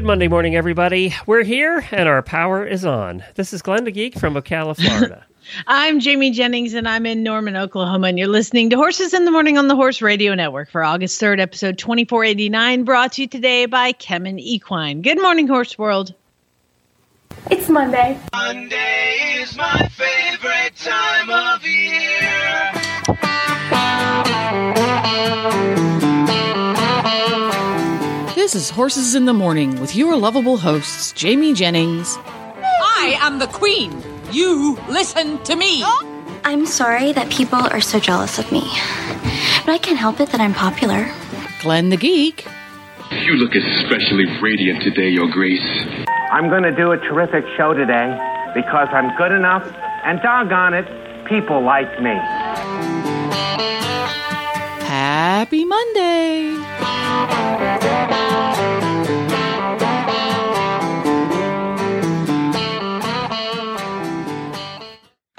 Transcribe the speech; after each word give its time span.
Good 0.00 0.06
Monday 0.06 0.28
morning, 0.28 0.56
everybody. 0.56 1.14
We're 1.26 1.42
here 1.42 1.86
and 1.90 2.08
our 2.08 2.22
power 2.22 2.66
is 2.66 2.86
on. 2.86 3.22
This 3.34 3.52
is 3.52 3.60
Glenn 3.60 3.84
the 3.84 3.90
Geek 3.90 4.18
from 4.18 4.32
Ocala, 4.32 4.74
Florida. 4.74 5.26
I'm 5.66 6.00
Jamie 6.00 6.30
Jennings 6.30 6.72
and 6.72 6.88
I'm 6.88 7.04
in 7.04 7.22
Norman, 7.22 7.54
Oklahoma, 7.54 8.06
and 8.06 8.18
you're 8.18 8.26
listening 8.26 8.70
to 8.70 8.76
Horses 8.76 9.12
in 9.12 9.26
the 9.26 9.30
Morning 9.30 9.58
on 9.58 9.68
the 9.68 9.76
Horse 9.76 10.00
Radio 10.00 10.34
Network 10.34 10.70
for 10.70 10.82
August 10.82 11.20
3rd, 11.20 11.40
episode 11.40 11.76
2489, 11.76 12.84
brought 12.84 13.12
to 13.12 13.20
you 13.20 13.28
today 13.28 13.66
by 13.66 13.92
Kemin 13.92 14.40
Equine. 14.40 15.02
Good 15.02 15.20
morning, 15.20 15.46
Horse 15.46 15.76
World. 15.76 16.14
It's 17.50 17.68
Monday. 17.68 18.18
Monday 18.32 19.36
is 19.42 19.54
my 19.54 19.86
favorite 19.88 20.76
time 20.76 21.28
of 21.28 21.62
year. 21.62 22.79
This 28.40 28.54
is 28.54 28.70
Horses 28.70 29.14
in 29.14 29.26
the 29.26 29.34
Morning 29.34 29.78
with 29.82 29.94
your 29.94 30.16
lovable 30.16 30.56
hosts, 30.56 31.12
Jamie 31.12 31.52
Jennings. 31.52 32.16
I 32.16 33.18
am 33.20 33.38
the 33.38 33.46
queen. 33.48 34.02
You 34.32 34.78
listen 34.88 35.36
to 35.42 35.54
me. 35.54 35.84
I'm 36.42 36.64
sorry 36.64 37.12
that 37.12 37.30
people 37.30 37.58
are 37.58 37.82
so 37.82 38.00
jealous 38.00 38.38
of 38.38 38.50
me. 38.50 38.62
But 39.66 39.72
I 39.72 39.78
can't 39.78 39.98
help 39.98 40.20
it 40.20 40.30
that 40.30 40.40
I'm 40.40 40.54
popular. 40.54 41.06
Glenn 41.60 41.90
the 41.90 41.98
Geek. 41.98 42.46
You 43.10 43.34
look 43.34 43.54
especially 43.54 44.24
radiant 44.40 44.82
today, 44.84 45.10
Your 45.10 45.30
Grace. 45.30 45.84
I'm 46.32 46.48
going 46.48 46.62
to 46.62 46.74
do 46.74 46.92
a 46.92 46.96
terrific 46.96 47.44
show 47.58 47.74
today 47.74 48.08
because 48.54 48.88
I'm 48.90 49.14
good 49.18 49.32
enough, 49.32 49.70
and 50.06 50.18
doggone 50.22 50.72
it, 50.72 51.26
people 51.26 51.60
like 51.60 52.00
me. 52.00 52.18
Happy 54.90 55.64
Monday. 55.64 56.50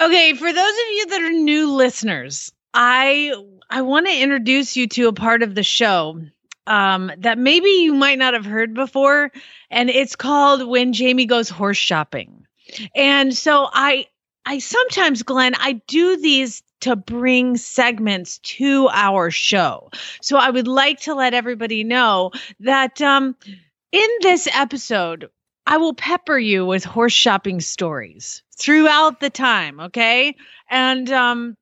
Okay, 0.00 0.32
for 0.32 0.50
those 0.50 0.56
of 0.56 0.88
you 0.94 1.06
that 1.10 1.20
are 1.20 1.32
new 1.32 1.70
listeners, 1.70 2.50
I 2.72 3.34
I 3.68 3.82
want 3.82 4.06
to 4.06 4.18
introduce 4.18 4.74
you 4.74 4.86
to 4.86 5.08
a 5.08 5.12
part 5.12 5.42
of 5.42 5.54
the 5.54 5.62
show 5.62 6.18
um, 6.66 7.12
that 7.18 7.36
maybe 7.36 7.68
you 7.68 7.92
might 7.92 8.18
not 8.18 8.32
have 8.32 8.46
heard 8.46 8.72
before, 8.72 9.30
and 9.70 9.90
it's 9.90 10.16
called 10.16 10.66
"When 10.66 10.94
Jamie 10.94 11.26
Goes 11.26 11.50
Horse 11.50 11.76
Shopping." 11.76 12.46
And 12.96 13.36
so 13.36 13.68
I 13.70 14.06
I 14.46 14.60
sometimes, 14.60 15.22
Glenn, 15.22 15.54
I 15.56 15.82
do 15.86 16.16
these 16.16 16.62
to 16.82 16.96
bring 16.96 17.56
segments 17.56 18.38
to 18.38 18.88
our 18.92 19.30
show. 19.30 19.90
So 20.20 20.36
I 20.36 20.50
would 20.50 20.68
like 20.68 21.00
to 21.00 21.14
let 21.14 21.34
everybody 21.34 21.84
know 21.84 22.32
that 22.60 23.00
um, 23.00 23.36
in 23.90 24.08
this 24.20 24.48
episode, 24.52 25.30
I 25.66 25.76
will 25.76 25.94
pepper 25.94 26.38
you 26.38 26.66
with 26.66 26.84
horse 26.84 27.12
shopping 27.12 27.60
stories 27.60 28.42
throughout 28.58 29.20
the 29.20 29.30
time, 29.30 29.80
okay? 29.80 30.36
And 30.68 31.10
um 31.10 31.56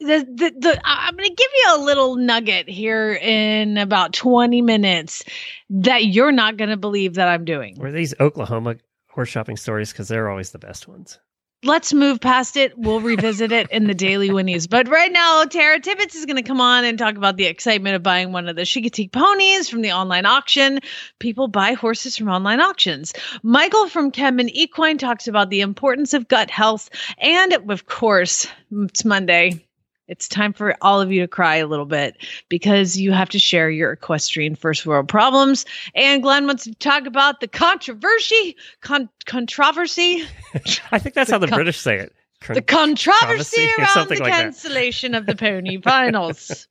the 0.00 0.24
the, 0.28 0.52
the 0.58 0.80
I'm 0.84 1.16
going 1.16 1.28
to 1.28 1.34
give 1.34 1.50
you 1.56 1.74
a 1.76 1.80
little 1.82 2.16
nugget 2.16 2.68
here 2.68 3.14
in 3.14 3.78
about 3.78 4.12
20 4.12 4.62
minutes 4.62 5.24
that 5.70 6.06
you're 6.06 6.32
not 6.32 6.56
going 6.56 6.70
to 6.70 6.76
believe 6.76 7.14
that 7.14 7.28
I'm 7.28 7.44
doing. 7.44 7.76
Were 7.78 7.90
these 7.90 8.14
Oklahoma 8.20 8.76
horse 9.08 9.28
shopping 9.28 9.56
stories? 9.56 9.92
Because 9.92 10.08
they're 10.08 10.30
always 10.30 10.50
the 10.50 10.58
best 10.58 10.86
ones. 10.86 11.18
Let's 11.64 11.92
move 11.92 12.20
past 12.20 12.56
it. 12.56 12.78
We'll 12.78 13.00
revisit 13.00 13.50
it 13.50 13.68
in 13.72 13.88
the 13.88 13.94
Daily 13.94 14.28
Winnies. 14.28 14.68
But 14.70 14.88
right 14.88 15.10
now, 15.10 15.42
Tara 15.42 15.80
Tibbets 15.80 16.14
is 16.14 16.24
going 16.24 16.36
to 16.36 16.42
come 16.42 16.60
on 16.60 16.84
and 16.84 16.96
talk 16.96 17.16
about 17.16 17.36
the 17.36 17.46
excitement 17.46 17.96
of 17.96 18.02
buying 18.02 18.30
one 18.30 18.48
of 18.48 18.54
the 18.54 18.62
Chincoteague 18.62 19.10
ponies 19.10 19.68
from 19.68 19.82
the 19.82 19.90
online 19.90 20.24
auction. 20.24 20.78
People 21.18 21.48
buy 21.48 21.72
horses 21.72 22.16
from 22.16 22.28
online 22.28 22.60
auctions. 22.60 23.12
Michael 23.42 23.88
from 23.88 24.12
Kemin 24.12 24.50
Equine 24.52 24.98
talks 24.98 25.26
about 25.26 25.50
the 25.50 25.60
importance 25.60 26.14
of 26.14 26.28
gut 26.28 26.48
health. 26.48 26.90
And 27.18 27.52
of 27.52 27.86
course, 27.86 28.46
it's 28.70 29.04
Monday. 29.04 29.67
It's 30.08 30.26
time 30.26 30.52
for 30.52 30.74
all 30.80 31.00
of 31.00 31.12
you 31.12 31.20
to 31.20 31.28
cry 31.28 31.56
a 31.56 31.66
little 31.66 31.86
bit 31.86 32.16
because 32.48 32.98
you 32.98 33.12
have 33.12 33.28
to 33.30 33.38
share 33.38 33.70
your 33.70 33.92
equestrian 33.92 34.54
first 34.54 34.86
world 34.86 35.08
problems. 35.08 35.64
And 35.94 36.22
Glenn 36.22 36.46
wants 36.46 36.64
to 36.64 36.74
talk 36.74 37.06
about 37.06 37.40
the 37.40 37.48
controversy, 37.48 38.56
con- 38.80 39.10
controversy. 39.26 40.24
I 40.92 40.98
think 40.98 41.14
that's 41.14 41.30
how 41.30 41.38
the 41.38 41.46
con- 41.46 41.58
British 41.58 41.78
say 41.78 41.98
it. 41.98 42.14
Con- 42.40 42.54
the 42.54 42.62
controversy 42.62 43.66
controversy 43.66 43.68
around 43.78 44.08
the 44.08 44.22
like 44.22 44.32
cancellation 44.32 45.14
of 45.14 45.26
the 45.26 45.36
pony 45.36 45.80
finals. 45.82 46.66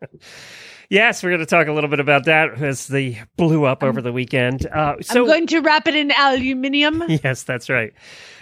Yes, 0.90 1.22
we're 1.22 1.32
going 1.32 1.42
to 1.42 1.46
talk 1.46 1.68
a 1.68 1.74
little 1.74 1.90
bit 1.90 2.00
about 2.00 2.26
that 2.26 2.62
as 2.62 2.88
the 2.88 3.18
blew 3.36 3.66
up 3.66 3.84
over 3.84 4.02
the 4.02 4.14
weekend. 4.14 4.66
Uh, 4.68 4.96
so 5.02 5.22
I'm 5.22 5.28
going 5.28 5.48
to 5.48 5.60
wrap 5.60 5.86
it 5.88 5.96
in 5.96 6.12
aluminium. 6.12 7.04
yes, 7.10 7.44
that's 7.44 7.70
right. 7.70 7.94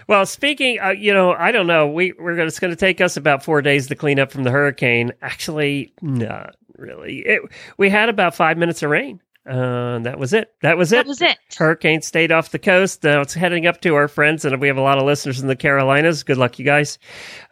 Well, 0.07 0.25
speaking, 0.25 0.79
uh, 0.79 0.89
you 0.89 1.13
know, 1.13 1.33
I 1.33 1.51
don't 1.51 1.67
know. 1.67 1.87
We 1.87 2.13
we're 2.13 2.35
gonna, 2.35 2.47
it's 2.47 2.59
going 2.59 2.71
to 2.71 2.77
take 2.77 3.01
us 3.01 3.17
about 3.17 3.43
four 3.43 3.61
days 3.61 3.87
to 3.87 3.95
clean 3.95 4.19
up 4.19 4.31
from 4.31 4.43
the 4.43 4.51
hurricane. 4.51 5.11
Actually, 5.21 5.93
not 6.01 6.55
really. 6.77 7.19
It, 7.19 7.41
we 7.77 7.89
had 7.89 8.09
about 8.09 8.35
five 8.35 8.57
minutes 8.57 8.83
of 8.83 8.89
rain. 8.89 9.21
Uh, 9.47 9.99
that 9.99 10.17
was 10.17 10.33
it. 10.33 10.51
That 10.61 10.75
was 10.75 10.91
it. 10.91 10.97
That 10.97 11.07
was 11.07 11.21
it. 11.21 11.37
Hurricane 11.55 12.01
stayed 12.01 12.31
off 12.31 12.49
the 12.49 12.57
coast. 12.57 13.03
Now 13.03 13.21
it's 13.21 13.33
heading 13.35 13.67
up 13.67 13.79
to 13.81 13.93
our 13.93 14.07
friends, 14.07 14.43
and 14.43 14.59
we 14.59 14.67
have 14.67 14.77
a 14.77 14.81
lot 14.81 14.97
of 14.97 15.03
listeners 15.03 15.39
in 15.39 15.47
the 15.47 15.55
Carolinas. 15.55 16.23
Good 16.23 16.37
luck, 16.37 16.57
you 16.57 16.65
guys. 16.65 16.97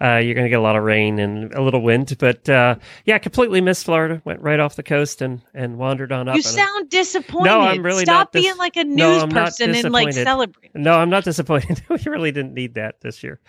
Uh, 0.02 0.18
you're 0.18 0.34
going 0.34 0.46
to 0.46 0.50
get 0.50 0.59
a 0.59 0.64
lot 0.64 0.76
of 0.76 0.84
rain 0.84 1.20
and 1.20 1.54
a 1.54 1.62
little 1.62 1.81
wind, 1.81 2.16
but 2.18 2.50
uh, 2.50 2.76
yeah, 3.06 3.20
completely 3.20 3.62
missed 3.62 3.86
Florida. 3.86 4.22
Went 4.26 4.42
right 4.42 4.59
off 4.59 4.76
the 4.76 4.84
coast 4.84 5.22
and 5.22 5.42
and 5.54 5.78
wandered 5.78 6.12
on 6.12 6.28
up. 6.28 6.36
You 6.36 6.42
sound 6.42 6.90
disappointed. 6.90 7.50
No, 7.50 7.62
I'm 7.62 7.84
really 7.84 8.06
Stop 8.06 8.14
not 8.14 8.31
dis- 8.31 8.44
being 8.44 8.58
like 8.58 8.75
a 8.75 8.84
news 8.84 8.98
No, 8.98 9.28
person 9.28 9.75
and 9.75 9.92
like 9.92 10.14
celebrate. 10.14 10.72
No, 10.74 10.94
I'm 10.96 11.12
not 11.12 11.24
disappointed. 11.24 11.84
we 11.90 11.98
really 12.08 12.31
didn't 12.31 12.56
need 12.56 12.74
that 12.74 13.02
this 13.02 13.22
year. 13.22 13.40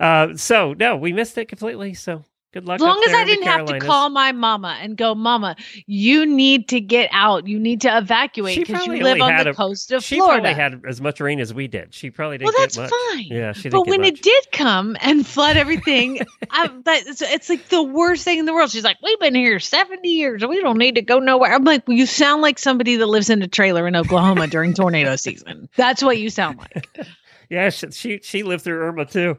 Uh, 0.00 0.34
so 0.36 0.72
no, 0.72 0.96
we 0.96 1.12
missed 1.12 1.38
it 1.38 1.46
completely. 1.46 1.94
So 1.94 2.24
good 2.56 2.66
luck. 2.66 2.76
As 2.76 2.80
long 2.82 3.02
as 3.06 3.14
I 3.14 3.24
didn't 3.24 3.44
have 3.46 3.66
to 3.66 3.78
call 3.78 4.08
my 4.08 4.32
mama 4.32 4.78
and 4.80 4.96
go, 4.96 5.14
Mama, 5.14 5.56
you 5.86 6.24
need 6.24 6.68
to 6.68 6.80
get 6.80 7.08
out. 7.12 7.46
You 7.46 7.58
need 7.58 7.82
to 7.82 7.96
evacuate 7.98 8.54
She 8.54 8.64
because 8.64 8.86
you 8.86 8.94
live 9.02 9.20
on 9.20 9.36
the 9.44 9.50
a- 9.50 9.54
coast 9.54 9.92
of 9.92 10.02
she 10.02 10.16
Florida. 10.16 10.42
probably 10.42 10.54
had 10.54 10.82
as 10.88 11.00
much 11.00 11.20
rain 11.20 11.38
as 11.40 11.52
we 11.52 11.68
did. 11.68 11.92
She 11.94 12.10
probably 12.10 12.38
didn't 12.38 12.46
well, 12.54 12.62
that's 12.62 12.78
much. 12.78 12.90
fine. 13.12 13.26
Yeah, 13.26 13.52
she 13.52 13.64
didn't 13.64 13.72
But 13.72 13.88
when 13.88 14.00
much. 14.00 14.08
it 14.12 14.22
did 14.22 14.44
come 14.52 14.96
and 15.00 15.26
flood 15.26 15.56
everything, 15.58 16.20
I, 16.50 16.68
that, 16.84 17.06
it's, 17.06 17.20
it's 17.22 17.48
like 17.50 17.68
the 17.68 17.82
worst 17.82 18.24
thing 18.24 18.38
in 18.38 18.46
the 18.46 18.52
world. 18.54 18.70
She's 18.70 18.84
like, 18.84 18.96
"We've 19.02 19.20
been 19.20 19.34
here 19.34 19.60
seventy 19.60 20.10
years. 20.10 20.44
We 20.44 20.60
don't 20.60 20.78
need 20.78 20.94
to 20.94 21.02
go 21.02 21.18
nowhere." 21.18 21.52
I'm 21.52 21.64
like, 21.64 21.86
well, 21.86 21.96
"You 21.96 22.06
sound 22.06 22.40
like 22.42 22.58
somebody 22.58 22.96
that 22.96 23.06
lives 23.06 23.28
in 23.30 23.42
a 23.42 23.48
trailer 23.48 23.86
in 23.86 23.94
Oklahoma 23.96 24.46
during 24.46 24.72
tornado 24.74 25.16
season. 25.16 25.68
That's 25.76 26.02
what 26.02 26.18
you 26.18 26.30
sound 26.30 26.58
like." 26.58 26.88
Yeah, 27.50 27.70
she, 27.70 28.20
she 28.22 28.42
lived 28.42 28.64
through 28.64 28.80
Irma 28.80 29.06
too. 29.06 29.38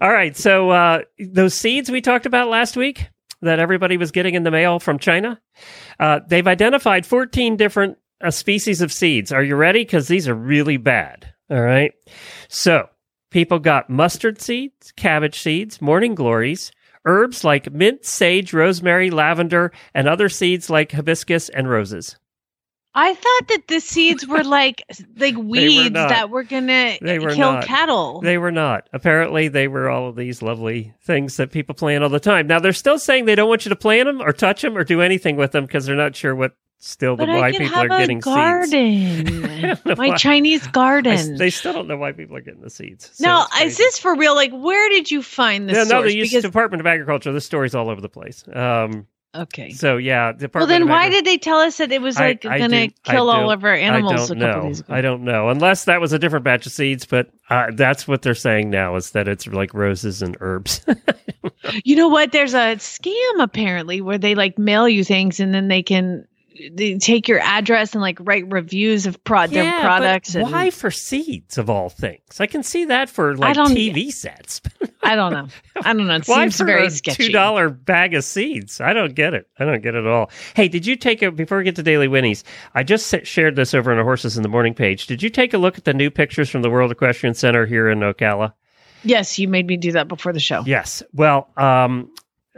All 0.00 0.12
right, 0.12 0.36
so 0.36 0.70
uh, 0.70 1.02
those 1.18 1.54
seeds 1.54 1.90
we 1.90 2.00
talked 2.00 2.26
about 2.26 2.48
last 2.48 2.76
week 2.76 3.08
that 3.42 3.58
everybody 3.58 3.96
was 3.96 4.10
getting 4.10 4.34
in 4.34 4.42
the 4.42 4.50
mail 4.50 4.78
from 4.78 4.98
China, 4.98 5.40
uh, 6.00 6.20
they've 6.26 6.46
identified 6.46 7.06
14 7.06 7.56
different 7.56 7.98
uh, 8.20 8.30
species 8.30 8.80
of 8.80 8.92
seeds. 8.92 9.30
Are 9.32 9.42
you 9.42 9.56
ready? 9.56 9.80
Because 9.80 10.08
these 10.08 10.26
are 10.26 10.34
really 10.34 10.76
bad. 10.76 11.32
All 11.50 11.60
right, 11.60 11.92
so 12.48 12.88
people 13.30 13.58
got 13.58 13.90
mustard 13.90 14.40
seeds, 14.40 14.92
cabbage 14.96 15.38
seeds, 15.38 15.80
morning 15.80 16.14
glories. 16.14 16.72
Herbs 17.08 17.44
like 17.44 17.72
mint, 17.72 18.04
sage, 18.04 18.52
rosemary, 18.52 19.10
lavender, 19.10 19.70
and 19.94 20.08
other 20.08 20.28
seeds 20.28 20.68
like 20.68 20.90
hibiscus 20.90 21.48
and 21.48 21.70
roses. 21.70 22.16
I 22.98 23.14
thought 23.14 23.48
that 23.48 23.68
the 23.68 23.78
seeds 23.80 24.26
were 24.26 24.42
like 24.42 24.82
like 25.18 25.36
weeds 25.36 25.90
not. 25.92 26.08
that 26.08 26.30
were 26.30 26.42
gonna 26.44 26.96
They 27.00 27.18
were 27.18 27.34
kill 27.34 27.52
not. 27.52 27.64
cattle. 27.64 28.20
They 28.22 28.38
were 28.38 28.50
not. 28.50 28.88
Apparently, 28.92 29.48
they 29.48 29.68
were 29.68 29.88
all 29.90 30.08
of 30.08 30.16
these 30.16 30.40
lovely 30.42 30.94
things 31.02 31.36
that 31.36 31.52
people 31.52 31.74
plant 31.74 32.02
all 32.02 32.08
the 32.10 32.18
time. 32.20 32.46
Now, 32.46 32.58
they're 32.58 32.72
still 32.72 32.98
saying 32.98 33.26
they 33.26 33.34
don't 33.34 33.48
want 33.50 33.66
you 33.66 33.68
to 33.68 33.76
plant 33.76 34.06
them 34.06 34.22
or 34.22 34.32
touch 34.32 34.62
them 34.62 34.76
or 34.76 34.82
do 34.84 35.02
anything 35.02 35.36
with 35.36 35.52
them 35.52 35.66
because 35.66 35.84
they're 35.86 35.94
not 35.94 36.16
sure 36.16 36.34
what 36.34 36.56
still 36.78 37.16
the 37.16 37.24
but 37.26 37.30
I 37.30 37.38
why 37.40 37.52
people 37.52 37.66
have 37.68 37.90
are 37.90 37.96
a 37.96 37.98
getting 37.98 38.20
garden. 38.20 39.60
know 39.60 39.76
My 39.96 40.08
why. 40.08 40.16
Chinese 40.16 40.66
I 40.66 40.70
garden. 40.70 41.36
they 41.36 41.50
still 41.50 41.72
don't 41.72 41.88
know 41.88 41.96
why 41.96 42.12
people 42.12 42.36
are 42.36 42.40
getting 42.40 42.60
the 42.62 42.70
seeds. 42.70 43.10
So 43.14 43.24
now, 43.24 43.46
is 43.62 43.76
this 43.76 43.98
for 43.98 44.14
real? 44.14 44.34
Like, 44.34 44.52
where 44.52 44.88
did 44.90 45.10
you 45.10 45.22
find 45.22 45.68
this 45.68 45.76
no, 45.76 45.84
source? 45.84 46.04
the 46.12 46.16
U.S. 46.18 46.28
because 46.30 46.42
Department 46.44 46.80
of 46.80 46.86
Agriculture. 46.86 47.32
This 47.32 47.44
story's 47.46 47.74
all 47.74 47.88
over 47.90 48.00
the 48.00 48.08
place. 48.08 48.44
Um, 48.52 49.06
Okay. 49.42 49.70
So 49.70 49.96
yeah, 49.96 50.32
Well, 50.54 50.66
then 50.66 50.82
of 50.82 50.88
why 50.88 51.06
Agri- 51.06 51.16
did 51.16 51.24
they 51.26 51.38
tell 51.38 51.58
us 51.58 51.76
that 51.78 51.92
it 51.92 52.00
was 52.00 52.18
like 52.18 52.42
going 52.42 52.70
to 52.70 52.88
kill 53.04 53.30
all 53.30 53.50
of 53.50 53.64
our 53.64 53.74
animals 53.74 54.30
I 54.30 54.34
a 54.34 54.38
don't 54.38 54.48
couple 54.48 54.62
know. 54.62 54.68
days 54.68 54.80
ago? 54.80 54.94
I 54.94 55.00
don't 55.00 55.22
know, 55.24 55.48
unless 55.48 55.84
that 55.84 56.00
was 56.00 56.12
a 56.12 56.18
different 56.18 56.44
batch 56.44 56.66
of 56.66 56.72
seeds. 56.72 57.04
But 57.06 57.30
uh, 57.50 57.70
that's 57.74 58.08
what 58.08 58.22
they're 58.22 58.34
saying 58.34 58.70
now 58.70 58.96
is 58.96 59.10
that 59.12 59.28
it's 59.28 59.46
like 59.46 59.74
roses 59.74 60.22
and 60.22 60.36
herbs. 60.40 60.84
You 61.84 61.96
know 61.96 62.08
what? 62.08 62.30
There's 62.32 62.54
a 62.54 62.76
scam 62.76 63.40
apparently 63.42 64.00
where 64.00 64.18
they 64.18 64.34
like 64.34 64.58
mail 64.58 64.88
you 64.88 65.02
things 65.04 65.40
and 65.40 65.52
then 65.54 65.68
they 65.68 65.82
can 65.82 66.26
they 66.72 66.96
take 66.98 67.28
your 67.28 67.40
address 67.40 67.92
and 67.92 68.00
like 68.02 68.18
write 68.20 68.50
reviews 68.50 69.06
of 69.06 69.22
pro- 69.24 69.46
their 69.46 69.64
Yeah, 69.64 69.78
but 69.82 69.82
products. 69.82 70.34
and- 70.34 70.50
why 70.50 70.70
for 70.70 70.90
seeds 70.90 71.58
of 71.58 71.68
all 71.70 71.88
things? 71.88 72.40
I 72.40 72.46
can 72.46 72.62
see 72.62 72.86
that 72.86 73.08
for 73.10 73.36
like 73.36 73.56
TV 73.56 74.10
sets. 74.12 74.60
I 75.02 75.14
don't 75.16 75.32
know. 75.32 75.48
I 75.84 75.92
don't 75.92 76.06
know. 76.06 76.16
It 76.16 76.26
Why 76.26 76.44
seems 76.44 76.56
for 76.58 76.64
very 76.64 76.86
a 76.86 76.90
sketchy. 76.90 77.26
two 77.26 77.32
dollar 77.32 77.68
bag 77.68 78.14
of 78.14 78.24
seeds? 78.24 78.80
I 78.80 78.92
don't 78.92 79.14
get 79.14 79.34
it. 79.34 79.46
I 79.58 79.64
don't 79.64 79.82
get 79.82 79.94
it 79.94 79.98
at 80.04 80.06
all. 80.06 80.30
Hey, 80.54 80.68
did 80.68 80.86
you 80.86 80.96
take 80.96 81.22
a 81.22 81.30
before 81.30 81.58
we 81.58 81.64
get 81.64 81.76
to 81.76 81.82
Daily 81.82 82.08
Winnies? 82.08 82.42
I 82.74 82.82
just 82.82 83.14
shared 83.26 83.56
this 83.56 83.74
over 83.74 83.92
on 83.92 83.98
a 83.98 84.04
Horses 84.04 84.36
in 84.36 84.42
the 84.42 84.48
Morning 84.48 84.74
page. 84.74 85.06
Did 85.06 85.22
you 85.22 85.30
take 85.30 85.54
a 85.54 85.58
look 85.58 85.78
at 85.78 85.84
the 85.84 85.94
new 85.94 86.10
pictures 86.10 86.48
from 86.50 86.62
the 86.62 86.70
World 86.70 86.90
Equestrian 86.90 87.34
Center 87.34 87.66
here 87.66 87.88
in 87.88 88.00
Ocala? 88.00 88.52
Yes, 89.04 89.38
you 89.38 89.46
made 89.46 89.66
me 89.68 89.76
do 89.76 89.92
that 89.92 90.08
before 90.08 90.32
the 90.32 90.40
show. 90.40 90.62
Yes. 90.66 91.02
Well, 91.12 91.48
um, 91.56 92.10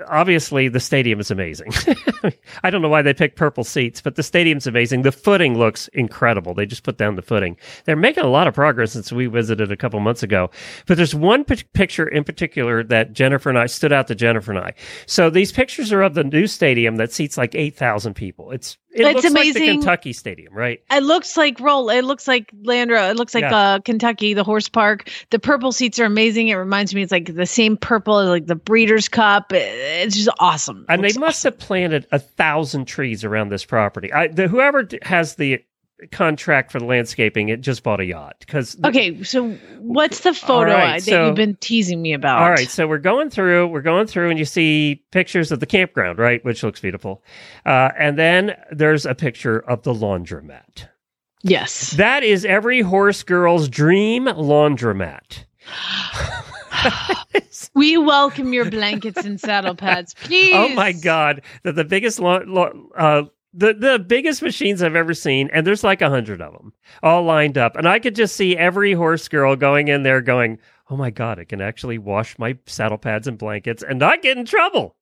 obviously 0.06 0.68
the 0.68 0.80
stadium 0.80 1.20
is 1.20 1.30
amazing. 1.30 1.72
I 2.62 2.70
don't 2.70 2.82
know 2.82 2.88
why 2.88 3.02
they 3.02 3.14
picked 3.14 3.36
purple 3.36 3.64
seats, 3.64 4.00
but 4.00 4.16
the 4.16 4.22
stadium's 4.22 4.66
amazing. 4.66 5.02
The 5.02 5.12
footing 5.12 5.58
looks 5.58 5.88
incredible. 5.88 6.54
They 6.54 6.66
just 6.66 6.82
put 6.82 6.98
down 6.98 7.16
the 7.16 7.22
footing. 7.22 7.56
They're 7.84 7.96
making 7.96 8.24
a 8.24 8.28
lot 8.28 8.46
of 8.48 8.54
progress 8.54 8.92
since 8.92 9.10
we 9.12 9.26
visited 9.26 9.72
a 9.72 9.76
couple 9.76 9.98
months 10.00 10.22
ago. 10.22 10.50
But 10.86 10.96
there's 10.96 11.14
one 11.14 11.44
p- 11.44 11.62
picture 11.72 12.06
in 12.06 12.24
particular 12.24 12.82
that 12.84 13.12
Jennifer 13.12 13.48
and 13.48 13.58
I 13.58 13.66
stood 13.66 13.92
out 13.92 14.06
to 14.08 14.14
Jennifer 14.14 14.52
and 14.52 14.60
I. 14.60 14.74
So 15.06 15.30
these 15.30 15.52
pictures 15.52 15.92
are 15.92 16.02
of 16.02 16.14
the 16.14 16.24
new 16.24 16.46
stadium 16.46 16.96
that 16.96 17.12
seats 17.12 17.36
like 17.36 17.54
8,000 17.54 18.14
people. 18.14 18.50
It's 18.52 18.76
it 18.90 19.02
It's 19.02 19.14
looks 19.22 19.24
like 19.24 19.32
the 19.54 19.60
amazing. 19.60 19.80
Kentucky 19.80 20.12
Stadium, 20.14 20.54
right? 20.54 20.80
It 20.90 21.02
looks 21.02 21.36
like 21.36 21.60
roll. 21.60 21.90
It 21.90 22.02
looks 22.04 22.26
like 22.26 22.50
Landro. 22.64 23.10
It 23.10 23.16
looks 23.16 23.34
like 23.34 23.42
Yeah. 23.42 23.54
uh, 23.74 23.78
Kentucky, 23.80 24.32
the 24.32 24.42
horse 24.42 24.68
park. 24.70 25.10
The 25.30 25.38
purple 25.38 25.72
seats 25.72 25.98
are 26.00 26.06
amazing. 26.06 26.48
It 26.48 26.54
reminds 26.54 26.94
me, 26.94 27.02
it's 27.02 27.12
like 27.12 27.32
the 27.34 27.44
same 27.46 27.76
purple 27.76 28.18
as 28.18 28.28
like 28.30 28.46
the 28.46 28.54
Breeders' 28.56 29.08
Cup. 29.08 29.52
It- 29.52 29.87
It's 29.88 30.16
just 30.16 30.28
awesome. 30.38 30.84
And 30.88 31.02
they 31.02 31.12
must 31.18 31.42
have 31.44 31.58
planted 31.58 32.06
a 32.12 32.18
thousand 32.18 32.84
trees 32.86 33.24
around 33.24 33.48
this 33.50 33.64
property. 33.64 34.12
I, 34.12 34.28
the, 34.28 34.48
whoever 34.48 34.86
has 35.02 35.36
the 35.36 35.62
contract 36.12 36.70
for 36.70 36.78
the 36.78 36.84
landscaping, 36.84 37.48
it 37.48 37.60
just 37.60 37.82
bought 37.82 37.98
a 38.00 38.04
yacht 38.04 38.36
because 38.40 38.76
Okay, 38.84 39.22
so 39.24 39.50
what's 39.80 40.20
the 40.20 40.32
photo 40.32 40.72
right, 40.72 40.84
I- 40.84 40.98
that 40.98 41.02
so- 41.02 41.26
you've 41.26 41.34
been 41.34 41.56
teasing 41.56 42.00
me 42.00 42.12
about? 42.12 42.40
All 42.42 42.50
right, 42.50 42.68
so 42.70 42.86
we're 42.86 42.98
going 42.98 43.30
through, 43.30 43.66
we're 43.68 43.82
going 43.82 44.06
through, 44.06 44.30
and 44.30 44.38
you 44.38 44.44
see 44.44 45.02
pictures 45.10 45.50
of 45.50 45.60
the 45.60 45.66
campground, 45.66 46.18
right, 46.18 46.44
which 46.44 46.62
looks 46.62 46.80
beautiful, 46.80 47.24
uh, 47.66 47.90
and 47.98 48.16
then 48.18 48.56
there's 48.70 49.06
a 49.06 49.14
picture 49.14 49.58
of 49.58 49.82
the 49.82 49.92
laundromat. 49.92 50.86
Yes. 51.42 51.92
That 51.92 52.22
is 52.22 52.44
every 52.44 52.80
horse 52.80 53.22
girl's 53.22 53.68
dream 53.68 54.26
laundromat. 54.26 55.44
We 57.74 57.96
welcome 57.96 58.52
your 58.52 58.70
blankets 58.70 59.24
and 59.24 59.40
saddle 59.40 59.74
pads, 59.74 60.14
please. 60.14 60.54
Oh 60.54 60.68
my 60.70 60.92
god, 60.92 61.42
the, 61.62 61.72
the 61.72 61.84
biggest 61.84 62.18
la- 62.20 62.42
la- 62.46 62.72
uh, 62.96 63.24
the 63.54 63.74
the 63.74 63.98
biggest 63.98 64.42
machines 64.42 64.82
I've 64.82 64.96
ever 64.96 65.14
seen, 65.14 65.48
and 65.52 65.66
there's 65.66 65.84
like 65.84 66.02
a 66.02 66.10
hundred 66.10 66.40
of 66.40 66.52
them 66.52 66.72
all 67.02 67.22
lined 67.22 67.56
up, 67.56 67.76
and 67.76 67.88
I 67.88 67.98
could 67.98 68.14
just 68.14 68.36
see 68.36 68.56
every 68.56 68.92
horse 68.92 69.28
girl 69.28 69.56
going 69.56 69.88
in 69.88 70.02
there, 70.02 70.20
going, 70.20 70.58
"Oh 70.90 70.96
my 70.96 71.10
god, 71.10 71.38
I 71.38 71.44
can 71.44 71.60
actually 71.60 71.98
wash 71.98 72.38
my 72.38 72.56
saddle 72.66 72.98
pads 72.98 73.26
and 73.26 73.38
blankets 73.38 73.82
and 73.82 73.98
not 73.98 74.22
get 74.22 74.36
in 74.36 74.44
trouble." 74.44 74.96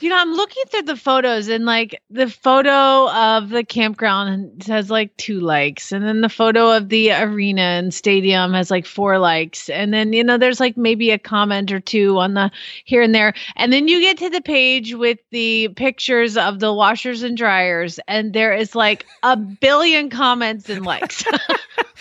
You 0.00 0.08
know, 0.08 0.16
I'm 0.16 0.32
looking 0.32 0.64
through 0.68 0.82
the 0.82 0.96
photos 0.96 1.48
and 1.48 1.66
like 1.66 2.00
the 2.08 2.28
photo 2.28 3.10
of 3.10 3.50
the 3.50 3.62
campground 3.62 4.64
has 4.66 4.90
like 4.90 5.14
two 5.18 5.40
likes. 5.40 5.92
And 5.92 6.04
then 6.04 6.22
the 6.22 6.28
photo 6.30 6.74
of 6.74 6.88
the 6.88 7.12
arena 7.12 7.60
and 7.60 7.92
stadium 7.92 8.54
has 8.54 8.70
like 8.70 8.86
four 8.86 9.18
likes. 9.18 9.68
And 9.68 9.92
then, 9.92 10.14
you 10.14 10.24
know, 10.24 10.38
there's 10.38 10.58
like 10.58 10.76
maybe 10.76 11.10
a 11.10 11.18
comment 11.18 11.70
or 11.70 11.80
two 11.80 12.18
on 12.18 12.32
the 12.32 12.50
here 12.84 13.02
and 13.02 13.14
there. 13.14 13.34
And 13.56 13.72
then 13.72 13.88
you 13.88 14.00
get 14.00 14.16
to 14.18 14.30
the 14.30 14.40
page 14.40 14.94
with 14.94 15.18
the 15.30 15.68
pictures 15.76 16.38
of 16.38 16.60
the 16.60 16.72
washers 16.72 17.22
and 17.22 17.36
dryers. 17.36 18.00
And 18.08 18.32
there 18.32 18.54
is 18.54 18.74
like 18.74 19.04
a 19.22 19.36
billion 19.36 20.08
comments 20.08 20.68
and 20.70 20.84
likes. 20.84 21.24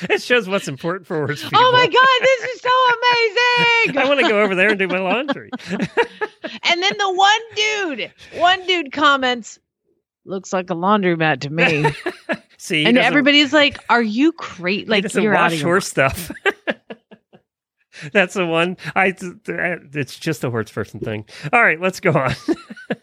It 0.01 0.21
shows 0.21 0.47
what's 0.47 0.69
important 0.69 1.07
for 1.07 1.17
horse 1.17 1.43
people. 1.43 1.59
oh 1.61 1.71
my 1.73 1.85
God, 1.85 2.21
this 2.21 2.55
is 2.55 2.61
so 2.61 2.69
amazing. 3.89 3.97
I 3.97 4.07
want 4.07 4.21
to 4.21 4.29
go 4.29 4.41
over 4.41 4.55
there 4.55 4.69
and 4.69 4.79
do 4.79 4.87
my 4.87 4.99
laundry. 4.99 5.49
And 6.63 6.81
then 6.81 6.93
the 6.97 7.13
one 7.13 7.41
dude, 7.55 7.88
one 8.35 8.65
dude 8.67 8.91
comments, 8.91 9.59
looks 10.25 10.53
like 10.53 10.69
a 10.69 10.75
laundromat 10.75 11.41
to 11.41 11.49
me. 11.49 11.91
See, 12.57 12.85
and 12.85 12.97
everybody's 12.97 13.53
like, 13.53 13.79
"Are 13.89 14.01
you 14.01 14.31
crazy? 14.33 14.85
Like 14.85 15.13
you're 15.13 15.35
out 15.35 15.53
of 15.53 15.59
your 15.59 15.67
horse 15.67 15.87
stuff. 15.87 16.31
That's 18.13 18.33
the 18.33 18.45
one. 18.45 18.77
I. 18.95 19.15
It's 19.17 20.19
just 20.19 20.43
a 20.43 20.49
horse 20.49 20.71
person 20.71 20.99
thing. 20.99 21.25
All 21.53 21.63
right, 21.63 21.79
let's 21.79 21.99
go 21.99 22.11
on. 22.11 22.35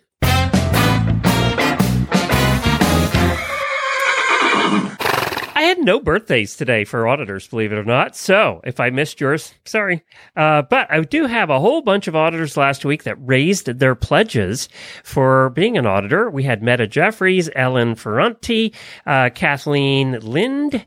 no 5.86 6.00
birthdays 6.00 6.56
today 6.56 6.84
for 6.84 7.08
auditors, 7.08 7.46
believe 7.48 7.72
it 7.72 7.78
or 7.78 7.84
not. 7.84 8.14
So 8.16 8.60
if 8.64 8.78
I 8.80 8.90
missed 8.90 9.20
yours, 9.20 9.54
sorry. 9.64 10.04
Uh, 10.36 10.62
but 10.62 10.90
I 10.90 11.00
do 11.00 11.26
have 11.26 11.48
a 11.48 11.60
whole 11.60 11.80
bunch 11.80 12.08
of 12.08 12.16
auditors 12.16 12.56
last 12.56 12.84
week 12.84 13.04
that 13.04 13.16
raised 13.20 13.66
their 13.66 13.94
pledges 13.94 14.68
for 15.04 15.50
being 15.50 15.78
an 15.78 15.86
auditor. 15.86 16.28
We 16.28 16.42
had 16.42 16.62
Meta 16.62 16.86
Jeffries, 16.86 17.48
Ellen 17.56 17.94
Ferranti, 17.94 18.74
uh, 19.06 19.30
Kathleen 19.30 20.18
Lind, 20.20 20.84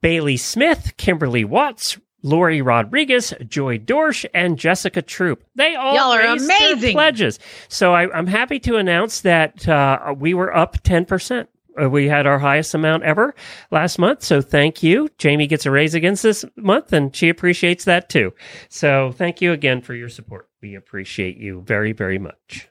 Bailey 0.00 0.36
Smith, 0.36 0.96
Kimberly 0.96 1.44
Watts, 1.44 1.98
Lori 2.22 2.62
Rodriguez, 2.62 3.34
Joy 3.46 3.78
Dorsch, 3.78 4.24
and 4.32 4.58
Jessica 4.58 5.02
Troop. 5.02 5.44
They 5.54 5.74
all 5.74 5.94
Y'all 5.94 6.12
are 6.12 6.18
raised 6.32 6.48
their 6.48 6.72
amazing. 6.72 6.92
pledges. 6.92 7.38
So 7.68 7.94
I, 7.94 8.10
I'm 8.16 8.26
happy 8.26 8.58
to 8.60 8.76
announce 8.76 9.20
that 9.20 9.68
uh, 9.68 10.14
we 10.16 10.34
were 10.34 10.56
up 10.56 10.82
10%. 10.82 11.46
Uh, 11.80 11.90
We 11.90 12.08
had 12.08 12.26
our 12.26 12.38
highest 12.38 12.74
amount 12.74 13.02
ever 13.02 13.34
last 13.70 13.98
month. 13.98 14.22
So 14.22 14.40
thank 14.40 14.82
you. 14.82 15.08
Jamie 15.18 15.46
gets 15.46 15.66
a 15.66 15.70
raise 15.70 15.94
against 15.94 16.22
this 16.22 16.44
month 16.56 16.92
and 16.92 17.14
she 17.14 17.28
appreciates 17.28 17.84
that 17.84 18.08
too. 18.08 18.32
So 18.68 19.12
thank 19.12 19.40
you 19.40 19.52
again 19.52 19.80
for 19.82 19.94
your 19.94 20.08
support. 20.08 20.48
We 20.62 20.74
appreciate 20.74 21.36
you 21.36 21.62
very, 21.62 21.92
very 21.92 22.18
much. 22.18 22.68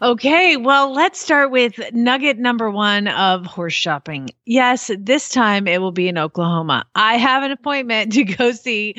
Okay, 0.00 0.56
well, 0.56 0.92
let's 0.92 1.18
start 1.20 1.50
with 1.50 1.80
nugget 1.92 2.38
number 2.38 2.70
one 2.70 3.08
of 3.08 3.44
horse 3.44 3.74
shopping. 3.74 4.30
Yes, 4.46 4.92
this 4.96 5.28
time 5.28 5.66
it 5.66 5.80
will 5.80 5.90
be 5.90 6.06
in 6.06 6.16
Oklahoma. 6.16 6.84
I 6.94 7.16
have 7.16 7.42
an 7.42 7.50
appointment 7.50 8.12
to 8.12 8.22
go 8.22 8.52
see 8.52 8.94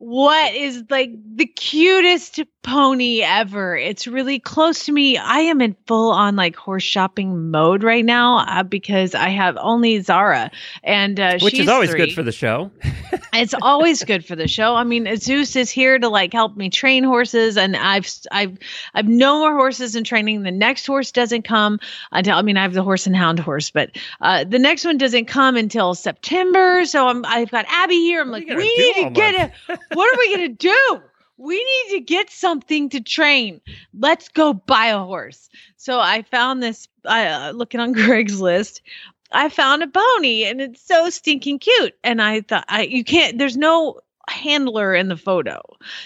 what 0.00 0.54
is 0.54 0.82
like 0.88 1.10
the 1.36 1.44
cutest 1.44 2.40
pony 2.62 3.22
ever. 3.22 3.76
It's 3.76 4.06
really 4.06 4.38
close 4.38 4.86
to 4.86 4.92
me. 4.92 5.18
I 5.18 5.40
am 5.40 5.60
in 5.60 5.76
full 5.86 6.10
on 6.10 6.36
like 6.36 6.56
horse 6.56 6.82
shopping 6.82 7.50
mode 7.50 7.82
right 7.82 8.04
now 8.04 8.38
uh, 8.38 8.62
because 8.62 9.14
I 9.14 9.28
have 9.28 9.58
only 9.60 10.00
Zara, 10.00 10.50
and 10.82 11.20
uh, 11.20 11.38
Which 11.40 11.52
she's 11.52 11.64
is 11.64 11.68
always 11.68 11.90
three. 11.90 12.06
good 12.06 12.14
for 12.14 12.22
the 12.22 12.32
show. 12.32 12.70
it's 13.34 13.54
always 13.60 14.02
good 14.04 14.24
for 14.24 14.36
the 14.36 14.48
show. 14.48 14.74
I 14.74 14.84
mean, 14.84 15.16
Zeus 15.16 15.54
is 15.54 15.70
here 15.70 15.98
to 15.98 16.08
like 16.08 16.32
help 16.32 16.56
me 16.56 16.70
train 16.70 17.04
horses, 17.04 17.58
and 17.58 17.76
I've 17.76 18.10
I've 18.32 18.56
I've 18.94 19.08
no 19.08 19.40
more 19.40 19.54
horses 19.54 19.96
in 19.96 20.04
training. 20.04 20.44
The 20.44 20.50
next 20.50 20.86
horse 20.86 21.12
doesn't 21.12 21.42
come 21.42 21.78
until 22.10 22.36
I 22.38 22.42
mean 22.42 22.56
I 22.56 22.62
have 22.62 22.72
the 22.72 22.82
horse 22.82 23.06
and 23.06 23.14
hound 23.14 23.38
horse, 23.38 23.70
but 23.70 23.90
uh, 24.22 24.44
the 24.44 24.58
next 24.58 24.86
one 24.86 24.96
doesn't 24.96 25.26
come 25.26 25.56
until 25.56 25.94
September. 25.94 26.86
So 26.86 27.06
I'm 27.06 27.22
I've 27.26 27.50
got 27.50 27.66
Abby 27.68 27.96
here. 27.96 28.22
I'm 28.22 28.30
like, 28.30 28.48
we 28.48 28.54
need 28.56 29.04
to 29.04 29.10
get 29.10 29.52
it. 29.68 29.78
What 29.92 30.14
are 30.14 30.18
we 30.18 30.34
gonna 30.34 30.48
do? 30.48 31.00
We 31.36 31.56
need 31.56 31.94
to 31.96 32.00
get 32.00 32.30
something 32.30 32.90
to 32.90 33.00
train. 33.00 33.60
Let's 33.98 34.28
go 34.28 34.52
buy 34.52 34.86
a 34.86 34.98
horse. 34.98 35.48
So 35.76 35.98
I 35.98 36.22
found 36.22 36.62
this. 36.62 36.86
Uh, 37.04 37.52
looking 37.54 37.80
on 37.80 37.94
Craigslist, 37.94 38.80
I 39.32 39.48
found 39.48 39.82
a 39.82 39.86
pony 39.86 40.44
and 40.44 40.60
it's 40.60 40.82
so 40.82 41.08
stinking 41.08 41.60
cute. 41.60 41.94
And 42.04 42.20
I 42.20 42.42
thought, 42.42 42.64
I 42.68 42.82
you 42.82 43.04
can't. 43.04 43.38
There's 43.38 43.56
no 43.56 44.00
handler 44.28 44.94
in 44.94 45.08
the 45.08 45.16
photo, 45.16 45.60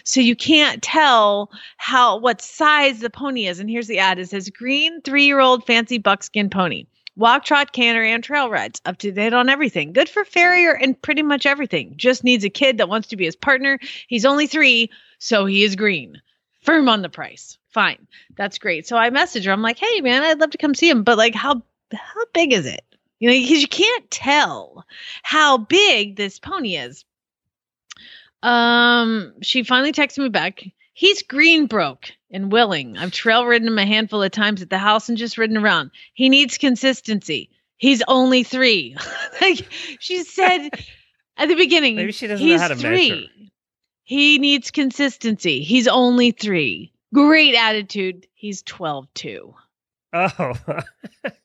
so 0.05 0.21
you 0.21 0.37
can't 0.37 0.83
tell 0.83 1.51
how 1.77 2.19
what 2.19 2.41
size 2.41 3.01
the 3.01 3.11
pony 3.11 3.47
is. 3.47 3.59
And 3.59 3.69
here's 3.69 3.89
the 3.89 3.99
ad: 3.99 4.19
it 4.19 4.29
says 4.29 4.49
green 4.51 5.01
three 5.03 5.27
year 5.27 5.41
old 5.41 5.67
fancy 5.67 5.99
buckskin 5.99 6.49
pony. 6.49 6.87
Walk, 7.17 7.45
trot, 7.45 7.73
canter, 7.73 8.03
and 8.03 8.25
trail 8.25 8.51
rides. 8.51 8.81
Up 8.85 8.99
to 8.99 9.13
date 9.13 9.33
on 9.33 9.49
everything. 9.49 9.93
Good 9.93 10.09
for 10.09 10.25
farrier 10.25 10.73
and 10.73 11.01
pretty 11.01 11.23
much 11.23 11.47
everything. 11.47 11.95
Just 11.97 12.25
needs 12.25 12.45
a 12.45 12.51
kid 12.51 12.79
that 12.79 12.89
wants 12.89 13.09
to 13.09 13.17
be 13.17 13.25
his 13.25 13.37
partner. 13.37 13.79
He's 14.09 14.25
only 14.25 14.47
three, 14.47 14.91
so 15.19 15.47
he 15.47 15.63
is 15.63 15.77
green. 15.77 16.21
Firm 16.63 16.89
on 16.89 17.03
the 17.03 17.09
price. 17.09 17.59
Fine. 17.69 18.07
That's 18.37 18.59
great. 18.59 18.87
So 18.87 18.97
I 18.97 19.11
message 19.11 19.45
her. 19.45 19.53
I'm 19.53 19.63
like, 19.63 19.79
hey 19.79 20.01
man, 20.01 20.23
I'd 20.23 20.41
love 20.41 20.51
to 20.51 20.59
come 20.59 20.75
see 20.75 20.89
him, 20.89 21.05
but 21.05 21.19
like 21.19 21.35
how 21.35 21.63
how 21.93 22.25
big 22.33 22.53
is 22.53 22.67
it? 22.67 22.85
You 23.21 23.29
know, 23.29 23.37
because 23.37 23.61
you 23.61 23.69
can't 23.69 24.11
tell 24.11 24.85
how 25.23 25.59
big 25.59 26.17
this 26.17 26.39
pony 26.39 26.77
is. 26.77 27.05
Um, 28.43 29.35
she 29.41 29.63
finally 29.63 29.93
texted 29.93 30.19
me 30.19 30.29
back 30.29 30.65
He's 30.97 31.25
Greenbroke 31.25 32.13
and 32.35 32.51
willing. 32.51 32.99
I've 32.99 33.13
trail 33.13 33.47
ridden 33.47 33.69
him 33.69 33.79
a 33.79 33.87
handful 33.87 34.23
of 34.23 34.33
times 34.33 34.61
at 34.61 34.69
the 34.69 34.77
house 34.77 35.09
and 35.09 35.17
just 35.17 35.39
ridden 35.39 35.57
around. 35.57 35.93
He 36.13 36.29
needs 36.29 36.59
consistency. 36.59 37.49
He's 37.77 38.03
only 38.09 38.43
three. 38.43 38.97
like 39.41 39.67
she 40.01 40.25
said 40.25 40.69
at 41.39 41.49
the 41.49 41.55
beginning. 41.55 41.97
Maybe 41.97 42.13
she 42.13 42.27
doesn't 42.27 42.47
know 42.47 42.59
how 42.59 42.69
to 42.69 42.77
three. 42.77 43.11
measure. 43.11 43.51
He 44.03 44.39
needs 44.39 44.71
consistency. 44.71 45.63
He's 45.63 45.89
only 45.89 46.33
three. 46.33 46.93
Great 47.15 47.55
attitude. 47.55 48.27
He's 48.35 48.63
12 48.63 49.07
too. 49.15 49.55
Oh. 50.13 50.59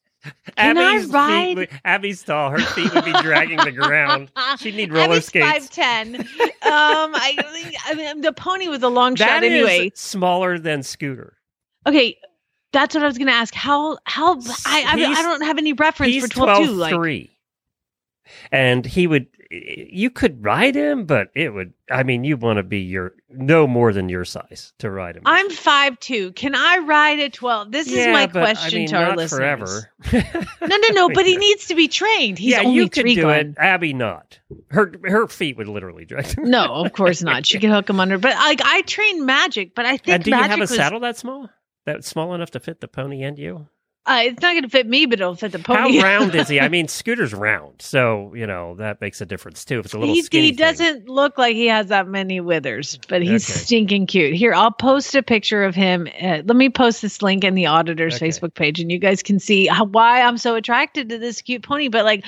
Can 0.57 0.77
I 0.77 0.95
Abby's 0.95 1.11
feet 1.11 1.55
would- 1.57 1.81
Abby's 1.85 2.23
tall. 2.23 2.51
Her 2.51 2.59
feet 2.59 2.93
would 2.93 3.05
be 3.05 3.13
dragging 3.21 3.57
the 3.57 3.71
ground. 3.71 4.31
She'd 4.59 4.75
need 4.75 4.91
roller 4.91 5.13
Abby's 5.15 5.25
skates. 5.25 5.69
5'10. 5.69 6.19
um, 6.19 6.25
I, 6.63 7.38
I 7.85 7.93
mean, 7.95 8.21
the 8.21 8.33
pony 8.33 8.67
was 8.67 8.83
a 8.83 8.89
long 8.89 9.15
That 9.15 9.27
shot 9.27 9.43
is 9.43 9.51
anyway. 9.51 9.91
smaller 9.95 10.59
than 10.59 10.83
Scooter. 10.83 11.38
Okay, 11.88 12.17
that's 12.73 12.93
what 12.93 13.03
I 13.03 13.07
was 13.07 13.17
going 13.17 13.27
to 13.27 13.33
ask. 13.33 13.53
How 13.53 13.97
how 14.03 14.35
I 14.65 14.83
I, 14.85 15.13
I 15.17 15.21
don't 15.21 15.41
have 15.43 15.57
any 15.57 15.73
reference 15.73 16.15
for 16.21 16.27
12 16.27 16.47
12 16.57 16.65
too. 16.67 16.73
Like 16.73 16.93
three. 16.93 17.31
And 18.51 18.86
he 18.86 19.07
would, 19.07 19.27
you 19.51 20.09
could 20.09 20.43
ride 20.43 20.75
him, 20.75 21.05
but 21.05 21.29
it 21.36 21.53
would, 21.53 21.74
I 21.89 22.03
mean, 22.03 22.24
you 22.24 22.38
want 22.38 22.57
to 22.57 22.63
be 22.63 22.79
your, 22.79 23.13
no 23.29 23.65
more 23.67 23.93
than 23.93 24.09
your 24.09 24.25
size 24.25 24.74
to 24.79 24.91
ride 24.91 25.17
him. 25.17 25.24
I'm 25.25 25.50
five 25.50 26.00
two 26.00 26.31
Can 26.33 26.55
I 26.55 26.77
ride 26.77 27.19
a 27.19 27.29
12? 27.29 27.71
This 27.71 27.88
is 27.88 28.07
my 28.07 28.27
but, 28.27 28.43
I 28.43 28.53
question 28.53 28.79
mean, 28.79 28.88
to 28.89 28.95
our 28.98 29.15
listeners. 29.15 29.38
forever. 29.38 29.91
No, 30.62 30.77
no, 30.77 30.88
no, 30.89 31.09
but 31.09 31.25
he 31.25 31.38
needs 31.48 31.67
to 31.67 31.75
be 31.75 31.88
trained. 31.88 32.38
He's 32.38 32.51
yeah, 32.51 32.62
only 32.62 32.75
you 32.75 32.89
could 32.89 33.01
three 33.01 33.15
do 33.15 33.29
it. 33.29 33.55
Abby, 33.57 33.93
not. 33.93 34.39
Her 34.69 34.93
her 35.03 35.27
feet 35.27 35.57
would 35.57 35.67
literally 35.67 36.05
drag 36.05 36.27
him. 36.27 36.50
No, 36.50 36.65
of 36.65 36.93
course 36.93 37.24
not. 37.24 37.45
She 37.45 37.59
could 37.59 37.71
hook 37.71 37.89
him 37.89 38.00
under. 38.00 38.17
But 38.19 38.36
like 38.36 38.62
I 38.63 38.81
trained 38.83 39.25
magic, 39.25 39.74
but 39.74 39.86
I 39.86 39.98
think 39.98 40.15
And 40.15 40.24
do 40.24 40.31
you 40.31 40.38
have 40.38 40.57
a 40.57 40.62
was 40.62 40.69
saddle 40.69 41.00
that 41.01 41.17
small? 41.17 41.50
That's 41.86 42.07
small 42.07 42.33
enough 42.36 42.51
to 42.51 42.59
fit 42.59 42.81
the 42.81 42.88
pony 42.88 43.24
and 43.24 43.39
you? 43.39 43.67
Uh, 44.09 44.21
it's 44.23 44.41
not 44.41 44.53
going 44.53 44.63
to 44.63 44.69
fit 44.69 44.87
me, 44.87 45.05
but 45.05 45.19
it'll 45.21 45.35
fit 45.35 45.51
the 45.51 45.59
pony. 45.59 45.97
How 45.97 46.03
round 46.03 46.33
is 46.33 46.47
he? 46.47 46.59
I 46.59 46.67
mean, 46.67 46.87
Scooter's 46.87 47.31
round, 47.33 47.79
so 47.79 48.33
you 48.33 48.47
know 48.47 48.73
that 48.75 48.99
makes 49.01 49.21
a 49.21 49.25
difference 49.25 49.63
too. 49.63 49.77
If 49.79 49.85
it's 49.85 49.93
a 49.93 49.99
little 49.99 50.15
he, 50.15 50.23
skinny, 50.23 50.47
he 50.47 50.51
doesn't 50.53 51.07
look 51.07 51.37
like 51.37 51.55
he 51.55 51.67
has 51.67 51.87
that 51.87 52.07
many 52.07 52.41
withers, 52.41 52.97
but 53.07 53.21
he's 53.21 53.47
Okay. 53.47 53.59
stinking 53.59 54.07
cute. 54.07 54.33
Here, 54.33 54.53
I'll 54.53 54.71
post 54.71 55.13
a 55.13 55.21
picture 55.21 55.63
of 55.63 55.75
him. 55.75 56.07
Uh, 56.19 56.41
let 56.43 56.55
me 56.55 56.69
post 56.69 57.03
this 57.03 57.21
link 57.21 57.43
in 57.43 57.53
the 57.53 57.67
auditor's 57.67 58.15
Okay. 58.15 58.29
Facebook 58.29 58.55
page, 58.55 58.79
and 58.79 58.91
you 58.91 58.97
guys 58.97 59.21
can 59.21 59.39
see 59.39 59.67
how, 59.67 59.85
why 59.85 60.21
I'm 60.23 60.39
so 60.39 60.55
attracted 60.55 61.09
to 61.09 61.19
this 61.19 61.43
cute 61.43 61.61
pony. 61.61 61.87
But 61.87 62.03
like, 62.03 62.25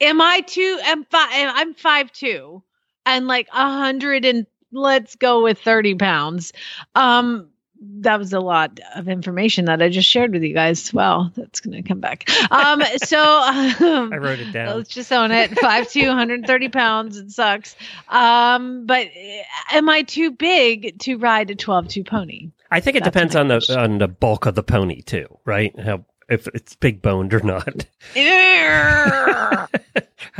am 0.00 0.22
I 0.22 0.40
two? 0.40 0.78
Am 0.84 1.04
five? 1.04 1.28
I'm 1.54 1.74
five 1.74 2.10
two, 2.12 2.62
and 3.04 3.26
like 3.26 3.46
a 3.52 3.70
hundred 3.70 4.24
and 4.24 4.46
let's 4.72 5.16
go 5.16 5.42
with 5.42 5.58
thirty 5.60 5.94
pounds. 5.94 6.52
Um, 6.94 7.50
that 7.80 8.18
was 8.18 8.32
a 8.32 8.40
lot 8.40 8.78
of 8.94 9.08
information 9.08 9.64
that 9.66 9.80
I 9.80 9.88
just 9.88 10.08
shared 10.08 10.32
with 10.32 10.42
you 10.42 10.52
guys. 10.52 10.92
Wow, 10.92 11.30
that's 11.36 11.60
gonna 11.60 11.82
come 11.82 12.00
back. 12.00 12.28
Um, 12.50 12.82
so 13.02 13.18
um, 13.18 13.74
I 14.12 14.18
wrote 14.18 14.38
it 14.38 14.52
down. 14.52 14.76
Let's 14.76 14.90
just 14.90 15.12
own 15.12 15.30
it. 15.30 15.50
5'2", 15.52 16.06
130 16.06 16.68
pounds. 16.68 17.16
It 17.16 17.30
sucks. 17.30 17.76
Um, 18.08 18.86
but 18.86 19.06
uh, 19.06 19.76
am 19.76 19.88
I 19.88 20.02
too 20.02 20.30
big 20.30 20.98
to 21.00 21.16
ride 21.16 21.50
a 21.50 21.54
12-2 21.54 22.06
pony? 22.06 22.50
I 22.70 22.80
think 22.80 22.96
it 22.96 23.04
That's 23.04 23.14
depends 23.14 23.36
on 23.36 23.48
the 23.48 23.58
question. 23.58 23.78
on 23.78 23.98
the 23.98 24.08
bulk 24.08 24.46
of 24.46 24.54
the 24.54 24.62
pony 24.62 25.02
too, 25.02 25.26
right? 25.44 25.78
How 25.80 26.04
if 26.28 26.46
it's 26.48 26.76
big 26.76 27.02
boned 27.02 27.34
or 27.34 27.40
not. 27.40 27.86
I 28.16 29.66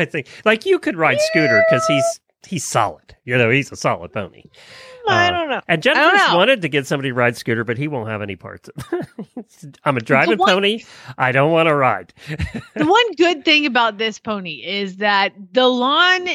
think 0.05 0.29
like 0.45 0.65
you 0.65 0.79
could 0.79 0.97
ride 0.97 1.21
Scooter 1.21 1.65
because 1.69 1.85
he's 1.87 2.21
he's 2.47 2.65
solid. 2.65 3.17
You 3.25 3.37
know, 3.37 3.51
he's 3.51 3.73
a 3.73 3.77
solid 3.77 4.13
pony. 4.13 4.45
I 5.09 5.29
Uh, 5.29 5.31
don't 5.31 5.51
know. 5.51 5.61
And 5.69 5.83
Jennifer's 5.83 6.29
know. 6.29 6.37
wanted 6.37 6.63
to 6.63 6.69
get 6.69 6.87
somebody 6.87 7.11
to 7.11 7.15
ride 7.15 7.37
Scooter, 7.37 7.65
but 7.65 7.79
he 7.79 7.89
won't 7.89 8.09
have 8.09 8.23
any 8.23 8.37
parts. 8.37 8.69
I'm 9.85 9.97
a 9.97 10.01
driving 10.01 10.39
one- 10.39 10.49
pony. 10.49 10.85
I 11.19 11.33
don't 11.33 11.53
want 11.53 11.69
to 11.69 11.75
ride. 11.75 12.13
the 12.75 12.87
one 12.87 13.13
good 13.17 13.45
thing 13.45 13.67
about 13.67 13.99
this 13.99 14.19
pony 14.19 14.63
is 14.65 14.97
that 14.97 15.33
the 15.53 15.67
lawn 15.69 16.29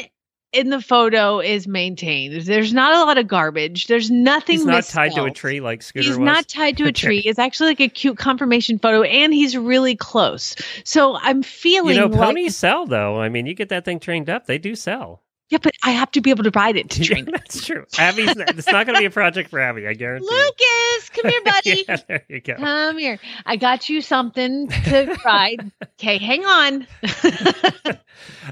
in 0.52 0.70
the 0.70 0.80
photo 0.80 1.38
is 1.40 1.68
maintained. 1.68 2.42
There's 2.42 2.72
not 2.72 2.94
a 2.94 3.04
lot 3.04 3.18
of 3.18 3.28
garbage. 3.28 3.88
There's 3.88 4.10
nothing 4.10 4.56
he's 4.56 4.64
not 4.64 4.84
tied 4.84 5.12
to 5.12 5.24
a 5.24 5.30
tree 5.30 5.60
like 5.60 5.82
Scooter 5.82 6.06
He's 6.08 6.16
was. 6.16 6.24
not 6.24 6.48
tied 6.48 6.76
to 6.78 6.84
a 6.84 6.92
tree. 6.92 7.18
It's 7.18 7.38
actually 7.38 7.70
like 7.70 7.80
a 7.80 7.88
cute 7.88 8.16
confirmation 8.16 8.78
photo, 8.78 9.02
and 9.02 9.34
he's 9.34 9.56
really 9.56 9.96
close. 9.96 10.54
So 10.84 11.16
I'm 11.16 11.42
feeling 11.42 11.96
You 11.96 12.02
know, 12.02 12.06
like 12.06 12.20
ponies 12.20 12.56
sell 12.56 12.86
though. 12.86 13.20
I 13.20 13.28
mean, 13.28 13.44
you 13.46 13.54
get 13.54 13.68
that 13.68 13.84
thing 13.84 14.00
trained 14.00 14.30
up, 14.30 14.46
they 14.46 14.56
do 14.58 14.74
sell. 14.74 15.22
Yeah, 15.48 15.58
but 15.62 15.74
I 15.84 15.90
have 15.92 16.10
to 16.12 16.20
be 16.20 16.30
able 16.30 16.44
to 16.44 16.50
ride 16.50 16.76
it 16.76 16.90
to 16.90 17.04
Yeah, 17.16 17.22
that's 17.30 17.64
true. 17.64 17.84
Abby's. 17.98 18.34
It's 18.36 18.66
not 18.66 18.86
going 18.86 18.94
to 18.96 19.00
be 19.00 19.06
a 19.06 19.10
project 19.10 19.50
for 19.50 19.60
Abby. 19.60 19.86
I 19.86 19.94
guarantee. 19.94 20.26
Lucas, 20.28 21.10
come 21.10 21.30
here, 21.30 21.40
buddy. 21.44 21.84
yeah, 21.88 21.96
there 22.08 22.24
you 22.28 22.40
go. 22.40 22.54
Come 22.56 22.98
here. 22.98 23.18
I 23.44 23.56
got 23.56 23.88
you 23.88 24.00
something 24.00 24.68
to 24.68 25.16
ride. 25.24 25.70
Okay, 26.00 26.18
hang 26.18 26.44
on. 26.44 26.86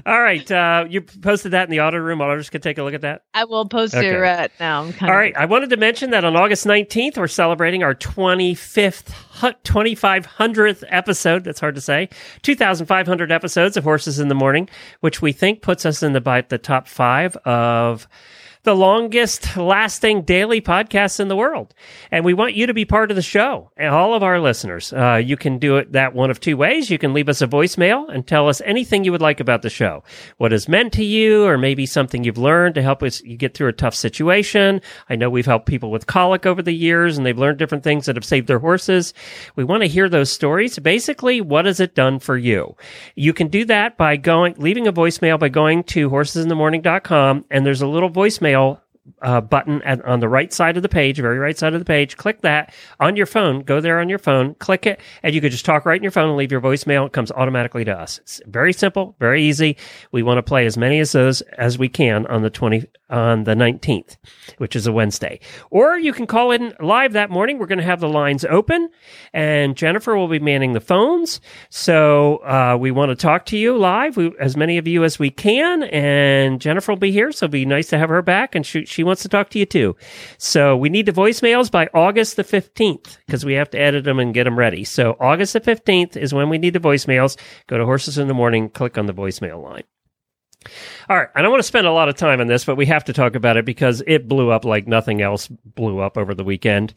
All 0.05 0.21
right, 0.21 0.49
uh, 0.51 0.85
you 0.89 1.01
posted 1.01 1.51
that 1.53 1.63
in 1.63 1.71
the 1.71 1.79
auto 1.81 1.97
room. 1.97 2.21
Auditors 2.21 2.49
can 2.49 2.61
take 2.61 2.77
a 2.77 2.83
look 2.83 2.93
at 2.93 3.01
that. 3.01 3.23
I 3.33 3.45
will 3.45 3.67
post 3.67 3.95
Okay. 3.95 4.09
it 4.13 4.17
right 4.17 4.51
now. 4.59 4.83
I'm 4.83 4.93
kind 4.93 5.09
All 5.09 5.15
of 5.15 5.19
right, 5.19 5.35
I 5.35 5.45
wanted 5.45 5.69
to 5.71 5.77
mention 5.77 6.11
that 6.11 6.23
on 6.25 6.35
August 6.35 6.65
19th, 6.65 7.17
we're 7.17 7.27
celebrating 7.27 7.81
our 7.81 7.95
twenty 7.95 8.53
fifth, 8.53 9.13
twenty 9.63 9.95
five 9.95 10.25
hundredth 10.25 10.83
episode. 10.89 11.43
That's 11.45 11.59
hard 11.59 11.75
to 11.75 11.81
say. 11.81 12.09
2,500 12.43 13.31
episodes 13.31 13.77
of 13.77 13.83
Horses 13.83 14.19
in 14.19 14.27
the 14.27 14.35
Morning, 14.35 14.69
which 14.99 15.21
we 15.21 15.31
think 15.31 15.61
puts 15.61 15.85
us 15.85 16.03
in 16.03 16.13
the, 16.13 16.45
the 16.49 16.57
top 16.57 16.84
five 16.85 17.35
of 17.37 18.07
the 18.65 18.75
longest 18.75 19.55
lasting 19.55 20.23
daily 20.23 20.59
podcast 20.59 21.19
in 21.19 21.27
the 21.27 21.35
world. 21.35 21.73
And 22.11 22.25
we 22.25 22.33
want 22.33 22.55
you 22.55 22.67
to 22.67 22.73
be 22.73 22.83
part 22.83 23.11
of 23.11 23.15
the 23.15 23.21
show 23.21 23.71
and 23.77 23.93
all 23.93 24.13
of 24.13 24.23
our 24.23 24.39
listeners. 24.41 24.91
Uh, 24.91 25.21
you 25.23 25.37
can 25.37 25.59
do 25.59 25.77
it 25.77 25.91
that 25.93 26.13
one 26.13 26.31
of 26.31 26.39
two 26.39 26.57
ways. 26.57 26.89
You 26.89 26.97
can 26.97 27.13
leave 27.13 27.29
us 27.29 27.41
a 27.41 27.47
voicemail 27.47 28.09
and 28.09 28.25
tell 28.25 28.49
us 28.49 28.61
anything 28.65 29.03
you 29.03 29.11
would 29.11 29.21
like 29.21 29.39
about 29.39 29.61
the 29.61 29.69
show. 29.69 30.03
What 30.37 30.51
is 30.51 30.67
meant 30.67 30.93
to 30.93 31.05
you, 31.05 31.45
or 31.45 31.57
maybe 31.57 31.85
something 31.85 32.23
you've 32.23 32.37
learned 32.37 32.75
to 32.75 32.81
help 32.81 33.03
us 33.03 33.21
you 33.21 33.37
get 33.37 33.53
through 33.53 33.67
a 33.67 33.73
tough 33.73 33.93
situation. 33.93 34.81
I 35.09 35.15
know 35.15 35.29
we've 35.29 35.45
helped 35.45 35.67
people 35.67 35.91
with 35.91 36.07
colic 36.07 36.45
over 36.45 36.61
the 36.61 36.73
years 36.73 37.17
and 37.17 37.25
they've 37.25 37.37
learned 37.37 37.59
different 37.59 37.83
things 37.83 38.07
that 38.07 38.15
have 38.15 38.25
saved 38.25 38.47
their 38.47 38.59
horses. 38.59 39.13
We 39.55 39.63
want 39.63 39.83
to 39.83 39.87
hear 39.87 40.09
those 40.09 40.31
stories. 40.31 40.79
Basically, 40.79 41.39
what 41.39 41.65
has 41.65 41.79
it 41.79 41.93
done 41.93 42.19
for 42.19 42.35
you? 42.35 42.75
You 43.15 43.31
can 43.31 43.47
do 43.47 43.63
that 43.65 43.95
by 43.95 44.17
going, 44.17 44.55
leaving 44.57 44.87
a 44.87 44.93
voicemail 44.93 45.39
by 45.39 45.49
going 45.49 45.83
to 45.83 46.09
horsesinthemorning.com 46.09 47.45
and 47.51 47.65
there's 47.65 47.81
a 47.81 47.87
little 47.87 48.09
voicemail 48.09 48.54
sale 48.55 48.84
uh, 49.21 49.41
button 49.41 49.81
at, 49.83 50.03
on 50.05 50.19
the 50.19 50.29
right 50.29 50.51
side 50.51 50.77
of 50.77 50.83
the 50.83 50.89
page, 50.89 51.17
very 51.17 51.39
right 51.39 51.57
side 51.57 51.73
of 51.73 51.79
the 51.79 51.85
page. 51.85 52.17
Click 52.17 52.41
that 52.41 52.73
on 52.99 53.15
your 53.15 53.25
phone. 53.25 53.61
Go 53.61 53.79
there 53.79 53.99
on 53.99 54.09
your 54.09 54.19
phone, 54.19 54.55
click 54.55 54.85
it, 54.85 54.99
and 55.23 55.33
you 55.33 55.41
can 55.41 55.51
just 55.51 55.65
talk 55.65 55.85
right 55.85 55.97
in 55.97 56.03
your 56.03 56.11
phone 56.11 56.29
and 56.29 56.37
leave 56.37 56.51
your 56.51 56.61
voicemail. 56.61 57.05
It 57.05 57.13
comes 57.13 57.31
automatically 57.31 57.85
to 57.85 57.97
us. 57.97 58.19
It's 58.19 58.41
very 58.47 58.73
simple, 58.73 59.15
very 59.19 59.43
easy. 59.43 59.77
We 60.11 60.23
want 60.23 60.37
to 60.39 60.43
play 60.43 60.65
as 60.65 60.77
many 60.77 60.99
of 60.99 61.11
those 61.11 61.41
as 61.41 61.77
we 61.77 61.89
can 61.89 62.25
on 62.27 62.41
the 62.41 62.49
20, 62.49 62.85
on 63.09 63.43
the 63.43 63.53
19th, 63.53 64.17
which 64.57 64.75
is 64.75 64.87
a 64.87 64.91
Wednesday. 64.91 65.39
Or 65.69 65.97
you 65.97 66.13
can 66.13 66.25
call 66.25 66.51
in 66.51 66.73
live 66.79 67.13
that 67.13 67.29
morning. 67.29 67.59
We're 67.59 67.67
going 67.67 67.79
to 67.79 67.85
have 67.85 67.99
the 67.99 68.09
lines 68.09 68.43
open 68.45 68.89
and 69.33 69.75
Jennifer 69.75 70.15
will 70.15 70.27
be 70.27 70.39
manning 70.39 70.73
the 70.73 70.81
phones. 70.81 71.41
So, 71.69 72.37
uh, 72.37 72.77
we 72.79 72.91
want 72.91 73.09
to 73.09 73.15
talk 73.15 73.45
to 73.47 73.57
you 73.57 73.77
live, 73.77 74.17
we, 74.17 74.33
as 74.39 74.57
many 74.57 74.77
of 74.77 74.87
you 74.87 75.03
as 75.03 75.19
we 75.19 75.29
can. 75.29 75.83
And 75.83 76.59
Jennifer 76.59 76.91
will 76.91 76.99
be 76.99 77.11
here. 77.11 77.31
So 77.31 77.45
it'll 77.45 77.51
be 77.51 77.65
nice 77.65 77.89
to 77.89 77.97
have 77.97 78.09
her 78.09 78.21
back 78.21 78.55
and 78.55 78.65
she, 78.65 78.85
she 78.95 79.03
wants 79.03 79.21
to 79.23 79.29
talk 79.29 79.49
to 79.49 79.59
you 79.59 79.65
too. 79.65 79.95
So 80.37 80.77
we 80.77 80.87
need 80.87 81.05
the 81.05 81.11
voicemails 81.11 81.69
by 81.69 81.89
August 81.93 82.37
the 82.37 82.45
15th 82.45 83.17
because 83.25 83.43
we 83.43 83.53
have 83.53 83.69
to 83.71 83.77
edit 83.77 84.05
them 84.05 84.19
and 84.19 84.33
get 84.33 84.45
them 84.45 84.57
ready. 84.57 84.85
So 84.85 85.17
August 85.19 85.51
the 85.51 85.59
15th 85.59 86.15
is 86.15 86.33
when 86.33 86.47
we 86.47 86.57
need 86.57 86.73
the 86.73 86.79
voicemails. 86.79 87.37
Go 87.67 87.77
to 87.77 87.85
Horses 87.85 88.17
in 88.17 88.29
the 88.29 88.33
Morning, 88.33 88.69
click 88.69 88.97
on 88.97 89.05
the 89.05 89.13
voicemail 89.13 89.61
line. 89.61 89.83
All 91.09 91.17
right. 91.17 91.29
I 91.35 91.41
don't 91.41 91.51
want 91.51 91.61
to 91.61 91.67
spend 91.67 91.87
a 91.87 91.91
lot 91.91 92.09
of 92.09 92.15
time 92.15 92.41
on 92.41 92.47
this, 92.47 92.65
but 92.65 92.75
we 92.75 92.85
have 92.87 93.05
to 93.05 93.13
talk 93.13 93.35
about 93.35 93.57
it 93.57 93.65
because 93.65 94.01
it 94.07 94.27
blew 94.27 94.49
up 94.49 94.65
like 94.65 94.87
nothing 94.87 95.21
else 95.21 95.47
blew 95.47 95.99
up 95.99 96.17
over 96.17 96.33
the 96.33 96.43
weekend 96.43 96.93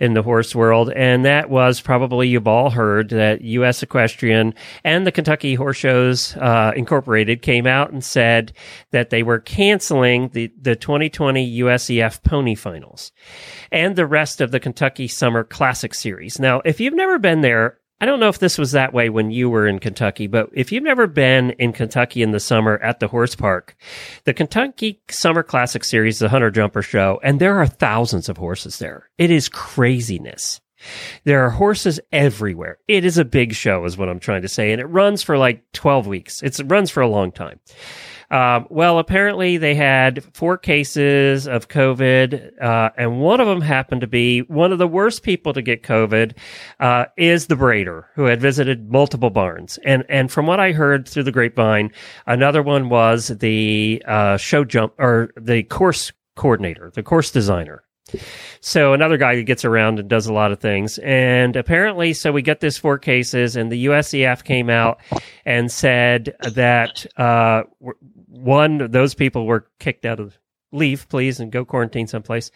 in 0.00 0.14
the 0.14 0.22
horse 0.22 0.54
world. 0.54 0.90
And 0.90 1.24
that 1.24 1.50
was 1.50 1.80
probably 1.80 2.28
you've 2.28 2.48
all 2.48 2.70
heard 2.70 3.10
that 3.10 3.42
U.S. 3.42 3.82
Equestrian 3.82 4.54
and 4.84 5.06
the 5.06 5.12
Kentucky 5.12 5.54
Horse 5.54 5.76
Shows 5.76 6.36
uh, 6.36 6.72
Incorporated 6.76 7.42
came 7.42 7.66
out 7.66 7.92
and 7.92 8.04
said 8.04 8.52
that 8.90 9.10
they 9.10 9.22
were 9.22 9.38
canceling 9.38 10.28
the, 10.30 10.52
the 10.60 10.76
2020 10.76 11.60
USEF 11.60 12.22
pony 12.22 12.54
finals 12.54 13.12
and 13.70 13.96
the 13.96 14.06
rest 14.06 14.40
of 14.40 14.50
the 14.50 14.60
Kentucky 14.60 15.08
Summer 15.08 15.44
Classic 15.44 15.94
Series. 15.94 16.38
Now, 16.38 16.60
if 16.64 16.80
you've 16.80 16.94
never 16.94 17.18
been 17.18 17.40
there, 17.40 17.78
I 18.02 18.04
don't 18.04 18.18
know 18.18 18.28
if 18.28 18.40
this 18.40 18.58
was 18.58 18.72
that 18.72 18.92
way 18.92 19.10
when 19.10 19.30
you 19.30 19.48
were 19.48 19.64
in 19.64 19.78
Kentucky, 19.78 20.26
but 20.26 20.50
if 20.52 20.72
you've 20.72 20.82
never 20.82 21.06
been 21.06 21.50
in 21.50 21.72
Kentucky 21.72 22.20
in 22.20 22.32
the 22.32 22.40
summer 22.40 22.76
at 22.78 22.98
the 22.98 23.06
horse 23.06 23.36
park, 23.36 23.76
the 24.24 24.34
Kentucky 24.34 25.00
Summer 25.08 25.44
Classic 25.44 25.84
Series 25.84 26.18
the 26.18 26.28
hunter 26.28 26.50
jumper 26.50 26.82
show, 26.82 27.20
and 27.22 27.38
there 27.38 27.58
are 27.58 27.66
thousands 27.68 28.28
of 28.28 28.38
horses 28.38 28.80
there. 28.80 29.08
It 29.18 29.30
is 29.30 29.48
craziness. 29.48 30.60
There 31.22 31.46
are 31.46 31.50
horses 31.50 32.00
everywhere. 32.10 32.78
It 32.88 33.04
is 33.04 33.18
a 33.18 33.24
big 33.24 33.54
show, 33.54 33.84
is 33.84 33.96
what 33.96 34.08
I'm 34.08 34.18
trying 34.18 34.42
to 34.42 34.48
say. 34.48 34.72
And 34.72 34.80
it 34.80 34.86
runs 34.86 35.22
for 35.22 35.38
like 35.38 35.62
12 35.70 36.08
weeks. 36.08 36.42
It's, 36.42 36.58
it 36.58 36.64
runs 36.64 36.90
for 36.90 37.02
a 37.02 37.08
long 37.08 37.30
time. 37.30 37.60
Um, 38.32 38.66
well, 38.70 38.98
apparently 38.98 39.58
they 39.58 39.74
had 39.74 40.24
four 40.32 40.56
cases 40.56 41.46
of 41.46 41.68
COVID, 41.68 42.62
uh, 42.62 42.90
and 42.96 43.20
one 43.20 43.40
of 43.42 43.46
them 43.46 43.60
happened 43.60 44.00
to 44.00 44.06
be 44.06 44.40
one 44.40 44.72
of 44.72 44.78
the 44.78 44.88
worst 44.88 45.22
people 45.22 45.52
to 45.52 45.60
get 45.60 45.82
COVID, 45.82 46.34
uh, 46.80 47.04
is 47.18 47.48
the 47.48 47.56
braider, 47.56 48.06
who 48.14 48.24
had 48.24 48.40
visited 48.40 48.90
multiple 48.90 49.28
barns. 49.28 49.78
And, 49.84 50.04
and 50.08 50.32
from 50.32 50.46
what 50.46 50.60
I 50.60 50.72
heard 50.72 51.06
through 51.06 51.24
the 51.24 51.32
grapevine, 51.32 51.92
another 52.26 52.62
one 52.62 52.88
was 52.88 53.28
the, 53.28 54.02
uh, 54.08 54.38
show 54.38 54.64
jump, 54.64 54.94
or 54.98 55.30
the 55.38 55.64
course 55.64 56.10
coordinator, 56.34 56.90
the 56.94 57.02
course 57.02 57.30
designer. 57.30 57.84
So 58.60 58.92
another 58.92 59.16
guy 59.16 59.34
who 59.34 59.42
gets 59.42 59.64
around 59.64 59.98
and 59.98 60.08
does 60.08 60.26
a 60.26 60.32
lot 60.32 60.52
of 60.52 60.60
things. 60.60 60.98
And 60.98 61.56
apparently, 61.56 62.12
so 62.12 62.32
we 62.32 62.42
get 62.42 62.60
this 62.60 62.78
four 62.78 62.98
cases, 62.98 63.56
and 63.56 63.70
the 63.70 63.86
USEF 63.86 64.44
came 64.44 64.70
out 64.70 65.00
and 65.44 65.70
said 65.70 66.34
that 66.54 67.06
uh, 67.16 67.64
one, 68.28 68.80
of 68.80 68.92
those 68.92 69.14
people 69.14 69.46
were 69.46 69.68
kicked 69.78 70.04
out 70.04 70.20
of 70.20 70.38
leave, 70.72 71.08
please, 71.08 71.38
and 71.38 71.52
go 71.52 71.64
quarantine 71.64 72.06
someplace. 72.06 72.50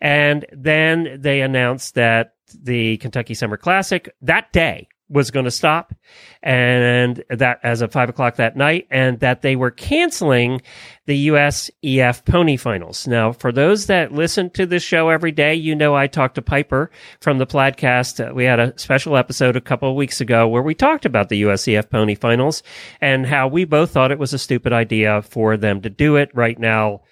And 0.00 0.44
then 0.52 1.18
they 1.20 1.40
announced 1.40 1.94
that 1.94 2.34
the 2.54 2.98
Kentucky 2.98 3.34
Summer 3.34 3.56
Classic 3.56 4.14
that 4.20 4.52
day 4.52 4.88
was 5.12 5.30
going 5.30 5.44
to 5.44 5.50
stop 5.50 5.94
and 6.42 7.22
that 7.28 7.60
as 7.62 7.82
of 7.82 7.92
five 7.92 8.08
o'clock 8.08 8.36
that 8.36 8.56
night 8.56 8.86
and 8.90 9.20
that 9.20 9.42
they 9.42 9.54
were 9.54 9.70
canceling 9.70 10.60
the 11.06 11.28
USEF 11.28 12.24
pony 12.24 12.56
finals. 12.56 13.06
Now, 13.06 13.32
for 13.32 13.52
those 13.52 13.86
that 13.86 14.12
listen 14.12 14.48
to 14.50 14.64
this 14.64 14.82
show 14.82 15.10
every 15.10 15.32
day, 15.32 15.54
you 15.54 15.74
know, 15.74 15.94
I 15.94 16.06
talked 16.06 16.36
to 16.36 16.42
Piper 16.42 16.90
from 17.20 17.38
the 17.38 17.46
Plaidcast. 17.46 18.30
Uh, 18.30 18.34
we 18.34 18.44
had 18.44 18.58
a 18.58 18.76
special 18.78 19.16
episode 19.16 19.54
a 19.54 19.60
couple 19.60 19.90
of 19.90 19.96
weeks 19.96 20.20
ago 20.20 20.48
where 20.48 20.62
we 20.62 20.74
talked 20.74 21.04
about 21.04 21.28
the 21.28 21.42
USEF 21.42 21.90
pony 21.90 22.14
finals 22.14 22.62
and 23.00 23.26
how 23.26 23.48
we 23.48 23.64
both 23.64 23.90
thought 23.90 24.12
it 24.12 24.18
was 24.18 24.32
a 24.32 24.38
stupid 24.38 24.72
idea 24.72 25.22
for 25.22 25.56
them 25.56 25.82
to 25.82 25.90
do 25.90 26.16
it 26.16 26.30
right 26.34 26.58
now 26.58 27.02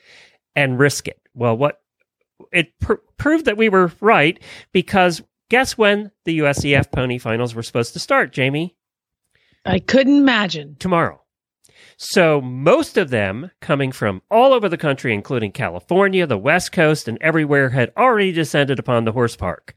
and 0.56 0.78
risk 0.78 1.06
it. 1.06 1.20
Well, 1.34 1.56
what 1.56 1.80
it 2.52 2.78
pr- 2.80 2.94
proved 3.16 3.44
that 3.44 3.56
we 3.56 3.68
were 3.68 3.92
right 4.00 4.40
because 4.72 5.22
Guess 5.50 5.76
when 5.76 6.12
the 6.24 6.38
USEF 6.38 6.90
pony 6.92 7.18
finals 7.18 7.54
were 7.54 7.62
supposed 7.62 7.92
to 7.92 7.98
start, 7.98 8.32
Jamie? 8.32 8.76
I 9.66 9.80
couldn't 9.80 10.16
imagine. 10.16 10.76
Tomorrow. 10.78 11.20
So 11.96 12.40
most 12.40 12.96
of 12.96 13.10
them 13.10 13.50
coming 13.60 13.92
from 13.92 14.22
all 14.30 14.54
over 14.54 14.68
the 14.68 14.78
country, 14.78 15.12
including 15.12 15.52
California, 15.52 16.26
the 16.26 16.38
West 16.38 16.72
Coast, 16.72 17.08
and 17.08 17.18
everywhere 17.20 17.68
had 17.68 17.92
already 17.96 18.32
descended 18.32 18.78
upon 18.78 19.04
the 19.04 19.12
horse 19.12 19.36
park. 19.36 19.74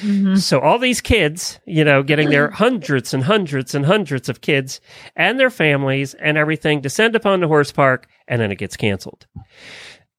Mm-hmm. 0.00 0.36
So 0.36 0.60
all 0.60 0.78
these 0.78 1.00
kids, 1.00 1.60
you 1.66 1.84
know, 1.84 2.02
getting 2.02 2.30
their 2.30 2.50
hundreds 2.52 3.12
and 3.12 3.24
hundreds 3.24 3.74
and 3.74 3.86
hundreds 3.86 4.28
of 4.28 4.42
kids 4.42 4.80
and 5.16 5.40
their 5.40 5.50
families 5.50 6.14
and 6.14 6.36
everything 6.38 6.80
descend 6.80 7.16
upon 7.16 7.40
the 7.40 7.48
horse 7.48 7.72
park 7.72 8.06
and 8.28 8.40
then 8.40 8.52
it 8.52 8.58
gets 8.58 8.76
canceled 8.76 9.26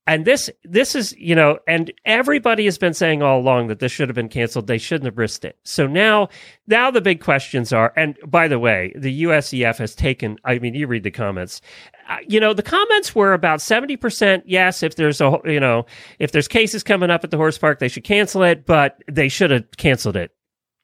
and 0.08 0.24
this 0.26 0.50
this 0.64 0.96
is 0.96 1.14
you 1.18 1.36
know 1.36 1.60
and 1.68 1.92
everybody 2.06 2.66
has 2.66 2.78
been 2.78 2.94
saying 2.94 3.22
all 3.22 3.40
along 3.40 3.68
that 3.68 3.80
this 3.80 3.92
should 3.92 4.08
have 4.08 4.16
been 4.16 4.30
canceled 4.30 4.66
they 4.66 4.78
shouldn't 4.78 5.06
have 5.06 5.18
risked 5.18 5.46
it 5.46 5.60
so 5.64 5.86
now 5.86 6.30
now 6.66 6.90
the 6.90 7.02
big 7.02 7.22
questions 7.22 7.72
are 7.72 7.94
and 7.96 8.18
by 8.26 8.48
the 8.48 8.58
way 8.58 8.92
the 8.96 9.24
usef 9.24 9.78
has 9.78 9.94
taken 9.94 10.38
i 10.46 10.58
mean 10.58 10.74
you 10.74 10.88
read 10.88 11.04
the 11.04 11.12
comments 11.12 11.62
uh, 12.10 12.18
you 12.28 12.40
know 12.40 12.54
the 12.54 12.64
comments 12.64 13.14
were 13.14 13.34
about 13.34 13.60
70% 13.60 14.42
yes 14.46 14.82
if 14.82 14.96
there's 14.96 15.22
a 15.22 15.38
you 15.46 15.60
know 15.60 15.86
if 16.18 16.32
there's 16.32 16.48
cases 16.48 16.82
coming 16.84 17.12
up 17.12 17.24
at 17.24 17.30
the 17.30 17.38
horse 17.38 17.58
park 17.58 17.80
they 17.80 17.90
should 17.90 18.06
cancel 18.06 18.42
it 18.44 18.66
but 18.66 19.04
they 19.12 19.28
should 19.28 19.52
have 19.52 19.70
canceled 19.78 20.16
it 20.16 20.32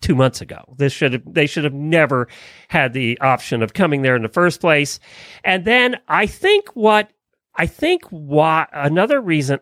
two 0.01 0.15
months 0.15 0.41
ago. 0.41 0.75
This 0.75 0.91
should 0.91 1.13
have, 1.13 1.21
they 1.25 1.47
should 1.47 1.63
have 1.63 1.73
never 1.73 2.27
had 2.67 2.91
the 2.91 3.17
option 3.21 3.63
of 3.63 3.73
coming 3.73 4.01
there 4.01 4.17
in 4.17 4.21
the 4.21 4.27
first 4.27 4.59
place. 4.59 4.99
And 5.45 5.63
then 5.63 5.97
I 6.09 6.25
think 6.25 6.67
what 6.73 7.09
I 7.55 7.65
think 7.65 8.03
why 8.09 8.67
another 8.71 9.21
reason, 9.21 9.59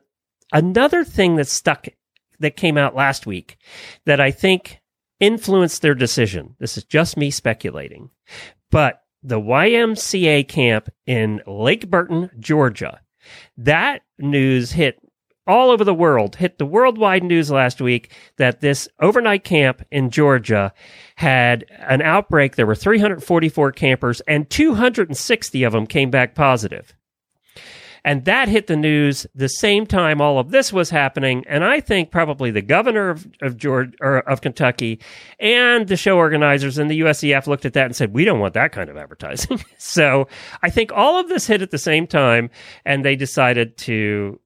another 0.51 1.03
thing 1.03 1.36
that 1.36 1.48
stuck 1.48 1.88
that 2.39 2.55
came 2.55 2.77
out 2.77 2.95
last 2.95 3.25
week 3.25 3.57
that 4.05 4.19
I 4.19 4.31
think 4.31 4.81
influenced 5.19 5.81
their 5.81 5.95
decision. 5.95 6.55
This 6.60 6.77
is 6.77 6.83
just 6.83 7.17
me 7.17 7.31
speculating, 7.31 8.09
but 8.72 9.03
the 9.24 9.39
YMCA 9.39 10.48
camp 10.48 10.89
in 11.05 11.42
Lake 11.46 11.89
Burton, 11.89 12.31
Georgia, 12.39 13.01
that 13.57 14.01
news 14.18 14.72
hit 14.72 15.00
all 15.46 15.70
over 15.70 15.83
the 15.83 15.94
world, 15.94 16.35
hit 16.35 16.57
the 16.57 16.66
worldwide 16.66 17.24
news 17.24 17.51
last 17.51 17.81
week 17.81 18.13
that 18.37 18.61
this 18.61 18.87
overnight 19.00 19.44
camp 19.44 19.83
in 19.92 20.09
Georgia 20.09 20.74
had 21.16 21.66
an 21.79 22.01
outbreak. 22.01 22.55
There 22.55 22.66
were 22.66 22.75
344 22.75 23.72
campers 23.74 24.22
and 24.22 24.50
260 24.50 25.63
of 25.63 25.74
them 25.74 25.87
came 25.87 26.09
back 26.09 26.35
positive. 26.35 26.96
And 28.03 28.25
that 28.25 28.50
hit 28.50 28.68
the 28.68 28.75
news 28.75 29.27
the 29.35 29.48
same 29.48 29.85
time 29.85 30.22
all 30.22 30.40
of 30.40 30.51
this 30.51 30.74
was 30.74 30.90
happening. 30.90 31.44
And 31.48 31.64
I 31.64 31.79
think 31.79 32.11
probably 32.11 32.50
the 32.50 32.61
governor 32.61 33.09
of, 33.09 33.27
of 33.42 33.64
or 33.66 34.20
of 34.20 34.42
Kentucky 34.42 35.00
and 35.40 35.87
the 35.87 35.98
show 35.98 36.18
organizers 36.18 36.77
and 36.77 36.90
the 36.90 37.00
USEF 37.01 37.46
looked 37.48 37.66
at 37.66 37.74
that 37.74 37.85
and 37.85 37.96
said, 37.96 38.14
we 38.14 38.25
don't 38.25 38.40
want 38.40 38.55
that 38.55 38.72
kind 38.72 38.90
of 38.90 38.98
advertising. 38.98 39.64
so 39.77 40.27
I 40.64 40.70
think 40.70 40.92
all 40.92 41.20
of 41.20 41.29
this 41.29 41.46
hit 41.46 41.61
at 41.61 41.72
the 41.72 41.77
same 41.77 42.07
time 42.07 42.50
and 42.85 43.05
they 43.05 43.16
decided 43.16 43.77
to. 43.79 44.40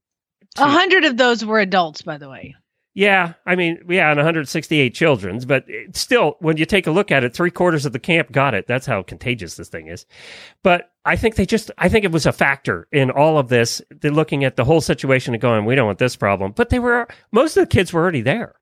A 0.58 0.70
hundred 0.70 1.06
of 1.06 1.18
those 1.18 1.44
were 1.44 1.60
adults, 1.60 2.02
by 2.02 2.18
the 2.18 2.30
way. 2.30 2.56
Yeah, 2.98 3.34
I 3.46 3.56
mean, 3.58 3.84
yeah, 3.90 4.10
and 4.10 4.18
168 4.18 4.94
children's, 4.94 5.44
but 5.44 5.66
still, 5.92 6.38
when 6.40 6.56
you 6.56 6.66
take 6.66 6.88
a 6.88 6.92
look 6.92 7.12
at 7.12 7.26
it, 7.26 7.34
three 7.34 7.52
quarters 7.52 7.86
of 7.86 7.92
the 7.92 8.00
camp 8.00 8.32
got 8.32 8.54
it. 8.54 8.68
That's 8.68 8.86
how 8.86 9.04
contagious 9.04 9.56
this 9.56 9.68
thing 9.68 9.88
is. 9.88 10.06
But 10.64 10.94
I 11.04 11.18
think 11.18 11.36
they 11.36 11.46
just, 11.46 11.72
I 11.78 11.90
think 11.90 12.06
it 12.06 12.14
was 12.14 12.26
a 12.26 12.32
factor 12.32 12.88
in 12.94 13.12
all 13.12 13.38
of 13.38 13.50
this. 13.50 13.82
They're 13.92 14.12
looking 14.12 14.46
at 14.46 14.56
the 14.56 14.64
whole 14.64 14.80
situation 14.80 15.34
and 15.34 15.42
going, 15.42 15.66
we 15.66 15.76
don't 15.76 15.88
want 15.88 16.00
this 16.00 16.16
problem. 16.16 16.54
But 16.54 16.70
they 16.70 16.80
were, 16.80 17.10
most 17.34 17.58
of 17.58 17.64
the 17.64 17.76
kids 17.76 17.92
were 17.92 18.02
already 18.02 18.22
there. 18.22 18.56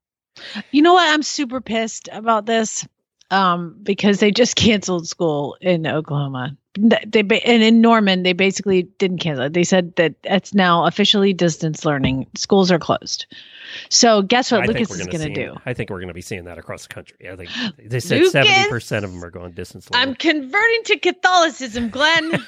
You 0.72 0.82
know 0.82 0.94
what? 0.94 1.14
I'm 1.14 1.22
super 1.22 1.62
pissed 1.62 2.10
about 2.12 2.48
this 2.48 2.88
um, 3.30 3.78
because 3.84 4.20
they 4.20 4.32
just 4.32 4.56
canceled 4.56 5.08
school 5.08 5.58
in 5.62 5.86
Oklahoma. 5.86 6.58
They 6.76 7.20
and 7.20 7.62
in 7.64 7.82
Norman, 7.82 8.24
they 8.24 8.34
basically 8.34 8.84
didn't 8.98 9.20
cancel 9.20 9.46
it. 9.46 9.54
They 9.54 9.64
said 9.64 9.96
that 9.98 10.16
it's 10.24 10.54
now 10.54 10.86
officially 10.86 11.32
distance 11.32 11.86
learning. 11.86 12.26
Schools 12.36 12.72
are 12.72 12.80
closed. 12.80 13.28
So 13.90 14.24
guess 14.24 14.52
what 14.52 14.64
I 14.64 14.66
Lucas 14.66 14.90
is 14.92 15.06
going 15.06 15.34
to 15.34 15.34
do? 15.34 15.56
I 15.66 15.74
think 15.74 15.90
we're 15.90 16.00
going 16.00 16.08
to 16.08 16.14
be 16.14 16.22
seeing 16.22 16.46
that 16.46 16.58
across 16.58 16.88
the 16.88 16.94
country. 16.94 17.30
I 17.30 17.36
think 17.36 17.50
they 17.78 18.00
said 18.00 18.26
seventy 18.28 18.70
percent 18.70 19.06
of 19.06 19.12
them 19.14 19.24
are 19.24 19.30
going 19.30 19.52
distance 19.52 19.90
learning. 19.92 20.10
I'm 20.10 20.16
converting 20.16 20.84
to 20.86 21.00
Catholicism, 21.00 21.90
Glenn. 21.90 22.44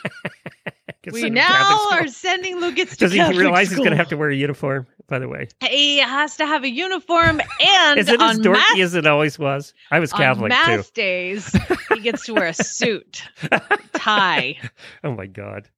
we 1.11 1.29
now 1.29 1.88
are 1.91 2.07
sending 2.07 2.59
Lucas 2.59 2.91
to 2.91 2.97
Does 2.97 3.11
he 3.11 3.17
Catholic 3.19 3.38
realize 3.38 3.67
school. 3.67 3.77
he's 3.77 3.85
going 3.85 3.91
to 3.91 3.97
have 3.97 4.09
to 4.09 4.17
wear 4.17 4.29
a 4.29 4.35
uniform? 4.35 4.88
By 5.07 5.19
the 5.19 5.27
way, 5.27 5.49
He 5.61 5.99
has 5.99 6.35
to 6.38 6.47
have 6.47 6.63
a 6.63 6.69
uniform, 6.69 7.39
and 7.63 7.99
is 7.99 8.09
it 8.09 8.19
as 8.19 8.39
dorky 8.39 8.53
math, 8.53 8.79
as 8.79 8.95
it 8.95 9.05
always 9.05 9.38
was? 9.38 9.71
I 9.91 9.99
was 9.99 10.11
Catholic 10.11 10.51
on 10.51 10.77
too. 10.77 10.83
days, 10.95 11.55
he 11.93 11.99
gets 11.99 12.25
to 12.25 12.33
wear 12.33 12.47
a 12.47 12.55
suit, 12.55 13.21
tie. 13.51 13.61
Oh 15.04 15.13
my 15.13 15.25
god! 15.28 15.69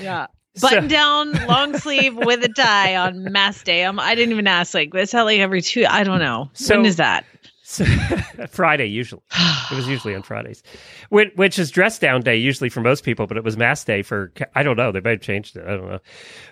Yeah. 0.00 0.26
So- 0.56 0.68
Button 0.68 0.88
down, 0.88 1.32
long 1.46 1.78
sleeve 1.78 2.16
with 2.16 2.42
a 2.42 2.48
tie 2.48 2.96
on 2.96 3.30
mass 3.32 3.62
day. 3.62 3.84
Um, 3.84 4.00
I 4.00 4.14
didn't 4.16 4.32
even 4.32 4.46
ask. 4.48 4.74
Like, 4.74 4.92
that's 4.92 5.12
how 5.12 5.24
like 5.24 5.38
every 5.40 5.62
two. 5.62 5.84
I 5.88 6.02
don't 6.04 6.18
know. 6.18 6.50
So- 6.54 6.76
when 6.76 6.86
is 6.86 6.96
that? 6.96 7.24
So, 7.70 7.84
Friday 8.48 8.86
usually. 8.86 9.20
It 9.70 9.74
was 9.74 9.86
usually 9.86 10.14
on 10.14 10.22
Fridays, 10.22 10.62
which, 11.10 11.58
is 11.58 11.70
dress 11.70 11.98
down 11.98 12.22
day 12.22 12.34
usually 12.34 12.70
for 12.70 12.80
most 12.80 13.04
people, 13.04 13.26
but 13.26 13.36
it 13.36 13.44
was 13.44 13.58
mass 13.58 13.84
day 13.84 14.00
for 14.00 14.32
I 14.54 14.62
don't 14.62 14.78
know. 14.78 14.90
They 14.90 15.00
might 15.00 15.10
have 15.10 15.20
changed 15.20 15.54
it. 15.54 15.66
I 15.66 15.72
don't 15.72 15.86
know. 15.86 15.98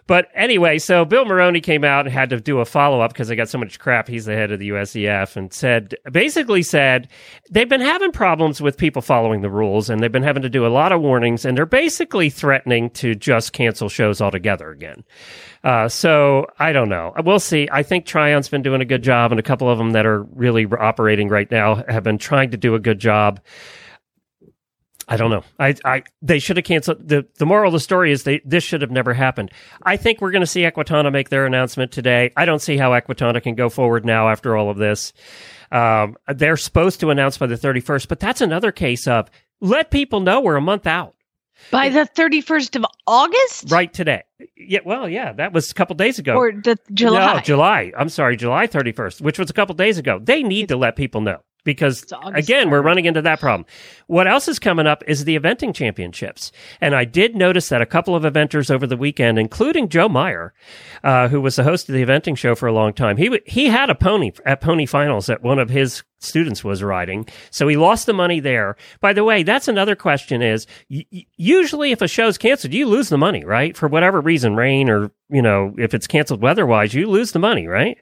But 0.07 0.29
anyway, 0.35 0.79
so 0.79 1.07
Bill 1.07 1.25
Moroney 1.25 1.63
came 1.63 1.85
out 1.85 2.05
and 2.05 2.13
had 2.13 2.29
to 2.31 2.41
do 2.41 2.61
a 2.61 2.67
follow 2.67 3.01
up 3.01 3.15
because 3.15 3.29
they 3.29 3.35
got 3.35 3.49
so 3.49 3.57
much 3.57 3.79
crap. 3.79 4.09
He's 4.09 4.27
the 4.27 4.35
head 4.35 4.53
of 4.53 4.59
the 4.59 4.69
USEF 4.69 5.37
and 5.37 5.51
said 5.55 5.95
basically 6.13 6.63
said 6.63 7.09
they've 7.51 7.67
been 7.67 7.81
having 7.81 8.13
problems 8.13 8.61
with 8.61 8.77
people 8.77 9.01
following 9.01 9.41
the 9.41 9.51
rules 9.51 9.89
and 9.89 10.03
they've 10.03 10.13
been 10.13 10.23
having 10.23 10.43
to 10.43 10.51
do 10.51 10.67
a 10.67 10.69
lot 10.69 10.93
of 10.93 11.01
warnings 11.01 11.47
and 11.47 11.57
they're 11.57 11.65
basically 11.65 12.29
threatening 12.29 12.91
to 12.91 13.15
just 13.15 13.55
cancel 13.55 13.89
shows 13.89 14.21
altogether 14.21 14.71
again. 14.71 15.03
Uh, 15.67 15.89
so 15.89 16.47
I 16.61 16.71
don't 16.71 16.89
know. 16.89 17.13
We'll 17.25 17.41
see. 17.41 17.69
I 17.73 17.83
think 17.83 18.07
Tryon's 18.07 18.49
been 18.49 18.63
doing 18.63 18.81
a 18.81 18.85
good 18.85 19.03
job, 19.03 19.33
and 19.33 19.41
a 19.41 19.43
couple 19.43 19.69
of 19.69 19.79
them 19.79 19.91
that 19.91 20.07
are 20.07 20.23
really 20.23 20.65
operating 20.65 21.29
right 21.29 21.51
now 21.51 21.83
have 21.89 22.05
been 22.05 22.19
trying 22.19 22.53
to 22.53 22.57
do 22.57 22.77
a 22.77 22.79
good 22.79 23.01
job. 23.01 23.41
I 25.09 25.17
don't 25.17 25.33
know. 25.33 25.43
I, 25.59 25.75
I, 25.85 26.05
they 26.23 26.39
should 26.39 26.57
have 26.57 26.63
canceled. 26.63 27.09
The, 27.09 27.27
the 27.39 27.47
moral 27.47 27.71
of 27.71 27.73
the 27.73 27.81
story 27.81 28.13
is 28.13 28.23
they, 28.23 28.41
this 28.45 28.63
should 28.63 28.81
have 28.81 28.93
never 28.93 29.13
happened. 29.13 29.51
I 29.83 29.97
think 29.97 30.21
we're 30.21 30.31
going 30.31 30.43
to 30.43 30.47
see 30.47 30.61
Equitana 30.61 31.11
make 31.11 31.31
their 31.31 31.47
announcement 31.47 31.91
today. 31.91 32.31
I 32.37 32.45
don't 32.45 32.63
see 32.63 32.77
how 32.77 32.93
Equitana 32.93 33.43
can 33.43 33.57
go 33.57 33.69
forward 33.69 34.05
now 34.05 34.29
after 34.29 34.57
all 34.57 34.71
of 34.71 34.77
this. 34.77 35.13
Um, 35.73 36.17
they're 36.33 36.57
supposed 36.57 37.01
to 37.01 37.11
announce 37.11 37.39
by 37.39 37.47
the 37.47 37.57
31st, 37.57 38.07
but 38.07 38.21
that's 38.21 38.41
another 38.41 38.71
case 38.71 39.09
of 39.09 39.29
let 39.61 39.91
people 39.91 40.21
know 40.21 40.41
we're 40.41 40.55
a 40.55 40.61
month 40.61 40.87
out. 40.87 41.16
By 41.71 41.89
the 41.89 42.09
31st 42.15 42.77
of 42.77 42.87
August? 43.07 43.71
Right 43.71 43.93
today. 43.93 44.23
Yeah, 44.57 44.81
well, 44.85 45.09
yeah, 45.09 45.33
that 45.33 45.53
was 45.53 45.71
a 45.71 45.75
couple 45.75 45.97
days 45.97 46.19
ago. 46.19 46.35
Or 46.37 46.53
the 46.53 46.79
July? 46.93 47.35
No, 47.35 47.41
July. 47.41 47.93
I'm 47.97 48.09
sorry, 48.09 48.37
July 48.37 48.67
31st, 48.67 49.21
which 49.21 49.39
was 49.39 49.51
a 49.51 49.53
couple 49.53 49.75
days 49.75 49.99
ago. 49.99 50.19
They 50.23 50.43
need 50.43 50.69
to 50.69 50.77
let 50.77 50.97
people 50.97 51.21
know 51.21 51.41
because 51.67 52.07
again, 52.33 52.71
we're 52.71 52.81
running 52.81 53.05
into 53.05 53.21
that 53.21 53.41
problem. 53.41 53.67
What 54.07 54.27
else 54.27 54.49
is 54.49 54.59
coming 54.59 54.87
up 54.87 55.05
is 55.07 55.25
the 55.25 55.39
eventing 55.39 55.75
championships. 55.75 56.53
And 56.81 56.95
I 56.95 57.05
did 57.05 57.37
notice 57.37 57.69
that 57.69 57.83
a 57.83 57.87
couple 57.87 58.15
of 58.15 58.23
eventers 58.23 58.71
over 58.71 58.87
the 58.87 58.97
weekend, 58.97 59.39
including 59.39 59.91
Joe 59.91 60.09
Meyer, 60.09 60.55
uh, 61.05 61.29
who 61.29 61.43
was 61.43 61.57
the 61.57 61.65
host 61.65 61.89
of 61.89 61.95
the 61.95 62.05
eventing 62.05 62.39
show 62.39 62.55
for 62.55 62.67
a 62.67 62.73
long 62.73 62.95
time, 62.95 63.19
he, 63.19 63.25
w- 63.25 63.43
he 63.45 63.67
had 63.67 63.91
a 63.91 63.95
pony 63.95 64.33
at 64.47 64.63
pony 64.63 64.87
finals 64.87 65.27
that 65.27 65.43
one 65.43 65.59
of 65.59 65.69
his 65.69 66.05
students 66.21 66.65
was 66.65 66.83
riding. 66.83 67.27
So 67.51 67.69
he 67.69 67.77
lost 67.77 68.07
the 68.07 68.15
money 68.15 68.41
there. 68.41 68.77
By 69.01 69.13
the 69.13 69.25
way, 69.25 69.43
that's 69.43 69.69
another 69.69 69.97
question 69.97 70.41
is 70.41 70.67
y- 70.89 71.05
usually 71.37 71.91
if 71.91 72.01
a 72.01 72.09
show's 72.09 72.39
canceled, 72.39 72.73
you 72.73 72.87
lose 72.87 73.09
the 73.09 73.19
money, 73.19 73.45
right? 73.45 73.77
For 73.77 73.89
whatever 73.89 74.21
reason, 74.21 74.55
rain 74.55 74.89
or, 74.89 75.11
you 75.29 75.43
know, 75.43 75.75
if 75.77 75.93
it's 75.93 76.07
canceled 76.07 76.41
weather-wise, 76.41 76.95
you 76.95 77.11
lose 77.11 77.33
the 77.33 77.39
money, 77.41 77.67
right? 77.67 77.99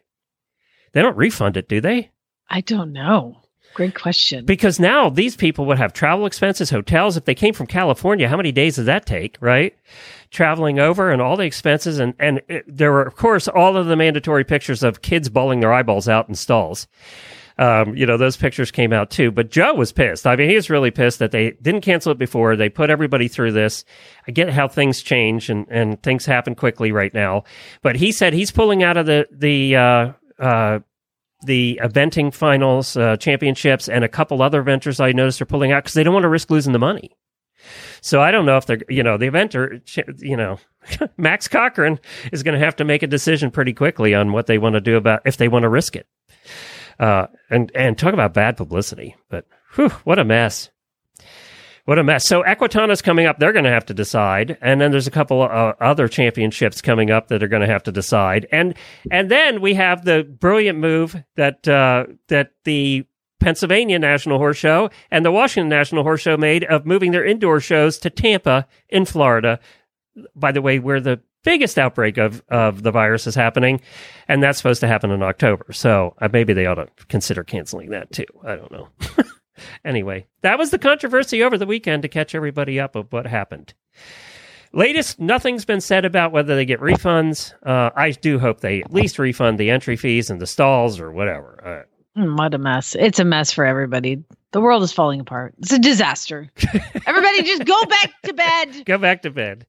They 0.93 1.03
don't 1.03 1.17
refund 1.17 1.57
it, 1.57 1.69
do 1.69 1.81
they? 1.81 2.11
I 2.49 2.61
don't 2.61 2.93
know. 2.93 3.44
Great 3.75 3.95
question. 3.97 4.45
Because 4.45 4.79
now 4.79 5.11
these 5.11 5.37
people 5.37 5.67
would 5.67 5.79
have 5.79 5.93
travel 5.93 6.27
expenses, 6.27 6.71
hotels. 6.71 7.17
If 7.17 7.25
they 7.25 7.35
came 7.35 7.53
from 7.53 7.67
California, 7.67 8.29
how 8.29 8.37
many 8.37 8.53
days 8.53 8.77
does 8.77 8.87
that 8.87 9.05
take, 9.05 9.37
right? 9.41 9.77
Traveling 10.31 10.79
over 10.79 11.11
and 11.11 11.21
all 11.21 11.37
the 11.37 11.45
expenses. 11.45 11.99
And, 11.99 12.15
and 12.21 12.41
it, 12.49 12.65
there 12.69 12.93
were, 12.93 13.03
of 13.03 13.17
course, 13.17 13.49
all 13.49 13.77
of 13.77 13.87
the 13.87 13.97
mandatory 13.97 14.45
pictures 14.45 14.85
of 14.85 15.03
kids 15.03 15.29
bawling 15.29 15.59
their 15.59 15.73
eyeballs 15.73 16.09
out 16.09 16.29
in 16.29 16.37
stalls. 16.37 16.87
Um, 17.59 17.97
you 17.97 18.07
know, 18.07 18.17
those 18.17 18.37
pictures 18.37 18.71
came 18.71 18.93
out 18.93 19.11
too. 19.11 19.33
But 19.33 19.51
Joe 19.51 19.75
was 19.75 19.91
pissed. 19.91 20.25
I 20.25 20.37
mean, 20.37 20.49
he 20.49 20.57
was 20.57 20.71
really 20.71 20.93
pissed 20.93 21.19
that 21.19 21.33
they 21.33 21.53
didn't 21.63 21.81
cancel 21.81 22.13
it 22.13 22.19
before. 22.19 22.55
They 22.55 22.69
put 22.69 22.91
everybody 22.91 23.27
through 23.27 23.53
this. 23.53 23.85
I 24.29 24.31
get 24.31 24.51
how 24.51 24.69
things 24.69 25.03
change 25.03 25.51
and, 25.51 25.67
and 25.69 26.01
things 26.01 26.27
happen 26.27 26.55
quickly 26.55 26.93
right 26.93 27.13
now. 27.13 27.43
But 27.83 27.97
he 27.97 28.13
said 28.13 28.35
he's 28.35 28.53
pulling 28.53 28.85
out 28.85 28.97
of 28.97 29.07
the, 29.07 29.27
the, 29.33 29.77
uh, 29.77 30.13
uh, 30.39 30.79
the 31.45 31.81
eventing 31.83 32.33
finals, 32.33 32.97
uh, 32.97 33.17
championships, 33.17 33.89
and 33.89 34.05
a 34.05 34.09
couple 34.09 34.43
other 34.43 34.63
ventures 34.63 35.01
I 35.01 35.13
noticed 35.13 35.41
are 35.43 35.47
pulling 35.47 35.73
out 35.73 35.85
because 35.85 35.95
they 35.95 36.03
don't 36.03 36.15
want 36.15 36.25
to 36.25 36.29
risk 36.29 36.51
losing 36.51 36.73
the 36.73 36.79
money. 36.79 37.17
So 38.01 38.21
I 38.21 38.31
don't 38.31 38.47
know 38.47 38.57
if 38.57 38.67
they're, 38.67 38.81
you 38.89 39.03
know, 39.03 39.17
the 39.17 39.27
eventer, 39.27 39.81
you 40.23 40.37
know, 40.37 40.59
Max 41.17 41.49
Corcoran 41.49 41.99
is 42.33 42.43
going 42.43 42.59
to 42.59 42.65
have 42.65 42.77
to 42.77 42.85
make 42.85 43.03
a 43.03 43.07
decision 43.07 43.51
pretty 43.51 43.73
quickly 43.73 44.15
on 44.15 44.33
what 44.33 44.47
they 44.47 44.59
want 44.59 44.75
to 44.75 44.81
do 44.81 44.97
about 44.97 45.23
if 45.25 45.37
they 45.37 45.49
want 45.49 45.63
to 45.63 45.69
risk 45.69 45.97
it. 45.97 46.07
Uh, 46.99 47.27
and 47.51 47.73
and 47.75 47.99
talk 47.99 48.15
about 48.15 48.35
bad 48.35 48.57
publicity, 48.57 49.17
but 49.29 49.47
whew, 49.75 49.89
what 50.05 50.19
a 50.21 50.25
mess. 50.25 50.71
What 51.85 51.99
a 51.99 52.05
mess. 52.05 52.27
So 52.27 52.43
Equitana's 52.43 53.03
coming 53.03 53.27
up. 53.27 53.39
They're 53.39 53.53
going 53.53 53.67
to 53.67 53.71
have 53.71 53.85
to 53.87 53.95
decide. 53.95 54.57
And 54.63 54.81
then 54.81 54.91
there's 54.91 55.07
a 55.07 55.11
couple 55.11 55.43
uh, 55.43 55.75
other 55.81 56.09
championships 56.09 56.81
coming 56.81 57.11
up 57.11 57.29
that 57.29 57.43
are 57.43 57.49
going 57.49 57.61
to 57.61 57.69
have 57.69 57.83
to 57.83 57.93
decide. 57.93 58.47
And, 58.51 58.75
and 59.11 59.31
then 59.31 59.61
we 59.61 59.75
have 59.75 60.05
the 60.05 60.25
brilliant 60.25 60.79
move 60.79 61.15
that, 61.37 61.69
uh, 61.69 62.07
that 62.29 62.53
the 62.65 63.05
Pennsylvania 63.39 63.99
National 63.99 64.39
Horse 64.39 64.57
Show 64.57 64.89
and 65.11 65.27
the 65.27 65.31
Washington 65.31 65.69
National 65.69 66.05
Horse 66.05 66.23
Show 66.23 66.39
made 66.39 66.65
of 66.65 66.87
moving 66.87 67.11
their 67.11 67.25
indoor 67.25 67.61
shows 67.61 67.99
to 67.99 68.09
Tampa 68.09 68.67
in 68.89 69.05
Florida. 69.05 69.61
By 70.35 70.53
the 70.53 70.63
way, 70.63 70.79
where 70.79 71.01
the 71.01 71.21
biggest 71.43 71.79
outbreak 71.79 72.17
of, 72.17 72.43
of 72.49 72.83
the 72.83 72.91
virus 72.91 73.27
is 73.27 73.35
happening. 73.35 73.83
And 74.27 74.43
that's 74.43 74.57
supposed 74.57 74.81
to 74.81 74.89
happen 74.89 75.11
in 75.11 75.23
October. 75.23 75.67
So 75.73 76.15
uh, 76.23 76.31
maybe 76.33 76.55
they 76.55 76.65
ought 76.65 76.77
to 76.77 76.89
consider 77.09 77.45
canceling 77.45 77.91
that 77.91 78.11
too. 78.11 78.25
I 78.43 78.57
don't 78.57 78.73
know. 78.73 78.89
Anyway, 79.85 80.27
that 80.43 80.59
was 80.59 80.71
the 80.71 80.79
controversy 80.79 81.43
over 81.43 81.59
the 81.59 81.67
weekend 81.67 82.03
to 82.03 82.09
catch 82.09 82.35
everybody 82.35 82.81
up 82.81 82.97
of 82.97 83.13
what 83.13 83.27
happened. 83.27 83.75
Latest, 84.73 85.21
nothing's 85.21 85.65
been 85.65 85.81
said 85.81 86.05
about 86.05 86.33
whether 86.33 86.57
they 86.57 86.65
get 86.65 86.81
refunds. 86.81 87.55
Uh, 87.63 87.91
I 87.95 88.11
do 88.11 88.41
hope 88.41 88.61
they 88.61 88.83
at 88.83 88.93
least 88.93 89.21
refund 89.21 89.59
the 89.59 89.71
entry 89.71 89.97
fees 89.97 90.31
and 90.31 90.41
the 90.41 90.49
stalls 90.49 90.99
or 90.99 91.13
whatever. 91.13 91.87
Uh, 92.17 92.25
what 92.37 92.55
a 92.55 92.59
mess. 92.59 92.97
It's 92.97 93.21
a 93.21 93.25
mess 93.25 93.53
for 93.53 93.65
everybody. 93.65 94.25
The 94.55 94.61
world 94.61 94.85
is 94.85 94.93
falling 94.93 95.19
apart. 95.19 95.53
It's 95.59 95.73
a 95.73 95.81
disaster. 95.81 96.49
Everybody 97.07 97.43
just 97.43 97.65
go 97.65 97.85
back 97.87 98.15
to 98.23 98.33
bed. 98.33 98.69
Go 98.87 98.99
back 98.99 99.23
to 99.23 99.31
bed. 99.33 99.67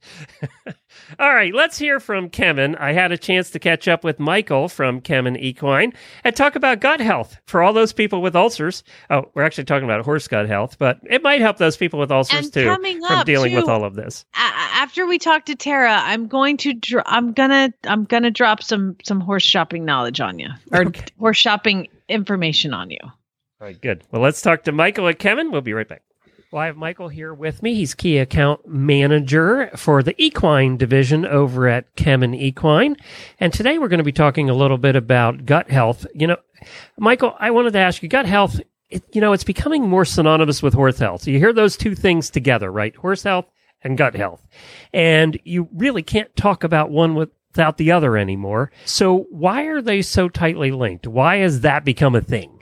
All 1.20 1.34
right, 1.34 1.56
let's 1.56 1.80
hear 1.80 2.00
from 2.00 2.30
Kemin. 2.30 2.80
I 2.80 2.94
had 2.94 3.12
a 3.12 3.18
chance 3.18 3.50
to 3.50 3.60
catch 3.60 3.88
up 3.88 4.04
with 4.04 4.20
Michael 4.20 4.70
from 4.70 5.02
Kemin 5.02 5.42
Equine 5.42 5.92
and 6.24 6.36
talk 6.36 6.56
about 6.56 6.82
gut 6.82 7.00
health 7.00 7.36
for 7.48 7.64
all 7.64 7.74
those 7.74 7.94
people 7.94 8.22
with 8.22 8.36
ulcers. 8.36 8.84
Oh, 9.10 9.32
we're 9.34 9.42
actually 9.42 9.64
talking 9.64 9.86
about 9.86 10.06
horse 10.06 10.28
gut 10.28 10.48
health, 10.48 10.78
but 10.78 11.00
it 11.10 11.24
might 11.24 11.42
help 11.42 11.58
those 11.58 11.78
people 11.78 12.00
with 12.00 12.12
ulcers 12.12 12.46
And 12.46 12.54
too 12.54 12.66
coming 12.66 13.02
from 13.02 13.26
dealing 13.26 13.56
with 13.56 13.68
all 13.68 13.84
of 13.84 13.96
this. 13.96 14.24
After 14.36 15.08
we 15.08 15.18
talk 15.18 15.46
to 15.46 15.56
Tara, 15.56 15.98
I'm 16.04 16.28
going 16.28 16.58
to 16.58 16.74
dro- 16.74 17.04
I'm 17.08 17.34
gonna 17.34 17.74
I'm 17.86 18.04
gonna 18.04 18.32
drop 18.32 18.62
some 18.62 18.98
some 19.04 19.20
horse 19.20 19.44
shopping 19.44 19.84
knowledge 19.84 20.22
on 20.22 20.38
you 20.38 20.50
or 20.72 20.92
horse 21.20 21.38
shopping 21.38 21.88
information 22.08 22.74
on 22.74 22.92
you. 22.92 23.00
All 23.66 23.72
right, 23.72 23.82
good. 23.82 24.04
Well, 24.12 24.22
let's 24.22 24.44
talk 24.44 24.62
to 24.66 24.72
Michael 24.72 25.08
and 25.08 25.18
Kemin. 25.18 25.52
We'll 25.52 25.62
be 25.62 25.74
right 25.74 25.88
back. 25.88 26.04
Well, 26.52 26.62
I 26.62 26.68
have 26.68 26.78
Michael 26.78 27.10
here 27.10 27.34
with 27.34 27.64
me. 27.64 27.74
He's 27.74 27.96
key 27.96 28.20
account 28.20 28.68
manager 28.68 29.72
for 29.76 30.04
the 30.04 30.14
equine 30.24 30.78
division 30.78 31.26
over 31.26 31.68
at 31.68 31.96
Kemin 31.96 32.40
Equine. 32.40 32.96
And 33.40 33.52
today 33.52 33.80
we're 33.80 33.88
going 33.88 33.98
to 33.98 34.04
be 34.04 34.12
talking 34.12 34.52
a 34.52 34.54
little 34.54 34.78
bit 34.78 34.96
about 34.96 35.48
gut 35.48 35.72
health. 35.72 36.06
You 36.14 36.28
know, 36.28 36.38
Michael, 37.00 37.36
I 37.40 37.50
wanted 37.50 37.74
to 37.74 37.80
ask 37.80 38.04
you 38.04 38.08
gut 38.08 38.28
health, 38.28 38.62
it, 38.92 39.04
you 39.14 39.20
know, 39.20 39.34
it's 39.34 39.44
becoming 39.44 39.90
more 39.90 40.06
synonymous 40.06 40.62
with 40.62 40.76
horse 40.76 41.00
health. 41.00 41.24
So 41.24 41.32
You 41.32 41.40
hear 41.40 41.52
those 41.52 41.76
two 41.76 41.96
things 41.96 42.30
together, 42.30 42.72
right? 42.72 42.96
Horse 42.96 43.24
health 43.24 43.48
and 43.82 43.98
gut 43.98 44.14
health. 44.14 44.46
And 44.94 45.40
you 45.44 45.70
really 45.74 46.04
can't 46.04 46.36
talk 46.36 46.64
about 46.64 46.92
one 46.92 47.16
without 47.16 47.78
the 47.78 47.92
other 47.92 48.16
anymore. 48.16 48.72
So 48.86 49.26
why 49.32 49.64
are 49.64 49.82
they 49.82 50.04
so 50.04 50.30
tightly 50.30 50.70
linked? 50.70 51.08
Why 51.08 51.38
has 51.38 51.62
that 51.62 51.84
become 51.84 52.14
a 52.14 52.22
thing? 52.22 52.55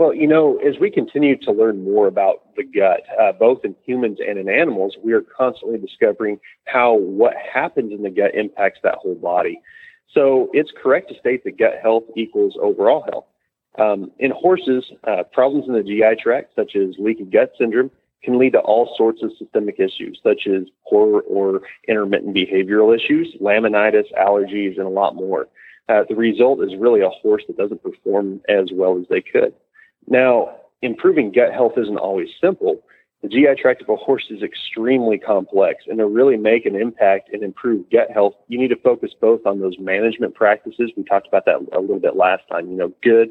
Well, 0.00 0.14
you 0.14 0.26
know, 0.26 0.56
as 0.66 0.78
we 0.80 0.90
continue 0.90 1.36
to 1.42 1.52
learn 1.52 1.84
more 1.84 2.06
about 2.06 2.56
the 2.56 2.64
gut, 2.64 3.02
uh, 3.20 3.32
both 3.32 3.66
in 3.66 3.76
humans 3.84 4.16
and 4.26 4.38
in 4.38 4.48
animals, 4.48 4.96
we 5.04 5.12
are 5.12 5.20
constantly 5.20 5.78
discovering 5.78 6.40
how 6.64 6.94
what 6.94 7.34
happens 7.36 7.92
in 7.92 8.02
the 8.02 8.08
gut 8.08 8.34
impacts 8.34 8.78
that 8.82 8.94
whole 8.94 9.16
body. 9.16 9.60
So 10.14 10.48
it's 10.54 10.72
correct 10.82 11.10
to 11.10 11.18
state 11.18 11.44
that 11.44 11.58
gut 11.58 11.74
health 11.82 12.04
equals 12.16 12.54
overall 12.62 13.02
health. 13.12 13.26
Um, 13.78 14.10
in 14.18 14.30
horses, 14.30 14.90
uh, 15.06 15.24
problems 15.34 15.66
in 15.68 15.74
the 15.74 15.82
GI 15.82 16.22
tract, 16.22 16.54
such 16.56 16.76
as 16.76 16.94
leaky 16.98 17.24
gut 17.24 17.52
syndrome, 17.58 17.90
can 18.24 18.38
lead 18.38 18.54
to 18.54 18.60
all 18.60 18.94
sorts 18.96 19.22
of 19.22 19.32
systemic 19.38 19.78
issues, 19.78 20.18
such 20.22 20.46
as 20.46 20.62
poor 20.88 21.20
or 21.28 21.60
intermittent 21.88 22.34
behavioral 22.34 22.96
issues, 22.96 23.36
laminitis, 23.38 24.10
allergies, 24.18 24.78
and 24.78 24.86
a 24.86 24.88
lot 24.88 25.14
more. 25.14 25.46
Uh, 25.90 26.04
the 26.08 26.16
result 26.16 26.64
is 26.64 26.70
really 26.78 27.02
a 27.02 27.10
horse 27.10 27.42
that 27.48 27.58
doesn't 27.58 27.82
perform 27.82 28.40
as 28.48 28.70
well 28.72 28.98
as 28.98 29.04
they 29.10 29.20
could. 29.20 29.52
Now, 30.10 30.56
improving 30.82 31.32
gut 31.32 31.52
health 31.52 31.72
isn't 31.78 31.96
always 31.96 32.28
simple. 32.40 32.82
The 33.22 33.28
GI 33.28 33.60
tract 33.60 33.82
of 33.82 33.88
a 33.88 33.96
horse 33.96 34.26
is 34.30 34.42
extremely 34.42 35.18
complex, 35.18 35.84
and 35.86 35.98
to 35.98 36.06
really 36.06 36.36
make 36.36 36.66
an 36.66 36.74
impact 36.74 37.28
and 37.32 37.42
improve 37.42 37.88
gut 37.90 38.10
health, 38.10 38.34
you 38.48 38.58
need 38.58 38.68
to 38.68 38.76
focus 38.76 39.12
both 39.18 39.44
on 39.46 39.60
those 39.60 39.78
management 39.78 40.34
practices. 40.34 40.90
We 40.96 41.04
talked 41.04 41.28
about 41.28 41.44
that 41.44 41.56
a 41.72 41.80
little 41.80 42.00
bit 42.00 42.16
last 42.16 42.42
time. 42.50 42.70
You 42.70 42.76
know, 42.76 42.92
good, 43.02 43.30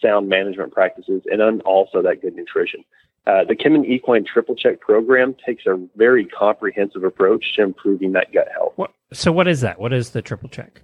sound 0.00 0.28
management 0.28 0.72
practices, 0.72 1.22
and 1.26 1.40
then 1.40 1.60
also 1.62 2.02
that 2.02 2.20
good 2.20 2.36
nutrition. 2.36 2.84
Uh, 3.26 3.44
the 3.44 3.56
Kemin 3.56 3.86
Equine 3.86 4.24
Triple 4.24 4.54
Check 4.56 4.80
program 4.80 5.34
takes 5.44 5.64
a 5.66 5.78
very 5.96 6.26
comprehensive 6.26 7.04
approach 7.04 7.54
to 7.56 7.62
improving 7.62 8.12
that 8.12 8.32
gut 8.32 8.48
health. 8.52 8.72
What, 8.76 8.92
so, 9.12 9.32
what 9.32 9.48
is 9.48 9.62
that? 9.62 9.80
What 9.80 9.92
is 9.92 10.10
the 10.10 10.22
triple 10.22 10.48
check? 10.48 10.82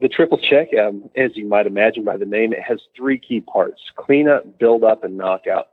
The 0.00 0.08
triple 0.08 0.38
check, 0.38 0.68
um, 0.74 1.10
as 1.16 1.36
you 1.36 1.46
might 1.46 1.66
imagine 1.66 2.04
by 2.04 2.16
the 2.16 2.24
name, 2.24 2.52
it 2.52 2.62
has 2.62 2.80
three 2.96 3.18
key 3.18 3.40
parts 3.40 3.80
cleanup, 3.96 4.58
build 4.58 4.84
up, 4.84 5.02
and 5.02 5.16
knockout. 5.16 5.68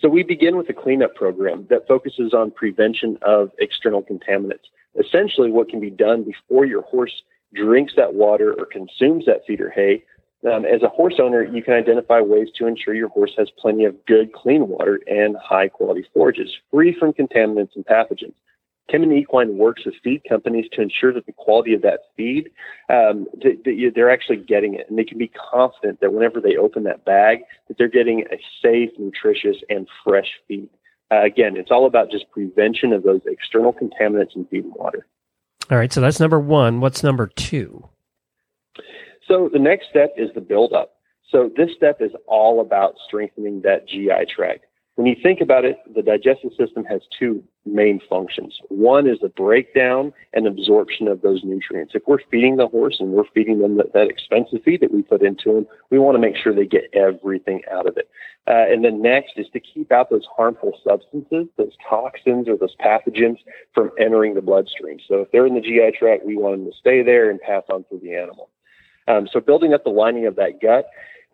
So 0.00 0.08
we 0.08 0.22
begin 0.22 0.56
with 0.56 0.68
a 0.70 0.72
cleanup 0.72 1.14
program 1.14 1.66
that 1.68 1.86
focuses 1.86 2.32
on 2.32 2.50
prevention 2.50 3.18
of 3.22 3.50
external 3.58 4.02
contaminants. 4.02 4.68
Essentially, 4.98 5.50
what 5.50 5.68
can 5.68 5.80
be 5.80 5.90
done 5.90 6.22
before 6.22 6.64
your 6.64 6.82
horse 6.82 7.22
drinks 7.54 7.92
that 7.96 8.14
water 8.14 8.54
or 8.58 8.66
consumes 8.66 9.26
that 9.26 9.44
feed 9.46 9.60
or 9.60 9.70
hay. 9.70 10.04
Um, 10.50 10.64
as 10.64 10.82
a 10.82 10.88
horse 10.88 11.14
owner, 11.20 11.42
you 11.42 11.62
can 11.62 11.74
identify 11.74 12.20
ways 12.20 12.48
to 12.56 12.66
ensure 12.66 12.94
your 12.94 13.08
horse 13.08 13.32
has 13.36 13.50
plenty 13.58 13.84
of 13.84 13.96
good, 14.06 14.32
clean 14.32 14.68
water 14.68 15.00
and 15.08 15.36
high 15.42 15.68
quality 15.68 16.06
forages, 16.14 16.50
free 16.70 16.96
from 16.98 17.12
contaminants 17.12 17.74
and 17.74 17.84
pathogens. 17.84 18.34
Kemin 18.90 19.12
Equine 19.12 19.58
works 19.58 19.84
with 19.84 19.94
feed 20.02 20.22
companies 20.28 20.66
to 20.72 20.80
ensure 20.80 21.12
that 21.12 21.26
the 21.26 21.32
quality 21.32 21.74
of 21.74 21.82
that 21.82 22.00
feed, 22.16 22.50
um, 22.88 23.26
that, 23.42 23.62
that 23.64 23.92
they're 23.94 24.10
actually 24.10 24.38
getting 24.38 24.74
it, 24.74 24.86
and 24.88 24.98
they 24.98 25.04
can 25.04 25.18
be 25.18 25.30
confident 25.50 26.00
that 26.00 26.12
whenever 26.12 26.40
they 26.40 26.56
open 26.56 26.84
that 26.84 27.04
bag, 27.04 27.40
that 27.68 27.76
they're 27.76 27.88
getting 27.88 28.24
a 28.32 28.38
safe, 28.62 28.90
nutritious, 28.98 29.56
and 29.68 29.86
fresh 30.04 30.28
feed. 30.46 30.68
Uh, 31.10 31.22
again, 31.22 31.56
it's 31.56 31.70
all 31.70 31.86
about 31.86 32.10
just 32.10 32.30
prevention 32.30 32.92
of 32.92 33.02
those 33.02 33.20
external 33.26 33.72
contaminants 33.72 34.36
in 34.36 34.44
feed 34.46 34.64
and 34.64 34.74
water. 34.74 35.06
All 35.70 35.76
right, 35.76 35.92
so 35.92 36.00
that's 36.00 36.20
number 36.20 36.40
one. 36.40 36.80
What's 36.80 37.02
number 37.02 37.26
two? 37.26 37.88
So 39.26 39.50
the 39.52 39.58
next 39.58 39.88
step 39.90 40.14
is 40.16 40.30
the 40.34 40.40
build 40.40 40.72
up. 40.72 40.94
So 41.30 41.50
this 41.56 41.68
step 41.76 41.98
is 42.00 42.12
all 42.26 42.60
about 42.60 42.94
strengthening 43.06 43.60
that 43.62 43.86
GI 43.86 44.32
tract. 44.34 44.64
When 44.94 45.06
you 45.06 45.14
think 45.22 45.40
about 45.40 45.64
it, 45.64 45.76
the 45.94 46.02
digestive 46.02 46.50
system 46.58 46.84
has 46.86 47.02
two 47.18 47.44
main 47.74 48.00
functions. 48.08 48.58
One 48.68 49.06
is 49.06 49.18
the 49.20 49.28
breakdown 49.28 50.12
and 50.32 50.46
absorption 50.46 51.08
of 51.08 51.22
those 51.22 51.42
nutrients. 51.44 51.94
If 51.94 52.02
we're 52.06 52.18
feeding 52.30 52.56
the 52.56 52.66
horse 52.66 52.96
and 53.00 53.10
we're 53.10 53.24
feeding 53.34 53.60
them 53.60 53.76
that, 53.76 53.92
that 53.92 54.08
expensive 54.08 54.62
feed 54.64 54.80
that 54.80 54.92
we 54.92 55.02
put 55.02 55.22
into 55.22 55.52
them, 55.52 55.66
we 55.90 55.98
want 55.98 56.16
to 56.16 56.20
make 56.20 56.36
sure 56.36 56.54
they 56.54 56.66
get 56.66 56.90
everything 56.92 57.62
out 57.70 57.86
of 57.86 57.96
it. 57.96 58.08
Uh, 58.46 58.64
and 58.72 58.84
then 58.84 59.02
next 59.02 59.32
is 59.36 59.46
to 59.52 59.60
keep 59.60 59.92
out 59.92 60.10
those 60.10 60.26
harmful 60.34 60.72
substances, 60.86 61.46
those 61.56 61.76
toxins 61.88 62.48
or 62.48 62.56
those 62.56 62.74
pathogens 62.76 63.36
from 63.74 63.90
entering 64.00 64.34
the 64.34 64.42
bloodstream. 64.42 64.98
So 65.06 65.20
if 65.20 65.30
they're 65.30 65.46
in 65.46 65.54
the 65.54 65.60
GI 65.60 65.98
tract, 65.98 66.24
we 66.24 66.36
want 66.36 66.56
them 66.56 66.70
to 66.70 66.78
stay 66.78 67.02
there 67.02 67.30
and 67.30 67.40
pass 67.40 67.64
on 67.70 67.84
through 67.84 68.00
the 68.00 68.14
animal. 68.14 68.48
Um, 69.06 69.28
so 69.32 69.40
building 69.40 69.74
up 69.74 69.84
the 69.84 69.90
lining 69.90 70.26
of 70.26 70.36
that 70.36 70.60
gut 70.60 70.86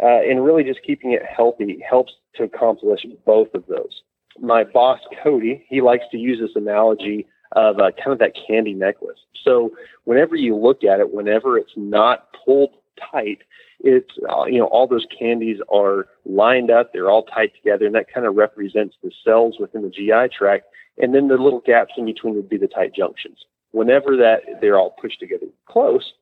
uh, 0.02 0.22
and 0.28 0.44
really 0.44 0.64
just 0.64 0.82
keeping 0.82 1.12
it 1.12 1.22
healthy 1.24 1.78
helps 1.88 2.12
to 2.36 2.44
accomplish 2.44 3.06
both 3.24 3.54
of 3.54 3.64
those 3.66 4.02
my 4.40 4.64
boss 4.64 5.00
Cody, 5.22 5.64
he 5.68 5.80
likes 5.80 6.04
to 6.10 6.18
use 6.18 6.40
this 6.40 6.56
analogy 6.56 7.26
of 7.52 7.78
uh, 7.78 7.90
kind 7.92 8.12
of 8.12 8.18
that 8.18 8.32
candy 8.48 8.74
necklace. 8.74 9.18
So 9.44 9.72
whenever 10.04 10.36
you 10.36 10.56
look 10.56 10.84
at 10.84 11.00
it, 11.00 11.14
whenever 11.14 11.58
it's 11.58 11.72
not 11.76 12.28
pulled 12.44 12.70
tight, 13.12 13.38
it's 13.80 14.10
uh, 14.28 14.44
you 14.46 14.58
know 14.58 14.66
all 14.66 14.86
those 14.86 15.06
candies 15.16 15.58
are 15.72 16.06
lined 16.24 16.70
up, 16.70 16.92
they're 16.92 17.10
all 17.10 17.24
tight 17.24 17.52
together, 17.54 17.86
and 17.86 17.94
that 17.94 18.12
kind 18.12 18.26
of 18.26 18.34
represents 18.34 18.96
the 19.02 19.10
cells 19.24 19.56
within 19.60 19.82
the 19.82 19.90
GI 19.90 20.34
tract. 20.36 20.66
And 20.98 21.14
then 21.14 21.28
the 21.28 21.36
little 21.36 21.60
gaps 21.60 21.92
in 21.96 22.06
between 22.06 22.34
would 22.36 22.48
be 22.48 22.56
the 22.56 22.68
tight 22.68 22.94
junctions. 22.94 23.38
Whenever 23.72 24.16
that 24.16 24.60
they're 24.60 24.78
all 24.78 24.94
pushed 25.00 25.18
together 25.18 25.46
close, 25.66 26.12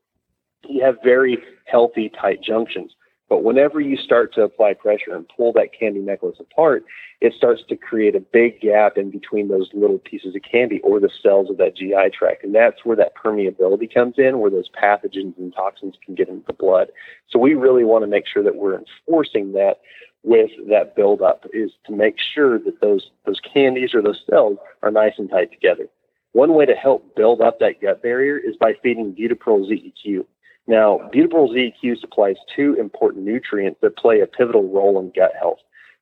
you 0.67 0.83
have 0.83 0.97
very 1.05 1.39
healthy 1.67 2.09
tight 2.09 2.43
junctions. 2.43 2.95
But 3.33 3.45
whenever 3.45 3.81
you 3.81 3.97
start 3.97 4.35
to 4.35 4.43
apply 4.43 4.75
pressure 4.75 5.15
and 5.15 5.27
pull 5.35 5.55
that 5.55 5.71
candy 5.73 6.01
necklace 6.01 6.37
apart, 6.39 6.85
it 7.23 7.33
starts 7.33 7.63
to 7.71 7.77
create 7.77 8.15
a 8.15 8.21
big 8.21 8.61
gap 8.61 8.99
in 8.99 9.11
between 9.11 9.49
those 9.49 9.71
little 9.73 9.97
pieces 9.97 10.37
of 10.37 10.43
candy 10.43 10.83
or 10.85 11.01
the 11.01 11.09
cells 11.23 11.49
of 11.49 11.57
that 11.57 11.75
GI 11.75 12.11
tract. 12.13 12.45
And 12.45 12.55
that's 12.55 12.85
where 12.85 12.95
that 12.99 13.15
permeability 13.17 13.89
comes 13.95 14.17
in, 14.19 14.41
where 14.41 14.51
those 14.51 14.69
pathogens 14.69 15.39
and 15.39 15.51
toxins 15.55 15.95
can 16.05 16.15
get 16.15 16.29
into 16.29 16.45
the 16.47 16.53
blood. 16.53 16.89
So 17.31 17.39
we 17.39 17.55
really 17.55 17.85
want 17.85 18.03
to 18.03 18.07
make 18.07 18.27
sure 18.31 18.43
that 18.43 18.57
we're 18.57 18.79
enforcing 18.79 19.53
that 19.53 19.81
with 20.23 20.51
that 20.69 20.95
buildup 20.95 21.47
is 21.55 21.71
to 21.87 21.93
make 21.93 22.17
sure 22.35 22.59
that 22.59 22.83
those, 22.83 23.09
those 23.25 23.41
candies 23.41 23.95
or 23.95 24.03
those 24.03 24.23
cells 24.29 24.59
are 24.83 24.91
nice 24.91 25.15
and 25.17 25.31
tight 25.31 25.53
together. 25.53 25.89
One 26.33 26.53
way 26.53 26.67
to 26.67 26.75
help 26.75 27.17
build 27.17 27.41
up 27.41 27.61
that 27.61 27.81
gut 27.81 28.03
barrier 28.03 28.37
is 28.37 28.57
by 28.61 28.75
feeding 28.83 29.15
ButiPEARL 29.15 29.69
Z 29.69 29.95
EQ. 30.07 30.27
Now, 30.67 31.11
ButiPEARL 31.13 31.53
Z 31.53 31.75
EQ 31.83 32.01
supplies 32.01 32.37
two 32.55 32.77
important 32.79 33.25
nutrients 33.25 33.81
that 33.83 33.97
play 33.97 34.21
a 34.21 34.27
pivotal 34.27 34.69
role 34.69 35.01
in 35.01 35.13
gut 35.15 35.33
health 35.39 35.59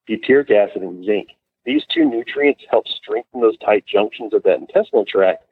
butyric 0.09 0.51
acid 0.51 0.83
and 0.83 1.05
zinc. 1.05 1.29
These 1.65 1.85
two 1.93 2.05
nutrients 2.05 2.63
help 2.71 2.87
strengthen 2.89 3.41
those 3.41 3.59
tight 3.59 3.85
junctions 3.87 4.35
of 4.35 4.43
that 4.43 4.59
intestinal 4.59 5.05
tract. 5.05 5.45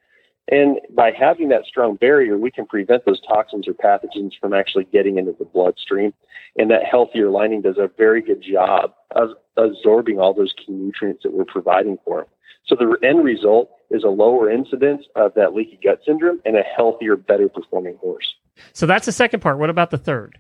And 0.50 0.78
by 0.94 1.12
having 1.12 1.50
that 1.50 1.66
strong 1.66 1.96
barrier, 1.96 2.38
we 2.38 2.50
can 2.50 2.66
prevent 2.66 3.04
those 3.04 3.20
toxins 3.20 3.68
or 3.68 3.74
pathogens 3.74 4.32
from 4.40 4.54
actually 4.54 4.84
getting 4.84 5.18
into 5.18 5.36
the 5.38 5.44
bloodstream. 5.44 6.14
And 6.56 6.70
that 6.70 6.84
healthier 6.84 7.28
lining 7.28 7.62
does 7.62 7.76
a 7.76 7.90
very 7.98 8.22
good 8.22 8.42
job 8.42 8.94
of 9.14 9.30
absorbing 9.56 10.18
all 10.18 10.32
those 10.32 10.54
key 10.54 10.72
nutrients 10.72 11.22
that 11.22 11.34
we're 11.34 11.44
providing 11.44 11.98
for 12.04 12.22
them. 12.22 12.28
So 12.66 12.76
the 12.76 12.96
end 13.06 13.24
result 13.24 13.70
is 13.90 14.04
a 14.04 14.08
lower 14.08 14.50
incidence 14.50 15.04
of 15.14 15.34
that 15.34 15.54
leaky 15.54 15.78
gut 15.82 16.00
syndrome 16.04 16.40
and 16.44 16.56
a 16.56 16.62
healthier, 16.62 17.16
better 17.16 17.48
performing 17.48 17.96
horse. 17.96 18.34
So 18.72 18.86
that's 18.86 19.06
the 19.06 19.12
second 19.12 19.40
part. 19.40 19.58
What 19.58 19.70
about 19.70 19.90
the 19.90 19.98
third? 19.98 20.38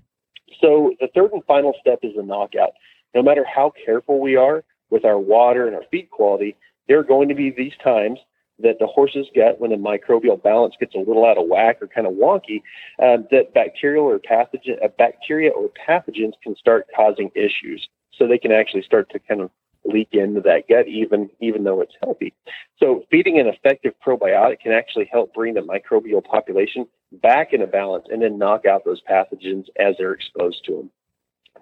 So 0.60 0.94
the 1.00 1.08
third 1.14 1.32
and 1.32 1.44
final 1.44 1.74
step 1.80 2.00
is 2.02 2.14
the 2.16 2.22
knockout. 2.22 2.70
No 3.14 3.22
matter 3.22 3.44
how 3.44 3.72
careful 3.84 4.20
we 4.20 4.36
are 4.36 4.64
with 4.90 5.04
our 5.04 5.18
water 5.18 5.66
and 5.66 5.76
our 5.76 5.84
feed 5.90 6.10
quality, 6.10 6.56
there 6.88 6.98
are 6.98 7.04
going 7.04 7.28
to 7.28 7.34
be 7.34 7.50
these 7.50 7.72
times 7.82 8.18
that 8.60 8.78
the 8.80 8.86
horses 8.86 9.26
get 9.34 9.60
when 9.60 9.70
the 9.70 9.76
microbial 9.76 10.42
balance 10.42 10.74
gets 10.80 10.94
a 10.94 10.98
little 10.98 11.24
out 11.24 11.38
of 11.38 11.46
whack 11.46 11.78
or 11.80 11.86
kind 11.86 12.06
of 12.06 12.14
wonky, 12.14 12.62
uh, 13.00 13.18
that 13.30 13.54
bacterial 13.54 14.04
or 14.04 14.18
pathogen, 14.18 14.82
uh, 14.82 14.88
bacteria 14.98 15.50
or 15.50 15.70
pathogens 15.88 16.32
can 16.42 16.56
start 16.56 16.86
causing 16.94 17.30
issues. 17.34 17.88
So 18.16 18.26
they 18.26 18.38
can 18.38 18.50
actually 18.50 18.82
start 18.82 19.10
to 19.10 19.20
kind 19.20 19.40
of 19.40 19.50
leak 19.88 20.08
into 20.12 20.40
that 20.42 20.68
gut 20.68 20.86
even 20.86 21.30
even 21.40 21.64
though 21.64 21.80
it's 21.80 21.94
healthy. 22.02 22.34
So 22.78 23.04
feeding 23.10 23.38
an 23.38 23.46
effective 23.46 23.94
probiotic 24.04 24.60
can 24.60 24.72
actually 24.72 25.08
help 25.10 25.34
bring 25.34 25.54
the 25.54 25.60
microbial 25.60 26.22
population 26.24 26.86
back 27.12 27.52
into 27.52 27.66
balance 27.66 28.06
and 28.10 28.22
then 28.22 28.38
knock 28.38 28.66
out 28.66 28.84
those 28.84 29.02
pathogens 29.02 29.66
as 29.78 29.94
they're 29.98 30.12
exposed 30.12 30.64
to 30.66 30.76
them. 30.76 30.90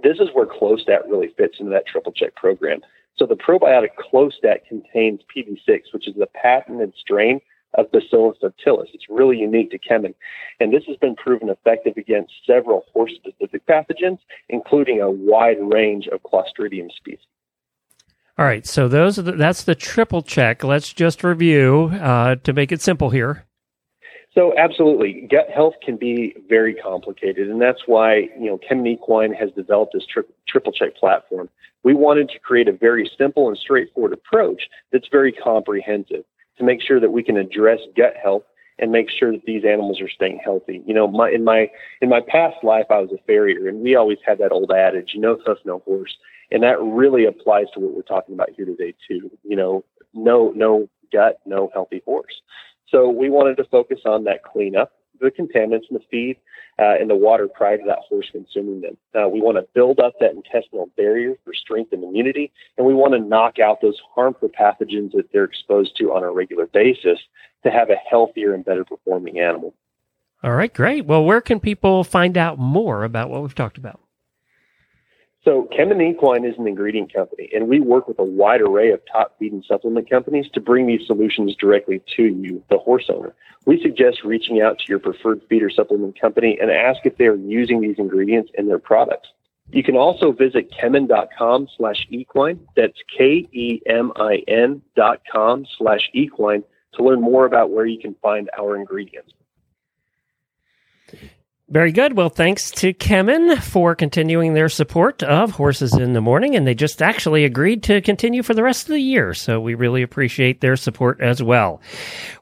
This 0.03 0.19
is 0.19 0.29
where 0.35 0.47
Clostat 0.47 1.09
really 1.09 1.33
fits 1.37 1.57
into 1.59 1.71
that 1.73 1.87
triple 1.87 2.13
check 2.13 2.35
program. 2.35 2.81
So 3.17 3.25
the 3.27 3.37
probiotic 3.37 3.91
Clostat 4.13 4.67
contains 4.69 5.21
PB6, 5.35 5.93
which 5.93 6.07
is 6.07 6.15
the 6.17 6.27
patented 6.27 6.93
strain 6.99 7.41
of 7.75 7.91
Bacillus 7.91 8.39
subtilis. 8.43 8.89
It's 8.93 9.09
really 9.09 9.39
unique 9.39 9.71
to 9.71 9.79
Kemin. 9.79 10.15
And 10.61 10.73
this 10.73 10.85
has 10.87 10.97
been 10.97 11.17
proven 11.17 11.49
effective 11.49 11.97
against 11.97 12.33
several 12.47 12.85
horse 12.93 13.13
specific 13.15 13.67
pathogens, 13.67 14.19
including 14.49 15.01
a 15.01 15.11
wide 15.11 15.59
range 15.61 16.09
of 16.09 16.23
Clostridium 16.23 16.91
species. 16.95 17.27
All 18.39 18.45
right, 18.45 18.67
so 18.67 18.87
those 18.87 19.17
the, 19.17 19.33
that's 19.33 19.65
the 19.65 19.75
triple 19.75 20.23
check. 20.23 20.63
Let's 20.63 20.93
just 20.93 21.25
review 21.25 21.91
uh, 21.95 22.37
to 22.45 22.53
make 22.53 22.71
it 22.71 22.83
simple 22.83 23.09
here. 23.09 23.47
So 24.35 24.53
absolutely, 24.59 25.27
gut 25.31 25.49
health 25.49 25.75
can 25.83 25.97
be 25.97 26.35
very 26.47 26.75
complicated, 26.75 27.49
and 27.49 27.63
that's 27.63 27.83
why 27.87 28.29
you 28.39 28.47
know 28.47 28.59
Kemin 28.59 28.89
Equine 28.89 29.33
has 29.33 29.51
developed 29.53 29.95
this 29.95 30.05
tri- 30.07 30.25
triple 30.47 30.73
check 30.73 30.95
platform. 30.97 31.49
We 31.83 31.95
wanted 31.95 32.29
to 32.31 32.39
create 32.41 32.69
a 32.69 32.73
very 32.73 33.11
simple 33.17 33.49
and 33.49 33.57
straightforward 33.57 34.13
approach 34.13 34.65
that's 34.93 35.09
very 35.11 35.33
comprehensive 35.33 36.25
to 36.59 36.65
make 36.65 36.83
sure 36.83 37.01
that 37.01 37.13
we 37.13 37.23
can 37.23 37.39
address 37.39 37.79
gut 37.97 38.15
health 38.23 38.43
and 38.79 38.93
make 38.93 39.09
sure 39.09 39.33
that 39.33 39.45
these 39.47 39.65
animals 39.65 40.01
are 40.03 40.11
staying 40.11 40.41
healthy. 40.45 40.83
You 40.85 40.93
know, 40.93 41.09
my 41.09 41.31
in 41.31 41.43
my 41.43 41.71
in 42.03 42.11
my 42.11 42.21
past 42.21 42.57
life, 42.63 42.87
I 42.91 42.99
was 42.99 43.11
a 43.13 43.23
farrier, 43.27 43.69
and 43.69 43.81
we 43.81 43.97
always 43.97 44.19
had 44.27 44.37
that 44.39 44.53
old 44.53 44.71
adage, 44.71 45.13
"No 45.17 45.37
tough, 45.37 45.59
no 45.65 45.79
horse," 45.87 46.15
and 46.51 46.63
that 46.63 46.81
really 46.81 47.25
applies 47.25 47.67
to 47.75 47.81
what 47.81 47.95
we're 47.95 48.03
talking 48.03 48.35
about 48.35 48.51
here 48.57 48.67
today 48.67 48.95
too. 49.09 49.31
You 49.43 49.57
know, 49.57 49.85
no 50.15 50.53
no 50.55 50.89
gut, 51.13 51.41
no 51.47 51.71
healthy 51.73 52.03
horse. 52.05 52.41
So 52.89 53.09
we 53.09 53.31
wanted 53.31 53.57
to 53.57 53.65
focus 53.65 54.01
on 54.05 54.25
that 54.25 54.45
cleanup, 54.45 54.93
the 55.21 55.31
contaminants 55.31 55.91
in 55.91 55.95
the 55.95 56.03
feed, 56.11 56.37
uh, 56.79 56.95
and 57.01 57.09
the 57.09 57.17
water 57.17 57.49
prior 57.49 57.79
to 57.79 57.85
that 57.87 57.99
horse 58.09 58.29
consuming 58.31 58.83
them. 58.83 58.97
Uh, 59.15 59.29
we 59.29 59.41
want 59.41 59.57
to 59.57 59.67
build 59.75 59.99
up 59.99 60.15
that 60.21 60.33
intestinal 60.33 60.91
barrier 60.97 61.35
for 61.45 61.55
strength 61.55 61.93
and 61.93 62.05
immunity, 62.05 62.53
and 62.77 62.87
we 62.87 62.95
want 62.95 63.15
to 63.15 63.21
knock 63.21 63.59
out 63.59 63.81
those 63.81 64.01
harmful 64.15 64.49
pathogens 64.49 65.13
that 65.13 65.29
they're 65.33 65.45
exposed 65.45 65.97
to 65.97 66.13
on 66.13 66.23
a 66.23 66.31
regular 66.31 66.67
basis 66.67 67.19
to 67.65 67.71
have 67.71 67.91
a 67.91 67.97
healthier 68.09 68.55
and 68.55 68.65
better 68.65 68.85
performing 68.85 69.41
animal. 69.41 69.75
All 70.43 70.53
right, 70.53 70.73
great. 70.73 71.07
Well, 71.07 71.25
where 71.25 71.41
can 71.41 71.61
people 71.61 72.05
find 72.05 72.37
out 72.37 72.59
more 72.59 73.05
about 73.05 73.31
what 73.31 73.43
we've 73.43 73.55
talked 73.55 73.79
about? 73.79 74.01
So 75.47 75.69
Kemin 75.73 76.03
Equine 76.03 76.45
is 76.45 76.59
an 76.59 76.67
ingredient 76.67 77.15
company, 77.15 77.49
and 77.55 77.69
we 77.69 77.79
work 77.79 78.09
with 78.09 78.19
a 78.19 78.25
wide 78.25 78.61
array 78.61 78.91
of 78.91 79.01
top 79.11 79.39
feed 79.39 79.53
and 79.53 79.65
supplement 79.65 80.11
companies 80.11 80.47
to 80.55 80.61
bring 80.61 80.89
these 80.89 81.07
solutions 81.07 81.55
directly 81.55 82.03
to 82.17 82.25
you, 82.25 82.65
the 82.69 82.79
horse 82.79 83.09
owner. 83.09 83.33
We 83.65 83.81
suggest 83.81 84.25
reaching 84.25 84.61
out 84.61 84.81
to 84.81 84.85
your 84.89 84.99
preferred 84.99 85.43
feed 85.49 85.63
or 85.63 85.71
supplement 85.71 86.21
company 86.21 86.59
and 86.61 86.69
ask 86.69 86.99
if 87.05 87.17
they 87.17 87.27
are 87.27 87.37
using 87.37 87.81
these 87.81 87.95
ingredients 87.97 88.51
in 88.59 88.67
their 88.67 88.81
products. 88.81 89.29
You 89.71 89.85
can 89.85 89.97
also 89.97 90.33
visit 90.33 90.73
kemin.com 90.73 91.69
slash 91.77 92.09
equine. 92.11 92.59
That's 92.75 92.99
K-E-M-I-N 93.17 94.83
dot 94.97 95.21
com 95.31 95.65
slash 95.79 96.11
equine 96.13 96.65
to 96.95 97.05
learn 97.05 97.21
more 97.21 97.47
about 97.47 97.71
where 97.71 97.87
you 97.87 98.01
can 98.01 98.17
find 98.21 98.51
our 98.59 98.75
ingredients. 98.75 99.33
Very 101.69 101.91
good. 101.91 102.17
Well, 102.17 102.29
thanks 102.29 102.71
to 102.71 102.95
Kemin 102.95 103.61
for 103.61 103.97
continuing 103.97 104.55
their 104.55 104.69
support 104.69 105.25
of 105.25 105.51
Horses 105.51 105.95
in 105.95 106.13
the 106.13 106.21
Morning. 106.21 106.55
And 106.55 106.65
they 106.65 106.77
just 106.77 107.03
actually 107.03 107.45
agreed 107.45 107.83
to 107.85 108.01
continue 108.01 108.45
for 108.45 108.55
the 108.55 108.63
rest 108.63 108.85
of 108.85 108.93
the 108.93 109.01
year. 109.01 109.35
So 109.35 109.61
we 109.61 109.75
really 109.75 110.03
appreciate 110.03 110.61
their 110.61 110.77
support 110.77 111.21
as 111.21 111.43
well. 111.43 111.81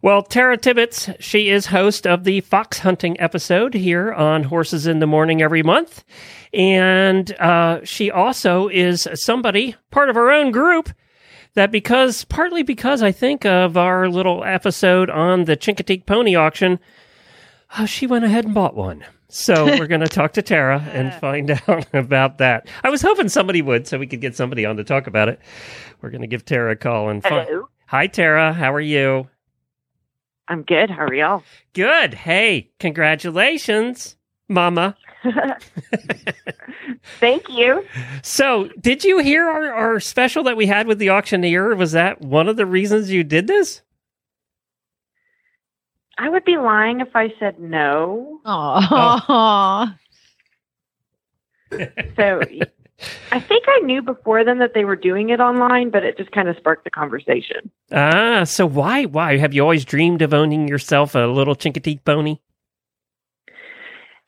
Well, 0.02 0.20
Tara 0.20 0.58
Tibbets, 0.58 1.08
she 1.20 1.48
is 1.48 1.64
host 1.64 2.06
of 2.06 2.24
the 2.24 2.42
fox 2.42 2.80
hunting 2.80 3.18
episode 3.18 3.72
here 3.72 4.12
on 4.12 4.42
Horses 4.42 4.86
in 4.86 4.98
the 4.98 5.06
Morning 5.06 5.40
every 5.40 5.62
month. 5.62 6.04
And 6.52 7.32
uh, 7.40 7.80
she 7.82 8.10
also 8.10 8.68
is 8.68 9.08
somebody, 9.14 9.74
part 9.90 10.10
of 10.10 10.18
our 10.18 10.30
own 10.30 10.52
group, 10.52 10.90
that 11.54 11.70
because, 11.72 12.24
partly 12.24 12.62
because 12.62 13.02
I 13.02 13.10
think 13.10 13.46
of 13.46 13.78
our 13.78 14.06
little 14.06 14.44
episode 14.44 15.08
on 15.08 15.44
the 15.44 15.56
Chincoteague 15.56 16.04
pony 16.04 16.34
auction, 16.34 16.78
uh, 17.76 17.86
she 17.86 18.06
went 18.06 18.24
ahead 18.24 18.44
and 18.44 18.54
bought 18.54 18.74
one. 18.74 19.04
So 19.28 19.64
we're 19.64 19.88
going 19.88 20.00
to 20.00 20.08
talk 20.08 20.34
to 20.34 20.42
Tara 20.42 20.80
and 20.92 21.12
find 21.20 21.50
out 21.50 21.86
about 21.92 22.38
that. 22.38 22.68
I 22.82 22.90
was 22.90 23.02
hoping 23.02 23.28
somebody 23.28 23.62
would, 23.62 23.86
so 23.86 23.98
we 23.98 24.06
could 24.06 24.20
get 24.20 24.36
somebody 24.36 24.64
on 24.64 24.76
to 24.76 24.84
talk 24.84 25.06
about 25.06 25.28
it. 25.28 25.40
We're 26.00 26.10
going 26.10 26.22
to 26.22 26.28
give 26.28 26.44
Tara 26.44 26.72
a 26.72 26.76
call 26.76 27.08
and 27.08 27.22
find. 27.22 27.48
Hello. 27.48 27.68
Hi, 27.86 28.06
Tara. 28.06 28.52
How 28.52 28.72
are 28.72 28.80
you? 28.80 29.28
I'm 30.46 30.62
good. 30.62 30.90
How 30.90 31.06
are 31.06 31.14
y'all? 31.14 31.42
Good. 31.72 32.14
Hey, 32.14 32.70
congratulations, 32.78 34.16
Mama. 34.48 34.96
Thank 37.18 37.48
you. 37.48 37.84
So, 38.22 38.68
did 38.80 39.04
you 39.04 39.18
hear 39.18 39.48
our, 39.48 39.72
our 39.72 40.00
special 40.00 40.44
that 40.44 40.56
we 40.56 40.66
had 40.66 40.86
with 40.86 40.98
the 40.98 41.10
auctioneer? 41.10 41.74
Was 41.74 41.92
that 41.92 42.20
one 42.20 42.48
of 42.48 42.56
the 42.56 42.66
reasons 42.66 43.10
you 43.10 43.24
did 43.24 43.46
this? 43.46 43.82
I 46.18 46.28
would 46.28 46.44
be 46.44 46.56
lying 46.56 47.00
if 47.00 47.14
I 47.14 47.32
said 47.38 47.58
no. 47.58 48.40
Aww. 48.46 49.98
So 52.16 52.40
I 53.32 53.40
think 53.40 53.64
I 53.66 53.80
knew 53.80 54.00
before 54.00 54.44
then 54.44 54.58
that 54.58 54.74
they 54.74 54.84
were 54.84 54.94
doing 54.94 55.30
it 55.30 55.40
online, 55.40 55.90
but 55.90 56.04
it 56.04 56.16
just 56.16 56.30
kind 56.30 56.48
of 56.48 56.56
sparked 56.56 56.84
the 56.84 56.90
conversation. 56.90 57.68
Ah, 57.90 58.44
so 58.44 58.64
why? 58.64 59.06
Why 59.06 59.38
have 59.38 59.54
you 59.54 59.62
always 59.62 59.84
dreamed 59.84 60.22
of 60.22 60.32
owning 60.32 60.68
yourself 60.68 61.16
a 61.16 61.26
little 61.26 61.56
Chincoteague 61.56 62.04
pony? 62.04 62.38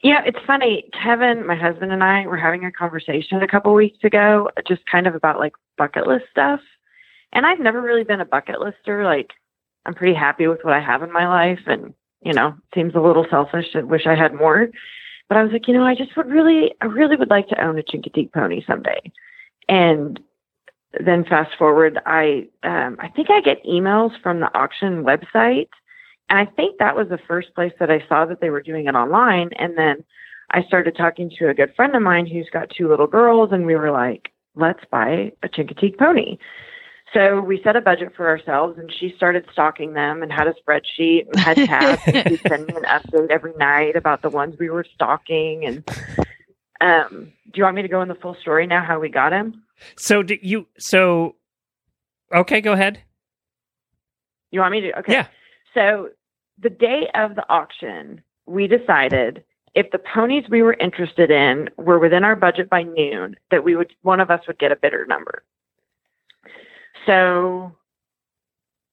Yeah, 0.02 0.22
it's 0.26 0.38
funny. 0.46 0.90
Kevin, 0.92 1.46
my 1.46 1.54
husband, 1.54 1.92
and 1.92 2.02
I 2.02 2.26
were 2.26 2.36
having 2.36 2.64
a 2.64 2.72
conversation 2.72 3.42
a 3.42 3.48
couple 3.48 3.72
weeks 3.74 4.02
ago, 4.04 4.50
just 4.66 4.84
kind 4.86 5.06
of 5.06 5.14
about 5.14 5.38
like 5.38 5.54
bucket 5.78 6.06
list 6.06 6.26
stuff. 6.30 6.60
And 7.32 7.46
I've 7.46 7.60
never 7.60 7.80
really 7.80 8.04
been 8.04 8.20
a 8.20 8.26
bucket 8.26 8.60
lister. 8.60 9.04
Like, 9.04 9.30
I'm 9.86 9.94
pretty 9.94 10.14
happy 10.14 10.46
with 10.48 10.62
what 10.62 10.74
I 10.74 10.80
have 10.80 11.02
in 11.02 11.12
my 11.12 11.26
life, 11.26 11.60
and 11.66 11.94
you 12.20 12.32
know, 12.32 12.54
seems 12.74 12.94
a 12.94 13.00
little 13.00 13.26
selfish. 13.30 13.66
I 13.74 13.82
wish 13.82 14.06
I 14.06 14.16
had 14.16 14.34
more. 14.34 14.68
But 15.28 15.38
I 15.38 15.42
was 15.42 15.52
like, 15.52 15.66
you 15.66 15.74
know, 15.74 15.84
I 15.84 15.94
just 15.94 16.16
would 16.16 16.28
really, 16.28 16.72
I 16.80 16.86
really 16.86 17.16
would 17.16 17.30
like 17.30 17.48
to 17.48 17.64
own 17.64 17.78
a 17.78 17.82
Chincoteague 17.82 18.32
pony 18.32 18.62
someday. 18.66 19.00
And 19.68 20.20
then 21.04 21.24
fast 21.24 21.56
forward, 21.58 21.98
I, 22.06 22.48
um, 22.62 22.96
I 23.00 23.08
think 23.08 23.30
I 23.30 23.40
get 23.40 23.64
emails 23.64 24.12
from 24.22 24.40
the 24.40 24.56
auction 24.56 25.04
website, 25.04 25.68
and 26.28 26.38
I 26.38 26.46
think 26.46 26.78
that 26.78 26.96
was 26.96 27.08
the 27.08 27.18
first 27.26 27.54
place 27.54 27.72
that 27.80 27.90
I 27.90 28.04
saw 28.08 28.24
that 28.26 28.40
they 28.40 28.50
were 28.50 28.62
doing 28.62 28.86
it 28.86 28.94
online. 28.94 29.50
And 29.58 29.76
then 29.76 30.04
I 30.50 30.62
started 30.62 30.96
talking 30.96 31.30
to 31.38 31.48
a 31.48 31.54
good 31.54 31.74
friend 31.74 31.94
of 31.94 32.02
mine 32.02 32.26
who's 32.26 32.48
got 32.52 32.70
two 32.70 32.88
little 32.88 33.06
girls, 33.06 33.50
and 33.52 33.66
we 33.66 33.74
were 33.74 33.90
like, 33.90 34.30
let's 34.54 34.84
buy 34.90 35.32
a 35.42 35.48
Chincoteague 35.48 35.98
pony. 35.98 36.38
So 37.14 37.40
we 37.40 37.60
set 37.62 37.76
a 37.76 37.80
budget 37.80 38.12
for 38.16 38.28
ourselves, 38.28 38.78
and 38.78 38.92
she 38.92 39.14
started 39.16 39.46
stalking 39.52 39.92
them 39.92 40.22
and 40.22 40.32
had 40.32 40.48
a 40.48 40.54
spreadsheet 40.54 41.26
and 41.28 41.38
had 41.38 41.56
tabs. 41.56 42.02
and 42.06 42.28
she'd 42.28 42.40
send 42.48 42.66
me 42.66 42.74
an 42.74 42.82
update 42.84 43.30
every 43.30 43.54
night 43.54 43.96
about 43.96 44.22
the 44.22 44.28
ones 44.28 44.56
we 44.58 44.70
were 44.70 44.84
stalking. 44.94 45.64
And 45.64 45.88
um, 46.80 47.32
do 47.44 47.52
you 47.54 47.62
want 47.62 47.76
me 47.76 47.82
to 47.82 47.88
go 47.88 48.02
in 48.02 48.08
the 48.08 48.14
full 48.16 48.36
story 48.40 48.66
now? 48.66 48.84
How 48.84 48.98
we 48.98 49.08
got 49.08 49.32
him? 49.32 49.62
So 49.96 50.22
do 50.22 50.36
you? 50.42 50.66
So 50.78 51.36
okay, 52.34 52.60
go 52.60 52.72
ahead. 52.72 53.00
You 54.50 54.60
want 54.60 54.72
me 54.72 54.80
to? 54.82 54.98
Okay. 54.98 55.12
Yeah. 55.12 55.26
So 55.74 56.10
the 56.58 56.70
day 56.70 57.08
of 57.14 57.34
the 57.34 57.44
auction, 57.48 58.22
we 58.46 58.66
decided 58.66 59.44
if 59.74 59.90
the 59.90 59.98
ponies 59.98 60.44
we 60.50 60.62
were 60.62 60.74
interested 60.74 61.30
in 61.30 61.68
were 61.76 61.98
within 61.98 62.24
our 62.24 62.34
budget 62.34 62.70
by 62.70 62.82
noon, 62.82 63.36
that 63.50 63.62
we 63.62 63.76
would 63.76 63.94
one 64.02 64.20
of 64.20 64.30
us 64.30 64.40
would 64.46 64.58
get 64.58 64.72
a 64.72 64.76
bidder 64.76 65.06
number. 65.06 65.42
So 67.06 67.72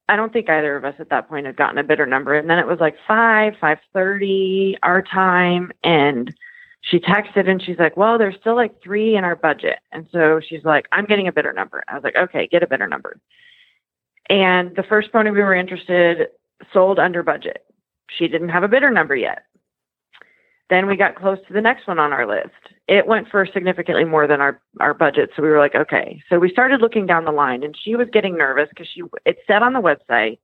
I 0.10 0.15
don't 0.15 0.34
think 0.34 0.49
either 0.49 0.76
of 0.76 0.86
us 0.86 0.95
at 0.99 1.10
that 1.10 1.30
point 1.30 1.45
had 1.45 1.56
gotten 1.56 1.78
a 1.78 1.84
bidder 1.84 2.06
number. 2.06 2.36
And 2.36 2.49
then 2.49 2.60
it 2.60 2.67
was 2.67 2.80
like 2.80 2.95
five, 3.08 3.54
five 3.60 3.80
thirty 3.93 4.78
our 4.84 5.02
time, 5.02 5.71
and 5.84 6.34
she 6.82 6.99
texted 6.99 7.49
and 7.49 7.62
she's 7.62 7.80
like, 7.80 7.95
"Well, 7.97 8.17
there's 8.17 8.36
still 8.39 8.56
like 8.56 8.82
three 8.84 9.15
in 9.15 9.23
our 9.23 9.36
budget." 9.36 9.80
And 9.91 10.08
so 10.12 10.39
she's 10.47 10.63
like, 10.65 10.88
"I'm 10.91 11.06
getting 11.06 11.28
a 11.28 11.32
bidder 11.32 11.54
number." 11.54 11.84
I 11.88 11.95
was 11.95 12.04
like, 12.04 12.15
"Okay, 12.15 12.47
get 12.47 12.63
a 12.63 12.67
bidder 12.67 12.88
number." 12.88 13.17
And 14.30 14.76
the 14.76 14.84
first 14.84 15.12
pony 15.12 15.32
we 15.32 15.41
were 15.41 15.54
interested 15.56 16.28
sold 16.71 16.99
under 16.99 17.23
budget. 17.23 17.65
She 18.10 18.28
didn't 18.28 18.49
have 18.49 18.63
a 18.63 18.67
bidder 18.67 18.91
number 18.91 19.15
yet. 19.15 19.43
Then 20.69 20.88
we 20.88 20.95
got 20.95 21.15
close 21.15 21.39
to 21.47 21.54
the 21.54 21.62
next 21.62 21.88
one 21.88 21.99
on 21.99 22.13
our 22.13 22.28
list. 22.28 22.49
It 22.88 23.06
went 23.06 23.30
for 23.30 23.45
significantly 23.45 24.06
more 24.06 24.28
than 24.28 24.41
our 24.41 24.62
our 24.80 24.93
budget, 24.93 25.30
so 25.36 25.41
we 25.41 25.49
were 25.49 25.60
like, 25.60 25.76
okay. 25.76 26.21
So 26.30 26.39
we 26.39 26.49
started 26.49 26.82
looking 26.82 27.06
down 27.06 27.26
the 27.26 27.32
line, 27.32 27.63
and 27.63 27.78
she 27.84 27.95
was 27.95 28.08
getting 28.12 28.38
nervous 28.38 28.69
because 28.69 28.88
she 28.93 29.04
it 29.26 29.38
said 29.45 29.62
on 29.62 29.73
the 29.73 29.82
website, 29.82 30.39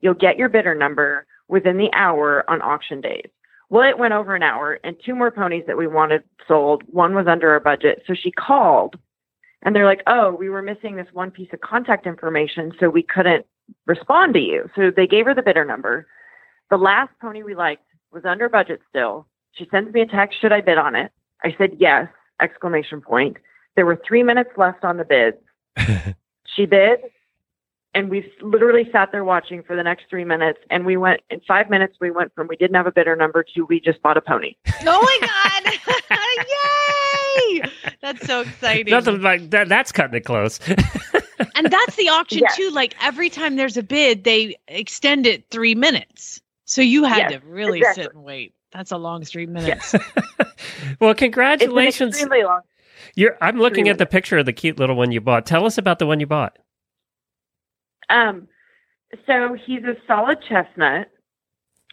you'll 0.00 0.14
get 0.14 0.36
your 0.36 0.48
bidder 0.48 0.74
number 0.74 1.26
within 1.48 1.78
the 1.78 1.92
hour 1.92 2.48
on 2.50 2.62
auction 2.62 3.00
days. 3.00 3.28
Well, 3.70 3.88
it 3.88 3.98
went 3.98 4.12
over 4.12 4.34
an 4.34 4.42
hour, 4.42 4.78
and 4.84 4.96
two 5.04 5.14
more 5.14 5.30
ponies 5.30 5.64
that 5.66 5.78
we 5.78 5.86
wanted 5.86 6.22
sold. 6.46 6.82
One 6.88 7.14
was 7.14 7.26
under 7.26 7.50
our 7.50 7.60
budget, 7.60 8.02
so 8.06 8.14
she 8.14 8.30
called, 8.30 8.96
and 9.62 9.74
they're 9.74 9.86
like, 9.86 10.02
oh, 10.06 10.32
we 10.32 10.50
were 10.50 10.60
missing 10.60 10.96
this 10.96 11.06
one 11.12 11.30
piece 11.30 11.48
of 11.54 11.60
contact 11.62 12.06
information, 12.06 12.72
so 12.78 12.90
we 12.90 13.02
couldn't 13.02 13.46
respond 13.86 14.34
to 14.34 14.40
you. 14.40 14.68
So 14.76 14.90
they 14.94 15.06
gave 15.06 15.24
her 15.24 15.34
the 15.34 15.42
bidder 15.42 15.64
number. 15.64 16.06
The 16.70 16.76
last 16.76 17.12
pony 17.20 17.42
we 17.42 17.54
liked 17.54 17.86
was 18.12 18.24
under 18.26 18.48
budget 18.48 18.80
still. 18.88 19.26
She 19.52 19.66
sends 19.70 19.92
me 19.92 20.00
a 20.00 20.06
text, 20.06 20.40
should 20.40 20.52
I 20.52 20.60
bid 20.60 20.78
on 20.78 20.94
it? 20.94 21.12
I 21.44 21.54
said 21.58 21.76
yes, 21.78 22.08
exclamation 22.40 23.00
point. 23.00 23.36
There 23.76 23.86
were 23.86 24.00
three 24.06 24.22
minutes 24.22 24.50
left 24.56 24.84
on 24.84 24.96
the 24.96 25.04
bids. 25.04 25.36
she 26.46 26.66
bid, 26.66 27.00
and 27.94 28.08
we 28.10 28.30
literally 28.40 28.88
sat 28.92 29.12
there 29.12 29.24
watching 29.24 29.62
for 29.62 29.76
the 29.76 29.82
next 29.82 30.04
three 30.08 30.24
minutes. 30.24 30.58
And 30.70 30.86
we 30.86 30.96
went 30.96 31.20
in 31.30 31.40
five 31.46 31.68
minutes. 31.70 31.96
We 32.00 32.10
went 32.10 32.34
from 32.34 32.48
we 32.48 32.56
didn't 32.56 32.74
have 32.76 32.86
a 32.86 32.92
bidder 32.92 33.16
number 33.16 33.44
to 33.54 33.62
we 33.66 33.80
just 33.80 34.00
bought 34.02 34.16
a 34.16 34.20
pony. 34.20 34.54
Oh 34.84 35.00
my 35.00 35.18
god! 35.26 36.18
Yay! 37.62 37.62
That's 38.00 38.26
so 38.26 38.40
exciting. 38.40 38.90
Nothing 38.90 39.20
like 39.22 39.50
that. 39.50 39.68
That's 39.68 39.92
cutting 39.92 40.16
it 40.16 40.24
close. 40.24 40.58
and 41.54 41.70
that's 41.70 41.96
the 41.96 42.08
auction 42.08 42.40
Yes. 42.42 42.56
too. 42.56 42.70
Like 42.70 42.94
every 43.00 43.30
time 43.30 43.56
there's 43.56 43.76
a 43.76 43.82
bid, 43.82 44.24
they 44.24 44.56
extend 44.68 45.26
it 45.26 45.48
three 45.50 45.74
minutes. 45.74 46.40
So 46.64 46.80
you 46.82 47.04
had 47.04 47.30
Yes, 47.30 47.40
to 47.42 47.46
really 47.46 47.78
exactly. 47.78 48.02
sit 48.04 48.14
and 48.14 48.24
wait. 48.24 48.54
That's 48.72 48.90
a 48.90 48.96
long 48.96 49.22
three 49.24 49.46
minutes. 49.46 49.94
well, 51.00 51.14
congratulations. 51.14 51.14
It's 51.14 51.14
an 51.14 51.18
congratulations. 51.18 52.14
extremely 52.14 52.44
long. 52.44 52.60
You're, 53.14 53.36
I'm 53.40 53.58
looking 53.58 53.88
at 53.88 53.98
the 53.98 54.06
picture 54.06 54.38
of 54.38 54.46
the 54.46 54.52
cute 54.52 54.78
little 54.78 54.96
one 54.96 55.12
you 55.12 55.20
bought. 55.20 55.44
Tell 55.44 55.66
us 55.66 55.76
about 55.76 55.98
the 55.98 56.06
one 56.06 56.20
you 56.20 56.26
bought. 56.26 56.58
Um, 58.08 58.48
so 59.26 59.56
he's 59.66 59.82
a 59.84 59.96
solid 60.06 60.38
chestnut. 60.48 61.08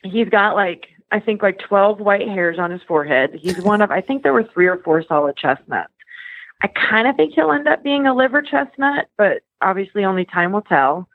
He's 0.04 0.30
got 0.30 0.56
like 0.56 0.88
I 1.12 1.20
think 1.20 1.42
like 1.42 1.60
twelve 1.60 2.00
white 2.00 2.28
hairs 2.28 2.58
on 2.60 2.72
his 2.72 2.82
forehead. 2.88 3.32
He's 3.42 3.62
one 3.62 3.82
of 3.82 3.92
I 3.92 4.02
think 4.02 4.24
there 4.24 4.34
were 4.34 4.48
three 4.54 4.68
or 4.68 4.78
four 4.78 5.04
solid 5.04 5.36
chestnuts. 5.36 5.94
I 6.62 6.68
kind 6.68 7.08
of 7.08 7.15
think 7.15 7.34
he'll 7.34 7.52
end 7.52 7.68
up 7.68 7.84
being 7.84 8.06
a 8.06 8.13
liver 8.13 8.42
chestnut, 8.42 9.08
but 9.18 9.44
obviously 9.62 10.04
only 10.04 10.26
time 10.26 10.52
will 10.52 10.62
tell. 10.62 11.08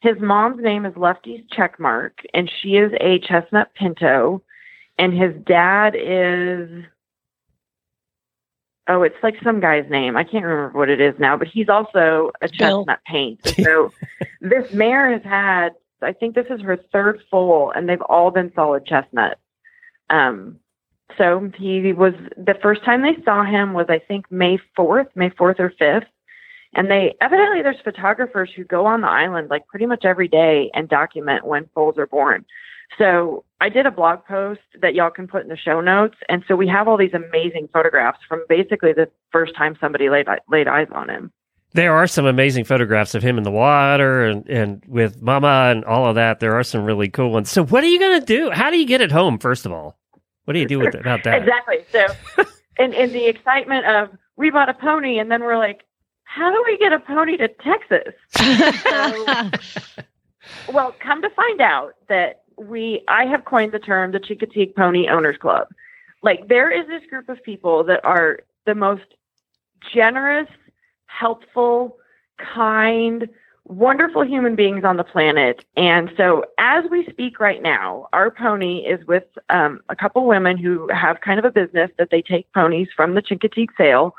His 0.00 0.16
mom's 0.20 0.62
name 0.62 0.86
is 0.86 0.96
Lefty's 0.96 1.42
Checkmark, 1.56 2.12
and 2.32 2.50
she 2.60 2.76
is 2.76 2.92
a 3.00 3.18
chestnut 3.18 3.74
pinto, 3.74 4.42
and 5.00 5.14
his 5.14 5.34
dad 5.46 5.96
is 5.96 6.84
oh, 8.86 9.02
it's 9.02 9.16
like 9.22 9.36
some 9.42 9.60
guy's 9.60 9.88
name. 9.88 10.16
I 10.16 10.24
can't 10.24 10.44
remember 10.44 10.76
what 10.76 10.90
it 10.90 11.00
is 11.00 11.14
now, 11.18 11.36
but 11.36 11.48
he's 11.48 11.68
also 11.68 12.32
a 12.42 12.48
Bill. 12.58 12.80
chestnut 12.80 13.00
paint. 13.06 13.40
So 13.62 13.92
this 14.40 14.72
mare 14.72 15.12
has 15.12 15.22
had, 15.22 15.70
I 16.02 16.12
think 16.12 16.34
this 16.34 16.48
is 16.50 16.60
her 16.60 16.76
third 16.92 17.22
foal, 17.30 17.72
and 17.74 17.88
they've 17.88 18.02
all 18.02 18.30
been 18.30 18.52
solid 18.54 18.84
chestnut. 18.84 19.38
Um, 20.10 20.58
so 21.16 21.50
he 21.56 21.92
was 21.92 22.14
the 22.36 22.56
first 22.60 22.84
time 22.84 23.02
they 23.02 23.16
saw 23.24 23.44
him 23.44 23.72
was 23.72 23.86
I 23.88 24.00
think 24.00 24.30
May 24.30 24.58
fourth, 24.76 25.08
May 25.14 25.30
fourth 25.30 25.60
or 25.60 25.72
fifth, 25.78 26.08
and 26.74 26.90
they 26.90 27.14
evidently 27.22 27.62
there's 27.62 27.80
photographers 27.82 28.50
who 28.54 28.64
go 28.64 28.84
on 28.86 29.00
the 29.00 29.08
island 29.08 29.48
like 29.48 29.66
pretty 29.66 29.86
much 29.86 30.04
every 30.04 30.28
day 30.28 30.70
and 30.74 30.88
document 30.88 31.46
when 31.46 31.70
foals 31.74 31.96
are 31.96 32.06
born. 32.06 32.44
So 32.98 33.44
I 33.60 33.68
did 33.68 33.86
a 33.86 33.90
blog 33.90 34.24
post 34.24 34.60
that 34.80 34.94
y'all 34.94 35.10
can 35.10 35.28
put 35.28 35.42
in 35.42 35.48
the 35.48 35.56
show 35.56 35.80
notes, 35.80 36.16
and 36.28 36.42
so 36.48 36.56
we 36.56 36.66
have 36.68 36.88
all 36.88 36.96
these 36.96 37.12
amazing 37.12 37.68
photographs 37.72 38.20
from 38.26 38.42
basically 38.48 38.92
the 38.92 39.08
first 39.30 39.54
time 39.54 39.76
somebody 39.80 40.08
laid 40.08 40.26
laid 40.48 40.66
eyes 40.66 40.88
on 40.92 41.10
him. 41.10 41.30
There 41.72 41.94
are 41.94 42.06
some 42.06 42.26
amazing 42.26 42.64
photographs 42.64 43.14
of 43.14 43.22
him 43.22 43.38
in 43.38 43.44
the 43.44 43.50
water 43.50 44.24
and, 44.24 44.48
and 44.48 44.82
with 44.88 45.22
Mama 45.22 45.68
and 45.70 45.84
all 45.84 46.06
of 46.06 46.16
that. 46.16 46.40
There 46.40 46.58
are 46.58 46.64
some 46.64 46.84
really 46.84 47.08
cool 47.08 47.30
ones. 47.30 47.50
So, 47.50 47.64
what 47.64 47.84
are 47.84 47.86
you 47.86 48.00
going 48.00 48.18
to 48.18 48.26
do? 48.26 48.50
How 48.50 48.70
do 48.70 48.78
you 48.78 48.86
get 48.86 49.00
it 49.00 49.12
home? 49.12 49.38
First 49.38 49.66
of 49.66 49.72
all, 49.72 49.96
what 50.46 50.54
do 50.54 50.58
you 50.58 50.66
do 50.66 50.80
with, 50.80 50.94
it, 50.94 51.00
about 51.00 51.22
that? 51.24 51.42
Exactly. 51.42 51.84
So, 51.92 52.06
in 52.78 52.92
in 52.94 53.12
the 53.12 53.26
excitement 53.26 53.86
of 53.86 54.08
we 54.36 54.50
bought 54.50 54.68
a 54.70 54.74
pony, 54.74 55.18
and 55.18 55.30
then 55.30 55.42
we're 55.42 55.58
like, 55.58 55.82
how 56.24 56.50
do 56.50 56.62
we 56.66 56.78
get 56.78 56.92
a 56.92 56.98
pony 56.98 57.36
to 57.36 57.48
Texas? 57.48 58.14
So, 60.66 60.72
well, 60.72 60.94
come 61.00 61.22
to 61.22 61.30
find 61.30 61.60
out 61.60 61.92
that 62.08 62.42
we 62.60 63.02
I 63.08 63.24
have 63.24 63.44
coined 63.44 63.72
the 63.72 63.78
term 63.78 64.12
the 64.12 64.20
Chincoteague 64.20 64.76
Pony 64.76 65.08
Owners 65.08 65.38
Club. 65.38 65.68
Like 66.22 66.48
there 66.48 66.70
is 66.70 66.86
this 66.86 67.02
group 67.08 67.28
of 67.28 67.42
people 67.42 67.82
that 67.84 68.04
are 68.04 68.40
the 68.66 68.74
most 68.74 69.14
generous, 69.92 70.48
helpful, 71.06 71.96
kind, 72.36 73.28
wonderful 73.64 74.22
human 74.22 74.56
beings 74.56 74.84
on 74.84 74.96
the 74.96 75.04
planet. 75.04 75.64
And 75.76 76.10
so 76.16 76.44
as 76.58 76.84
we 76.90 77.06
speak 77.08 77.40
right 77.40 77.62
now, 77.62 78.08
our 78.12 78.30
pony 78.30 78.80
is 78.80 79.06
with 79.06 79.24
um, 79.48 79.80
a 79.88 79.96
couple 79.96 80.26
women 80.26 80.58
who 80.58 80.88
have 80.92 81.20
kind 81.22 81.38
of 81.38 81.44
a 81.44 81.50
business 81.50 81.90
that 81.98 82.10
they 82.10 82.20
take 82.20 82.52
ponies 82.52 82.88
from 82.94 83.14
the 83.14 83.22
Chincoteague 83.22 83.70
sale 83.78 84.14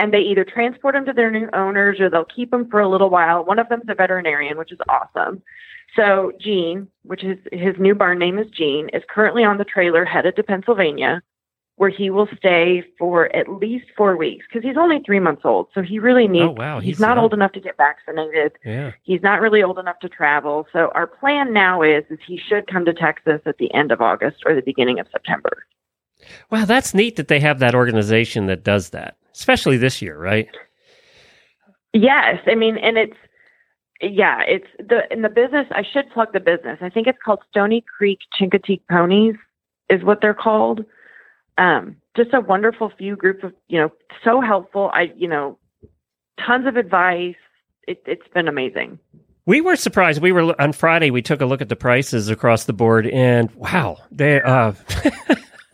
and 0.00 0.12
they 0.12 0.18
either 0.20 0.44
transport 0.44 0.94
them 0.94 1.04
to 1.06 1.12
their 1.12 1.30
new 1.30 1.48
owners 1.52 2.00
or 2.00 2.10
they'll 2.10 2.24
keep 2.24 2.50
them 2.50 2.68
for 2.70 2.80
a 2.80 2.88
little 2.88 3.10
while. 3.10 3.44
One 3.44 3.60
of 3.60 3.68
them's 3.68 3.84
a 3.88 3.94
veterinarian, 3.94 4.58
which 4.58 4.72
is 4.72 4.78
awesome. 4.88 5.42
So 5.94 6.32
Gene, 6.40 6.88
which 7.04 7.22
is 7.24 7.38
his 7.52 7.74
new 7.78 7.94
barn 7.94 8.18
name 8.18 8.38
is 8.38 8.48
Gene, 8.50 8.88
is 8.92 9.02
currently 9.08 9.44
on 9.44 9.58
the 9.58 9.64
trailer 9.64 10.04
headed 10.04 10.34
to 10.36 10.42
Pennsylvania. 10.42 11.22
where 11.76 11.88
he 11.90 12.10
will 12.10 12.28
stay 12.36 12.84
for 12.98 13.34
at 13.34 13.48
least 13.48 13.86
four 13.96 14.14
weeks 14.14 14.44
because 14.46 14.62
he's 14.62 14.76
only 14.76 15.00
three 15.06 15.18
months 15.18 15.42
old. 15.46 15.66
So 15.74 15.80
he 15.80 15.98
really 15.98 16.24
oh, 16.24 16.34
needs, 16.36 16.44
Oh, 16.44 16.50
wow, 16.50 16.78
he's, 16.78 16.96
he's 16.96 17.00
not 17.00 17.16
young. 17.16 17.22
old 17.24 17.32
enough 17.32 17.52
to 17.52 17.60
get 17.60 17.76
vaccinated. 17.78 18.52
Yeah. 18.64 18.92
He's 19.02 19.22
not 19.22 19.40
really 19.40 19.62
old 19.62 19.78
enough 19.78 19.98
to 20.00 20.08
travel. 20.10 20.66
So 20.74 20.90
our 20.94 21.06
plan 21.06 21.54
now 21.54 21.80
is, 21.80 22.04
is 22.10 22.18
he 22.26 22.36
should 22.36 22.66
come 22.66 22.84
to 22.84 22.92
Texas 22.92 23.40
at 23.46 23.56
the 23.56 23.72
end 23.72 23.92
of 23.92 24.02
August 24.02 24.42
or 24.44 24.54
the 24.54 24.60
beginning 24.60 25.00
of 25.00 25.06
September. 25.10 25.64
Wow, 26.50 26.66
that's 26.66 26.92
neat 26.92 27.16
that 27.16 27.28
they 27.28 27.40
have 27.40 27.60
that 27.60 27.74
organization 27.74 28.44
that 28.46 28.62
does 28.62 28.90
that, 28.90 29.16
especially 29.34 29.76
this 29.76 30.00
year, 30.02 30.18
right? 30.18 30.48
Yes, 31.92 32.38
I 32.46 32.54
mean, 32.54 32.78
and 32.78 32.96
it's 32.96 33.16
yeah, 34.00 34.40
it's 34.46 34.66
the 34.78 35.00
in 35.10 35.22
the 35.22 35.28
business. 35.28 35.66
I 35.70 35.82
should 35.82 36.10
plug 36.10 36.32
the 36.32 36.40
business. 36.40 36.78
I 36.80 36.88
think 36.88 37.06
it's 37.06 37.18
called 37.24 37.40
Stony 37.50 37.84
Creek 37.96 38.20
Chincoteague 38.38 38.82
Ponies, 38.90 39.36
is 39.88 40.02
what 40.02 40.20
they're 40.20 40.34
called. 40.34 40.84
Um, 41.58 41.96
just 42.16 42.30
a 42.32 42.40
wonderful 42.40 42.90
few 42.96 43.16
group 43.16 43.44
of 43.44 43.52
you 43.68 43.78
know, 43.78 43.90
so 44.24 44.40
helpful. 44.40 44.90
I 44.94 45.12
you 45.16 45.28
know, 45.28 45.58
tons 46.44 46.66
of 46.66 46.76
advice. 46.76 47.34
It, 47.86 48.02
it's 48.06 48.26
been 48.32 48.48
amazing. 48.48 48.98
We 49.46 49.60
were 49.60 49.76
surprised. 49.76 50.22
We 50.22 50.32
were 50.32 50.58
on 50.60 50.72
Friday. 50.72 51.10
We 51.10 51.22
took 51.22 51.40
a 51.40 51.46
look 51.46 51.60
at 51.60 51.68
the 51.68 51.76
prices 51.76 52.28
across 52.28 52.64
the 52.64 52.72
board, 52.72 53.06
and 53.06 53.50
wow, 53.52 53.98
they 54.10 54.40
uh, 54.40 54.72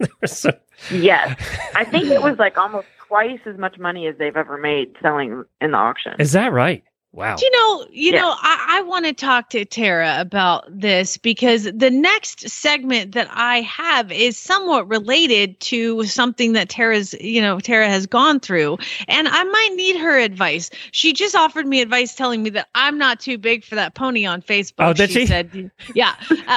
they 0.01 0.09
were 0.21 0.29
so. 0.29 0.51
Yes, 0.91 1.37
I 1.75 1.85
think 1.85 2.07
it 2.07 2.23
was 2.29 2.39
like 2.39 2.57
almost 2.57 2.87
twice 3.09 3.41
as 3.47 3.59
much 3.59 3.79
money 3.79 4.07
as 4.07 4.17
they've 4.19 4.37
ever 4.37 4.59
made 4.59 4.95
selling 5.01 5.45
in 5.61 5.71
the 5.73 5.77
auction. 5.77 6.15
Is 6.19 6.33
that 6.33 6.53
right? 6.53 6.83
Wow. 7.17 7.37
Do 7.37 7.47
you 7.47 7.51
know, 7.53 7.87
you 7.91 8.13
Yeah. 8.13 8.21
know, 8.21 8.35
I, 8.43 8.79
I 8.79 8.83
want 8.83 9.07
to 9.07 9.15
talk 9.15 9.49
to 9.51 9.65
Tara 9.65 10.17
about 10.21 10.65
this 10.71 11.17
because 11.17 11.65
the 11.65 11.91
next 11.91 12.47
segment 12.49 13.13
that 13.13 13.27
I 13.33 13.63
have 13.63 14.13
is 14.13 14.37
somewhat 14.39 14.87
related 14.87 15.59
to 15.61 16.05
something 16.05 16.53
that 16.53 16.69
Tara's, 16.69 17.15
you 17.15 17.41
know, 17.41 17.59
Tara 17.59 17.89
has 17.89 18.07
gone 18.07 18.39
through. 18.39 18.77
And 19.09 19.29
I 19.29 19.45
might 19.45 19.71
need 19.77 19.97
her 19.97 20.19
advice. 20.19 20.69
She 20.93 21.15
just 21.15 21.35
offered 21.35 21.67
me 21.67 21.81
advice 21.81 22.15
telling 22.15 22.43
me 22.43 22.51
that 22.51 22.69
I'm 22.75 22.99
not 22.99 23.19
too 23.19 23.39
big 23.39 23.65
for 23.65 23.77
that 23.77 23.95
pony 23.95 24.27
on 24.27 24.43
Facebook. 24.43 24.75
Oh, 24.81 24.93
did 24.93 25.11
she? 25.11 25.25
said, 25.25 25.71
yeah, 25.95 26.15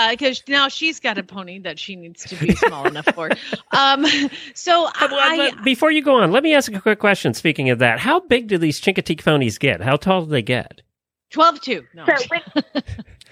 because 0.10 0.44
now 0.50 0.68
she's 0.68 1.00
got 1.00 1.18
a 1.18 1.24
pony 1.24 1.60
that 1.60 1.80
she 1.80 1.96
needs 1.96 2.26
to 2.26 2.36
be 2.36 2.54
small 2.54 2.86
enough 2.86 3.08
for. 3.16 3.30
Um, 3.72 4.06
so 4.54 4.88
Uh, 4.88 4.90
I, 5.00 5.54
before 5.64 5.90
you 5.90 6.02
go 6.02 6.16
on, 6.16 6.34
let 6.34 6.44
me 6.44 6.54
ask 6.54 6.70
a 6.74 6.82
quick 6.82 7.00
question. 7.00 7.34
Speaking 7.34 7.70
of 7.70 7.80
that, 7.80 8.00
how 8.00 8.20
big 8.20 8.48
do 8.48 8.58
these 8.58 8.82
Chincoteague 8.82 9.24
ponies 9.24 9.58
get? 9.58 9.80
How 9.82 9.96
tall 9.96 10.26
do 10.26 10.32
they 10.32 10.42
get? 10.50 10.82
12 11.30 11.62
2. 11.62 11.86
No. 11.94 12.06
So 12.06 12.26
Wik- 12.32 12.66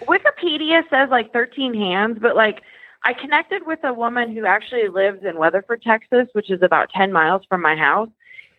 Wikipedia 0.08 0.88
says 0.90 1.10
like 1.10 1.34
13 1.34 1.74
hands, 1.74 2.20
but 2.22 2.36
like 2.36 2.62
I 3.04 3.14
connected 3.14 3.66
with 3.66 3.80
a 3.84 3.94
woman 3.94 4.36
who 4.36 4.46
actually 4.46 4.88
lives 4.88 5.24
in 5.24 5.38
Weatherford, 5.38 5.82
Texas, 5.82 6.28
which 6.34 6.52
is 6.52 6.62
about 6.62 6.90
10 6.92 7.12
miles 7.12 7.44
from 7.50 7.62
my 7.62 7.76
house. 7.76 8.10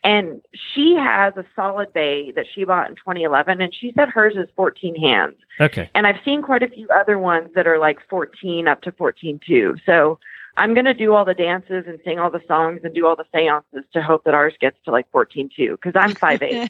And 0.04 0.42
she 0.74 0.94
has 0.94 1.36
a 1.36 1.44
solid 1.56 1.92
bay 1.92 2.30
that 2.32 2.46
she 2.54 2.64
bought 2.64 2.88
in 2.88 2.94
2011, 2.96 3.61
and 3.61 3.74
she 3.74 3.92
said 3.96 4.09
hers 4.09 4.34
is 4.36 4.48
14 4.54 4.94
hands. 4.94 5.34
Okay. 5.61 5.90
And 5.94 6.06
I've 6.06 6.20
seen 6.24 6.40
quite 6.40 6.62
a 6.62 6.68
few 6.68 6.88
other 6.88 7.18
ones 7.18 7.50
that 7.56 7.66
are 7.66 7.78
like 7.78 7.98
14 8.09 8.68
up 8.68 8.80
to 8.82 8.92
14 8.92 9.40
too. 9.44 9.76
So 9.84 10.20
I'm 10.59 10.74
going 10.74 10.86
to 10.86 10.94
do 10.94 11.14
all 11.14 11.24
the 11.24 11.34
dances 11.34 11.84
and 11.86 12.00
sing 12.04 12.18
all 12.18 12.30
the 12.30 12.42
songs 12.48 12.80
and 12.82 12.92
do 12.92 13.06
all 13.06 13.16
the 13.16 13.24
seances 13.34 13.88
to 13.92 14.02
hope 14.02 14.24
that 14.24 14.34
ours 14.34 14.54
gets 14.61 14.76
to 14.84 14.90
like 14.90 15.11
14 15.12 15.50
too, 15.54 15.78
because 15.80 15.92
I'm 15.94 16.14
5'8. 16.14 16.68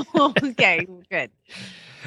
oh, 0.00 0.32
okay, 0.42 0.86
good. 1.10 1.30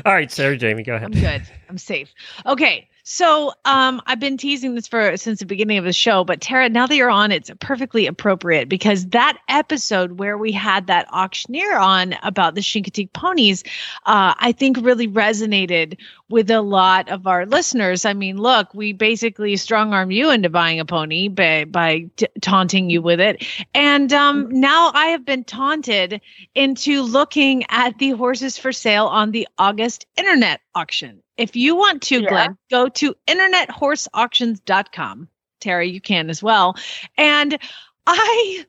All 0.06 0.14
right, 0.14 0.32
Sarah 0.32 0.58
Jamie, 0.58 0.84
go 0.84 0.96
ahead. 0.96 1.16
I'm 1.16 1.22
good. 1.22 1.44
I'm 1.70 1.78
safe. 1.78 2.14
Okay. 2.46 2.88
So 3.04 3.54
um 3.64 4.02
I've 4.06 4.20
been 4.20 4.36
teasing 4.36 4.76
this 4.76 4.86
for 4.86 5.16
since 5.16 5.40
the 5.40 5.46
beginning 5.46 5.78
of 5.78 5.86
the 5.86 5.94
show, 5.94 6.26
but 6.26 6.42
Tara, 6.42 6.68
now 6.70 6.86
that 6.86 6.96
you're 6.96 7.10
on, 7.10 7.32
it's 7.32 7.50
perfectly 7.60 8.06
appropriate 8.06 8.68
because 8.68 9.08
that 9.08 9.38
episode 9.48 10.20
where 10.20 10.38
we 10.38 10.52
had 10.52 10.88
that 10.88 11.08
auctioneer 11.14 11.78
on 11.78 12.16
about 12.22 12.56
the 12.56 12.62
Chincoteague 12.62 13.14
ponies, 13.14 13.64
uh, 14.08 14.36
I 14.38 14.52
think 14.52 14.78
really 14.82 15.08
resonated 15.08 15.98
with 16.30 16.52
a 16.52 16.62
lot 16.62 17.10
of 17.10 17.26
our 17.26 17.46
listeners. 17.46 18.04
I 18.04 18.14
mean, 18.14 18.38
look, 18.38 18.74
we 18.74 18.92
basically 18.92 19.56
strong 19.56 19.94
arm 19.94 20.12
you 20.12 20.30
into 20.30 20.50
buying 20.50 20.80
a 20.80 20.86
pony 20.86 21.30
by 21.30 21.66
by 21.66 22.10
t- 22.18 22.28
taunting 22.42 22.90
you 22.90 23.02
with 23.02 23.20
it. 23.20 23.46
And 23.74 24.12
um 24.12 24.50
now 24.50 24.92
I 24.94 25.08
have 25.08 25.26
been 25.26 25.44
taunted 25.46 26.20
into 26.54 27.02
looking 27.02 27.64
at 27.70 27.98
the 28.00 28.12
horses 28.12 28.58
for 28.58 28.74
sale 28.74 29.08
on 29.08 29.32
the 29.32 29.48
August 29.58 30.06
internet 30.18 30.60
auction. 30.76 31.22
If 31.38 31.56
you 31.56 31.76
want 31.76 32.02
to, 32.04 32.22
Yeah. 32.22 32.30
Glenn, 32.30 32.58
go 32.70 32.90
to 32.90 33.16
internethorseauctions.com. 33.28 35.28
Terry, 35.60 35.90
you 35.90 36.02
can 36.02 36.30
as 36.30 36.44
well. 36.44 36.76
And 37.18 37.58
I, 38.06 38.66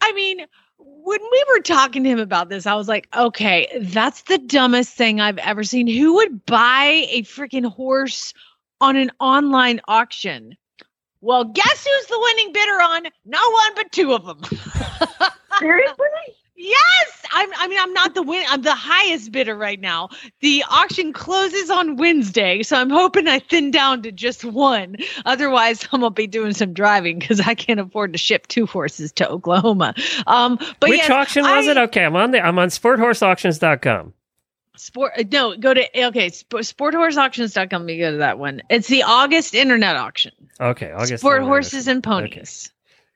I 0.00 0.12
mean, 0.12 0.46
when 0.84 1.20
we 1.20 1.44
were 1.48 1.60
talking 1.60 2.02
to 2.04 2.08
him 2.08 2.18
about 2.18 2.48
this, 2.48 2.66
I 2.66 2.74
was 2.74 2.88
like, 2.88 3.08
okay, 3.14 3.68
that's 3.80 4.22
the 4.22 4.38
dumbest 4.38 4.94
thing 4.94 5.20
I've 5.20 5.38
ever 5.38 5.64
seen. 5.64 5.86
Who 5.86 6.14
would 6.14 6.46
buy 6.46 7.06
a 7.10 7.22
freaking 7.22 7.70
horse 7.70 8.32
on 8.80 8.96
an 8.96 9.10
online 9.20 9.80
auction? 9.86 10.56
Well, 11.20 11.44
guess 11.44 11.86
who's 11.86 12.06
the 12.06 12.18
winning 12.20 12.52
bidder 12.52 12.82
on? 12.82 13.02
No 13.24 13.50
one 13.50 13.74
but 13.76 13.92
two 13.92 14.12
of 14.12 14.26
them. 14.26 14.42
Seriously? 15.58 16.04
Yes, 16.66 17.22
I'm. 17.32 17.48
I 17.58 17.68
mean, 17.68 17.78
I'm 17.78 17.92
not 17.92 18.14
the 18.14 18.22
win. 18.22 18.42
I'm 18.48 18.62
the 18.62 18.74
highest 18.74 19.30
bidder 19.32 19.54
right 19.54 19.78
now. 19.78 20.08
The 20.40 20.64
auction 20.70 21.12
closes 21.12 21.68
on 21.68 21.96
Wednesday, 21.96 22.62
so 22.62 22.76
I'm 22.76 22.88
hoping 22.88 23.28
I 23.28 23.38
thin 23.38 23.70
down 23.70 24.00
to 24.02 24.10
just 24.12 24.44
one. 24.44 24.96
Otherwise, 25.26 25.86
I'm 25.92 26.00
gonna 26.00 26.10
be 26.10 26.26
doing 26.26 26.54
some 26.54 26.72
driving 26.72 27.18
because 27.18 27.40
I 27.40 27.54
can't 27.54 27.80
afford 27.80 28.12
to 28.14 28.18
ship 28.18 28.46
two 28.46 28.64
horses 28.66 29.12
to 29.12 29.28
Oklahoma. 29.28 29.94
Um, 30.26 30.56
but 30.80 30.88
Which 30.88 31.00
yes, 31.00 31.10
auction 31.10 31.42
was 31.42 31.68
I- 31.68 31.70
it? 31.72 31.76
Okay, 31.76 32.04
I'm 32.04 32.16
on 32.16 32.30
the 32.30 32.40
I'm 32.44 32.58
on 32.58 32.68
sporthorseauctions.com. 32.68 34.14
Sport. 34.76 35.12
uh, 35.18 35.22
No, 35.30 35.56
go 35.56 35.72
to 35.74 36.04
okay. 36.06 36.30
Sp- 36.32 36.64
sporthorseauctions.com. 36.64 37.88
You 37.88 37.98
go 37.98 38.10
to 38.12 38.16
that 38.18 38.38
one. 38.38 38.62
It's 38.70 38.88
the 38.88 39.02
August 39.04 39.54
internet 39.54 39.96
auction. 39.96 40.32
Okay, 40.60 40.90
August. 40.92 41.18
Sport 41.18 41.42
horses 41.42 41.86
and 41.88 42.02
ponies. 42.02 42.70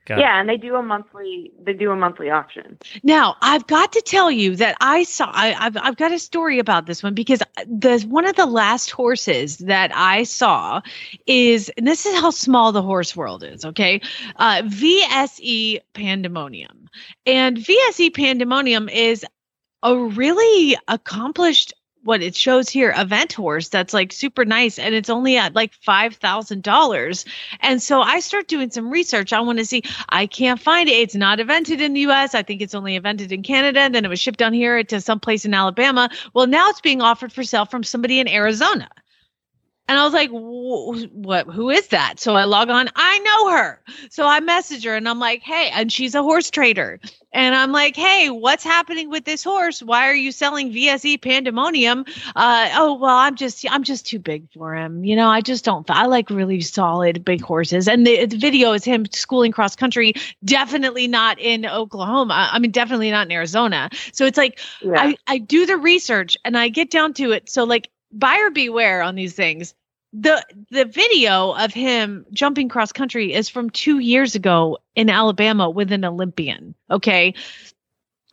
Got 0.09 0.17
it. 0.17 0.21
Yeah, 0.21 0.39
and 0.39 0.49
they 0.49 0.57
do 0.57 0.75
a 0.75 0.81
monthly. 0.81 1.51
They 1.61 1.73
do 1.73 1.91
a 1.91 1.95
monthly 1.95 2.31
auction. 2.31 2.79
Now, 3.03 3.35
I've 3.43 3.67
got 3.67 3.91
to 3.91 4.01
tell 4.01 4.31
you 4.31 4.55
that 4.55 4.75
I 4.81 5.03
saw 5.03 5.29
I, 5.31 5.53
I've 5.53 5.77
I've 5.77 5.97
got 5.97 6.11
a 6.11 6.17
story 6.17 6.57
about 6.57 6.87
this 6.87 7.03
one 7.03 7.13
because 7.13 7.43
the 7.67 8.03
one 8.09 8.25
of 8.25 8.35
the 8.35 8.47
last 8.47 8.89
horses 8.89 9.57
that 9.59 9.91
I 9.93 10.23
saw 10.23 10.81
is 11.27 11.69
and 11.77 11.87
this 11.87 12.07
is 12.07 12.19
how 12.19 12.31
small 12.31 12.71
the 12.71 12.81
horse 12.81 13.15
world 13.15 13.43
is, 13.43 13.63
okay? 13.63 14.01
Uh 14.37 14.63
VSE 14.63 15.79
Pandemonium. 15.93 16.89
And 17.27 17.57
VSE 17.57 18.11
Pandemonium 18.11 18.89
is 18.89 19.23
a 19.83 19.95
really 19.95 20.75
accomplished 20.87 21.73
what 22.03 22.21
it 22.21 22.35
shows 22.35 22.69
here 22.69 22.93
event 22.97 23.33
horse 23.33 23.69
that's 23.69 23.93
like 23.93 24.11
super 24.11 24.45
nice 24.45 24.79
and 24.79 24.95
it's 24.95 25.09
only 25.09 25.37
at 25.37 25.53
like 25.53 25.73
$5000 25.81 27.25
and 27.59 27.81
so 27.81 28.01
i 28.01 28.19
start 28.19 28.47
doing 28.47 28.69
some 28.69 28.89
research. 28.89 29.33
I 29.33 29.41
want 29.41 29.59
to 29.59 29.65
see 29.65 29.83
i 30.09 30.25
can't 30.25 30.59
find 30.59 30.87
it. 30.89 30.93
It's 30.93 31.15
not 31.15 31.39
evented 31.39 31.81
in 31.81 31.93
the 31.93 32.01
us 32.01 32.35
i 32.35 32.43
think 32.43 32.61
it's 32.61 32.75
only 32.75 32.99
evented 32.99 33.31
in 33.31 33.43
canada 33.43 33.79
and 33.81 33.93
then 33.93 34.05
it 34.05 34.09
was 34.09 34.19
shipped 34.19 34.39
down 34.39 34.53
here 34.53 34.83
to 34.83 35.01
some 35.01 35.19
place 35.19 35.45
in 35.45 35.53
alabama. 35.53 36.09
Well 36.33 36.47
now 36.47 36.69
it's 36.69 36.81
being 36.81 37.01
offered 37.01 37.33
for 37.33 37.43
sale 37.43 37.65
from 37.65 37.83
somebody 37.83 38.19
in 38.19 38.27
arizona 38.27 38.89
and 39.89 39.97
I 39.97 40.03
was 40.03 40.13
like, 40.13 40.29
what, 40.29 41.47
who 41.47 41.71
is 41.71 41.87
that? 41.87 42.19
So 42.19 42.35
I 42.35 42.43
log 42.43 42.69
on. 42.69 42.89
I 42.95 43.17
know 43.19 43.57
her. 43.57 43.81
So 44.11 44.27
I 44.27 44.39
message 44.39 44.85
her 44.85 44.95
and 44.95 45.09
I'm 45.09 45.17
like, 45.17 45.41
hey, 45.41 45.71
and 45.73 45.91
she's 45.91 46.13
a 46.13 46.21
horse 46.21 46.51
trader. 46.51 46.99
And 47.33 47.55
I'm 47.55 47.71
like, 47.71 47.95
hey, 47.95 48.29
what's 48.29 48.63
happening 48.63 49.09
with 49.09 49.25
this 49.25 49.43
horse? 49.43 49.81
Why 49.81 50.07
are 50.07 50.13
you 50.13 50.31
selling 50.31 50.71
VSE 50.71 51.19
pandemonium? 51.19 52.05
Uh, 52.35 52.69
oh, 52.73 52.99
well, 52.99 53.17
I'm 53.17 53.35
just, 53.35 53.65
I'm 53.67 53.81
just 53.81 54.05
too 54.05 54.19
big 54.19 54.51
for 54.53 54.75
him. 54.75 55.03
You 55.03 55.15
know, 55.15 55.27
I 55.27 55.41
just 55.41 55.65
don't, 55.65 55.89
I 55.89 56.05
like 56.05 56.29
really 56.29 56.61
solid 56.61 57.25
big 57.25 57.41
horses. 57.41 57.87
And 57.87 58.05
the, 58.05 58.27
the 58.27 58.37
video 58.37 58.73
is 58.73 58.83
him 58.83 59.07
schooling 59.11 59.51
cross 59.51 59.75
country, 59.75 60.13
definitely 60.45 61.07
not 61.07 61.39
in 61.39 61.65
Oklahoma. 61.65 62.49
I 62.51 62.59
mean, 62.59 62.69
definitely 62.69 63.09
not 63.09 63.25
in 63.25 63.31
Arizona. 63.31 63.89
So 64.13 64.27
it's 64.27 64.37
like, 64.37 64.59
Yeah. 64.81 65.01
I, 65.01 65.17
I 65.25 65.39
do 65.39 65.65
the 65.65 65.77
research 65.77 66.37
and 66.45 66.55
I 66.55 66.69
get 66.69 66.91
down 66.91 67.15
to 67.15 67.31
it. 67.31 67.49
So 67.49 67.63
like 67.63 67.89
buyer 68.11 68.49
beware 68.49 69.01
on 69.01 69.15
these 69.15 69.33
things. 69.33 69.73
The 70.13 70.43
the 70.71 70.85
video 70.85 71.51
of 71.51 71.73
him 71.73 72.25
jumping 72.31 72.67
cross 72.69 72.91
country 72.91 73.33
is 73.33 73.47
from 73.47 73.69
two 73.69 73.99
years 73.99 74.33
ago 74.33 74.79
in 74.95 75.09
Alabama 75.09 75.69
with 75.69 75.91
an 75.91 76.03
Olympian. 76.03 76.73
Okay. 76.89 77.33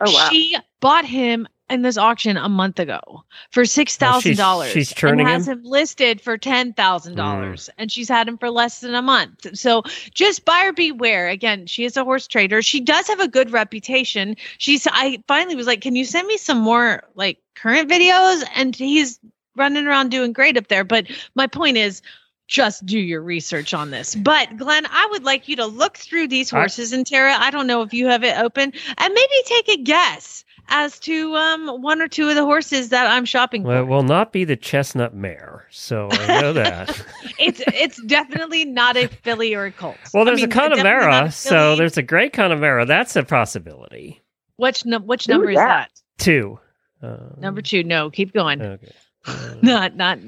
Oh 0.01 0.11
wow. 0.13 0.29
She 0.31 0.57
bought 0.81 1.05
him 1.05 1.47
in 1.69 1.83
this 1.83 1.99
auction 1.99 2.37
a 2.37 2.49
month 2.49 2.79
ago 2.79 3.25
for 3.51 3.65
six 3.65 3.97
thousand 3.97 4.37
dollars. 4.37 4.71
she's 4.71 4.93
churning 4.93 5.21
and 5.21 5.29
has 5.29 5.49
him? 5.49 5.59
him 5.59 5.65
listed 5.65 6.21
for 6.21 6.39
ten 6.39 6.73
thousand 6.73 7.17
dollars, 7.17 7.67
mm. 7.67 7.75
and 7.79 7.91
she's 7.93 8.09
had 8.09 8.29
him 8.29 8.39
for 8.39 8.51
less 8.51 8.81
than 8.81 8.95
a 8.95 9.03
month. 9.03 9.47
So 9.59 9.83
just 10.13 10.45
buyer 10.45 10.73
beware. 10.73 11.29
Again, 11.29 11.67
she 11.67 11.85
is 11.85 11.97
a 11.97 12.05
horse 12.05 12.27
trader. 12.27 12.63
She 12.63 12.81
does 12.81 13.09
have 13.09 13.21
a 13.21 13.29
good 13.29 13.51
reputation. 13.51 14.37
She's. 14.59 14.87
I 14.91 15.23
finally 15.27 15.57
was 15.57 15.67
like, 15.67 15.81
"Can 15.81 15.97
you 15.97 16.05
send 16.05 16.27
me 16.29 16.37
some 16.37 16.59
more 16.59 17.03
like 17.15 17.39
current 17.55 17.91
videos?" 17.91 18.45
And 18.55 18.75
he's 18.75 19.19
running 19.57 19.87
around 19.87 20.11
doing 20.11 20.33
great 20.33 20.57
up 20.57 20.69
there. 20.69 20.85
But 20.85 21.07
my 21.35 21.47
point 21.47 21.77
is, 21.77 22.03
just 22.49 22.87
do 22.87 22.99
your 22.99 23.23
research 23.23 23.75
on 23.75 23.91
this. 23.91 24.15
But 24.15 24.57
Glenn, 24.57 24.87
I 24.87 25.09
would 25.11 25.25
like 25.25 25.49
you 25.49 25.57
to 25.57 25.67
look 25.67 25.97
through 25.97 26.29
these 26.29 26.53
I- 26.53 26.59
horses 26.59 26.93
and 26.93 27.05
Tara, 27.07 27.35
I 27.37 27.51
don't 27.51 27.67
know 27.67 27.83
if 27.83 27.93
you 27.93 28.07
have 28.07 28.23
it 28.23 28.39
open, 28.39 28.73
and 28.99 29.15
maybe 29.15 29.35
take 29.47 29.69
a 29.69 29.77
guess 29.83 30.45
as 30.69 30.99
to 30.99 31.33
um 31.37 31.81
one 31.81 32.03
or 32.03 32.09
two 32.09 32.29
of 32.29 32.35
the 32.35 32.45
horses 32.45 32.89
that 32.89 33.07
I'm 33.07 33.25
shopping 33.25 33.63
Well, 33.63 33.77
for. 33.77 33.83
it 33.83 33.87
will 33.87 34.03
not 34.03 34.33
be 34.33 34.43
the 34.45 34.57
chestnut 34.57 35.15
mare, 35.15 35.67
so 35.71 36.09
I 36.11 36.41
know 36.41 36.53
that. 36.55 37.05
it's 37.39 37.63
it's 37.69 38.03
definitely 38.03 38.65
not 38.65 38.97
a 38.97 39.07
filly 39.09 39.55
or 39.55 39.67
a 39.67 39.71
colt. 39.73 39.97
well, 40.13 40.23
I 40.23 40.27
there's 40.27 40.37
mean, 40.41 40.47
a 40.47 40.49
definitely 40.55 40.83
Connemara, 40.83 41.25
a 41.27 41.31
so 41.33 41.77
there's 41.77 41.97
a 41.97 42.03
gray 42.03 42.29
Connemara. 42.29 42.85
That's 42.87 43.15
a 43.17 43.23
possibility. 43.25 44.23
which 44.57 44.85
num- 44.85 45.07
which 45.07 45.29
number 45.29 45.51
is 45.51 45.55
yeah. 45.55 45.67
that? 45.67 45.91
Two. 46.19 46.59
Um, 47.03 47.35
Number 47.39 47.61
two. 47.63 47.85
No, 47.85 48.11
keep 48.11 48.33
going. 48.33 48.61
Okay. 48.63 48.93
Not 49.63 49.93
mm. 49.93 49.97
not 49.97 50.19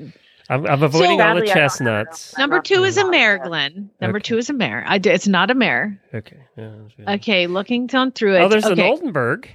I'm, 0.50 0.66
I'm 0.66 0.82
avoiding 0.82 1.20
all 1.20 1.34
the 1.34 1.40
Sadly, 1.40 1.42
I 1.42 1.44
don't 1.44 1.46
have 1.48 1.54
chestnuts. 1.54 2.38
number 2.38 2.60
two 2.62 2.82
is 2.84 2.96
a 2.96 3.06
mare, 3.10 3.38
Glenn. 3.38 3.90
Number 4.00 4.16
Okay. 4.16 4.24
two 4.28 4.38
is 4.38 4.48
a 4.48 4.54
mare. 4.54 4.82
I 4.86 4.96
d- 4.96 5.10
it's 5.10 5.28
not 5.28 5.50
a 5.50 5.54
mare. 5.54 6.00
Okay. 6.14 6.38
Yeah, 6.56 6.70
that's. 6.96 7.20
Okay, 7.20 7.46
looking 7.46 7.86
down 7.86 8.12
through 8.12 8.36
it. 8.36 8.40
Oh, 8.40 8.48
there's 8.48 8.64
okay. 8.64 8.80
an 8.80 8.88
Oldenburg. 8.88 9.48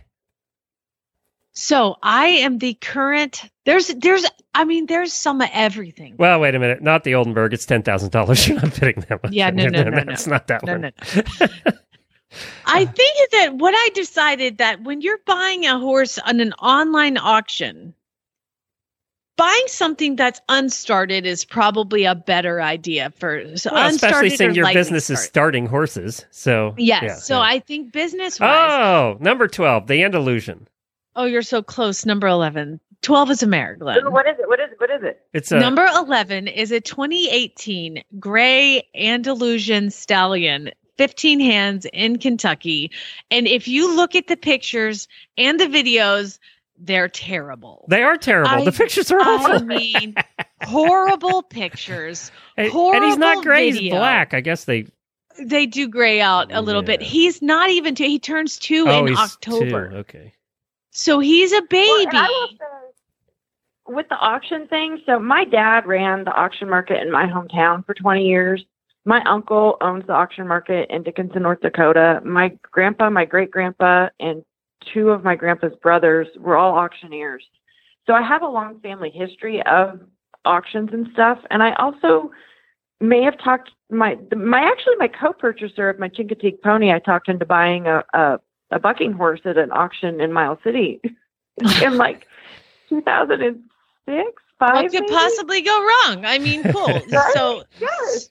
So 1.54 1.98
I 2.04 2.28
am 2.28 2.60
the 2.60 2.74
current. 2.76 3.44
There's 3.66 3.88
there's 3.88 4.26
I 4.56 4.66
mean 4.66 4.86
there's 4.88 5.14
some 5.14 5.42
of 5.42 5.50
everything. 5.54 6.16
Well, 6.18 6.40
wait 6.40 6.56
a 6.56 6.60
minute. 6.60 6.82
Not 6.82 7.04
the 7.04 7.16
Oldenburg. 7.16 7.54
It's 7.54 7.66
ten 7.66 7.82
thousand 7.84 8.12
dollars. 8.12 8.48
You're 8.48 8.60
not 8.62 8.80
bidding 8.80 9.04
that 9.10 9.22
much. 9.24 9.32
Yeah, 9.32 9.50
no, 9.50 9.68
no, 9.68 9.84
no, 9.84 9.90
no. 9.90 10.04
That's 10.06 10.28
not 10.28 10.48
that 10.48 10.64
No, 10.64 10.74
one. 10.74 10.82
no, 10.82 10.92
I 12.66 12.86
think 12.86 13.32
that 13.32 13.56
what 13.56 13.74
I 13.76 13.90
decided 13.94 14.58
that 14.58 14.84
when 14.84 15.02
you're 15.02 15.20
buying 15.26 15.66
a 15.66 15.78
horse 15.78 16.18
on 16.20 16.40
an 16.40 16.54
online 16.54 17.18
auction, 17.18 17.94
buying 19.38 19.64
something 19.68 20.16
that's 20.16 20.42
unstarted 20.50 21.26
is 21.26 21.46
probably 21.46 22.04
a 22.06 22.16
better 22.16 22.62
idea 22.62 23.12
for 23.18 23.58
so 23.58 23.72
Well, 23.74 23.88
especially 23.90 24.30
unstarted 24.30 24.38
seeing 24.38 24.56
your 24.56 24.66
lightly 24.66 24.80
business 24.80 25.10
is 25.10 25.22
starting 25.22 25.66
horses. 25.66 26.26
So 26.32 26.74
Yes. 26.78 27.04
yeah, 27.04 27.16
so 27.16 27.36
yeah. 27.36 27.42
I 27.42 27.60
think 27.60 27.92
business. 27.92 28.40
Oh, 28.42 29.18
number 29.20 29.48
twelve, 29.48 29.88
the 29.88 30.04
Andalusian. 30.04 30.68
Oh, 31.16 31.26
you're 31.26 31.42
so 31.42 31.62
close. 31.62 32.06
Number 32.06 32.28
eleven. 32.28 32.80
Twelve 33.02 33.30
is 33.32 33.44
a 33.44 33.48
mare, 33.48 33.76
Glenn. 33.76 34.12
What 34.12 34.28
is 34.28 34.38
it? 34.40 34.48
What 34.48 34.60
is 34.62 34.72
it? 34.72 34.80
What 34.80 34.90
is 34.90 35.04
it? 35.04 35.22
It's 35.34 35.52
a 35.52 35.60
Number 35.60 35.86
11 35.86 36.48
is 36.48 36.72
a 36.72 36.80
2018 36.80 38.02
gray 38.18 38.88
Andalusian 38.96 39.90
stallion, 39.92 40.72
15 40.98 41.42
hands 41.42 41.86
in 41.92 42.18
Kentucky. 42.18 42.92
And 43.30 43.46
if 43.46 43.68
you 43.68 43.94
look 43.94 44.16
at 44.16 44.28
the 44.28 44.38
pictures 44.38 45.10
and 45.38 45.60
the 45.60 45.66
videos, 45.66 46.40
they're 46.78 47.10
terrible. 47.10 47.86
They 47.90 48.04
are 48.04 48.18
terrible. 48.18 48.50
I- 48.50 48.66
the 48.66 48.72
pictures 48.72 49.12
are 49.12 49.20
awful. 49.20 49.52
I 49.52 49.56
awful. 49.56 49.68
mean, 49.68 50.16
horrible 50.64 51.44
pictures. 51.44 52.32
and, 52.58 52.72
and 52.72 53.06
he's 53.06 53.18
not 53.18 53.36
horrible 53.36 53.44
gray. 53.44 53.72
He's 53.72 53.92
black. 53.92 54.34
I 54.34 54.42
guess 54.42 54.66
they. 54.66 54.88
They 55.40 55.66
do 55.66 55.88
gray 55.88 56.22
out 56.22 56.52
a 56.52 56.62
little 56.62 56.84
bit. 56.84 57.02
He's 57.02 57.42
not 57.42 57.72
even 57.72 57.96
two. 57.96 58.04
He 58.04 58.20
turns 58.20 58.60
two 58.60 58.86
oh, 58.88 59.00
in 59.00 59.08
he's 59.08 59.18
October. 59.18 59.90
two. 59.90 59.96
Okay. 59.98 60.34
So 60.92 61.18
he's 61.20 61.52
a 61.52 61.62
baby. 61.64 62.06
and 62.08 62.18
I 62.18 62.28
will 62.28 62.48
say, 62.50 62.56
with 63.88 64.08
the 64.10 64.16
auction 64.16 64.68
thing, 64.68 65.02
so 65.08 65.20
my 65.20 65.44
dad 65.44 65.88
ran 65.88 66.24
the 66.24 66.32
auction 66.32 66.70
market 66.70 67.02
in 67.02 67.12
my 67.12 67.26
hometown 67.26 67.84
for 67.86 67.96
20 67.96 68.26
years. 68.26 68.64
My 69.06 69.22
uncle 69.26 69.78
owns 69.82 70.06
the 70.06 70.14
auction 70.14 70.48
market 70.48 70.90
in 70.90 71.04
Dickinson, 71.04 71.42
North 71.42 71.62
Dakota. 71.62 72.22
My 72.24 72.56
grandpa, 72.72 73.10
my 73.10 73.26
great 73.26 73.52
grandpa, 73.52 74.10
and 74.20 74.46
two 74.94 75.10
of 75.10 75.24
my 75.24 75.36
grandpa's 75.36 75.76
brothers 75.82 76.28
were 76.38 76.58
all 76.58 76.76
auctioneers. 76.76 77.44
So 78.06 78.14
I 78.14 78.22
have 78.22 78.42
a 78.42 78.48
long 78.48 78.80
family 78.82 79.10
history 79.10 79.62
of 79.66 80.02
auctions 80.46 80.90
and 80.92 81.08
stuff. 81.14 81.40
And 81.50 81.64
I 81.64 81.74
also 81.74 82.32
may 83.00 83.22
have 83.24 83.38
talked 83.38 83.72
my 83.90 84.18
my 84.36 84.62
actually 84.62 84.96
my 84.98 85.08
co-purchaser 85.08 85.90
of 85.90 86.00
my 86.00 86.10
Chincoteague 86.10 86.62
pony. 86.62 86.92
I 86.92 87.00
talked 87.00 87.30
into 87.30 87.46
buying 87.46 87.88
a 87.88 88.04
a, 88.14 88.40
a 88.72 88.80
bucking 88.80 89.14
horse 89.14 89.42
at 89.46 89.58
an 89.58 89.72
auction 89.72 90.20
in 90.20 90.34
Miles 90.34 90.60
City 90.64 91.00
in 91.82 91.98
like 91.98 92.28
2006, 92.90 93.64
five. 94.60 94.74
what 94.74 94.92
could 94.92 95.02
maybe? 95.02 95.14
possibly 95.14 95.62
go 95.62 95.80
wrong? 95.80 96.26
I 96.26 96.40
mean, 96.40 96.64
cool. 96.64 96.88
Right? 97.12 97.34
So 97.34 97.64
Yes. 97.80 98.30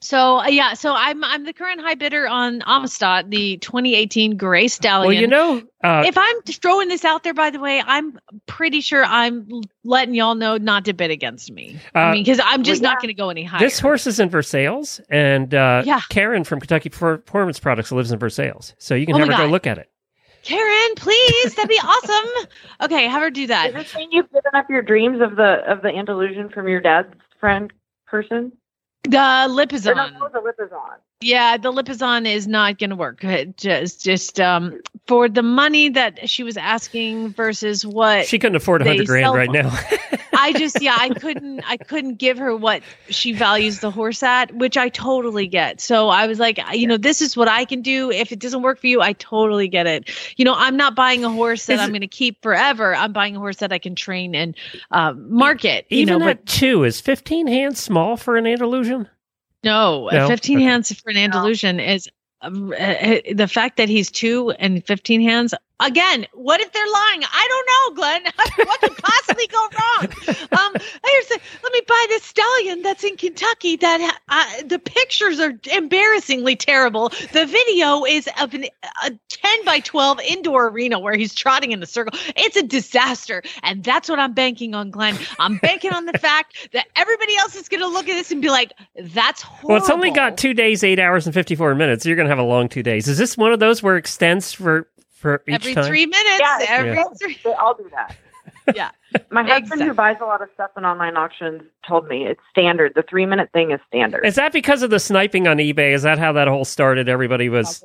So 0.00 0.38
uh, 0.38 0.46
yeah, 0.46 0.74
so 0.74 0.94
I'm 0.94 1.24
I'm 1.24 1.44
the 1.44 1.52
current 1.52 1.80
high 1.80 1.96
bidder 1.96 2.28
on 2.28 2.62
Amistad, 2.66 3.32
the 3.32 3.56
2018 3.56 4.36
Gray 4.36 4.68
Stallion. 4.68 5.08
Well, 5.08 5.20
you 5.20 5.26
know, 5.26 5.62
uh, 5.82 6.04
if 6.06 6.16
I'm 6.16 6.42
throwing 6.42 6.86
this 6.86 7.04
out 7.04 7.24
there, 7.24 7.34
by 7.34 7.50
the 7.50 7.58
way, 7.58 7.82
I'm 7.84 8.16
pretty 8.46 8.80
sure 8.80 9.04
I'm 9.04 9.48
letting 9.82 10.14
y'all 10.14 10.36
know 10.36 10.56
not 10.56 10.84
to 10.84 10.92
bid 10.92 11.10
against 11.10 11.50
me. 11.50 11.80
I 11.96 12.10
Uh, 12.10 12.12
mean, 12.12 12.22
because 12.22 12.40
I'm 12.44 12.62
just 12.62 12.80
well, 12.80 12.92
not 12.92 13.02
going 13.02 13.08
to 13.08 13.14
go 13.14 13.28
any 13.28 13.42
higher. 13.42 13.58
this 13.58 13.80
horse 13.80 14.06
is 14.06 14.20
in 14.20 14.30
Versailles, 14.30 15.00
and 15.10 15.52
uh, 15.52 15.82
Yeah. 15.84 16.00
Karen 16.10 16.44
from 16.44 16.60
Kentucky 16.60 16.90
Performance 16.90 17.58
Products 17.58 17.90
lives 17.90 18.12
in 18.12 18.20
Versailles, 18.20 18.74
so 18.78 18.94
you 18.94 19.04
can 19.04 19.16
Oh 19.16 19.18
have 19.18 19.28
her 19.28 19.46
go 19.46 19.46
look 19.50 19.66
at 19.66 19.78
it. 19.78 19.90
Karen, 20.44 20.94
please, 20.94 21.54
that'd 21.56 21.68
be 21.68 21.80
awesome. 21.82 22.46
Okay, 22.82 23.08
have 23.08 23.20
her 23.22 23.30
do 23.30 23.48
Does 23.48 23.48
that. 23.48 23.74
this 23.74 23.94
mean 23.96 24.10
you've 24.12 24.30
given 24.30 24.52
up 24.54 24.70
your 24.70 24.82
dreams 24.82 25.20
of 25.20 25.34
the 25.34 25.68
of 25.68 25.82
the 25.82 25.88
Andalusian 25.88 26.50
from 26.50 26.68
your 26.68 26.80
dad's 26.80 27.12
friend 27.40 27.72
person? 28.06 28.52
The 29.04 29.46
Lipizzan. 29.48 29.94
the 30.32 30.40
Lipizzan. 30.40 30.98
Yeah, 31.20 31.56
the 31.56 31.72
Lipizzan 31.72 32.32
is 32.32 32.46
not 32.46 32.78
going 32.78 32.90
to 32.90 32.96
work. 32.96 33.24
Just, 33.56 34.04
just 34.04 34.38
um, 34.38 34.80
for 35.08 35.28
the 35.28 35.42
money 35.42 35.88
that 35.88 36.30
she 36.30 36.44
was 36.44 36.56
asking 36.56 37.30
versus 37.30 37.84
what 37.84 38.26
She 38.26 38.38
couldn't 38.38 38.54
afford 38.54 38.82
a 38.82 38.84
hundred 38.84 39.08
grand 39.08 39.34
right 39.34 39.50
now. 39.50 39.76
I 40.32 40.52
just, 40.52 40.80
yeah, 40.80 40.96
I 40.96 41.08
couldn't, 41.08 41.62
I 41.66 41.76
couldn't 41.76 42.16
give 42.16 42.38
her 42.38 42.54
what 42.54 42.82
she 43.08 43.32
values 43.32 43.80
the 43.80 43.90
horse 43.90 44.22
at, 44.22 44.54
which 44.54 44.76
I 44.76 44.90
totally 44.90 45.48
get. 45.48 45.80
So 45.80 46.08
I 46.08 46.28
was 46.28 46.38
like, 46.38 46.60
you 46.72 46.86
know, 46.86 46.96
this 46.96 47.20
is 47.20 47.36
what 47.36 47.48
I 47.48 47.64
can 47.64 47.82
do. 47.82 48.12
If 48.12 48.30
it 48.30 48.38
doesn't 48.38 48.62
work 48.62 48.78
for 48.78 48.86
you, 48.86 49.00
I 49.00 49.14
totally 49.14 49.66
get 49.66 49.88
it. 49.88 50.08
You 50.36 50.44
know, 50.44 50.54
I'm 50.56 50.76
not 50.76 50.94
buying 50.94 51.24
a 51.24 51.30
horse 51.30 51.66
that 51.66 51.74
Is 51.74 51.80
I'm 51.80 51.88
going 51.88 52.00
to 52.02 52.06
keep 52.06 52.40
forever. 52.44 52.94
I'm 52.94 53.12
buying 53.12 53.34
a 53.34 53.40
horse 53.40 53.56
that 53.56 53.72
I 53.72 53.78
can 53.78 53.96
train 53.96 54.36
and 54.36 54.54
um, 54.92 55.34
market. 55.34 55.86
You 55.88 55.98
Even 55.98 56.20
know, 56.20 56.26
but 56.26 56.38
at 56.38 56.46
two, 56.46 56.84
is 56.84 57.00
fifteen 57.00 57.48
hands 57.48 57.82
small 57.82 58.16
for 58.16 58.36
an 58.36 58.46
Andalusian? 58.46 59.08
No, 59.64 60.08
No? 60.12 60.28
15 60.28 60.58
Okay. 60.58 60.64
hands 60.64 60.92
for 61.00 61.10
an 61.10 61.16
Andalusian 61.16 61.80
is 61.80 62.08
um, 62.40 62.72
uh, 62.72 62.76
uh, 62.76 63.20
the 63.34 63.48
fact 63.48 63.76
that 63.78 63.88
he's 63.88 64.10
two 64.10 64.50
and 64.52 64.84
15 64.86 65.20
hands. 65.22 65.54
Again, 65.80 66.26
what 66.32 66.60
if 66.60 66.72
they're 66.72 66.84
lying? 66.84 67.22
I 67.22 67.48
don't 67.48 67.68
know, 67.68 68.02
Glenn. 68.02 68.32
what 68.66 68.80
could 68.80 68.96
possibly 68.96 69.46
go 69.46 69.68
wrong? 69.78 70.08
Um, 70.52 70.72
the, 71.28 71.40
let 71.62 71.72
me 71.72 71.80
buy 71.86 72.06
this 72.08 72.22
stallion 72.24 72.82
that's 72.82 73.04
in 73.04 73.16
Kentucky. 73.16 73.76
That 73.76 74.18
uh, 74.28 74.62
the 74.66 74.78
pictures 74.78 75.40
are 75.40 75.54
embarrassingly 75.72 76.56
terrible. 76.56 77.10
The 77.32 77.46
video 77.46 78.04
is 78.04 78.28
of 78.40 78.54
an, 78.54 78.64
a 79.04 79.10
10 79.28 79.64
by 79.64 79.80
12 79.80 80.20
indoor 80.20 80.68
arena 80.68 80.98
where 80.98 81.14
he's 81.14 81.34
trotting 81.34 81.72
in 81.72 81.82
a 81.82 81.86
circle. 81.86 82.18
It's 82.36 82.56
a 82.56 82.62
disaster, 82.62 83.42
and 83.62 83.84
that's 83.84 84.08
what 84.08 84.18
I'm 84.18 84.32
banking 84.32 84.74
on, 84.74 84.90
Glenn. 84.90 85.16
I'm 85.38 85.58
banking 85.58 85.92
on 85.92 86.06
the 86.06 86.18
fact 86.18 86.68
that 86.72 86.86
everybody 86.96 87.36
else 87.36 87.54
is 87.54 87.68
going 87.68 87.80
to 87.80 87.88
look 87.88 88.08
at 88.08 88.14
this 88.14 88.30
and 88.30 88.42
be 88.42 88.50
like, 88.50 88.72
"That's 88.96 89.42
horrible." 89.42 89.68
Well, 89.68 89.78
it's 89.78 89.90
only 89.90 90.10
got 90.10 90.38
two 90.38 90.54
days, 90.54 90.82
eight 90.82 90.98
hours, 90.98 91.26
and 91.26 91.34
fifty-four 91.34 91.74
minutes. 91.74 92.02
So 92.02 92.08
you're 92.08 92.16
going 92.16 92.26
to 92.26 92.30
have 92.30 92.38
a 92.38 92.42
long 92.42 92.68
two 92.68 92.82
days. 92.82 93.08
Is 93.08 93.18
this 93.18 93.36
one 93.36 93.52
of 93.52 93.60
those 93.60 93.82
where 93.82 93.96
it 93.96 94.00
extends 94.00 94.52
for 94.52 94.88
for 95.18 95.42
each 95.46 95.54
every 95.54 95.74
time? 95.74 95.84
three 95.84 96.06
minutes. 96.06 96.40
Yeah, 96.40 96.58
every 96.68 96.92
Yeah. 96.94 97.04
three. 97.20 97.38
They 97.44 97.52
all 97.54 97.74
do 97.74 97.88
that. 97.90 98.16
Yeah. 98.74 98.90
My 99.30 99.42
husband, 99.44 99.62
Exactly. 99.64 99.86
who 99.86 99.94
buys 99.94 100.16
a 100.20 100.26
lot 100.26 100.42
of 100.42 100.50
stuff 100.52 100.70
in 100.76 100.84
online 100.84 101.16
auctions, 101.16 101.62
told 101.86 102.06
me 102.06 102.26
it's 102.26 102.40
standard. 102.50 102.92
The 102.94 103.02
three 103.02 103.24
minute 103.24 103.48
thing 103.54 103.70
is 103.70 103.80
standard. 103.86 104.26
Is 104.26 104.34
that 104.34 104.52
because 104.52 104.82
of 104.82 104.90
the 104.90 104.98
sniping 105.00 105.48
on 105.48 105.56
eBay? 105.56 105.94
Is 105.94 106.02
that 106.02 106.18
how 106.18 106.32
that 106.32 106.48
whole 106.48 106.66
started? 106.66 107.08
Everybody 107.08 107.48
was. 107.48 107.82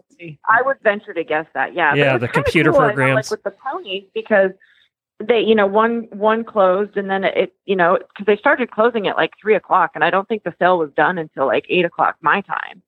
I 0.49 0.61
would 0.61 0.77
venture 0.83 1.13
to 1.13 1.23
guess 1.23 1.45
that. 1.53 1.73
Yeah. 1.73 1.93
Yeah, 1.95 2.17
the 2.17 2.27
computer 2.27 2.71
cool, 2.71 2.81
I 2.81 2.87
know, 2.87 2.93
programs. 2.95 3.15
like 3.15 3.31
with 3.31 3.43
the 3.43 3.51
ponies, 3.51 4.03
because 4.13 4.51
they, 5.25 5.39
you 5.39 5.55
know, 5.55 5.67
one 5.67 6.07
one 6.11 6.43
closed 6.43 6.97
and 6.97 7.09
then 7.09 7.23
it, 7.23 7.53
you 7.65 7.77
know, 7.77 7.97
because 8.09 8.25
they 8.25 8.35
started 8.37 8.69
closing 8.71 9.07
at 9.07 9.15
like 9.15 9.31
three 9.41 9.55
o'clock, 9.55 9.91
and 9.95 10.03
I 10.03 10.09
don't 10.09 10.27
think 10.27 10.43
the 10.43 10.53
sale 10.59 10.77
was 10.77 10.91
done 10.97 11.17
until 11.17 11.45
like 11.47 11.65
eight 11.69 11.85
o'clock 11.85 12.17
my 12.19 12.41
time, 12.41 12.81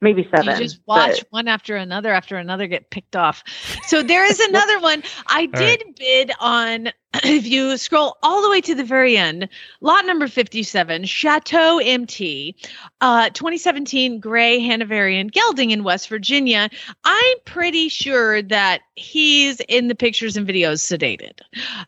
maybe 0.00 0.28
seven. 0.34 0.56
You 0.56 0.64
just 0.64 0.80
watch 0.86 1.18
but- 1.20 1.26
one 1.30 1.48
after 1.48 1.76
another 1.76 2.12
after 2.12 2.36
another 2.36 2.66
get 2.66 2.90
picked 2.90 3.16
off. 3.16 3.42
So 3.86 4.02
there 4.02 4.24
is 4.24 4.40
another 4.48 4.80
one. 4.80 5.02
I 5.26 5.46
did 5.46 5.82
bid 5.96 6.32
on, 6.40 6.90
if 7.24 7.46
you 7.46 7.76
scroll 7.78 8.16
all 8.22 8.42
the 8.42 8.50
way 8.50 8.60
to 8.60 8.74
the 8.74 8.84
very 8.84 9.16
end, 9.16 9.48
lot 9.80 10.04
number 10.04 10.28
57, 10.28 11.04
Chateau 11.06 11.78
MT, 11.78 12.54
uh, 13.00 13.30
2017 13.30 14.20
Gray 14.20 14.58
Hanoverian 14.60 15.28
Gelding 15.28 15.70
in 15.70 15.84
West 15.84 16.08
Virginia. 16.08 16.68
I'm 17.04 17.36
pretty 17.46 17.88
sure 17.88 18.42
that 18.42 18.82
he's 18.94 19.60
in 19.68 19.88
the 19.88 19.94
pictures 19.94 20.36
and 20.36 20.46
videos 20.46 20.80
sedated 20.82 21.40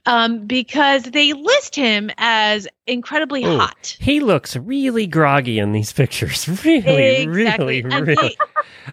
um, 0.07 0.47
because 0.47 1.03
they 1.05 1.35
list 1.35 1.77
him 1.77 2.11
as 2.17 2.67
incredibly 2.87 3.45
Oh, 3.45 3.59
hot. 3.59 3.97
He 4.01 4.21
looks 4.21 4.57
really 4.57 5.07
groggy 5.07 5.59
in 5.59 5.73
these 5.73 5.93
pictures. 5.93 6.49
Really, 6.65 7.23
Exactly. 7.23 7.83
really, 7.83 7.97
And 7.97 8.07
really. 8.07 8.29
they- 8.29 8.37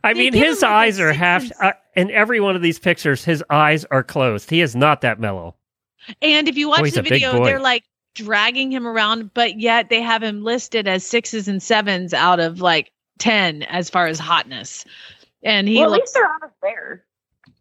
I 0.03 0.13
mean, 0.13 0.33
his 0.33 0.61
him 0.61 0.69
like 0.69 0.77
eyes 0.77 0.99
are 0.99 1.13
half. 1.13 1.49
Uh, 1.61 1.71
in 1.95 2.11
every 2.11 2.39
one 2.39 2.55
of 2.55 2.61
these 2.61 2.79
pictures, 2.79 3.23
his 3.23 3.43
eyes 3.49 3.85
are 3.85 4.03
closed. 4.03 4.49
He 4.49 4.61
is 4.61 4.75
not 4.75 5.01
that 5.01 5.19
mellow. 5.19 5.55
And 6.21 6.47
if 6.47 6.57
you 6.57 6.67
oh, 6.67 6.69
watch 6.71 6.81
Oh, 6.81 6.89
the 6.89 7.01
video, 7.01 7.43
they're 7.43 7.59
like 7.59 7.83
dragging 8.15 8.71
him 8.71 8.87
around, 8.87 9.33
but 9.33 9.59
yet 9.59 9.89
they 9.89 10.01
have 10.01 10.23
him 10.23 10.43
listed 10.43 10.87
as 10.87 11.05
sixes 11.05 11.47
and 11.47 11.61
sevens 11.61 12.13
out 12.13 12.39
of 12.39 12.61
like 12.61 12.91
10 13.19 13.63
as 13.63 13.89
far 13.89 14.07
as 14.07 14.19
hotness. 14.19 14.85
And 15.43 15.67
he 15.67 15.75
well, 15.77 15.85
at 15.85 15.91
looks, 15.91 16.01
least 16.01 16.13
they're 16.15 16.29
honest 16.29 16.55
there. 16.61 17.05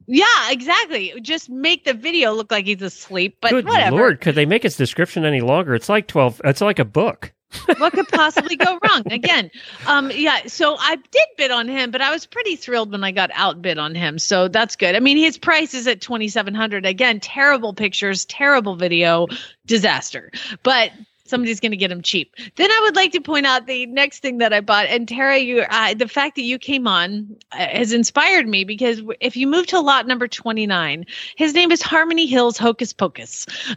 yeah, 0.07 0.51
exactly. 0.51 1.13
Just 1.21 1.51
make 1.51 1.85
the 1.85 1.95
video 1.95 2.33
look 2.33 2.51
like 2.51 2.67
he's 2.67 2.83
asleep, 2.83 3.39
but 3.41 3.51
Good 3.51 3.67
whatever. 3.67 3.97
lord, 3.97 4.21
could 4.21 4.35
they 4.35 4.47
make 4.47 4.65
its 4.65 4.77
description 4.77 5.25
any 5.25 5.41
longer? 5.41 5.75
It's 5.75 5.89
like 5.89 6.07
twelve. 6.09 6.41
It's 6.45 6.61
like 6.61 6.79
a 6.79 6.85
book. 6.85 7.33
What 7.79 7.93
could 7.93 8.09
possibly 8.09 8.57
go 8.57 8.79
wrong? 8.83 9.03
Again 9.11 9.51
um 9.87 10.11
yeah 10.11 10.47
so 10.47 10.77
i 10.79 10.97
did 10.97 11.27
bid 11.37 11.51
on 11.51 11.69
him 11.69 11.91
but 11.91 12.01
i 12.01 12.11
was 12.11 12.27
pretty 12.27 12.57
thrilled 12.57 12.93
when 12.93 13.05
i 13.05 13.11
got 13.11 13.31
outbid 13.35 13.79
on 13.79 13.95
him 13.95 14.19
so 14.19 14.49
that's 14.49 14.77
good. 14.77 14.95
I 14.95 15.01
mean 15.01 15.17
his 15.17 15.39
price 15.39 15.75
is 15.75 15.87
at 15.87 16.01
2700 16.01 16.87
again 16.87 17.21
terrible 17.21 17.73
pictures 17.75 18.25
terrible 18.25 18.77
video 18.77 19.27
disaster 19.67 20.31
but 20.63 20.91
somebody's 21.25 21.59
going 21.59 21.73
to 21.73 21.77
get 21.77 21.91
him 21.91 22.03
cheap. 22.03 22.35
Then 22.55 22.71
i 22.71 22.81
would 22.85 22.97
like 22.97 23.13
to 23.13 23.21
point 23.21 23.47
out 23.47 23.67
the 23.67 23.87
next 23.87 24.21
thing 24.21 24.39
that 24.39 24.53
i 24.53 24.61
bought 24.61 24.87
and 24.87 25.09
tara 25.09 25.39
you 25.39 25.61
uh, 25.69 25.95
the 25.95 26.09
fact 26.09 26.37
that 26.37 26.43
you 26.43 26.59
came 26.59 26.87
on 26.87 27.37
uh, 27.53 27.67
has 27.67 27.93
inspired 27.93 28.47
me 28.49 28.65
because 28.65 29.03
if 29.21 29.37
you 29.37 29.47
move 29.47 29.67
to 29.69 29.81
lot 29.81 30.07
number 30.07 30.29
29 30.29 31.05
his 31.37 31.55
name 31.55 31.71
is 31.73 31.83
harmony 31.83 32.27
hills 32.27 32.59
hocus 32.59 32.93
pocus. 32.93 33.47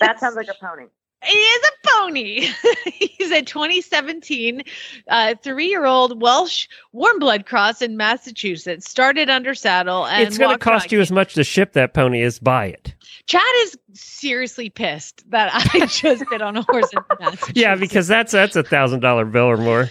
That 0.00 0.18
sounds 0.18 0.36
like 0.36 0.48
a 0.48 0.54
pony. 0.54 0.86
He 1.24 1.36
is 1.36 1.68
a 1.68 1.88
pony. 1.88 2.48
He's 2.92 3.30
a 3.30 3.42
2017 3.42 4.62
uh, 5.08 5.34
three-year-old 5.42 6.20
Welsh 6.20 6.66
warm 6.92 7.18
blood 7.18 7.46
cross 7.46 7.82
in 7.82 7.96
Massachusetts. 7.96 8.90
Started 8.90 9.28
under 9.28 9.54
saddle 9.54 10.06
and 10.06 10.26
it's 10.26 10.38
going 10.38 10.52
to 10.52 10.58
cost 10.58 10.92
you 10.92 11.00
as 11.00 11.12
much 11.12 11.34
to 11.34 11.44
ship 11.44 11.74
that 11.74 11.94
pony 11.94 12.22
as 12.22 12.38
buy 12.38 12.66
it. 12.66 12.94
Chad 13.26 13.42
is 13.58 13.78
seriously 13.92 14.70
pissed 14.70 15.28
that 15.30 15.50
I 15.52 15.86
just 15.86 16.24
bid 16.30 16.42
on 16.42 16.56
a 16.56 16.62
horse 16.62 16.90
in 16.92 17.02
Massachusetts. 17.20 17.52
Yeah, 17.54 17.76
because 17.76 18.08
that's 18.08 18.32
that's 18.32 18.56
a 18.56 18.62
thousand 18.62 19.00
dollar 19.00 19.24
bill 19.24 19.46
or 19.50 19.56
more. 19.56 19.90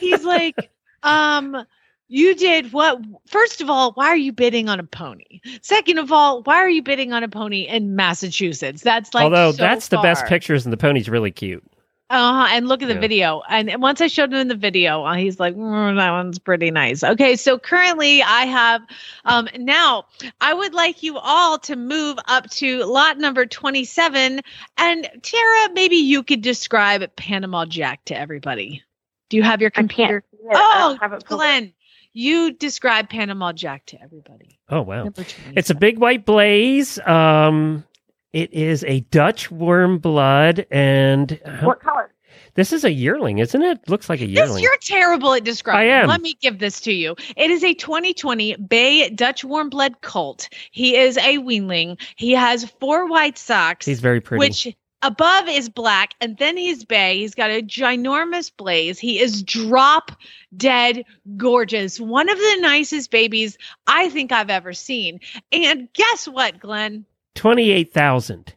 he's 0.00 0.24
like, 0.24 0.70
um, 1.02 1.64
you 2.08 2.34
did 2.34 2.72
what? 2.72 3.00
First 3.26 3.60
of 3.60 3.70
all, 3.70 3.92
why 3.92 4.06
are 4.08 4.16
you 4.16 4.32
bidding 4.32 4.68
on 4.68 4.78
a 4.80 4.84
pony? 4.84 5.40
Second 5.62 5.98
of 5.98 6.12
all, 6.12 6.42
why 6.42 6.56
are 6.56 6.68
you 6.68 6.82
bidding 6.82 7.12
on 7.12 7.22
a 7.22 7.28
pony 7.28 7.62
in 7.62 7.96
Massachusetts? 7.96 8.82
That's 8.82 9.14
like, 9.14 9.24
Although 9.24 9.52
so 9.52 9.58
that's 9.62 9.88
the 9.88 9.98
best 9.98 10.26
pictures, 10.26 10.64
and 10.66 10.72
the 10.72 10.76
pony's 10.76 11.08
really 11.08 11.30
cute. 11.30 11.64
Uh-huh. 12.10 12.46
And 12.50 12.68
look 12.68 12.82
at 12.82 12.88
the 12.88 12.94
Yeah. 12.94 13.00
video. 13.00 13.42
And 13.48 13.80
once 13.82 14.02
I 14.02 14.08
showed 14.08 14.32
him 14.32 14.46
the 14.48 14.54
video, 14.54 15.02
uh, 15.04 15.14
he's 15.14 15.40
like, 15.40 15.56
"Mm, 15.56 15.96
that 15.96 16.10
one's 16.10 16.38
pretty 16.38 16.70
nice. 16.70 17.02
Okay, 17.02 17.34
so 17.34 17.58
currently 17.58 18.22
I 18.22 18.42
have 18.44 18.82
um 19.24 19.48
now 19.58 20.04
I 20.40 20.52
would 20.52 20.74
like 20.74 21.02
you 21.02 21.16
all 21.18 21.58
to 21.60 21.74
move 21.76 22.18
up 22.28 22.48
to 22.50 22.84
lot 22.84 23.16
number 23.18 23.46
27. 23.46 24.40
And 24.76 25.08
Tara, 25.22 25.72
maybe 25.72 25.96
you 25.96 26.22
could 26.22 26.42
describe 26.42 27.02
Panama 27.16 27.64
Jack 27.64 28.04
to 28.04 28.16
everybody. 28.18 28.82
Do 29.30 29.38
you 29.38 29.42
have 29.42 29.62
your 29.62 29.70
computer? 29.70 30.22
see 30.30 30.36
it. 30.46 30.56
I 30.56 30.60
Oh, 30.60 30.88
don't 30.90 31.00
have 31.00 31.12
it 31.14 31.24
pulled 31.24 31.40
up. 31.40 31.46
Glenn, 31.46 31.72
you 32.14 32.52
describe 32.52 33.10
Panama 33.10 33.52
Jack 33.52 33.84
to 33.86 34.00
everybody. 34.02 34.58
Oh 34.70 34.80
wow! 34.82 35.10
It's 35.54 35.68
a 35.70 35.74
big 35.74 35.98
white 35.98 36.24
blaze. 36.24 36.98
Um, 37.00 37.84
it 38.32 38.52
is 38.52 38.82
a 38.84 39.00
Dutch 39.00 39.50
warm 39.50 39.98
blood, 39.98 40.66
and 40.70 41.38
What 41.62 41.80
color? 41.80 42.10
this 42.54 42.72
is 42.72 42.84
a 42.84 42.92
yearling, 42.92 43.38
isn't 43.38 43.62
it? 43.62 43.88
Looks 43.88 44.08
like 44.08 44.20
a 44.20 44.26
Yes, 44.26 44.46
yearling. 44.48 44.62
you're 44.62 44.76
terrible 44.80 45.34
at 45.34 45.44
describing. 45.44 45.90
I 45.90 45.92
am. 46.00 46.08
Let 46.08 46.20
me 46.20 46.34
give 46.40 46.58
this 46.58 46.80
to 46.82 46.92
you. 46.92 47.14
It 47.36 47.50
is 47.50 47.62
a 47.62 47.74
2020 47.74 48.56
Bay 48.56 49.08
Dutch 49.10 49.44
warm 49.44 49.68
blood 49.68 50.00
colt. 50.00 50.48
He 50.70 50.96
is 50.96 51.16
a 51.18 51.38
weanling. 51.38 52.00
He 52.16 52.32
has 52.32 52.64
four 52.80 53.06
white 53.08 53.38
socks, 53.38 53.86
He's 53.86 54.00
very 54.00 54.20
pretty. 54.20 54.38
which 54.40 54.74
above 55.04 55.48
is 55.48 55.68
black, 55.68 56.14
and 56.20 56.36
then 56.38 56.56
he's 56.56 56.84
bay. 56.84 57.18
He's 57.18 57.34
got 57.34 57.50
a 57.50 57.62
ginormous 57.62 58.50
blaze. 58.56 58.98
He 58.98 59.20
is 59.20 59.42
drop 59.42 60.10
dead 60.56 61.04
gorgeous. 61.36 62.00
One 62.00 62.28
of 62.28 62.36
the 62.38 62.58
nicest 62.60 63.10
babies 63.10 63.56
I 63.86 64.08
think 64.08 64.32
I've 64.32 64.50
ever 64.50 64.72
seen. 64.72 65.20
And 65.52 65.88
guess 65.92 66.26
what, 66.26 66.58
Glenn? 66.58 67.04
Twenty-eight 67.36 67.92
thousand. 67.92 68.54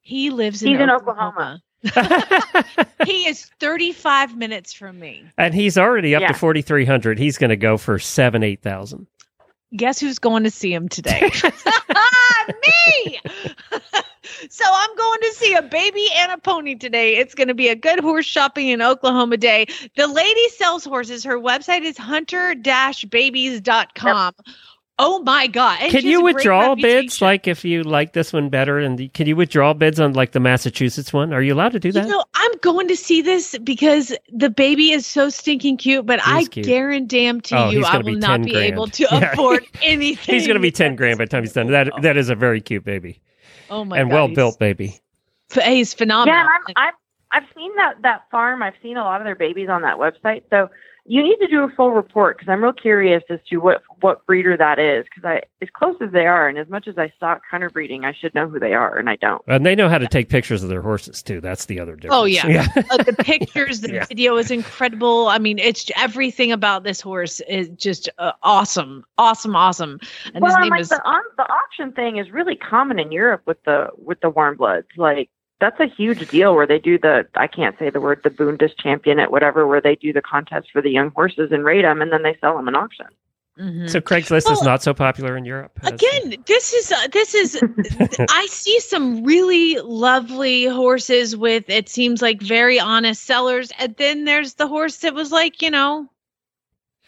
He 0.00 0.30
lives 0.30 0.62
in 0.62 0.70
He's 0.70 0.80
in 0.80 0.90
Oklahoma. 0.90 1.62
he 3.06 3.26
is 3.26 3.50
35 3.60 4.36
minutes 4.36 4.72
from 4.72 4.98
me. 4.98 5.24
and 5.38 5.54
he's 5.54 5.78
already 5.78 6.14
up 6.14 6.20
Yeah. 6.22 6.28
to 6.28 6.34
forty 6.34 6.62
three 6.62 6.84
hundred. 6.84 7.18
He's 7.18 7.38
going 7.38 7.50
to 7.50 7.56
go 7.56 7.76
for 7.76 7.98
seven, 7.98 8.42
eight 8.42 8.62
thousand. 8.62 9.06
Guess 9.76 10.00
who's 10.00 10.18
going 10.18 10.44
to 10.44 10.50
see 10.50 10.72
him 10.72 10.88
today? 10.88 11.30
Me. 12.48 13.20
so 14.50 14.64
I'm 14.66 14.96
going 14.96 15.20
to 15.20 15.32
see 15.34 15.54
a 15.54 15.62
baby 15.62 16.06
and 16.16 16.32
a 16.32 16.38
pony 16.38 16.74
today. 16.74 17.16
It's 17.16 17.34
going 17.34 17.48
to 17.48 17.54
be 17.54 17.68
a 17.68 17.76
good 17.76 18.00
horse 18.00 18.26
shopping 18.26 18.68
in 18.68 18.82
Oklahoma 18.82 19.36
day. 19.36 19.66
The 19.96 20.06
lady 20.06 20.48
sells 20.50 20.84
horses. 20.84 21.24
Her 21.24 21.38
website 21.38 21.82
is 21.82 21.98
hunter-babies.com. 21.98 24.34
Oh 25.02 25.20
my 25.20 25.46
god. 25.46 25.78
And 25.80 25.90
Can 25.90 26.04
you 26.04 26.22
withdraw 26.22 26.74
bids? 26.74 27.22
Like 27.22 27.48
if 27.48 27.64
you 27.64 27.82
like 27.82 28.12
this 28.12 28.32
one 28.34 28.50
better, 28.50 28.78
and 28.78 28.98
the, 28.98 29.08
can 29.08 29.26
you 29.26 29.34
withdraw 29.34 29.72
bids 29.72 29.98
on 29.98 30.12
like 30.12 30.32
the 30.32 30.40
Massachusetts 30.40 31.10
one? 31.12 31.32
Are 31.32 31.40
you 31.40 31.54
allowed 31.54 31.72
to 31.72 31.80
do 31.80 31.90
that? 31.92 32.04
You 32.06 32.10
know, 32.12 32.24
I'm 32.34 32.52
going 32.60 32.86
to 32.88 32.96
see 32.96 33.22
this 33.22 33.56
because 33.64 34.14
the 34.32 34.50
baby 34.50 34.90
is 34.92 35.06
so 35.06 35.30
stinking 35.30 35.78
cute, 35.78 36.04
but 36.04 36.20
I 36.26 36.44
cute. 36.44 36.66
guarantee 36.66 37.32
to 37.32 37.56
Oh, 37.56 37.70
you 37.70 37.84
I 37.84 37.96
will 37.96 38.04
be 38.04 38.16
not 38.16 38.36
10 38.36 38.42
be 38.42 38.50
grand. 38.52 38.72
able 38.74 38.86
to 38.88 39.02
Yeah. 39.10 39.32
afford 39.32 39.64
anything. 39.82 40.34
he's 40.34 40.46
going 40.46 40.56
to 40.56 40.60
be 40.60 40.70
ten 40.70 40.96
grand 40.96 41.16
by 41.18 41.24
the 41.24 41.30
time 41.30 41.42
he's 41.44 41.54
done. 41.54 41.68
That 41.68 41.90
oh. 41.92 42.00
that 42.02 42.16
is 42.18 42.28
a 42.28 42.34
very 42.34 42.60
cute 42.60 42.84
baby 42.84 43.22
Oh 43.70 43.84
my 43.86 43.96
god. 43.96 44.02
and 44.02 44.10
well 44.12 44.28
built 44.28 44.58
baby. 44.58 45.00
He's 45.64 45.94
phenomenal. 45.94 46.34
Yeah, 46.34 46.46
I'm, 46.46 46.74
I'm 46.76 46.92
I've 47.32 47.48
seen 47.56 47.74
that 47.76 48.02
that 48.02 48.24
farm. 48.30 48.62
I've 48.62 48.74
seen 48.82 48.96
a 48.96 49.02
lot 49.04 49.20
of 49.20 49.24
their 49.24 49.34
babies 49.36 49.68
on 49.70 49.82
that 49.82 49.96
website. 49.96 50.42
So 50.50 50.68
you 51.10 51.24
need 51.24 51.38
to 51.38 51.48
do 51.48 51.64
a 51.64 51.68
full 51.70 51.90
report 51.90 52.38
because 52.38 52.48
I'm 52.48 52.62
real 52.62 52.72
curious 52.72 53.24
as 53.30 53.40
to 53.48 53.56
what 53.56 53.82
what 54.00 54.24
breeder 54.26 54.56
that 54.56 54.78
is. 54.78 55.04
Because 55.06 55.24
I, 55.24 55.42
as 55.60 55.68
close 55.74 55.96
as 56.00 56.12
they 56.12 56.24
are, 56.24 56.46
and 56.48 56.56
as 56.56 56.68
much 56.68 56.86
as 56.86 56.98
I 56.98 57.12
stock 57.16 57.42
hunter 57.50 57.68
breeding, 57.68 58.04
I 58.04 58.12
should 58.12 58.32
know 58.32 58.48
who 58.48 58.60
they 58.60 58.74
are, 58.74 58.96
and 58.96 59.10
I 59.10 59.16
don't. 59.16 59.42
And 59.48 59.66
they 59.66 59.74
know 59.74 59.88
how 59.88 59.98
to 59.98 60.06
take 60.06 60.28
pictures 60.28 60.62
of 60.62 60.68
their 60.68 60.82
horses 60.82 61.20
too. 61.20 61.40
That's 61.40 61.64
the 61.64 61.80
other 61.80 61.96
difference. 61.96 62.14
Oh 62.16 62.26
yeah, 62.26 62.68
Uh, 62.92 62.96
the 63.02 63.12
pictures, 63.24 63.80
the 63.80 63.92
Yeah. 63.92 64.04
video 64.06 64.36
is 64.36 64.52
incredible. 64.52 65.26
I 65.26 65.38
mean, 65.38 65.58
it's 65.58 65.90
everything 65.96 66.52
about 66.52 66.84
this 66.84 67.00
horse 67.00 67.40
is 67.48 67.68
just 67.70 68.08
uh, 68.18 68.30
awesome, 68.44 69.04
awesome, 69.18 69.56
awesome. 69.56 69.98
And 70.34 70.42
well, 70.42 70.50
his 70.52 70.54
and 70.58 70.62
name 70.62 70.70
like 70.70 70.80
is 70.82 70.90
the 70.90 71.02
on, 71.04 71.22
the 71.36 71.42
auction 71.52 71.90
thing 71.90 72.18
is 72.18 72.30
really 72.30 72.54
common 72.54 73.00
in 73.00 73.10
Europe 73.10 73.42
with 73.46 73.60
the 73.64 73.88
with 73.96 74.20
the 74.20 74.30
warm 74.30 74.56
bloods. 74.56 74.86
Like 74.96 75.28
that's 75.60 75.78
a 75.80 75.86
huge 75.86 76.28
deal 76.30 76.54
where 76.54 76.66
they 76.66 76.78
do 76.78 76.98
the 76.98 77.26
I 77.34 77.46
can't 77.46 77.78
say 77.78 77.90
the 77.90 78.00
word 78.00 78.20
the 78.24 78.30
Bundes 78.30 78.72
champion 78.76 79.18
at 79.18 79.30
whatever 79.30 79.66
where 79.66 79.80
they 79.80 79.94
do 79.96 80.12
the 80.12 80.22
contest 80.22 80.68
for 80.72 80.80
the 80.82 80.90
young 80.90 81.10
horses 81.10 81.52
and 81.52 81.64
rate 81.64 81.82
them 81.82 82.00
and 82.02 82.10
then 82.12 82.22
they 82.22 82.36
sell 82.40 82.56
them 82.56 82.66
in 82.68 82.74
auction. 82.74 83.06
Mhm. 83.58 83.90
So 83.90 84.00
Craigslist 84.00 84.50
is 84.50 84.62
not 84.62 84.82
so 84.82 84.94
popular 84.94 85.36
in 85.36 85.44
Europe. 85.44 85.72
as- 85.82 85.92
Again, 85.92 86.42
this 86.46 86.72
is 86.72 86.90
uh, 86.92 87.08
this 87.12 87.34
is. 87.34 87.60
I 88.30 88.46
see 88.46 88.78
some 88.80 89.22
really 89.24 89.76
lovely 89.82 90.64
horses 90.64 91.36
with 91.36 91.68
it 91.68 91.88
seems 91.88 92.22
like 92.22 92.40
very 92.40 92.80
honest 92.80 93.24
sellers, 93.24 93.70
and 93.78 93.94
then 93.96 94.24
there's 94.24 94.54
the 94.54 94.66
horse 94.66 94.98
that 94.98 95.14
was 95.14 95.30
like 95.30 95.60
you 95.60 95.70
know 95.70 96.08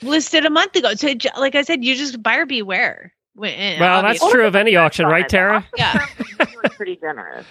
listed 0.03 0.44
a 0.44 0.50
month 0.50 0.76
ago. 0.76 0.92
So, 0.94 1.09
like 1.38 1.55
I 1.55 1.62
said, 1.62 1.84
you 1.84 1.94
just 1.94 2.22
buyer 2.22 2.44
beware. 2.44 3.14
When- 3.34 3.80
Well, 3.80 4.03
that's 4.03 4.30
true 4.30 4.46
of 4.46 4.55
any 4.57 4.76
auction, 4.76 5.07
right, 5.07 5.26
Tara? 5.28 5.64
Yeah. 5.78 6.05
Pretty 6.76 6.96
generous. 6.96 7.46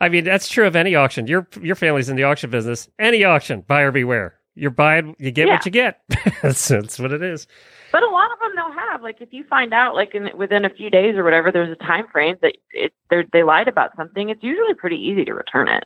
I 0.00 0.08
mean, 0.08 0.24
that's 0.24 0.48
true 0.48 0.66
of 0.66 0.76
any 0.76 0.94
auction. 0.94 1.26
Your 1.26 1.48
your 1.60 1.76
family's 1.76 2.08
in 2.08 2.16
the 2.16 2.24
auction 2.24 2.50
business. 2.50 2.88
Any 2.98 3.24
auction, 3.24 3.62
buyer 3.66 3.92
beware. 3.92 4.34
You're 4.54 4.70
buying, 4.70 5.14
you 5.18 5.30
get 5.30 5.48
what 5.48 5.66
you 5.66 5.70
get. 5.70 6.00
that's, 6.42 6.66
that's 6.66 6.98
what 6.98 7.12
it 7.12 7.22
is. 7.22 7.46
But 7.92 8.02
a 8.02 8.08
lot 8.08 8.32
of 8.32 8.38
them 8.38 8.52
they'll 8.56 8.72
have 8.72 9.02
like 9.02 9.20
if 9.20 9.32
you 9.32 9.44
find 9.44 9.72
out 9.74 9.94
like 9.94 10.14
in 10.14 10.30
within 10.36 10.64
a 10.64 10.70
few 10.70 10.90
days 10.90 11.14
or 11.16 11.24
whatever 11.24 11.52
there's 11.52 11.70
a 11.70 11.84
time 11.84 12.06
frame 12.10 12.36
that 12.42 12.56
it 12.72 12.92
they 13.32 13.42
lied 13.42 13.68
about 13.68 13.94
something, 13.96 14.30
it's 14.30 14.42
usually 14.42 14.74
pretty 14.74 14.96
easy 14.96 15.24
to 15.24 15.34
return 15.34 15.68
it. 15.68 15.84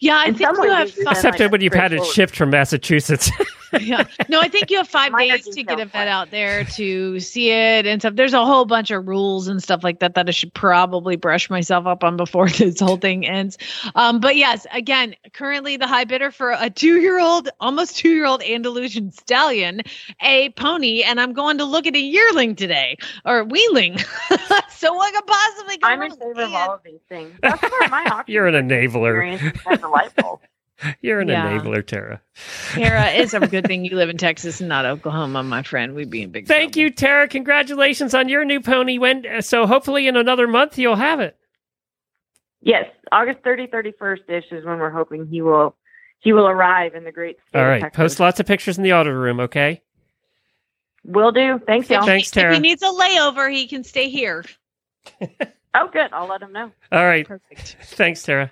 Yeah, 0.00 0.16
I 0.16 0.26
In 0.26 0.34
think 0.34 0.48
some 0.48 0.56
you 0.64 0.70
ways, 0.70 0.72
have 0.78 0.86
it's 0.88 0.96
been, 0.96 1.04
five. 1.06 1.16
Except 1.16 1.40
like, 1.40 1.52
when 1.52 1.60
you've 1.60 1.74
had 1.74 1.92
it 1.92 2.04
shipped 2.06 2.36
from 2.36 2.50
Massachusetts. 2.50 3.30
yeah. 3.80 4.04
No, 4.28 4.40
I 4.40 4.48
think 4.48 4.70
you 4.70 4.78
have 4.78 4.88
five 4.88 5.12
Minor 5.12 5.36
days 5.36 5.48
to 5.48 5.62
get 5.62 5.78
a 5.80 5.84
vet 5.84 5.92
but- 5.92 6.08
out 6.08 6.30
there 6.30 6.64
to 6.64 7.20
see 7.20 7.50
it 7.50 7.86
and 7.86 8.00
stuff. 8.00 8.14
There's 8.14 8.32
a 8.32 8.44
whole 8.46 8.64
bunch 8.64 8.90
of 8.90 9.06
rules 9.06 9.46
and 9.48 9.62
stuff 9.62 9.84
like 9.84 9.98
that 10.00 10.14
that 10.14 10.28
I 10.28 10.30
should 10.30 10.54
probably 10.54 11.16
brush 11.16 11.50
myself 11.50 11.86
up 11.86 12.02
on 12.04 12.16
before 12.16 12.48
this 12.58 12.80
whole 12.80 12.96
thing 12.96 13.26
ends. 13.26 13.58
Um, 13.94 14.20
but 14.20 14.36
yes, 14.36 14.66
again, 14.72 15.14
currently 15.32 15.76
the 15.76 15.86
high 15.86 16.04
bidder 16.04 16.30
for 16.30 16.54
a 16.58 16.70
two-year-old, 16.70 17.48
almost 17.60 17.96
two-year-old 17.96 18.42
Andalusian 18.42 19.10
stallion, 19.10 19.82
a 20.22 20.50
pony, 20.50 21.02
and 21.02 21.20
I'm 21.20 21.32
going 21.32 21.58
to 21.58 21.64
look 21.64 21.86
at 21.86 21.94
a 21.94 22.00
yearling 22.00 22.54
today 22.54 22.96
or 23.24 23.44
weanling. 23.44 23.98
so 24.70 24.94
what 24.94 25.12
could 25.14 25.26
possibly 25.26 25.76
go 25.78 25.88
I'm 25.88 26.02
in 26.02 26.10
wrong? 26.10 26.18
favor 26.18 26.42
of 26.42 26.54
all 26.54 26.74
of 26.74 26.80
these 26.84 27.00
things. 27.08 27.32
That's 27.42 27.60
where 27.62 27.88
my 27.90 28.22
You're 28.26 28.46
an 28.46 28.68
enabler. 28.68 29.47
Experience 29.48 29.64
has 29.66 29.78
been 29.78 29.80
delightful. 29.80 30.40
You're 31.00 31.20
an 31.20 31.28
Yeah. 31.28 31.58
enabler, 31.58 31.84
Tara. 31.84 32.20
Tara, 32.72 33.06
it's 33.10 33.34
a 33.34 33.40
good 33.40 33.66
thing 33.66 33.84
you 33.84 33.96
live 33.96 34.08
in 34.10 34.16
Texas 34.16 34.60
and 34.60 34.68
not 34.68 34.84
Oklahoma, 34.86 35.42
my 35.42 35.62
friend. 35.64 35.94
We'd 35.94 36.08
be 36.10 36.22
in 36.22 36.30
big 36.30 36.46
Thank 36.46 36.74
trouble. 36.74 36.82
you, 36.82 36.90
Tara. 36.90 37.26
Congratulations 37.28 38.14
on 38.14 38.28
your 38.28 38.44
new 38.44 38.60
pony. 38.60 38.98
When 38.98 39.42
so 39.42 39.66
hopefully 39.66 40.06
in 40.06 40.16
another 40.16 40.46
month 40.46 40.78
you'll 40.78 40.94
have 40.96 41.18
it. 41.20 41.36
Yes, 42.60 42.86
August 43.12 43.38
30, 43.44 43.68
31st 43.68 44.28
ish 44.28 44.44
is 44.52 44.64
when 44.64 44.78
we're 44.78 44.90
hoping 44.90 45.26
he 45.26 45.42
will 45.42 45.74
he 46.20 46.32
will 46.32 46.46
arrive 46.48 46.94
in 46.94 47.04
the 47.04 47.12
great 47.12 47.38
state 47.48 47.58
All 47.58 47.72
of. 47.72 47.80
Texas. 47.80 47.96
Post 47.96 48.20
lots 48.20 48.40
of 48.40 48.46
pictures 48.46 48.76
in 48.78 48.84
the 48.84 48.92
auto 48.92 49.10
room, 49.10 49.40
okay? 49.40 49.82
Will 51.04 51.30
do. 51.32 51.60
Thanks, 51.66 51.88
y'all. 51.90 52.04
Thanks, 52.04 52.28
If 52.28 52.34
Tara. 52.34 52.54
he 52.54 52.60
needs 52.60 52.82
a 52.82 52.86
layover, 52.86 53.50
he 53.52 53.66
can 53.66 53.82
stay 53.84 54.08
here. 54.08 54.44
Oh, 55.74 55.86
good. 55.92 56.10
I'll 56.14 56.26
let 56.26 56.40
him 56.42 56.50
know. 56.52 56.72
All 56.90 57.04
right. 57.04 57.28
Perfect. 57.28 57.76
Thanks, 57.82 58.22
Tara. 58.22 58.50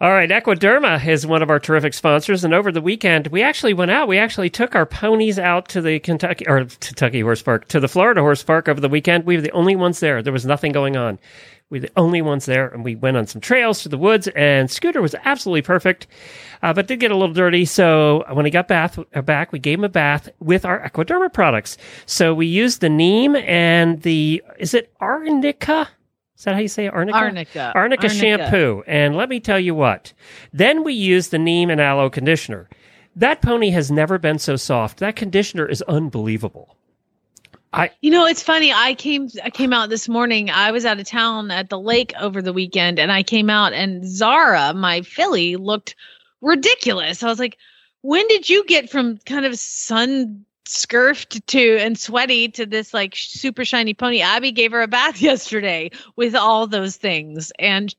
All 0.00 0.12
right, 0.12 0.30
Equiderma 0.30 1.04
is 1.04 1.26
one 1.26 1.42
of 1.42 1.50
our 1.50 1.58
terrific 1.58 1.92
sponsors, 1.92 2.44
and 2.44 2.54
over 2.54 2.70
the 2.70 2.80
weekend 2.80 3.26
we 3.26 3.42
actually 3.42 3.74
went 3.74 3.90
out. 3.90 4.06
We 4.06 4.16
actually 4.16 4.48
took 4.48 4.76
our 4.76 4.86
ponies 4.86 5.40
out 5.40 5.68
to 5.70 5.80
the 5.80 5.98
Kentucky 5.98 6.46
or 6.46 6.66
Kentucky 6.66 7.20
Horse 7.20 7.42
Park 7.42 7.66
to 7.68 7.80
the 7.80 7.88
Florida 7.88 8.20
Horse 8.20 8.44
Park 8.44 8.68
over 8.68 8.80
the 8.80 8.88
weekend. 8.88 9.24
We 9.24 9.34
were 9.34 9.42
the 9.42 9.50
only 9.50 9.74
ones 9.74 9.98
there. 9.98 10.22
There 10.22 10.32
was 10.32 10.46
nothing 10.46 10.70
going 10.70 10.96
on. 10.96 11.18
We 11.68 11.80
were 11.80 11.86
the 11.86 11.92
only 11.96 12.22
ones 12.22 12.46
there, 12.46 12.68
and 12.68 12.84
we 12.84 12.94
went 12.94 13.16
on 13.16 13.26
some 13.26 13.40
trails 13.40 13.82
to 13.82 13.88
the 13.88 13.98
woods. 13.98 14.28
And 14.36 14.70
Scooter 14.70 15.02
was 15.02 15.16
absolutely 15.24 15.62
perfect, 15.62 16.06
uh, 16.62 16.72
but 16.72 16.86
did 16.86 17.00
get 17.00 17.10
a 17.10 17.16
little 17.16 17.34
dirty. 17.34 17.64
So 17.64 18.24
when 18.32 18.44
he 18.44 18.52
got 18.52 18.68
bath, 18.68 19.00
uh, 19.16 19.22
back, 19.22 19.50
we 19.50 19.58
gave 19.58 19.80
him 19.80 19.84
a 19.84 19.88
bath 19.88 20.28
with 20.38 20.64
our 20.64 20.80
Equiderma 20.88 21.32
products. 21.32 21.76
So 22.06 22.32
we 22.34 22.46
used 22.46 22.82
the 22.82 22.88
neem 22.88 23.34
and 23.34 24.00
the 24.02 24.44
is 24.60 24.74
it 24.74 24.92
arnica? 25.00 25.88
Is 26.38 26.44
that 26.44 26.54
how 26.54 26.60
you 26.60 26.68
say 26.68 26.86
it? 26.86 26.94
arnica? 26.94 27.18
Arnica. 27.18 27.72
Arnica, 27.74 28.06
Arnica. 28.06 28.08
shampoo. 28.08 28.84
And 28.86 29.16
let 29.16 29.28
me 29.28 29.40
tell 29.40 29.58
you 29.58 29.74
what. 29.74 30.12
Then 30.52 30.84
we 30.84 30.94
use 30.94 31.28
the 31.28 31.38
neem 31.38 31.68
and 31.68 31.80
aloe 31.80 32.10
conditioner. 32.10 32.68
That 33.16 33.42
pony 33.42 33.70
has 33.70 33.90
never 33.90 34.18
been 34.18 34.38
so 34.38 34.54
soft. 34.54 34.98
That 34.98 35.16
conditioner 35.16 35.66
is 35.66 35.82
unbelievable. 35.82 36.76
I 37.72 37.90
You 38.02 38.12
know, 38.12 38.24
it's 38.24 38.42
funny. 38.42 38.72
I 38.72 38.94
came 38.94 39.28
I 39.42 39.50
came 39.50 39.72
out 39.72 39.90
this 39.90 40.08
morning. 40.08 40.48
I 40.48 40.70
was 40.70 40.86
out 40.86 41.00
of 41.00 41.06
town 41.06 41.50
at 41.50 41.70
the 41.70 41.80
lake 41.80 42.12
over 42.20 42.40
the 42.40 42.52
weekend 42.52 43.00
and 43.00 43.10
I 43.10 43.24
came 43.24 43.50
out 43.50 43.72
and 43.72 44.06
Zara, 44.06 44.72
my 44.74 45.02
filly, 45.02 45.56
looked 45.56 45.96
ridiculous. 46.40 47.24
I 47.24 47.26
was 47.26 47.40
like, 47.40 47.58
"When 48.02 48.26
did 48.28 48.48
you 48.48 48.64
get 48.64 48.88
from 48.88 49.18
kind 49.26 49.44
of 49.44 49.58
sun 49.58 50.44
scurfed 50.68 51.44
to 51.46 51.78
and 51.78 51.98
sweaty 51.98 52.48
to 52.50 52.66
this 52.66 52.94
like 52.94 53.14
super 53.16 53.64
shiny 53.64 53.94
pony?" 53.94 54.20
Abby 54.20 54.52
gave 54.52 54.72
her 54.72 54.82
a 54.82 54.88
bath 54.88 55.20
yesterday 55.22 55.90
with 56.16 56.34
all 56.34 56.66
those 56.66 56.96
things. 56.96 57.52
And 57.58 57.94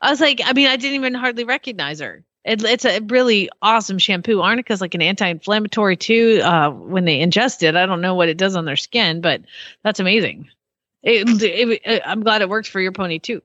I 0.00 0.10
was 0.10 0.20
like, 0.20 0.40
I 0.44 0.52
mean, 0.52 0.66
I 0.68 0.76
didn't 0.76 0.96
even 0.96 1.14
hardly 1.14 1.44
recognize 1.44 2.00
her. 2.00 2.24
It, 2.44 2.62
it's 2.64 2.84
a 2.84 3.00
really 3.00 3.48
awesome 3.62 3.98
shampoo. 3.98 4.40
Arnica 4.42 4.72
is 4.74 4.80
like 4.82 4.94
an 4.94 5.02
anti-inflammatory 5.02 5.96
too. 5.96 6.40
Uh, 6.44 6.70
when 6.70 7.06
they 7.06 7.20
ingest 7.20 7.62
it, 7.62 7.74
I 7.76 7.86
don't 7.86 8.02
know 8.02 8.14
what 8.14 8.28
it 8.28 8.36
does 8.36 8.54
on 8.56 8.66
their 8.66 8.76
skin, 8.76 9.22
but 9.22 9.42
that's 9.82 10.00
amazing. 10.00 10.48
It, 11.02 11.42
it, 11.42 11.80
it- 11.84 12.02
I'm 12.04 12.22
glad 12.22 12.42
it 12.42 12.48
works 12.50 12.68
for 12.68 12.80
your 12.80 12.92
pony 12.92 13.18
too. 13.18 13.42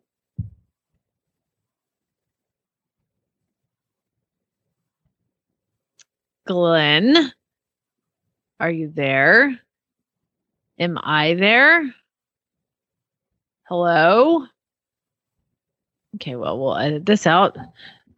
Glenn, 6.45 7.32
are 8.60 8.72
you 8.72 8.91
there? 8.93 9.60
Am 10.78 10.97
I 11.01 11.34
there? 11.36 11.93
Hello? 13.64 14.45
Okay, 16.16 16.36
well, 16.36 16.60
we'll 16.60 16.78
edit 16.78 17.05
this 17.05 17.28
out. 17.28 17.57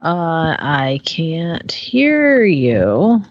Uh, 0.03 0.55
I 0.57 0.99
can't 1.05 1.71
hear 1.71 2.43
you. 2.43 3.21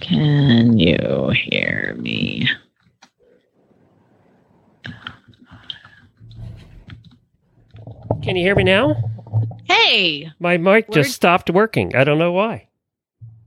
Can 0.00 0.78
you 0.78 1.30
hear 1.34 1.94
me? 1.98 2.48
can 8.22 8.36
you 8.36 8.42
hear 8.42 8.54
me 8.54 8.64
now? 8.64 8.96
Hey, 9.64 10.30
My 10.38 10.56
mic 10.56 10.90
just 10.90 11.14
stopped 11.14 11.50
working. 11.50 11.94
I 11.94 12.04
don't 12.04 12.18
know 12.18 12.32
why. 12.32 12.68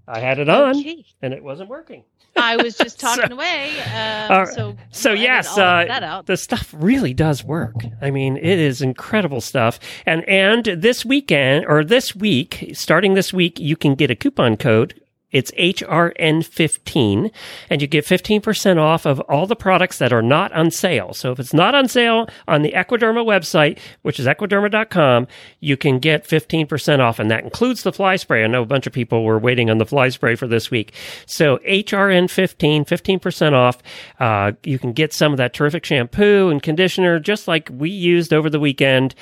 I 0.08 0.20
had 0.20 0.40
it 0.40 0.50
on 0.50 0.78
Okay. 0.78 1.06
and 1.22 1.34
it 1.34 1.44
wasn't 1.44 1.70
working. 1.70 2.04
I 2.36 2.58
was 2.58 2.76
just 2.78 3.00
So- 3.00 3.16
talking 3.16 3.32
away. 3.32 3.72
Um, 3.82 4.32
right. 4.32 4.48
so 4.48 4.76
So 4.90 5.14
yes, 5.14 5.56
uh, 5.58 6.22
the 6.26 6.36
stuff 6.36 6.74
really 6.78 7.14
does 7.14 7.44
work. 7.44 7.76
I 8.02 8.10
mean, 8.12 8.38
it 8.38 8.60
is 8.60 8.82
incredible 8.82 9.40
stuff. 9.42 9.80
And 10.06 10.28
and 10.28 10.66
this 10.66 11.06
weekend 11.06 11.66
or 11.68 11.84
this 11.84 12.16
week, 12.16 12.72
starting 12.74 13.14
this 13.14 13.32
week, 13.34 13.60
you 13.60 13.76
can 13.76 13.96
get 13.96 14.10
a 14.12 14.16
coupon 14.16 14.58
code. 14.58 15.00
It's 15.34 15.52
HRN15 15.52 17.32
and 17.70 17.82
you 17.82 17.88
get 17.88 18.06
15% 18.06 18.78
off 18.78 19.06
of 19.06 19.20
all 19.22 19.48
the 19.48 19.56
products 19.56 19.98
that 19.98 20.14
are 20.14 20.22
not 20.22 20.54
on 20.54 20.72
sale. 20.72 21.14
So 21.14 21.32
if 21.32 21.40
it's 21.40 21.54
not 21.54 21.76
on 21.76 21.90
sale 21.90 22.30
on 22.48 22.62
the 22.62 22.72
Equiderma 22.72 23.26
website, 23.26 23.80
which 24.04 24.20
is 24.20 24.28
equiderma.com, 24.28 25.28
you 25.60 25.76
can 25.76 26.00
get 26.00 26.26
15% 26.26 27.00
off 27.00 27.20
and 27.20 27.30
that 27.32 27.44
includes 27.44 27.84
the 27.84 27.92
fly 27.92 28.16
spray. 28.16 28.44
I 28.44 28.48
know 28.48 28.62
a 28.62 28.68
bunch 28.68 28.88
of 28.88 28.94
people 28.94 29.26
were 29.26 29.40
waiting 29.40 29.70
on 29.70 29.80
the 29.80 29.86
fly 29.86 30.10
spray 30.10 30.36
for 30.36 30.48
this 30.48 30.72
week. 30.72 30.94
So 31.26 31.58
HRN15, 31.58 32.88
15% 32.88 33.54
off. 33.54 33.80
Uh, 34.20 34.52
you 34.64 34.78
can 34.78 34.94
get 34.94 35.12
some 35.14 35.34
of 35.34 35.38
that 35.38 35.54
terrific 35.54 35.84
shampoo 35.84 36.50
and 36.50 36.62
conditioner 36.62 37.20
just 37.20 37.48
like 37.48 37.70
we 37.74 37.90
used 37.90 38.34
over 38.34 38.50
the 38.50 38.60
weekend. 38.60 39.16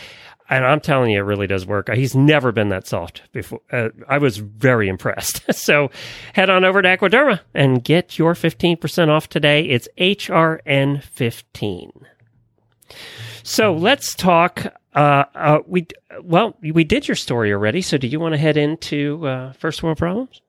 And 0.51 0.65
I'm 0.65 0.81
telling 0.81 1.11
you, 1.11 1.19
it 1.19 1.23
really 1.23 1.47
does 1.47 1.65
work. 1.65 1.89
He's 1.93 2.13
never 2.13 2.51
been 2.51 2.67
that 2.69 2.85
soft 2.85 3.21
before. 3.31 3.61
Uh, 3.71 3.87
I 4.09 4.17
was 4.17 4.35
very 4.37 4.89
impressed. 4.89 5.41
so 5.53 5.89
head 6.33 6.49
on 6.49 6.65
over 6.65 6.81
to 6.81 6.89
Equiderma 6.89 7.39
and 7.53 7.81
get 7.81 8.19
your 8.19 8.33
15% 8.33 9.07
off 9.07 9.29
today. 9.29 9.63
It's 9.63 9.87
HRN15. 9.97 11.91
So 13.43 13.73
let's 13.73 14.13
talk. 14.13 14.65
Uh, 14.93 15.23
uh, 15.33 15.59
we 15.65 15.87
well, 16.21 16.57
we 16.61 16.83
did 16.83 17.07
your 17.07 17.15
story 17.15 17.53
already. 17.53 17.81
So 17.81 17.97
do 17.97 18.07
you 18.07 18.19
want 18.19 18.33
to 18.33 18.37
head 18.37 18.57
into 18.57 19.25
uh, 19.25 19.53
first 19.53 19.81
world 19.81 19.99
problems? 19.99 20.41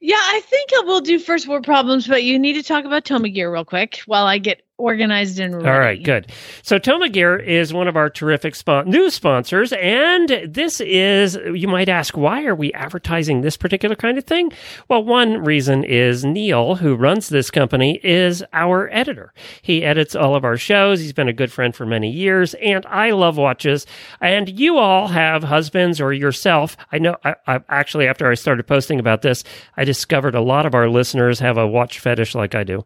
Yeah, 0.00 0.20
I 0.20 0.40
think 0.44 0.68
I 0.76 0.80
will 0.80 1.00
do 1.00 1.18
first 1.18 1.48
world 1.48 1.64
problems, 1.64 2.06
but 2.06 2.24
you 2.24 2.38
need 2.38 2.52
to 2.52 2.62
talk 2.62 2.84
about 2.84 3.06
Toma 3.06 3.30
Gear 3.30 3.50
real 3.50 3.64
quick 3.64 4.00
while 4.04 4.26
I 4.26 4.36
get 4.36 4.62
organized 4.78 5.40
and 5.40 5.54
ready. 5.56 5.68
All 5.68 5.78
right, 5.78 6.02
good. 6.02 6.32
So 6.62 6.78
Toma 6.78 7.08
Gear 7.08 7.36
is 7.36 7.74
one 7.74 7.88
of 7.88 7.96
our 7.96 8.08
terrific 8.08 8.54
spon- 8.54 8.88
new 8.88 9.10
sponsors, 9.10 9.72
and 9.74 10.28
this 10.46 10.80
is, 10.80 11.36
you 11.52 11.68
might 11.68 11.88
ask, 11.88 12.16
why 12.16 12.44
are 12.44 12.54
we 12.54 12.72
advertising 12.72 13.40
this 13.40 13.56
particular 13.56 13.96
kind 13.96 14.16
of 14.16 14.24
thing? 14.24 14.52
Well, 14.88 15.04
one 15.04 15.44
reason 15.44 15.84
is 15.84 16.24
Neil, 16.24 16.76
who 16.76 16.94
runs 16.94 17.28
this 17.28 17.50
company, 17.50 18.00
is 18.02 18.44
our 18.52 18.88
editor. 18.92 19.34
He 19.62 19.84
edits 19.84 20.14
all 20.14 20.34
of 20.34 20.44
our 20.44 20.56
shows. 20.56 21.00
He's 21.00 21.12
been 21.12 21.28
a 21.28 21.32
good 21.32 21.52
friend 21.52 21.74
for 21.74 21.84
many 21.84 22.10
years, 22.10 22.54
and 22.54 22.86
I 22.86 23.10
love 23.10 23.36
watches. 23.36 23.84
And 24.20 24.48
you 24.48 24.78
all 24.78 25.08
have 25.08 25.42
husbands 25.42 26.00
or 26.00 26.12
yourself. 26.12 26.76
I 26.92 26.98
know, 26.98 27.16
I, 27.24 27.34
I 27.46 27.60
actually, 27.68 28.06
after 28.06 28.30
I 28.30 28.34
started 28.34 28.66
posting 28.66 29.00
about 29.00 29.22
this, 29.22 29.42
I 29.76 29.84
discovered 29.84 30.36
a 30.36 30.40
lot 30.40 30.66
of 30.66 30.74
our 30.74 30.88
listeners 30.88 31.40
have 31.40 31.58
a 31.58 31.66
watch 31.66 31.98
fetish 31.98 32.36
like 32.36 32.54
I 32.54 32.62
do. 32.62 32.84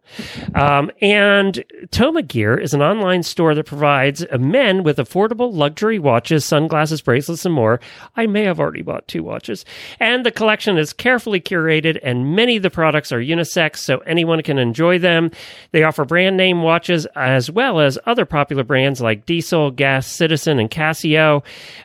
Um, 0.54 0.90
and 1.02 1.62
Toma 1.90 2.22
Gear 2.22 2.56
is 2.56 2.74
an 2.74 2.82
online 2.82 3.22
store 3.22 3.54
that 3.54 3.66
provides 3.66 4.24
men 4.38 4.82
with 4.82 4.98
affordable 4.98 5.52
luxury 5.52 5.98
watches, 5.98 6.44
sunglasses, 6.44 7.02
bracelets, 7.02 7.44
and 7.44 7.54
more. 7.54 7.80
I 8.16 8.26
may 8.26 8.44
have 8.44 8.60
already 8.60 8.82
bought 8.82 9.08
two 9.08 9.22
watches. 9.22 9.64
And 9.98 10.24
the 10.24 10.30
collection 10.30 10.78
is 10.78 10.92
carefully 10.92 11.40
curated, 11.40 11.98
and 12.02 12.36
many 12.36 12.56
of 12.56 12.62
the 12.62 12.70
products 12.70 13.12
are 13.12 13.20
unisex, 13.20 13.78
so 13.78 13.98
anyone 13.98 14.42
can 14.42 14.58
enjoy 14.58 14.98
them. 14.98 15.30
They 15.72 15.82
offer 15.82 16.04
brand 16.04 16.36
name 16.36 16.62
watches 16.62 17.06
as 17.16 17.50
well 17.50 17.80
as 17.80 17.98
other 18.06 18.24
popular 18.24 18.64
brands 18.64 19.00
like 19.00 19.26
Diesel, 19.26 19.70
Gas, 19.70 20.06
Citizen, 20.06 20.58
and 20.58 20.70
Casio. 20.70 21.42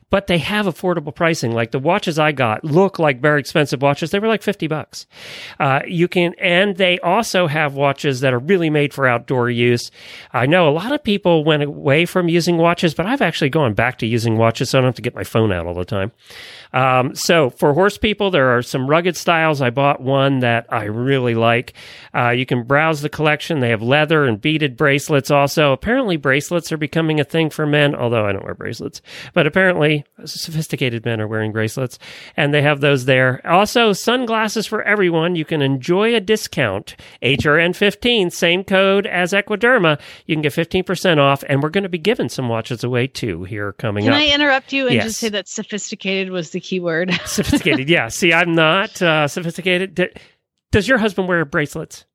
But 0.10 0.28
they 0.28 0.38
have 0.38 0.66
affordable 0.66 1.14
pricing. 1.14 1.52
Like 1.52 1.72
the 1.72 1.80
watches 1.80 2.18
I 2.18 2.32
got 2.32 2.64
look 2.64 2.98
like 2.98 3.22
very 3.22 3.40
expensive 3.40 3.82
watches. 3.82 4.12
They 4.12 4.20
were 4.20 4.28
like 4.28 4.42
50 4.42 4.68
bucks. 4.68 5.06
Uh, 5.60 5.82
you 5.86 6.08
can, 6.08 6.34
and 6.40 6.78
they 6.78 6.98
also 7.00 7.48
have 7.48 7.74
watches 7.74 8.22
that 8.22 8.34
are 8.34 8.40
really 8.40 8.70
made 8.70 8.94
for 8.94 9.06
outdoor 9.06 9.50
use. 9.50 9.92
I 10.32 10.46
know 10.46 10.70
a 10.70 10.72
lot 10.72 10.94
of 10.94 11.04
people 11.04 11.44
went 11.44 11.64
away 11.64 12.06
from 12.06 12.30
using 12.30 12.58
watches, 12.58 12.94
but 12.94 13.06
I've 13.06 13.22
actually 13.22 13.50
gone 13.50 13.74
back 13.74 13.98
to 14.00 14.08
using 14.08 14.38
watches 14.38 14.70
so 14.70 14.78
I 14.78 14.82
don't 14.82 14.90
have 14.90 14.96
to 14.96 15.02
get 15.02 15.16
my 15.16 15.24
phone 15.26 15.52
out 15.52 15.66
all 15.66 15.74
the 15.74 15.86
time. 15.86 16.12
Um, 16.74 17.16
so 17.16 17.50
for 17.50 17.74
horse 17.74 17.98
people, 17.98 18.32
there 18.32 18.56
are 18.58 18.62
some 18.62 18.90
rugged 18.90 19.16
styles. 19.16 19.62
I 19.62 19.70
bought 19.70 20.02
one 20.02 20.40
that 20.40 20.66
I 20.70 20.84
really 20.86 21.36
like. 21.36 21.74
Uh, 22.14 22.30
you 22.30 22.46
can 22.46 22.64
browse 22.64 23.02
the 23.02 23.10
collection. 23.10 23.60
They 23.60 23.70
have 23.70 23.82
leather 23.82 24.26
and 24.26 24.40
beaded 24.40 24.76
bracelets 24.78 25.32
also. 25.32 25.72
Apparently 25.72 26.18
bracelets 26.18 26.72
are 26.72 26.78
becoming 26.78 27.20
a 27.20 27.24
thing 27.24 27.50
for 27.50 27.66
men, 27.66 27.96
although 27.96 28.26
I 28.26 28.32
don't 28.34 28.44
wear 28.44 28.54
bracelets, 28.56 29.02
but 29.34 29.48
apparently 29.48 30.06
sophisticated 30.26 31.06
men 31.06 31.22
are 31.22 31.28
wearing 31.28 31.52
bracelets 31.52 32.00
and 32.36 32.54
they 32.54 32.62
have 32.62 32.82
those 32.82 33.06
there. 33.06 33.42
Also 33.46 33.94
sunglasses 33.94 34.68
for 34.68 34.84
everyone. 34.84 35.36
You 35.36 35.46
can 35.46 35.62
enjoy 35.62 36.16
a 36.16 36.20
discount. 36.20 36.96
HRN15, 37.22 38.32
same 38.32 38.64
code 38.64 39.06
as 39.08 39.32
Equiderma. 39.34 40.00
You 40.26 40.36
can 40.36 40.42
get 40.42 40.54
15% 40.54 41.18
off 41.18 41.44
and 41.48 41.64
we're 41.64 41.70
going 41.70 41.84
to 41.84 41.90
be 41.90 41.98
giving 41.98 42.30
some 42.30 42.50
watches 42.50 42.84
away 42.84 43.08
too 43.08 43.44
here 43.46 43.74
coming 43.74 44.04
Can 44.06 44.14
up. 44.14 44.20
I 44.20 44.28
interrupt 44.34 44.74
you 44.74 44.86
and 44.88 44.96
Yes. 44.96 45.06
just 45.06 45.20
say 45.20 45.30
that 45.30 45.48
sophisticated 45.48 46.32
was 46.32 46.52
the 46.52 46.57
key 46.60 46.80
word? 46.80 47.12
sophisticated. 47.26 47.90
yeah. 47.90 48.08
See, 48.10 48.34
I'm 48.34 48.54
not 48.56 49.02
uh, 49.02 49.28
sophisticated. 49.28 50.20
Does 50.72 50.88
your 50.88 50.98
husband 50.98 51.28
wear 51.28 51.44
bracelets? 51.46 52.06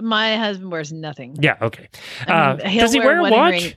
My 0.00 0.36
husband 0.36 0.70
wears 0.72 0.92
nothing. 0.92 1.36
Yeah. 1.40 1.56
Okay. 1.60 1.88
Uh, 2.26 2.56
does 2.56 2.92
he 2.92 3.00
wear 3.00 3.18
a 3.18 3.30
watch? 3.30 3.52
ring. 3.52 3.72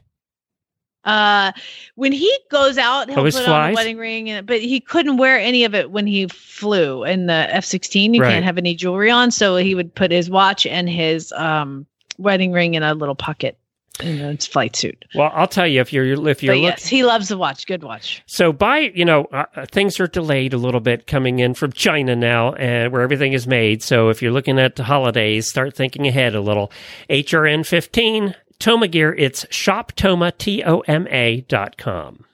Uh, 1.04 1.52
when 1.96 2.12
he 2.12 2.36
goes 2.50 2.78
out, 2.80 3.10
he'll 3.10 3.20
Oh, 3.20 3.24
put 3.30 3.48
on 3.48 3.72
a 3.72 3.76
wedding 3.76 3.98
ring, 3.98 4.28
and, 4.30 4.48
but 4.48 4.60
he 4.60 4.80
couldn't 4.80 5.18
wear 5.18 5.38
any 5.38 5.64
of 5.64 5.76
it 5.76 5.92
when 5.92 6.08
he 6.08 6.26
flew 6.28 7.04
in 7.04 7.28
the 7.28 7.34
F 7.54 7.64
sixteen. 7.64 8.14
You 8.16 8.22
Right. 8.24 8.32
can't 8.32 8.46
have 8.46 8.58
any 8.58 8.74
jewelry 8.76 9.12
on, 9.12 9.30
so 9.30 9.56
he 9.58 9.76
would 9.76 9.94
put 9.94 10.10
his 10.10 10.32
watch 10.32 10.66
and 10.66 10.90
his 10.90 11.32
um 11.34 11.86
wedding 12.18 12.52
ring 12.54 12.74
in 12.74 12.82
a 12.82 12.94
little 12.96 13.14
pocket 13.14 13.58
in 14.02 14.18
his 14.18 14.46
flight 14.46 14.76
suit. 14.76 15.06
Well, 15.16 15.32
I'll 15.34 15.48
tell 15.48 15.68
you 15.68 15.82
if 15.82 15.94
you're 15.94 16.28
if 16.28 16.44
you're 16.44 16.56
But 16.56 16.62
look, 16.62 16.72
yes, 16.72 16.88
he 16.88 17.04
loves 17.04 17.30
the 17.30 17.38
watch. 17.38 17.66
Good 17.66 17.84
watch. 17.84 18.22
So 18.26 18.52
by 18.52 18.92
you 18.94 19.06
know 19.06 19.26
uh, 19.32 19.46
uh, 19.56 19.66
things 19.66 20.00
are 20.00 20.08
delayed 20.08 20.54
a 20.54 20.58
little 20.58 20.80
bit 20.80 21.08
coming 21.08 21.40
in 21.40 21.54
from 21.54 21.72
China 21.72 22.16
now, 22.16 22.54
and 22.54 22.92
where 22.92 23.02
everything 23.02 23.34
is 23.34 23.48
made. 23.48 23.82
So 23.82 24.10
if 24.10 24.22
you're 24.22 24.32
looking 24.32 24.60
at 24.60 24.76
the 24.76 24.84
holidays, 24.84 25.50
start 25.50 25.76
thinking 25.76 26.08
ahead 26.08 26.36
a 26.36 26.42
little. 26.42 26.72
HRN 27.10 27.66
fifteen 27.66 28.36
Toma 28.60 28.88
Gear. 28.88 29.14
It's 29.18 29.46
shoptoma 29.46 30.38
t 30.38 30.64
o 30.64 30.80
m 30.82 31.08
a 31.10 31.42
dot 31.42 31.78
com. 31.78 32.26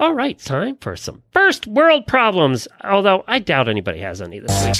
All 0.00 0.14
right, 0.14 0.38
time 0.38 0.76
for 0.76 0.94
some 0.94 1.24
first 1.32 1.66
world 1.66 2.06
problems. 2.06 2.68
Although 2.84 3.24
I 3.26 3.40
doubt 3.40 3.68
anybody 3.68 3.98
has 3.98 4.22
any 4.22 4.38
this 4.38 4.64
week. 4.64 4.76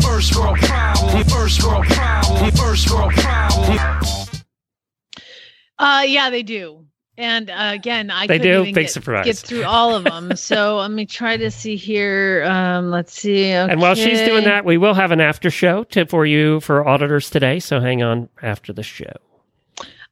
First 0.00 0.36
world 0.36 0.58
problem, 0.58 1.24
first 1.24 1.64
world 1.64 1.84
problem, 1.86 2.50
first 2.52 2.90
world 2.90 3.12
problem. 3.14 4.23
Uh, 5.78 6.04
yeah, 6.06 6.30
they 6.30 6.42
do. 6.42 6.84
And 7.16 7.48
uh, 7.48 7.70
again, 7.72 8.10
I 8.10 8.26
They 8.26 8.38
do? 8.38 8.64
Big 8.64 8.74
get, 8.74 8.90
surprise. 8.90 9.24
get 9.24 9.36
through 9.36 9.64
all 9.64 9.94
of 9.94 10.04
them. 10.04 10.34
so 10.36 10.78
let 10.78 10.90
me 10.90 11.06
try 11.06 11.36
to 11.36 11.50
see 11.50 11.76
here. 11.76 12.44
Um, 12.44 12.90
let's 12.90 13.12
see. 13.12 13.50
And 13.50 13.80
while 13.80 13.94
she's 13.94 14.20
doing 14.20 14.44
that, 14.44 14.64
we 14.64 14.78
will 14.78 14.94
have 14.94 15.12
an 15.12 15.20
after 15.20 15.50
show 15.50 15.84
tip 15.84 16.10
for 16.10 16.26
you 16.26 16.60
for 16.60 16.86
auditors 16.86 17.30
today. 17.30 17.60
So 17.60 17.80
hang 17.80 18.02
on 18.02 18.28
after 18.42 18.72
the 18.72 18.82
show. 18.82 19.12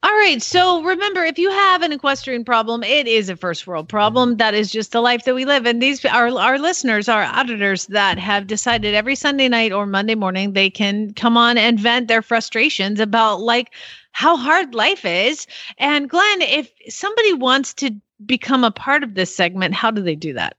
All 0.05 0.11
right. 0.15 0.43
So 0.43 0.83
remember, 0.83 1.23
if 1.25 1.39
you 1.39 1.49
have 1.51 1.83
an 1.83 1.93
equestrian 1.93 2.45
problem, 2.45 2.83
it 2.83 3.07
is 3.07 3.29
a 3.29 3.37
first 3.37 3.69
world 3.69 3.89
problem. 3.89 4.37
That 4.37 4.53
is 4.53 4.73
just 4.73 4.91
the 4.91 5.01
life 5.01 5.25
that 5.25 5.35
we 5.35 5.45
live. 5.45 5.65
And 5.65 5.81
these 5.81 6.05
our 6.05 6.29
our 6.37 6.59
listeners, 6.59 7.09
our 7.09 7.23
auditors 7.23 7.87
that 7.87 8.19
have 8.19 8.49
decided 8.49 8.97
every 8.97 9.15
Sunday 9.15 9.49
night 9.49 9.71
or 9.71 9.87
Monday 9.87 10.17
morning 10.17 10.55
they 10.55 10.71
can 10.71 11.15
come 11.15 11.37
on 11.37 11.57
and 11.57 11.79
vent 11.79 12.09
their 12.09 12.23
frustrations 12.23 12.99
about 12.99 13.43
like 13.43 13.75
how 14.11 14.37
hard 14.37 14.75
life 14.75 15.05
is. 15.05 15.47
And 15.79 16.11
Glenn, 16.11 16.43
if 16.43 16.73
somebody 16.89 17.33
wants 17.35 17.73
to 17.75 17.95
become 18.27 18.65
a 18.65 18.73
part 18.73 19.05
of 19.05 19.15
this 19.15 19.35
segment, 19.35 19.73
how 19.73 19.93
do 19.93 20.03
they 20.03 20.17
do 20.17 20.33
that? 20.33 20.57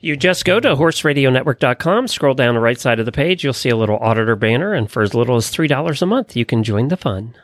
You 0.00 0.14
just 0.14 0.44
go 0.44 0.60
to 0.60 0.76
horseradionetwork.com, 0.76 2.08
scroll 2.08 2.34
down 2.34 2.54
the 2.54 2.60
right 2.60 2.78
side 2.78 3.00
of 3.00 3.06
the 3.06 3.12
page, 3.12 3.42
you'll 3.42 3.54
see 3.54 3.70
a 3.70 3.76
little 3.76 3.96
auditor 3.98 4.36
banner, 4.36 4.74
and 4.74 4.90
for 4.90 5.02
as 5.02 5.14
little 5.14 5.36
as 5.36 5.50
$3 5.50 6.02
a 6.02 6.06
month, 6.06 6.36
you 6.36 6.44
can 6.44 6.62
join 6.62 6.88
the 6.88 6.98
fun. 6.98 7.34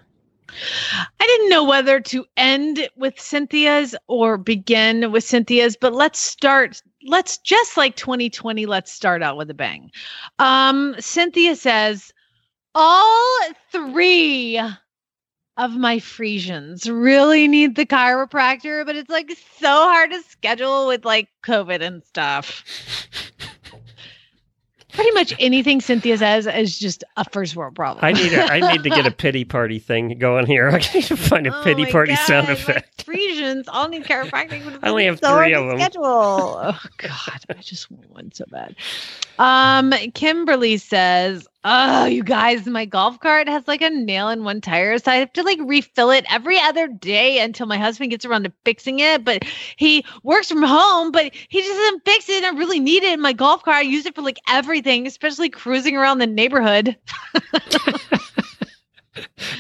I 1.21 1.27
didn't 1.27 1.51
know 1.51 1.65
whether 1.65 2.01
to 2.01 2.25
end 2.37 2.89
with 2.97 3.21
Cynthia's 3.21 3.95
or 4.09 4.37
begin 4.37 5.13
with 5.13 5.25
Cynthia's, 5.25 5.77
but 5.77 5.95
let's 5.95 6.19
start. 6.19 6.83
Let's 7.07 7.39
just 7.39 7.77
like 7.77 7.97
2020, 7.97 8.67
let's 8.67 8.93
start 8.93 9.23
out 9.23 9.37
with 9.37 9.51
a 9.51 9.55
bang. 9.55 9.91
Um, 10.39 10.95
Cynthia 10.99 11.57
says, 11.57 12.13
All 12.75 13.41
three 13.73 14.61
of 15.57 15.77
my 15.77 15.99
Friesians 15.99 16.91
really 16.91 17.47
need 17.47 17.77
the 17.77 17.87
chiropractor, 17.87 18.87
but 18.87 18.97
it's 18.97 19.11
like 19.11 19.31
so 19.59 19.69
hard 19.69 20.11
to 20.11 20.23
schedule 20.23 20.87
with 20.87 21.05
like 21.05 21.29
COVID 21.45 21.83
and 21.83 22.03
stuff. 22.05 22.65
Pretty 24.93 25.11
much 25.13 25.35
anything 25.39 25.81
Cynthia 25.81 26.19
says 26.19 26.47
is 26.47 26.79
just 26.79 27.05
a 27.17 27.29
first 27.31 27.57
world 27.57 27.75
problem. 27.75 28.05
I 28.05 28.13
need 28.13 28.33
a, 28.33 28.45
I 28.45 28.73
need 28.73 28.83
to 28.83 28.91
get 28.91 29.07
a 29.07 29.11
pity 29.17 29.45
party 29.45 29.79
thing 29.79 30.19
going 30.19 30.47
here. 30.47 30.69
I 30.73 30.79
need 30.95 31.05
to 31.05 31.17
find 31.17 31.47
a 31.47 31.57
Oh 31.57 31.63
pity 31.63 31.87
party 31.87 32.17
sound 32.17 32.47
God, 32.47 32.53
my 32.55 32.61
effect. 32.61 33.07
Friesians 33.11 33.65
all 33.69 33.89
need 33.89 34.05
chiropractic. 34.05 34.79
I 34.83 34.89
only 34.91 35.07
have 35.07 35.19
so 35.21 35.37
three 35.37 35.55
of 35.55 35.65
to 35.65 35.71
'em. 35.73 35.79
Schedule. 35.79 36.05
Oh 36.05 36.81
God, 36.99 37.41
I 37.49 37.55
just 37.55 37.91
want 37.91 38.11
one 38.11 38.33
so 38.33 38.45
bad. 38.51 38.77
Um, 39.39 39.93
Kimberly 40.15 40.77
says, 40.77 41.47
"Oh, 41.65 42.07
you 42.07 42.23
guys, 42.25 42.67
my 42.67 42.85
golf 42.85 43.21
cart 43.21 43.49
has 43.49 43.67
like 43.69 43.83
a 43.83 43.91
nail 43.91 44.29
in 44.31 44.45
one 44.45 44.61
tire, 44.61 44.99
so 44.99 45.11
I 45.11 45.17
have 45.17 45.33
to 45.35 45.43
like 45.43 45.59
refill 45.63 46.11
it 46.11 46.25
every 46.31 46.59
other 46.59 46.89
day 46.89 47.41
until 47.41 47.67
my 47.67 47.77
husband 47.77 48.11
gets 48.11 48.25
around 48.25 48.45
to 48.45 48.53
fixing 48.65 49.01
it. 49.01 49.25
But 49.25 49.45
he 49.77 50.05
works 50.23 50.49
from 50.49 50.63
home, 50.63 51.13
but 51.13 51.33
he 51.49 51.61
just 51.61 51.77
doesn't 51.79 52.05
fix 52.05 52.29
it. 52.29 52.45
And 52.45 52.57
I 52.57 52.59
really 52.59 52.81
need 52.81 53.03
it 53.03 53.13
in 53.13 53.21
my 53.21 53.33
golf 53.33 53.63
cart. 53.63 53.77
I 53.77 53.83
use 53.83 54.07
it 54.07 54.15
for 54.15 54.23
like 54.23 54.39
everything, 54.49 55.07
especially 55.07 55.51
cruising 55.51 55.97
around 55.97 56.19
the 56.19 56.27
neighborhood." 56.27 56.97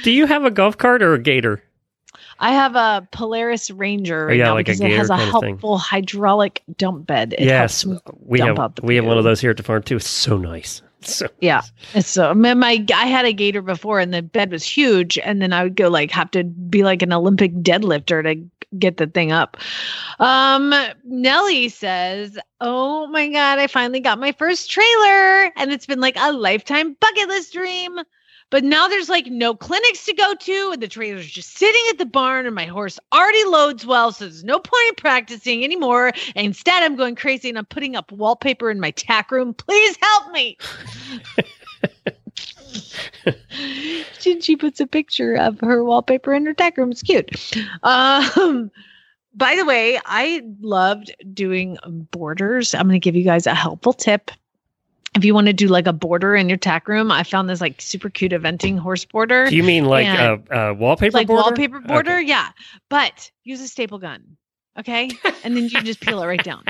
Do 0.02 0.10
you 0.10 0.26
have 0.26 0.44
a 0.44 0.50
golf 0.50 0.78
cart 0.78 1.02
or 1.02 1.14
a 1.14 1.18
gator? 1.18 1.62
I 2.38 2.52
have 2.52 2.74
a 2.74 3.06
Polaris 3.12 3.70
Ranger 3.70 4.26
right 4.26 4.32
Oh, 4.32 4.36
yeah, 4.36 4.44
now 4.44 4.54
like 4.54 4.68
a 4.68 4.72
because 4.72 4.80
it 4.80 4.92
has 4.92 5.10
a 5.10 5.16
kind 5.16 5.34
of 5.34 5.40
thing. 5.40 5.50
helpful 5.50 5.76
hydraulic 5.78 6.62
dump 6.78 7.06
bed. 7.06 7.34
It 7.36 7.44
yes, 7.44 7.84
we 8.18 8.38
dump 8.38 8.58
have 8.58 8.72
we 8.82 8.96
have 8.96 9.04
one 9.04 9.18
of 9.18 9.24
those 9.24 9.40
here 9.40 9.50
at 9.50 9.58
the 9.58 9.62
farm 9.62 9.82
too. 9.82 9.96
It's 9.96 10.08
so 10.08 10.38
nice. 10.38 10.80
So 11.04 11.28
Yeah. 11.40 11.62
So 12.00 12.34
my, 12.34 12.54
my 12.54 12.84
I 12.94 13.06
had 13.06 13.24
a 13.24 13.32
gator 13.32 13.62
before 13.62 14.00
and 14.00 14.12
the 14.12 14.22
bed 14.22 14.50
was 14.50 14.64
huge 14.64 15.18
and 15.18 15.40
then 15.40 15.52
I 15.52 15.62
would 15.64 15.76
go 15.76 15.88
like 15.88 16.10
have 16.10 16.30
to 16.32 16.44
be 16.44 16.84
like 16.84 17.02
an 17.02 17.12
Olympic 17.12 17.54
deadlifter 17.54 18.22
to 18.22 18.44
get 18.78 18.98
the 18.98 19.06
thing 19.06 19.32
up. 19.32 19.56
Um 20.18 20.74
Nellie 21.04 21.70
says, 21.70 22.38
"Oh 22.60 23.06
my 23.08 23.28
god, 23.28 23.58
I 23.58 23.66
finally 23.66 24.00
got 24.00 24.20
my 24.20 24.32
first 24.32 24.70
trailer 24.70 25.50
and 25.56 25.72
it's 25.72 25.86
been 25.86 26.00
like 26.00 26.16
a 26.18 26.32
lifetime 26.32 26.96
bucket 27.00 27.28
list 27.28 27.52
dream." 27.54 27.98
But 28.50 28.64
now 28.64 28.88
there's 28.88 29.08
like 29.08 29.26
no 29.26 29.54
clinics 29.54 30.04
to 30.06 30.12
go 30.12 30.34
to, 30.34 30.70
and 30.72 30.82
the 30.82 30.88
trailer's 30.88 31.30
just 31.30 31.56
sitting 31.56 31.82
at 31.90 31.98
the 31.98 32.06
barn, 32.06 32.46
and 32.46 32.54
my 32.54 32.66
horse 32.66 32.98
already 33.12 33.44
loads 33.44 33.86
well, 33.86 34.12
so 34.12 34.24
there's 34.24 34.44
no 34.44 34.58
point 34.58 34.88
in 34.88 34.94
practicing 34.96 35.64
anymore. 35.64 36.12
And 36.34 36.46
instead, 36.46 36.82
I'm 36.82 36.96
going 36.96 37.14
crazy 37.14 37.48
and 37.48 37.56
I'm 37.58 37.66
putting 37.66 37.96
up 37.96 38.10
wallpaper 38.12 38.70
in 38.70 38.80
my 38.80 38.90
tack 38.90 39.30
room. 39.30 39.54
Please 39.54 39.96
help 40.00 40.32
me. 40.32 40.58
she, 44.18 44.56
puts 44.56 44.80
a 44.80 44.86
picture 44.86 45.36
of 45.36 45.60
her 45.60 45.84
wallpaper 45.84 46.34
in 46.34 46.46
her 46.46 46.54
tack 46.54 46.76
room. 46.76 46.90
It's 46.90 47.02
cute. 47.02 47.56
Um, 47.82 48.70
by 49.34 49.56
the 49.56 49.64
way, 49.64 49.98
I 50.04 50.42
loved 50.60 51.14
doing 51.32 51.78
borders. 52.10 52.74
I'm 52.74 52.88
going 52.88 53.00
to 53.00 53.04
give 53.04 53.16
you 53.16 53.24
guys 53.24 53.46
a 53.46 53.54
helpful 53.54 53.92
tip. 53.92 54.30
If 55.16 55.24
you 55.24 55.34
want 55.34 55.48
to 55.48 55.52
do 55.52 55.66
like 55.66 55.86
a 55.86 55.92
border 55.92 56.36
in 56.36 56.48
your 56.48 56.58
tack 56.58 56.86
room, 56.86 57.10
I 57.10 57.24
found 57.24 57.48
this 57.48 57.60
like 57.60 57.80
super 57.80 58.08
cute 58.08 58.32
eventing 58.32 58.78
horse 58.78 59.04
border. 59.04 59.48
do 59.48 59.56
you 59.56 59.64
mean 59.64 59.86
like 59.86 60.06
a, 60.06 60.40
a 60.50 60.74
wallpaper 60.74 61.18
like 61.18 61.26
border? 61.26 61.42
wallpaper 61.42 61.80
border? 61.80 62.18
Okay. 62.18 62.28
Yeah. 62.28 62.50
But 62.88 63.30
use 63.42 63.60
a 63.60 63.68
staple 63.68 63.98
gun. 63.98 64.36
Okay. 64.78 65.10
and 65.44 65.56
then 65.56 65.64
you 65.64 65.82
just 65.82 66.00
peel 66.00 66.22
it 66.22 66.26
right 66.26 66.44
down. 66.44 66.64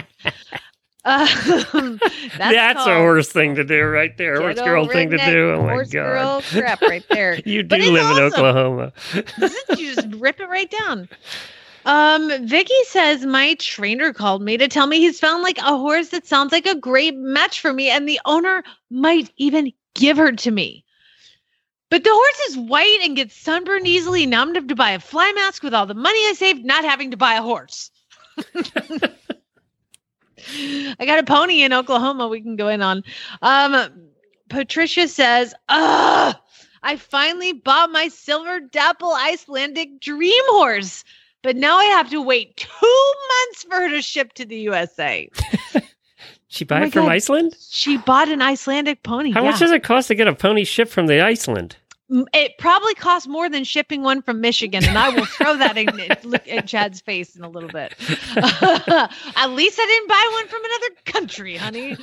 Um, 1.05 1.27
that's 2.37 2.39
That's, 2.39 2.87
a 2.87 2.95
horse 2.97 3.31
thing 3.31 3.55
to 3.55 3.65
do 3.65 3.83
right 3.85 4.17
there. 4.19 4.41
Horse 4.41 4.61
girl 4.61 4.87
thing 4.87 5.11
to 5.11 5.17
do. 5.17 5.53
Oh 5.53 5.63
my 5.63 5.73
horse 5.73 5.91
god. 5.91 6.05
girl 6.05 6.43
crap 6.43 6.83
right 6.83 7.05
there. 7.09 7.41
you 7.47 7.63
do 7.63 7.77
live 7.77 7.89
in 7.89 8.23
awesome. 8.23 8.45
Oklahoma. 8.45 8.93
you 9.79 9.95
just 9.95 10.09
rip 10.17 10.41
it 10.41 10.49
right 10.49 10.71
down. 10.71 11.09
Um, 11.85 12.47
Vicky 12.47 12.85
says 12.85 13.25
my 13.25 13.55
trainer 13.55 14.13
called 14.13 14.43
me 14.43 14.57
to 14.59 14.69
tell 14.69 14.87
me 14.87 14.99
he's 14.99 15.21
found 15.21 15.43
like 15.43 15.59
a 15.59 15.77
horse 15.77 16.11
that 16.11 16.27
sounds 16.27 16.53
like 16.53 16.67
a 16.67 16.75
great 16.75 17.17
match 17.17 17.61
for 17.61 17.73
me, 17.73 17.89
and 17.91 18.09
the 18.09 18.21
owner 18.25 18.63
might 18.91 19.33
even 19.37 19.73
give 19.95 20.17
her 20.17 20.33
to 20.33 20.51
me. 20.51 20.85
But 21.89 22.05
the 22.05 22.11
horse 22.13 22.41
is 22.51 22.59
white 22.59 23.01
and 23.03 23.17
gets 23.17 23.37
sunburned 23.37 23.87
easily. 23.87 24.27
Now 24.27 24.43
I'm 24.43 24.49
gonna 24.49 24.61
have 24.61 24.69
to 24.69 24.77
buy 24.77 24.93
a 24.93 25.01
fly 25.01 25.33
mask 25.33 25.63
with 25.63 25.75
all 25.75 25.87
the 25.87 25.95
money 25.95 26.19
I 26.29 26.35
saved, 26.37 26.65
not 26.65 26.85
having 26.85 27.11
to 27.11 27.17
buy 27.17 27.35
a 27.35 27.43
horse. 27.43 27.91
I 30.99 31.05
got 31.07 31.19
a 31.19 31.25
pony 31.25 31.63
in 31.63 31.73
Oklahoma 31.73 32.29
we 32.29 32.41
can 32.41 32.57
go 32.57 32.69
in 32.69 32.81
on. 32.81 33.03
Um, 33.43 33.91
Patricia 34.49 35.09
says, 35.09 35.55
Ugh, 35.69 36.37
I 36.83 36.97
finally 36.97 37.53
bought 37.53 37.91
my 37.91 38.09
silver 38.09 38.61
dapple 38.61 39.13
Icelandic 39.13 40.01
dream 40.01 40.43
horse, 40.47 41.05
but 41.43 41.57
now 41.57 41.77
I 41.77 41.85
have 41.85 42.11
to 42.11 42.23
wait 42.23 42.57
two 42.57 43.13
months 43.29 43.65
for 43.65 43.77
her 43.77 43.91
to 43.91 44.03
ship 44.03 44.33
to 44.35 44.45
the 44.45 44.59
USA. 44.59 45.29
She 46.53 46.65
buy 46.65 46.81
Oh 46.81 46.85
it 46.87 46.93
from 46.93 47.05
God. 47.05 47.13
Iceland? 47.13 47.57
She 47.61 47.97
bought 47.97 48.29
an 48.29 48.43
Icelandic 48.43 49.05
pony. 49.05 49.31
How 49.31 49.45
yeah. 49.45 49.53
much 49.53 49.61
does 49.61 49.71
it 49.71 49.85
cost 49.85 50.09
to 50.09 50.17
get 50.17 50.27
a 50.27 50.35
pony 50.35 50.65
shipped 50.65 50.91
from 50.91 51.07
the 51.07 51.21
Iceland? 51.21 51.77
It 52.35 52.59
probably 52.59 52.95
costs 52.95 53.29
more 53.29 53.49
than 53.49 53.63
shipping 53.63 54.03
one 54.03 54.21
from 54.23 54.41
Michigan, 54.41 54.85
and 54.85 54.99
I 54.99 55.11
will 55.11 55.27
throw 55.27 55.57
that 55.57 55.77
in 55.79 55.89
look 56.29 56.49
at 56.49 56.67
Chad's 56.67 57.01
face 57.01 57.37
in 57.37 57.45
a 57.45 57.49
little 57.49 57.69
bit. 57.69 57.95
at 58.37 59.51
least 59.51 59.79
I 59.81 59.87
didn't 59.87 60.09
buy 60.09 60.31
one 60.33 60.49
from 60.49 60.61
another 60.65 60.95
country, 61.05 61.57
honey. 61.57 61.97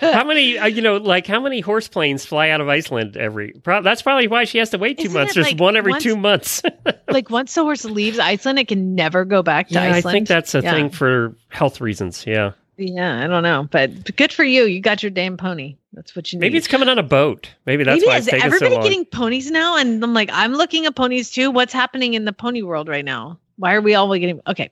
how 0.00 0.24
many, 0.24 0.58
uh, 0.58 0.66
you 0.66 0.80
know, 0.82 0.96
like 0.98 1.26
how 1.26 1.40
many 1.40 1.60
horse 1.60 1.88
planes 1.88 2.24
fly 2.24 2.50
out 2.50 2.60
of 2.60 2.68
Iceland 2.68 3.16
every? 3.16 3.52
Pro- 3.52 3.82
that's 3.82 4.02
probably 4.02 4.28
why 4.28 4.44
she 4.44 4.58
has 4.58 4.70
to 4.70 4.78
wait 4.78 4.98
2 4.98 5.04
Isn't 5.06 5.12
months. 5.14 5.34
There's 5.34 5.46
like 5.48 5.60
one 5.60 5.76
every 5.76 5.92
once- 5.92 6.02
two 6.04 6.16
months. 6.16 6.62
like 7.08 7.30
once 7.30 7.54
the 7.54 7.62
horse 7.62 7.84
leaves 7.84 8.18
Iceland, 8.18 8.58
it 8.58 8.68
can 8.68 8.94
never 8.94 9.24
go 9.24 9.42
back 9.42 9.68
to 9.68 9.74
yeah, 9.74 9.92
I 9.94 10.00
think 10.00 10.28
that's 10.28 10.54
a 10.54 10.60
Yeah. 10.62 10.72
thing 10.72 10.90
for 10.90 11.34
health 11.48 11.80
reasons. 11.80 12.24
Yeah. 12.26 12.52
Yeah, 12.76 13.24
I 13.24 13.26
don't 13.26 13.42
know, 13.42 13.68
but 13.70 14.16
good 14.16 14.32
for 14.32 14.44
you. 14.44 14.64
You 14.64 14.80
got 14.80 15.02
your 15.02 15.10
damn 15.10 15.36
pony. 15.36 15.76
That's 15.92 16.16
what 16.16 16.32
you 16.32 16.38
need. 16.38 16.46
Maybe 16.46 16.58
it's 16.58 16.66
coming 16.66 16.88
on 16.88 16.98
a 16.98 17.04
boat. 17.04 17.50
Maybe 17.66 17.84
that's 17.84 18.00
Maybe 18.00 18.08
why 18.08 18.16
is 18.18 18.26
it's 18.26 18.32
taking 18.32 18.50
so 18.50 18.56
everybody 18.56 18.82
getting 18.82 19.04
ponies 19.04 19.50
now? 19.50 19.76
And 19.76 20.02
I'm 20.02 20.12
like, 20.12 20.30
I'm 20.32 20.54
looking 20.54 20.86
at 20.86 20.96
ponies 20.96 21.30
too. 21.30 21.50
What's 21.50 21.72
happening 21.72 22.14
in 22.14 22.24
the 22.24 22.32
pony 22.32 22.62
world 22.62 22.88
right 22.88 23.04
now? 23.04 23.38
Why 23.56 23.74
are 23.74 23.80
we 23.80 23.94
all 23.94 24.12
getting 24.18 24.40
okay? 24.48 24.70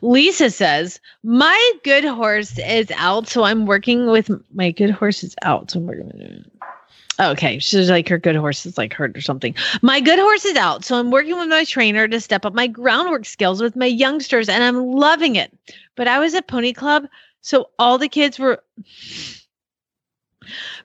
Lisa 0.00 0.50
says, 0.50 0.98
My 1.22 1.72
good 1.84 2.04
horse 2.04 2.58
is 2.58 2.90
out, 2.96 3.28
so 3.28 3.44
I'm 3.44 3.66
working 3.66 4.10
with 4.10 4.30
my 4.54 4.70
good 4.70 4.90
horse 4.90 5.22
is 5.22 5.34
out. 5.42 5.70
So 5.70 5.80
I'm 5.80 5.86
working 5.86 6.06
with 6.06 6.46
Okay, 7.20 7.58
she's 7.58 7.90
like 7.90 8.08
her 8.08 8.18
good 8.18 8.36
horse 8.36 8.64
is 8.64 8.78
like 8.78 8.94
hurt 8.94 9.16
or 9.16 9.20
something. 9.20 9.54
My 9.82 10.00
good 10.00 10.18
horse 10.18 10.46
is 10.46 10.56
out, 10.56 10.84
so 10.84 10.98
I'm 10.98 11.10
working 11.10 11.36
with 11.36 11.48
my 11.48 11.64
trainer 11.64 12.08
to 12.08 12.20
step 12.20 12.46
up 12.46 12.54
my 12.54 12.66
groundwork 12.66 13.26
skills 13.26 13.60
with 13.60 13.76
my 13.76 13.86
youngsters, 13.86 14.48
and 14.48 14.64
I'm 14.64 14.86
loving 14.86 15.36
it. 15.36 15.56
But 15.94 16.08
I 16.08 16.18
was 16.18 16.34
at 16.34 16.48
Pony 16.48 16.72
Club, 16.72 17.06
so 17.42 17.68
all 17.78 17.98
the 17.98 18.08
kids 18.08 18.38
were. 18.38 18.62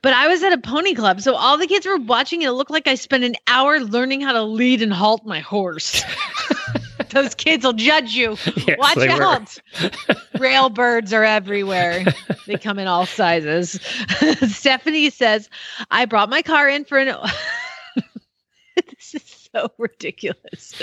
But 0.01 0.14
I 0.14 0.28
was 0.28 0.43
at 0.43 0.53
a 0.53 0.58
pony 0.58 0.93
club, 0.93 1.22
so 1.22 1.36
all 1.36 1.58
the 1.58 1.68
kids 1.68 1.86
were 1.86 1.97
watching, 1.97 2.43
and 2.43 2.49
it 2.49 2.53
looked 2.53 2.72
like 2.72 2.88
I 2.88 2.95
spent 2.95 3.24
an 3.24 3.36
hour 3.47 3.80
learning 3.80 4.22
how 4.22 4.34
to 4.34 4.43
lead 4.43 4.82
and 4.82 4.93
halt 4.93 5.26
my 5.26 5.39
horse. 5.39 6.03
Those 7.10 7.34
kids 7.36 7.64
will 7.64 7.74
judge 7.74 8.14
you. 8.14 8.38
Yes, 8.55 8.78
Watch 8.78 8.97
out. 8.97 9.58
Rail 10.39 10.70
birds 10.70 11.14
are 11.14 11.24
everywhere. 11.24 12.05
They 12.45 12.58
come 12.58 12.80
in 12.80 12.88
all 12.88 13.05
sizes. 13.05 13.72
Stephanie 14.47 15.10
says, 15.10 15.49
I 15.89 16.05
brought 16.05 16.30
my 16.30 16.41
car 16.41 16.70
in 16.70 16.86
for 16.86 16.97
an. 16.97 17.16
this 18.76 19.16
is 19.16 19.49
so 19.53 19.72
ridiculous. 19.78 20.74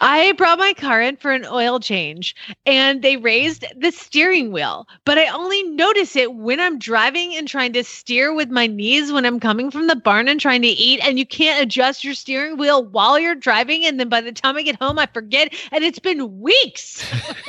I 0.00 0.32
brought 0.32 0.58
my 0.58 0.74
car 0.74 1.00
in 1.02 1.16
for 1.16 1.32
an 1.32 1.44
oil 1.46 1.80
change 1.80 2.36
and 2.66 3.02
they 3.02 3.16
raised 3.16 3.64
the 3.76 3.90
steering 3.90 4.52
wheel, 4.52 4.86
but 5.04 5.18
I 5.18 5.26
only 5.28 5.62
notice 5.64 6.16
it 6.16 6.34
when 6.34 6.60
I'm 6.60 6.78
driving 6.78 7.34
and 7.34 7.48
trying 7.48 7.72
to 7.72 7.84
steer 7.84 8.32
with 8.32 8.50
my 8.50 8.66
knees 8.66 9.12
when 9.12 9.24
I'm 9.26 9.40
coming 9.40 9.70
from 9.70 9.86
the 9.86 9.96
barn 9.96 10.28
and 10.28 10.40
trying 10.40 10.62
to 10.62 10.68
eat. 10.68 11.00
And 11.02 11.18
you 11.18 11.26
can't 11.26 11.62
adjust 11.62 12.04
your 12.04 12.14
steering 12.14 12.56
wheel 12.56 12.84
while 12.84 13.18
you're 13.18 13.34
driving. 13.34 13.84
And 13.84 13.98
then 13.98 14.08
by 14.08 14.20
the 14.20 14.32
time 14.32 14.56
I 14.56 14.62
get 14.62 14.80
home, 14.80 14.98
I 14.98 15.06
forget. 15.06 15.52
And 15.72 15.82
it's 15.82 15.98
been 15.98 16.40
weeks. 16.40 17.04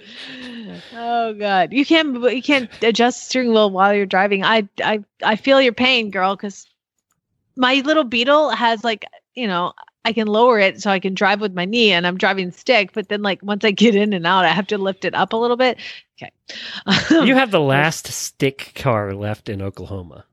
oh 0.96 1.34
god 1.34 1.74
you 1.74 1.86
can't 1.86 2.16
you 2.34 2.42
can't 2.42 2.70
adjust 2.82 3.20
the 3.20 3.26
steering 3.26 3.50
wheel 3.52 3.70
while 3.70 3.94
you're 3.94 4.06
driving 4.06 4.42
i 4.42 4.66
i 4.82 5.04
i 5.22 5.36
feel 5.36 5.60
your 5.60 5.74
pain 5.74 6.10
girl 6.10 6.38
because 6.38 6.66
my 7.58 7.76
little 7.86 8.06
beetle 8.06 8.50
has 8.50 8.82
like 8.82 9.04
you 9.36 9.46
know 9.46 9.74
i 10.06 10.14
can 10.14 10.28
lower 10.28 10.60
it 10.60 10.82
so 10.82 10.90
i 10.92 11.00
can 11.00 11.14
drive 11.14 11.40
with 11.42 11.54
my 11.54 11.66
knee 11.66 11.92
and 11.92 12.06
i'm 12.08 12.18
driving 12.18 12.52
stick 12.52 12.92
but 12.94 13.08
then 13.10 13.22
like 13.22 13.42
once 13.44 13.64
i 13.66 13.72
get 13.72 13.96
in 13.96 14.14
and 14.14 14.26
out 14.28 14.46
i 14.46 14.50
have 14.50 14.68
to 14.68 14.78
lift 14.78 15.06
it 15.06 15.14
up 15.16 15.34
a 15.34 15.38
little 15.38 15.58
bit 15.58 15.78
okay 16.18 16.32
you 17.26 17.36
have 17.36 17.52
the 17.52 17.60
last 17.60 18.08
stick 18.08 18.72
car 18.76 19.14
left 19.14 19.50
in 19.50 19.62
Oklahoma. 19.62 20.26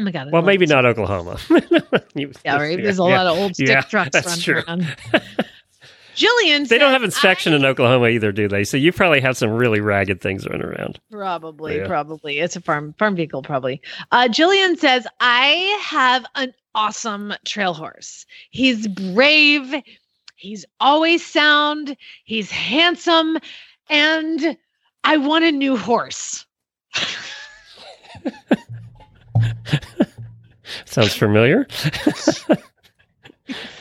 oh 0.00 0.04
my 0.04 0.10
god 0.10 0.30
Well, 0.32 0.42
maybe 0.42 0.66
not 0.66 0.84
Oklahoma. 0.86 1.38
You- 2.14 2.32
yeah 2.44 2.56
right 2.56 2.82
there's 2.82 2.98
a 2.98 3.04
lot 3.04 3.26
of 3.26 3.38
old 3.38 3.54
stick 3.54 3.68
Yeah, 3.68 3.80
trucks 3.82 4.14
running 4.26 4.40
true. 4.42 4.62
around 4.66 4.96
jillian 6.16 6.66
They 6.68 6.78
don't 6.78 6.92
have 6.92 7.04
inspection 7.04 7.52
in 7.54 7.64
Oklahoma 7.64 8.08
either, 8.08 8.32
do 8.32 8.48
they? 8.48 8.64
So 8.64 8.76
you 8.76 8.92
probably 8.92 9.20
have 9.20 9.36
some 9.36 9.50
really 9.50 9.80
ragged 9.80 10.20
things 10.20 10.46
running 10.48 10.66
around. 10.66 10.98
Probably, 11.12 11.78
Yeah. 11.78 11.86
probably. 11.86 12.38
It's 12.40 12.56
a 12.56 12.60
farm 12.60 12.92
farm 12.98 13.14
vehicle, 13.14 13.42
probably. 13.42 13.80
Uh, 14.10 14.26
Jillian 14.28 14.76
says, 14.78 15.06
I 15.20 15.78
have 15.82 16.26
an 16.34 16.52
awesome 16.78 17.34
trail 17.44 17.74
horse. 17.74 18.24
He's 18.50 18.86
brave, 18.86 19.74
he's 20.36 20.64
always 20.78 21.26
sound, 21.26 21.96
he's 22.24 22.52
handsome, 22.52 23.36
and 23.90 24.56
I 25.02 25.16
want 25.16 25.44
a 25.44 25.50
new 25.50 25.76
horse. 25.76 26.46
Sounds 30.84 31.14
familiar. 31.14 31.66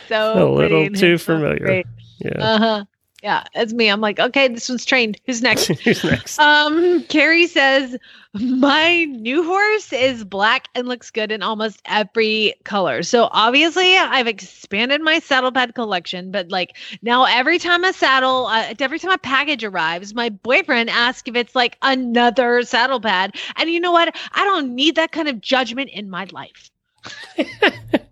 So 0.08 0.48
a 0.48 0.50
little 0.50 0.90
too 0.90 1.18
familiar. 1.18 1.58
great. 1.58 1.86
Yeah. 2.20 2.32
Uh-huh. 2.40 2.86
Yeah, 3.24 3.46
it's 3.56 3.74
me. 3.74 3.90
I'm 3.90 4.00
like, 4.00 4.20
okay, 4.20 4.48
this 4.48 4.70
one's 4.70 4.86
trained. 4.86 5.20
Who's 5.26 5.42
next? 5.42 5.68
Who's 5.84 6.04
next? 6.04 6.38
Um, 6.38 7.04
Carrie 7.06 7.48
says, 7.48 7.98
My 8.34 9.06
new 9.06 9.44
horse 9.44 9.92
is 9.92 10.24
black 10.24 10.68
and 10.76 10.88
looks 10.88 11.10
good 11.10 11.32
in 11.32 11.42
almost 11.42 11.82
every 11.86 12.54
color. 12.64 13.02
So 13.02 13.28
obviously, 13.32 13.98
I've 13.98 14.28
expanded 14.28 15.02
my 15.02 15.18
saddle 15.18 15.52
pad 15.52 15.74
collection, 15.74 16.30
but 16.32 16.50
like 16.52 16.78
now 17.02 17.26
every 17.26 17.58
time 17.58 17.84
a 17.84 17.92
saddle, 17.92 18.46
uh, 18.46 18.76
every 18.80 19.00
time 19.00 19.12
a 19.12 19.18
package 19.18 19.64
arrives, 19.64 20.14
my 20.14 20.30
boyfriend 20.30 20.92
asks 20.92 21.28
if 21.28 21.36
it's 21.36 21.56
like 21.56 21.76
another 21.82 22.62
saddle 22.62 23.02
pad. 23.02 23.36
And 23.56 23.68
you 23.68 23.80
know 23.80 23.92
what? 23.92 24.16
I 24.34 24.44
don't 24.44 24.76
need 24.76 24.96
that 24.96 25.12
kind 25.12 25.28
of 25.28 25.42
judgment 25.42 25.90
in 25.90 26.08
my 26.12 26.28
life. 26.32 26.70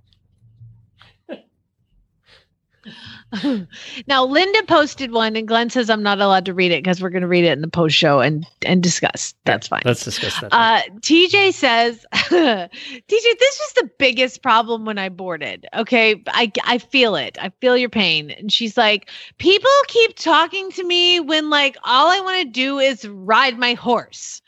now 4.07 4.23
Linda 4.23 4.63
posted 4.67 5.11
one 5.11 5.35
and 5.35 5.47
Glenn 5.47 5.69
says 5.69 5.89
I'm 5.89 6.03
not 6.03 6.21
allowed 6.21 6.45
to 6.45 6.53
read 6.53 6.71
it 6.71 6.83
because 6.83 7.01
we're 7.01 7.09
going 7.09 7.21
to 7.21 7.27
read 7.27 7.43
it 7.43 7.51
in 7.51 7.61
the 7.61 7.67
post 7.67 7.95
show 7.95 8.19
and 8.19 8.45
and 8.63 8.81
discuss. 8.81 9.33
That's 9.45 9.67
fine. 9.67 9.81
Let's 9.85 10.03
discuss 10.03 10.39
that. 10.41 10.53
Uh, 10.53 10.81
TJ 10.99 11.53
says, 11.53 12.05
TJ, 12.13 12.69
this 13.09 13.59
was 13.59 13.73
the 13.75 13.89
biggest 13.97 14.41
problem 14.41 14.85
when 14.85 14.97
I 14.97 15.09
boarded. 15.09 15.65
Okay. 15.75 16.21
I, 16.27 16.51
I 16.63 16.77
feel 16.77 17.15
it. 17.15 17.37
I 17.41 17.49
feel 17.61 17.77
your 17.77 17.89
pain. 17.89 18.31
And 18.31 18.51
she's 18.51 18.77
like, 18.77 19.09
people 19.37 19.71
keep 19.87 20.15
talking 20.15 20.71
to 20.71 20.83
me 20.83 21.19
when 21.19 21.49
like 21.49 21.77
all 21.83 22.09
I 22.09 22.19
want 22.21 22.41
to 22.41 22.49
do 22.49 22.79
is 22.79 23.07
ride 23.07 23.57
my 23.57 23.73
horse. 23.73 24.41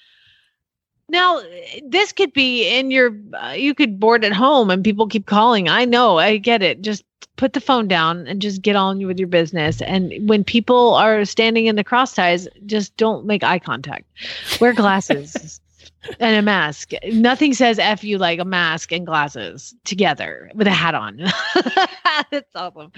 Now, 1.09 1.41
this 1.85 2.11
could 2.11 2.33
be 2.33 2.67
in 2.67 2.91
your, 2.91 3.15
uh, 3.41 3.51
you 3.51 3.73
could 3.73 3.99
board 3.99 4.25
at 4.25 4.33
home 4.33 4.69
and 4.69 4.83
people 4.83 5.07
keep 5.07 5.25
calling. 5.25 5.69
I 5.69 5.85
know, 5.85 6.17
I 6.17 6.37
get 6.37 6.61
it. 6.61 6.81
Just 6.81 7.05
put 7.37 7.53
the 7.53 7.61
phone 7.61 7.87
down 7.87 8.27
and 8.27 8.41
just 8.41 8.61
get 8.61 8.75
on 8.75 9.05
with 9.05 9.17
your 9.17 9.27
business. 9.27 9.81
And 9.81 10.27
when 10.27 10.43
people 10.43 10.95
are 10.95 11.23
standing 11.23 11.67
in 11.67 11.75
the 11.75 11.83
cross 11.83 12.13
ties, 12.13 12.47
just 12.65 12.95
don't 12.97 13.25
make 13.25 13.43
eye 13.43 13.59
contact. 13.59 14.05
Wear 14.59 14.73
glasses 14.73 15.61
and 16.19 16.35
a 16.35 16.41
mask. 16.41 16.91
Nothing 17.13 17.53
says 17.53 17.79
F 17.79 18.03
you 18.03 18.17
like 18.17 18.39
a 18.39 18.45
mask 18.45 18.91
and 18.91 19.05
glasses 19.05 19.73
together 19.85 20.51
with 20.55 20.67
a 20.67 20.71
hat 20.71 20.95
on. 20.95 21.17
That's 22.31 22.55
awesome. 22.55 22.91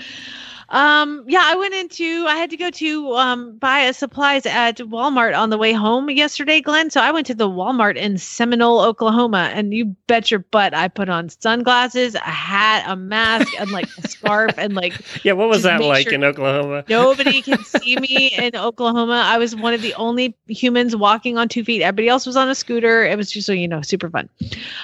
Um, 0.69 1.25
yeah, 1.27 1.41
I 1.43 1.55
went 1.55 1.73
into 1.73 2.25
I 2.27 2.35
had 2.35 2.51
to 2.51 2.57
go 2.57 2.69
to 2.69 3.13
um 3.15 3.57
buy 3.57 3.79
a 3.81 3.93
supplies 3.93 4.45
at 4.45 4.77
Walmart 4.77 5.37
on 5.37 5.49
the 5.49 5.57
way 5.57 5.73
home 5.73 6.09
yesterday, 6.09 6.61
Glenn. 6.61 6.89
So 6.91 7.01
I 7.01 7.11
went 7.11 7.25
to 7.27 7.33
the 7.33 7.49
Walmart 7.49 7.95
in 7.95 8.17
Seminole, 8.17 8.81
Oklahoma, 8.81 9.51
and 9.53 9.73
you 9.73 9.85
bet 10.07 10.29
your 10.29 10.41
butt 10.41 10.73
I 10.73 10.87
put 10.87 11.09
on 11.09 11.29
sunglasses, 11.29 12.13
a 12.15 12.19
hat, 12.19 12.85
a 12.87 12.95
mask, 12.95 13.47
and 13.59 13.71
like 13.71 13.87
a 13.97 14.07
scarf 14.07 14.53
and 14.57 14.75
like 14.75 14.93
yeah, 15.25 15.33
what 15.33 15.49
was 15.49 15.63
that 15.63 15.81
like 15.81 16.03
sure 16.03 16.13
in 16.13 16.23
Oklahoma? 16.23 16.83
Nobody 16.89 17.41
can 17.41 17.63
see 17.63 17.97
me 17.97 18.27
in 18.27 18.55
Oklahoma. 18.55 19.23
I 19.25 19.37
was 19.39 19.55
one 19.55 19.73
of 19.73 19.81
the 19.81 19.93
only 19.95 20.35
humans 20.47 20.95
walking 20.95 21.37
on 21.37 21.49
two 21.49 21.63
feet. 21.63 21.81
Everybody 21.81 22.09
else 22.09 22.25
was 22.27 22.37
on 22.37 22.47
a 22.47 22.55
scooter. 22.55 23.03
It 23.03 23.17
was 23.17 23.31
just 23.31 23.47
so 23.47 23.53
you 23.53 23.67
know, 23.67 23.81
super 23.81 24.09
fun. 24.09 24.29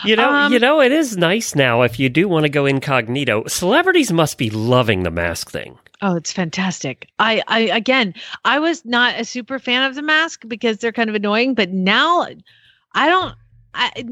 You 0.03 0.15
know, 0.15 0.29
Um, 0.31 0.51
you 0.51 0.59
know, 0.59 0.81
it 0.81 0.91
is 0.91 1.15
nice 1.15 1.53
now 1.53 1.83
if 1.83 1.99
you 1.99 2.09
do 2.09 2.27
want 2.27 2.43
to 2.43 2.49
go 2.49 2.65
incognito. 2.65 3.43
Celebrities 3.47 4.11
must 4.11 4.37
be 4.37 4.49
loving 4.49 5.03
the 5.03 5.11
mask 5.11 5.51
thing. 5.51 5.74
Oh, 6.07 6.15
it's 6.15 6.31
fantastic. 6.31 7.07
I, 7.17 7.41
I 7.47 7.61
again, 7.61 8.13
I 8.43 8.59
was 8.59 8.85
not 8.85 9.19
a 9.19 9.25
super 9.25 9.57
fan 9.57 9.81
of 9.89 9.95
the 9.95 10.03
mask 10.03 10.43
because 10.47 10.77
they're 10.77 10.91
kind 10.91 11.09
of 11.09 11.15
annoying, 11.15 11.55
but 11.55 11.71
now 11.71 12.27
I 12.93 13.09
don't. 13.09 13.33
I, 13.73 14.05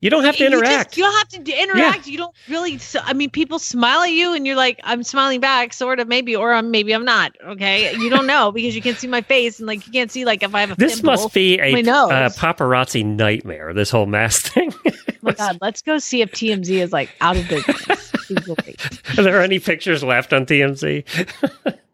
You 0.00 0.10
don't 0.10 0.24
have 0.24 0.36
to 0.38 0.42
you 0.42 0.50
just- 0.50 0.62
interact. 0.64 0.96
You, 0.96 1.04
don't 1.04 1.16
have 1.16 1.44
to 1.44 1.62
interact. 1.62 2.08
You 2.08 2.18
don't 2.18 2.34
really. 2.48 2.80
I 3.04 3.12
mean, 3.12 3.30
people 3.30 3.60
smile 3.60 4.00
at 4.00 4.10
you, 4.10 4.34
and 4.34 4.44
you're 4.44 4.56
like, 4.56 4.80
I'm 4.82 5.04
smiling 5.04 5.38
back, 5.38 5.72
sort 5.74 6.00
of, 6.00 6.08
maybe, 6.08 6.34
or 6.34 6.52
I'm 6.52 6.72
maybe 6.72 6.92
I'm 6.92 7.04
not. 7.04 7.36
Okay, 7.46 7.94
you 7.96 8.10
don't 8.10 8.26
know 8.26 8.50
because 8.50 8.74
you 8.74 8.82
can't 8.82 8.98
see 8.98 9.06
my 9.06 9.20
face, 9.20 9.60
and 9.60 9.68
like 9.68 9.86
you 9.86 9.92
can't 9.92 10.10
see 10.10 10.24
like 10.24 10.42
if 10.42 10.52
I 10.56 10.60
have 10.62 10.72
a. 10.72 10.74
this 10.74 11.04
must 11.04 11.32
be 11.32 11.60
a 11.60 11.72
uh, 11.72 12.30
paparazzi 12.30 13.06
nightmare. 13.06 13.72
This 13.72 13.90
whole 13.90 14.06
mask 14.06 14.46
thing. 14.52 14.74
Oh 14.84 14.90
my 15.22 15.34
god, 15.34 15.58
let's 15.60 15.82
go 15.82 15.98
see 15.98 16.20
if 16.20 16.32
TMZ 16.32 16.68
is 16.68 16.92
like 16.92 17.10
out 17.20 17.36
of 17.36 17.46
business. 17.48 18.11
Be 18.34 18.54
great. 18.54 19.00
Are 19.18 19.22
there 19.22 19.40
any 19.40 19.58
pictures 19.58 20.02
left 20.02 20.32
on 20.32 20.46
TMZ? 20.46 21.04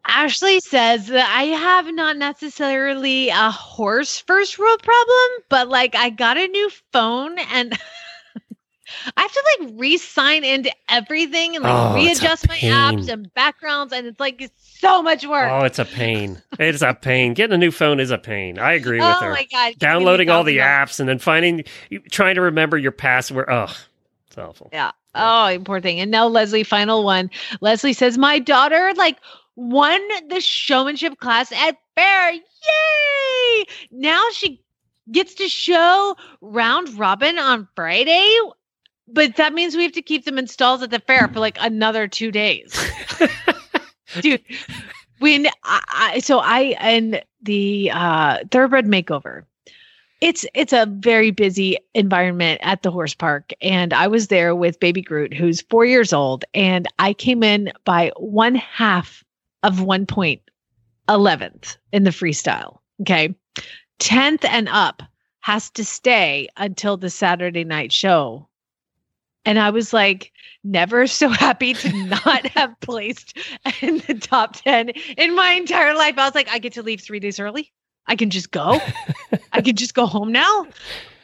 Ashley 0.06 0.58
says 0.60 1.08
that 1.08 1.30
I 1.36 1.44
have 1.44 1.92
not 1.94 2.16
necessarily 2.16 3.28
a 3.28 3.50
horse 3.50 4.18
first 4.20 4.58
world 4.58 4.82
problem, 4.82 5.44
but 5.50 5.68
like 5.68 5.94
I 5.94 6.10
got 6.10 6.38
a 6.38 6.46
new 6.46 6.70
phone 6.92 7.38
and 7.38 7.78
I 9.16 9.20
have 9.20 9.32
to 9.32 9.44
like 9.60 9.72
re-sign 9.76 10.44
into 10.44 10.72
everything 10.88 11.56
and 11.56 11.62
like 11.62 11.92
Oh, 11.92 11.94
readjust 11.94 12.48
my 12.48 12.56
apps 12.56 13.08
and 13.10 13.32
backgrounds 13.34 13.92
and 13.92 14.06
it's 14.06 14.18
like 14.18 14.40
it's 14.40 14.78
so 14.80 15.02
much 15.02 15.26
work. 15.26 15.50
Oh, 15.50 15.64
it's 15.64 15.78
a 15.78 15.84
pain. 15.84 16.40
It's 16.58 16.80
a 16.80 16.94
pain. 16.94 17.34
Getting 17.34 17.54
a 17.54 17.58
new 17.58 17.70
phone 17.70 18.00
is 18.00 18.10
a 18.10 18.18
pain. 18.18 18.58
I 18.58 18.72
agree 18.72 18.98
with 18.98 19.06
oh 19.06 19.20
her. 19.20 19.28
Oh 19.28 19.34
my 19.34 19.46
God, 19.52 19.74
Downloading 19.78 20.30
all 20.30 20.42
the 20.42 20.58
apps 20.58 21.00
and 21.00 21.08
then 21.08 21.18
finding, 21.18 21.64
trying 22.10 22.36
to 22.36 22.42
remember 22.42 22.78
your 22.78 22.92
password. 22.92 23.46
Oh, 23.50 23.76
it's 24.26 24.38
awful. 24.38 24.70
Yeah. 24.72 24.92
Oh, 25.18 25.58
poor 25.64 25.80
thing. 25.80 26.00
And 26.00 26.10
now 26.10 26.26
Leslie, 26.26 26.62
final 26.62 27.04
one. 27.04 27.30
Leslie 27.60 27.92
says, 27.92 28.16
My 28.16 28.38
daughter 28.38 28.92
like 28.96 29.18
won 29.56 30.00
the 30.28 30.40
showmanship 30.40 31.18
class 31.18 31.50
at 31.52 31.76
fair. 31.96 32.32
Yay! 32.32 33.64
Now 33.90 34.24
she 34.32 34.62
gets 35.10 35.34
to 35.34 35.48
show 35.48 36.16
round 36.40 36.96
robin 36.98 37.38
on 37.38 37.68
Friday. 37.74 38.38
But 39.08 39.36
that 39.36 39.54
means 39.54 39.74
we 39.74 39.84
have 39.84 39.92
to 39.92 40.02
keep 40.02 40.24
them 40.24 40.38
in 40.38 40.46
stalls 40.46 40.82
at 40.82 40.90
the 40.90 41.00
fair 41.00 41.28
for 41.28 41.40
like 41.40 41.56
another 41.60 42.06
two 42.06 42.30
days. 42.30 42.78
Dude, 44.20 44.42
when 45.18 45.46
I, 45.64 45.82
I 45.88 46.18
so 46.20 46.38
I 46.38 46.76
and 46.78 47.22
the 47.42 47.90
uh 47.92 48.38
thoroughbred 48.50 48.84
makeover 48.84 49.44
it's 50.20 50.44
it's 50.54 50.72
a 50.72 50.86
very 50.98 51.30
busy 51.30 51.76
environment 51.94 52.60
at 52.64 52.82
the 52.82 52.90
horse 52.90 53.14
park. 53.14 53.52
And 53.60 53.92
i 53.92 54.06
was 54.06 54.28
there 54.28 54.54
with 54.54 54.80
baby 54.80 55.02
groot 55.02 55.32
who's 55.32 55.62
four 55.62 55.84
years 55.84 56.12
old 56.12 56.44
and 56.54 56.86
i 56.98 57.12
came 57.12 57.42
in 57.42 57.72
by 57.84 58.10
one 58.16 58.54
half 58.54 59.24
of 59.62 59.82
one 59.82 60.06
point 60.06 60.42
11th 61.08 61.76
in 61.92 62.04
the 62.04 62.10
freestyle 62.10 62.78
okay? 63.00 63.34
10th 64.00 64.44
and 64.44 64.68
up 64.68 65.02
has 65.40 65.70
to 65.70 65.84
stay 65.84 66.48
until 66.56 66.96
the 66.96 67.10
saturday 67.10 67.64
night 67.64 67.92
show. 67.92 68.48
And 69.44 69.58
i 69.58 69.70
was 69.70 69.92
like 69.92 70.32
never 70.64 71.06
so 71.06 71.28
happy 71.46 71.74
to 71.74 71.92
not 72.06 72.46
have 72.56 72.78
placed 72.80 73.36
in 73.80 73.98
the 74.06 74.14
top 74.14 74.56
10 74.56 74.90
in 75.16 75.34
my 75.34 75.52
entire 75.52 75.94
life. 75.94 76.18
I 76.18 76.24
was 76.24 76.34
like 76.34 76.48
i 76.48 76.58
get 76.58 76.72
to 76.74 76.82
leave 76.82 77.00
three 77.00 77.20
days 77.20 77.38
early 77.38 77.72
I 78.08 78.16
can 78.16 78.30
just 78.30 78.50
go. 78.50 78.80
I 79.52 79.60
can 79.60 79.76
just 79.76 79.94
go 79.94 80.06
home 80.06 80.32
now. 80.32 80.66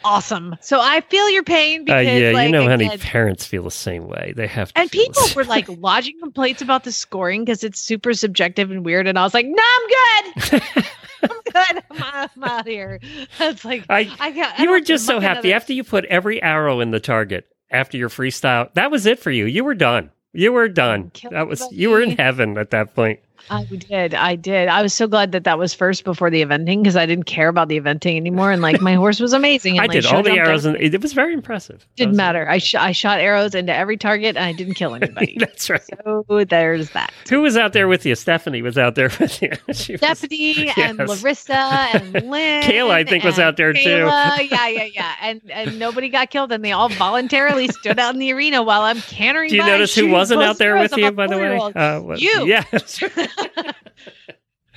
Awesome. 0.04 0.54
So 0.60 0.78
I 0.82 1.00
feel 1.00 1.30
your 1.30 1.42
pain 1.42 1.88
Uh, 1.90 1.96
yeah, 1.96 2.30
like, 2.32 2.46
you 2.46 2.52
know, 2.52 2.64
I 2.64 2.68
honey, 2.68 2.88
said- 2.90 3.00
parents 3.00 3.46
feel 3.46 3.62
the 3.62 3.70
same 3.70 4.06
way. 4.06 4.34
They 4.36 4.46
have 4.46 4.72
to. 4.74 4.80
and 4.80 4.90
people 4.90 5.22
were 5.34 5.44
like 5.44 5.66
lodging 5.80 6.18
complaints 6.20 6.60
about 6.60 6.84
the 6.84 6.92
scoring 6.92 7.42
because 7.44 7.64
it's 7.64 7.80
super 7.80 8.12
subjective 8.12 8.70
and 8.70 8.84
weird. 8.84 9.06
And 9.06 9.18
I 9.18 9.22
was 9.22 9.32
like, 9.32 9.46
no, 9.46 9.62
I'm 9.62 9.88
good. 9.88 10.62
I'm 11.22 11.28
good. 11.30 11.82
I'm 11.90 12.02
out, 12.02 12.30
I'm 12.36 12.44
out 12.44 12.66
here. 12.68 13.00
It's 13.40 13.64
like 13.64 13.86
I, 13.88 14.14
I 14.20 14.30
got. 14.30 14.54
I 14.58 14.58
you 14.58 14.64
don't 14.66 14.72
were 14.72 14.80
just 14.80 15.06
so 15.06 15.20
happy 15.20 15.48
another- 15.48 15.56
after 15.56 15.72
you 15.72 15.84
put 15.84 16.04
every 16.04 16.42
arrow 16.42 16.80
in 16.80 16.90
the 16.90 17.00
target 17.00 17.46
after 17.70 17.96
your 17.96 18.10
freestyle. 18.10 18.72
That 18.74 18.90
was 18.90 19.06
it 19.06 19.18
for 19.18 19.30
you. 19.30 19.46
You 19.46 19.64
were 19.64 19.74
done. 19.74 20.10
You 20.34 20.52
were 20.52 20.68
done. 20.68 21.12
That 21.30 21.46
was 21.48 21.64
you 21.72 21.88
were 21.90 22.02
in 22.02 22.10
heaven 22.18 22.58
at 22.58 22.70
that 22.72 22.94
point. 22.94 23.20
I 23.50 23.64
did. 23.64 24.14
I 24.14 24.36
did. 24.36 24.68
I 24.68 24.82
was 24.82 24.94
so 24.94 25.06
glad 25.06 25.32
that 25.32 25.44
that 25.44 25.58
was 25.58 25.74
first 25.74 26.04
before 26.04 26.30
the 26.30 26.42
eventing 26.44 26.82
because 26.82 26.96
I 26.96 27.06
didn't 27.06 27.24
care 27.24 27.48
about 27.48 27.68
the 27.68 27.80
eventing 27.80 28.16
anymore. 28.16 28.50
And 28.50 28.62
like 28.62 28.80
my 28.80 28.94
horse 28.94 29.20
was 29.20 29.32
amazing. 29.32 29.74
And, 29.78 29.80
I 29.82 29.84
like, 29.84 29.92
did 29.92 30.06
all 30.06 30.22
the 30.22 30.32
arrows, 30.32 30.64
and 30.64 30.76
it 30.76 31.00
was 31.02 31.12
very 31.12 31.32
impressive. 31.34 31.86
Didn't 31.96 32.16
matter. 32.16 32.48
I 32.48 32.58
sh- 32.58 32.74
I 32.74 32.92
shot 32.92 33.20
arrows 33.20 33.54
into 33.54 33.74
every 33.74 33.96
target 33.96 34.36
and 34.36 34.44
I 34.44 34.52
didn't 34.52 34.74
kill 34.74 34.94
anybody. 35.00 35.36
That's 35.38 35.68
right. 35.70 35.82
so 36.04 36.24
there's 36.48 36.90
that. 36.90 37.12
Who 37.30 37.42
was 37.42 37.56
out 37.56 37.72
there 37.72 37.88
with 37.88 38.06
you? 38.06 38.14
Stephanie 38.14 38.62
was 38.62 38.78
out 38.78 38.94
there 38.94 39.10
with 39.20 39.42
you. 39.42 39.50
She 39.74 39.92
was- 39.92 40.00
Stephanie 40.00 40.72
and 40.76 40.98
Yes. 40.98 41.08
Larissa 41.22 41.54
and 41.54 42.12
Lynn. 42.30 42.62
Kayla, 42.62 42.90
I 42.90 43.04
think, 43.04 43.24
was 43.24 43.38
out 43.38 43.56
there, 43.56 43.72
too. 43.72 43.80
Kayla, 43.80 44.50
Yeah, 44.50 44.68
yeah, 44.68 44.84
yeah. 44.84 45.12
And 45.20 45.40
and 45.50 45.78
nobody 45.78 46.08
got 46.08 46.30
killed, 46.30 46.52
and 46.52 46.64
they 46.64 46.72
all 46.72 46.88
voluntarily 46.88 47.68
stood 47.68 47.98
out 47.98 48.14
in 48.14 48.20
the 48.20 48.32
arena 48.32 48.62
while 48.62 48.82
I'm 48.82 49.00
cantering. 49.00 49.50
Do 49.50 49.56
you 49.56 49.64
notice 49.66 49.94
who 49.94 50.08
wasn't 50.08 50.42
out 50.42 50.58
there 50.58 50.76
with 50.78 50.96
you, 50.96 51.10
by 51.12 51.26
the 51.26 51.36
way? 51.38 51.56
Uh, 51.58 52.16
You. 52.16 52.46
Yes. 52.46 53.02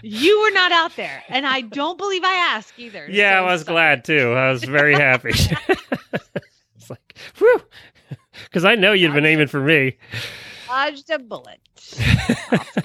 You 0.03 0.41
were 0.41 0.51
not 0.51 0.71
out 0.71 0.95
there, 0.95 1.23
and 1.27 1.47
I 1.47 1.61
don't 1.61 1.97
believe 1.97 2.23
I 2.23 2.33
asked 2.33 2.73
either. 2.77 3.07
yeah, 3.09 3.39
I 3.39 3.41
was 3.51 3.61
sorry. 3.61 3.73
glad 3.73 4.05
too. 4.05 4.33
I 4.33 4.51
was 4.51 4.63
very 4.63 4.93
happy. 4.93 5.29
it's 6.75 6.89
like, 6.89 7.17
whew. 7.37 7.61
Because 8.43 8.63
I 8.63 8.75
know 8.75 8.93
you'd 8.93 9.13
been 9.13 9.25
aiming 9.25 9.47
for 9.47 9.59
me. 9.59 9.97
Dodged 10.67 11.09
a 11.09 11.19
bullet. 11.19 11.59
Awesome. 12.51 12.83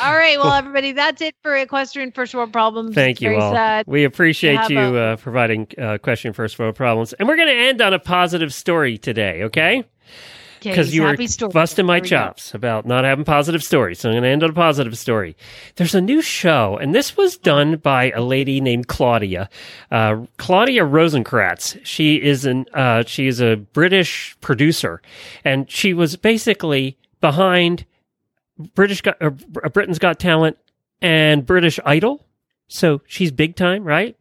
All 0.00 0.12
right, 0.14 0.38
well, 0.38 0.52
everybody, 0.52 0.92
that's 0.92 1.20
it 1.20 1.34
for 1.42 1.56
equestrian 1.56 2.12
first 2.12 2.34
world 2.36 2.52
problems. 2.52 2.94
Thank 2.94 3.16
It's 3.16 3.22
you 3.22 3.36
all. 3.36 3.52
sad. 3.52 3.84
We 3.88 4.04
appreciate 4.04 4.70
you 4.70 4.78
a- 4.78 5.12
uh, 5.14 5.16
providing 5.16 5.66
uh, 5.76 5.98
question 5.98 6.32
first 6.32 6.56
world 6.58 6.76
problems, 6.76 7.12
and 7.14 7.26
we're 7.26 7.34
going 7.34 7.48
to 7.48 7.54
end 7.54 7.82
on 7.82 7.92
a 7.92 7.98
positive 7.98 8.54
story 8.54 8.96
today. 8.96 9.42
Okay. 9.42 9.84
Because 10.70 10.94
you 10.94 11.02
were 11.02 11.16
busting 11.52 11.86
my 11.86 12.00
chops 12.00 12.54
about 12.54 12.86
not 12.86 13.04
having 13.04 13.24
positive 13.24 13.62
stories. 13.62 14.00
So 14.00 14.08
I'm 14.08 14.14
going 14.14 14.22
to 14.22 14.28
end 14.28 14.42
on 14.42 14.50
a 14.50 14.54
positive 14.54 14.96
story. 14.98 15.36
There's 15.76 15.94
a 15.94 16.00
new 16.00 16.22
show, 16.22 16.76
and 16.76 16.94
this 16.94 17.16
was 17.16 17.36
done 17.36 17.76
by 17.76 18.10
a 18.10 18.20
lady 18.22 18.60
named 18.60 18.88
Claudia, 18.88 19.48
uh, 19.90 20.24
Claudia 20.38 20.84
Rosencrantz. 20.84 21.76
She 21.84 22.16
is 22.16 22.44
an 22.44 22.66
uh, 22.74 23.04
she 23.06 23.26
is 23.26 23.40
a 23.40 23.56
British 23.56 24.36
producer, 24.40 25.02
and 25.44 25.70
she 25.70 25.94
was 25.94 26.16
basically 26.16 26.96
behind 27.20 27.84
British 28.74 29.00
got, 29.00 29.20
uh, 29.20 29.30
Britain's 29.30 29.98
Got 29.98 30.18
Talent 30.18 30.58
and 31.00 31.44
British 31.44 31.78
Idol. 31.84 32.26
So 32.68 33.02
she's 33.06 33.30
big 33.30 33.56
time, 33.56 33.84
right? 33.84 34.16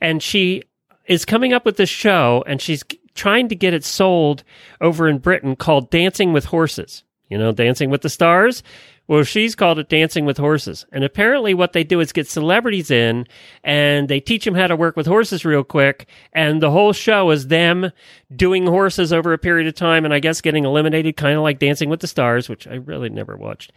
And 0.00 0.22
she 0.22 0.62
is 1.06 1.24
coming 1.24 1.52
up 1.52 1.64
with 1.64 1.76
this 1.76 1.90
show 1.90 2.44
and 2.46 2.60
she's 2.60 2.82
trying 3.20 3.48
to 3.50 3.54
get 3.54 3.74
it 3.74 3.84
sold 3.84 4.42
over 4.80 5.06
in 5.06 5.18
Britain 5.18 5.54
called 5.54 5.90
Dancing 5.90 6.32
with 6.32 6.46
Horses. 6.46 7.04
You 7.28 7.36
know, 7.36 7.52
Dancing 7.52 7.90
with 7.90 8.00
the 8.00 8.08
Stars. 8.08 8.62
Well, 9.08 9.24
she's 9.24 9.54
called 9.54 9.78
it 9.78 9.90
Dancing 9.90 10.24
with 10.24 10.38
Horses. 10.38 10.86
And 10.90 11.04
apparently 11.04 11.52
what 11.52 11.74
they 11.74 11.84
do 11.84 12.00
is 12.00 12.12
get 12.12 12.28
celebrities 12.28 12.90
in 12.90 13.26
and 13.62 14.08
they 14.08 14.20
teach 14.20 14.46
them 14.46 14.54
how 14.54 14.68
to 14.68 14.74
work 14.74 14.96
with 14.96 15.06
horses 15.06 15.44
real 15.44 15.62
quick. 15.62 16.08
And 16.32 16.62
the 16.62 16.70
whole 16.70 16.94
show 16.94 17.30
is 17.30 17.48
them 17.48 17.92
doing 18.34 18.66
horses 18.66 19.12
over 19.12 19.34
a 19.34 19.38
period 19.38 19.68
of 19.68 19.74
time 19.74 20.06
and 20.06 20.14
I 20.14 20.18
guess 20.18 20.40
getting 20.40 20.64
eliminated, 20.64 21.18
kind 21.18 21.36
of 21.36 21.42
like 21.42 21.58
Dancing 21.58 21.90
with 21.90 22.00
the 22.00 22.06
Stars, 22.06 22.48
which 22.48 22.66
I 22.66 22.76
really 22.76 23.10
never 23.10 23.36
watched. 23.36 23.72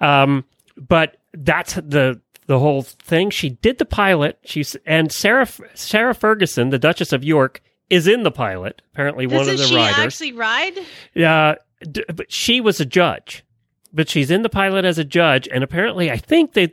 Um, 0.00 0.44
but 0.76 1.18
that's 1.32 1.74
the 1.74 2.20
the 2.46 2.58
whole 2.58 2.82
thing. 2.82 3.30
She 3.30 3.50
did 3.50 3.78
the 3.78 3.84
pilot. 3.84 4.38
She's 4.44 4.74
and 4.84 5.12
Sarah 5.12 5.46
Sarah 5.74 6.14
Ferguson, 6.14 6.70
the 6.70 6.78
Duchess 6.78 7.12
of 7.12 7.22
York, 7.22 7.62
is 7.90 8.06
in 8.06 8.22
the 8.22 8.30
pilot. 8.30 8.82
Apparently, 8.92 9.26
one 9.26 9.38
Doesn't 9.46 9.54
of 9.54 9.58
the 9.60 9.66
she 9.66 9.76
riders. 9.76 9.98
actually 9.98 10.32
ride? 10.32 10.78
Uh, 11.16 11.54
d- 11.90 12.04
but 12.14 12.30
she 12.32 12.60
was 12.60 12.80
a 12.80 12.84
judge, 12.84 13.44
but 13.92 14.08
she's 14.08 14.30
in 14.30 14.42
the 14.42 14.48
pilot 14.48 14.84
as 14.84 14.98
a 14.98 15.04
judge, 15.04 15.48
and 15.52 15.62
apparently, 15.64 16.10
I 16.10 16.16
think 16.16 16.52
that 16.54 16.72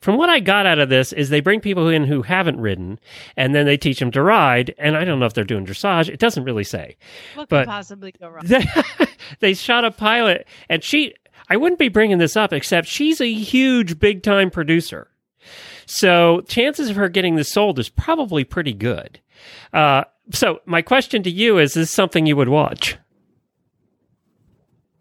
from 0.00 0.16
what 0.18 0.28
I 0.28 0.38
got 0.40 0.66
out 0.66 0.78
of 0.78 0.90
this 0.90 1.12
is 1.12 1.30
they 1.30 1.40
bring 1.40 1.60
people 1.60 1.88
in 1.88 2.04
who 2.04 2.22
haven't 2.22 2.60
ridden, 2.60 3.00
and 3.36 3.54
then 3.54 3.64
they 3.66 3.76
teach 3.78 3.98
them 3.98 4.10
to 4.12 4.22
ride. 4.22 4.74
And 4.78 4.96
I 4.96 5.04
don't 5.04 5.18
know 5.18 5.26
if 5.26 5.34
they're 5.34 5.44
doing 5.44 5.64
dressage; 5.66 6.08
it 6.08 6.18
doesn't 6.20 6.44
really 6.44 6.64
say. 6.64 6.96
What 7.34 7.48
But- 7.48 7.64
could 7.64 7.70
possibly 7.70 8.12
go 8.12 8.28
wrong? 8.28 8.44
They, 8.46 8.64
they 9.40 9.54
shot 9.54 9.84
a 9.84 9.90
pilot, 9.90 10.46
and 10.68 10.82
she. 10.84 11.14
I 11.48 11.56
wouldn't 11.56 11.80
be 11.80 11.88
bringing 11.88 12.18
this 12.18 12.36
up 12.36 12.52
except 12.52 12.86
she's 12.86 13.20
a 13.20 13.30
huge, 13.30 13.98
big 13.98 14.22
time 14.22 14.48
producer. 14.50 15.08
So 15.86 16.42
chances 16.42 16.88
of 16.88 16.96
her 16.96 17.08
getting 17.08 17.34
this 17.36 17.50
sold 17.52 17.78
is 17.78 17.88
probably 17.88 18.44
pretty 18.44 18.72
good. 18.72 19.20
Uh, 19.72 20.04
so 20.30 20.60
my 20.66 20.82
question 20.82 21.22
to 21.24 21.30
you 21.30 21.58
is: 21.58 21.70
Is 21.70 21.74
this 21.88 21.90
something 21.90 22.26
you 22.26 22.36
would 22.36 22.48
watch? 22.48 22.96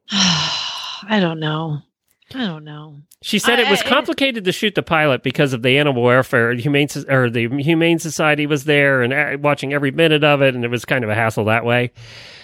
I 0.11 1.17
don't 1.19 1.39
know. 1.39 1.81
I 2.33 2.45
don't 2.45 2.63
know. 2.63 2.97
She 3.21 3.39
said 3.39 3.59
it 3.59 3.69
was 3.69 3.81
I- 3.81 3.85
I- 3.85 3.89
complicated 3.89 4.45
to 4.45 4.51
shoot 4.51 4.75
the 4.75 4.83
pilot 4.83 5.21
because 5.23 5.53
of 5.53 5.61
the 5.61 5.77
animal 5.77 6.03
welfare. 6.03 6.53
Humane 6.53 6.87
or 7.07 7.29
the 7.29 7.47
Humane 7.49 7.99
Society 7.99 8.47
was 8.47 8.63
there 8.63 9.01
and 9.01 9.13
uh, 9.13 9.37
watching 9.39 9.73
every 9.73 9.91
minute 9.91 10.23
of 10.23 10.41
it, 10.41 10.55
and 10.55 10.63
it 10.63 10.69
was 10.69 10.85
kind 10.85 11.03
of 11.03 11.09
a 11.09 11.15
hassle 11.15 11.45
that 11.45 11.65
way. 11.65 11.91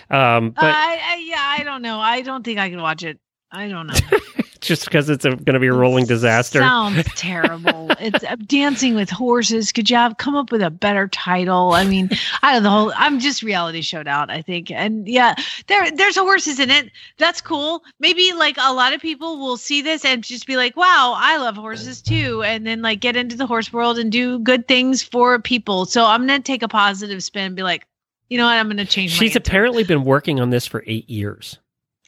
Um, 0.09 0.51
but 0.51 0.63
I, 0.65 0.99
I 1.03 1.15
yeah, 1.25 1.55
I 1.59 1.63
don't 1.63 1.82
know. 1.82 1.99
I 1.99 2.21
don't 2.21 2.43
think 2.43 2.59
I 2.59 2.69
can 2.69 2.82
watch 2.82 3.03
it. 3.03 3.19
I 3.51 3.67
don't 3.69 3.88
know. 3.88 3.93
just 4.61 4.85
because 4.85 5.09
it's 5.09 5.23
going 5.23 5.45
to 5.45 5.59
be 5.59 5.67
a 5.67 5.73
rolling 5.73 6.05
disaster. 6.05 6.59
Sounds 6.59 7.03
terrible. 7.15 7.91
It's 7.99 8.23
uh, 8.23 8.35
Dancing 8.45 8.95
with 8.95 9.09
Horses. 9.09 9.71
Could 9.71 9.89
you 9.89 9.95
have 9.95 10.17
come 10.17 10.35
up 10.35 10.51
with 10.51 10.61
a 10.61 10.69
better 10.69 11.07
title? 11.07 11.73
I 11.73 11.85
mean, 11.85 12.09
I 12.43 12.53
don't 12.53 12.63
know. 12.63 12.69
The 12.69 12.75
whole, 12.75 12.93
I'm 12.95 13.19
just 13.19 13.43
reality 13.43 13.81
showed 13.81 14.07
out. 14.07 14.29
I 14.29 14.41
think, 14.41 14.71
and 14.71 15.07
yeah, 15.07 15.35
there 15.67 15.89
there's 15.91 16.17
horses 16.17 16.59
in 16.59 16.69
it. 16.69 16.91
That's 17.17 17.41
cool. 17.41 17.83
Maybe 17.99 18.33
like 18.33 18.57
a 18.59 18.73
lot 18.73 18.93
of 18.93 19.01
people 19.01 19.37
will 19.39 19.57
see 19.57 19.81
this 19.81 20.03
and 20.03 20.23
just 20.23 20.47
be 20.47 20.57
like, 20.57 20.75
"Wow, 20.75 21.15
I 21.17 21.38
love 21.38 21.55
horses 21.55 22.01
too," 22.01 22.43
and 22.43 22.67
then 22.67 22.81
like 22.81 22.99
get 22.99 23.15
into 23.15 23.35
the 23.35 23.47
horse 23.47 23.71
world 23.71 23.97
and 23.97 24.11
do 24.11 24.39
good 24.39 24.67
things 24.67 25.01
for 25.01 25.39
people. 25.39 25.85
So 25.85 26.05
I'm 26.05 26.21
gonna 26.27 26.39
take 26.39 26.63
a 26.63 26.67
positive 26.67 27.23
spin 27.23 27.45
and 27.45 27.55
be 27.55 27.63
like, 27.63 27.85
you 28.29 28.38
know 28.38 28.45
what? 28.45 28.57
I'm 28.57 28.67
gonna 28.67 28.85
change. 28.85 29.13
my 29.13 29.25
She's 29.25 29.35
apparently 29.35 29.84
been 29.84 30.03
working 30.03 30.39
on 30.39 30.49
this 30.49 30.65
for 30.65 30.84
eight 30.85 31.09
years. 31.09 31.57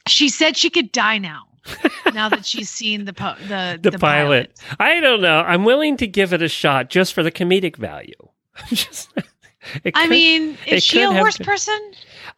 She 0.08 0.30
said 0.30 0.58
she 0.58 0.70
could 0.70 0.92
die 0.92 1.18
now. 1.18 1.44
Now 2.14 2.30
that 2.30 2.46
she's 2.46 2.70
seen 2.70 3.06
the 3.06 3.14
po- 3.14 3.36
the 3.48 3.80
The, 3.90 3.98
pilot. 3.98 4.60
I 4.80 5.00
don't 5.00 5.22
know. 5.22 5.40
I'm 5.42 5.64
willing 5.64 5.98
to 5.98 6.08
give 6.08 6.34
it 6.34 6.42
a 6.42 6.50
shot 6.50 6.90
just 6.90 7.14
for 7.14 7.24
the 7.24 7.32
comedic 7.32 7.76
value. 7.76 8.14
just, 8.70 9.10
it 9.84 9.94
I 9.96 10.08
mean, 10.08 10.58
is 10.68 10.84
she 10.84 11.02
a 11.02 11.12
horse 11.12 11.38
been- 11.38 11.46
person? 11.46 11.80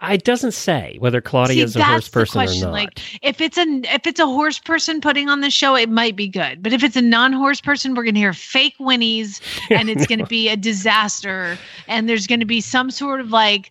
It 0.04 0.24
doesn't 0.24 0.54
say 0.54 0.96
whether 1.00 1.22
Claudia 1.22 1.56
See, 1.56 1.62
is 1.62 1.76
a 1.76 1.84
horse 1.84 2.08
the 2.10 2.12
person 2.12 2.42
or 2.42 2.46
not. 2.46 2.72
Like, 2.72 3.00
if 3.22 3.40
it's 3.40 3.58
a 3.58 3.66
if 3.94 4.08
it's 4.08 4.20
a 4.20 4.26
horse 4.26 4.58
person 4.58 5.00
putting 5.00 5.30
on 5.30 5.42
the 5.42 5.52
show, 5.52 5.76
it 5.76 5.90
might 5.90 6.16
be 6.16 6.28
good. 6.28 6.64
But 6.64 6.74
if 6.74 6.84
it's 6.84 6.96
a 6.96 7.04
non-horse 7.04 7.62
person, 7.62 7.94
we're 7.94 8.06
gonna 8.06 8.18
hear 8.18 8.34
fake 8.34 8.74
whinnies, 8.80 9.42
and 9.70 9.90
it's 9.92 10.08
gonna 10.08 10.26
be 10.40 10.50
a 10.50 10.58
disaster. 10.58 11.56
And 11.88 12.10
there's 12.10 12.26
gonna 12.26 12.48
be 12.48 12.62
some 12.62 12.90
sort 12.90 13.20
of 13.20 13.30
like 13.30 13.70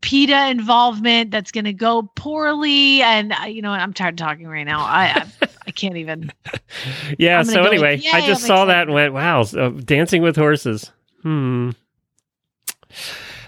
PETA 0.00 0.48
involvement 0.50 1.30
that's 1.30 1.50
gonna 1.50 1.72
go 1.72 2.10
poorly. 2.14 3.02
And 3.02 3.32
uh, 3.32 3.46
you 3.46 3.62
know, 3.62 3.70
what? 3.70 3.80
I'm 3.80 3.92
tired 3.92 4.14
of 4.14 4.18
talking 4.18 4.46
right 4.46 4.64
now. 4.64 4.80
I 4.80 5.26
I, 5.42 5.48
I 5.66 5.70
can't 5.70 5.96
even. 5.96 6.32
Yeah. 7.18 7.42
So 7.42 7.64
anyway, 7.64 7.96
"Yay, 7.96 8.10
I 8.12 8.26
just 8.26 8.42
I'm 8.42 8.46
saw 8.46 8.64
that 8.66 8.82
and 8.82 8.92
went, 8.92 9.14
"Wow, 9.14 9.42
so 9.44 9.70
Dancing 9.70 10.22
with 10.22 10.36
Horses." 10.36 10.92
Hmm. 11.22 11.70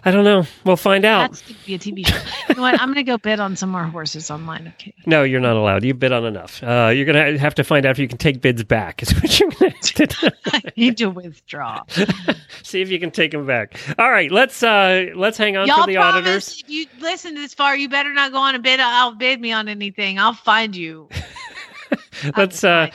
I 0.04 0.10
don't 0.10 0.24
know. 0.24 0.44
We'll 0.64 0.76
find 0.76 1.04
out. 1.04 1.30
That's 1.30 1.42
going 1.42 1.54
to 1.60 1.66
be 1.66 1.74
a 1.74 1.78
TV 1.78 2.06
show. 2.06 2.16
you 2.48 2.54
know 2.54 2.62
what? 2.62 2.80
I'm 2.80 2.88
going 2.88 2.96
to 2.96 3.02
go 3.02 3.18
bid 3.18 3.40
on 3.40 3.56
some 3.56 3.70
more 3.70 3.84
horses 3.84 4.30
online. 4.30 4.72
Okay. 4.76 4.94
No, 5.06 5.22
you're 5.22 5.40
not 5.40 5.56
allowed. 5.56 5.84
You 5.84 5.94
bid 5.94 6.12
on 6.12 6.24
enough. 6.24 6.62
Uh, 6.62 6.92
you're 6.94 7.06
gonna 7.06 7.38
have 7.38 7.54
to 7.56 7.64
find 7.64 7.86
out 7.86 7.90
if 7.92 7.98
you 7.98 8.08
can 8.08 8.18
take 8.18 8.40
bids 8.40 8.62
back. 8.64 9.02
Is 9.02 9.14
what 9.14 9.40
you're 9.40 9.50
have 9.50 9.80
to 9.80 10.06
do. 10.06 10.28
I 10.46 10.62
need 10.76 10.96
to 10.98 11.06
withdraw. 11.06 11.82
See 12.62 12.80
if 12.80 12.90
you 12.90 12.98
can 12.98 13.10
take 13.10 13.32
them 13.32 13.46
back. 13.46 13.78
All 13.98 14.10
right, 14.10 14.30
let's 14.30 14.62
uh 14.62 15.06
let's 15.14 15.38
hang 15.38 15.56
on 15.56 15.66
Y'all 15.66 15.82
for 15.82 15.86
the 15.86 15.94
promise 15.94 16.16
auditors. 16.16 16.62
if 16.64 16.70
you 16.70 16.86
listen 17.00 17.34
this 17.34 17.54
far, 17.54 17.76
you 17.76 17.88
better 17.88 18.12
not 18.12 18.32
go 18.32 18.38
on 18.38 18.54
a 18.54 18.58
bid 18.58 18.80
I'll 18.80 19.14
bid 19.14 19.40
me 19.40 19.52
on 19.52 19.68
anything. 19.68 20.18
I'll 20.18 20.34
find 20.34 20.74
you. 20.74 21.08
Let's 22.36 22.62
uh 22.64 22.90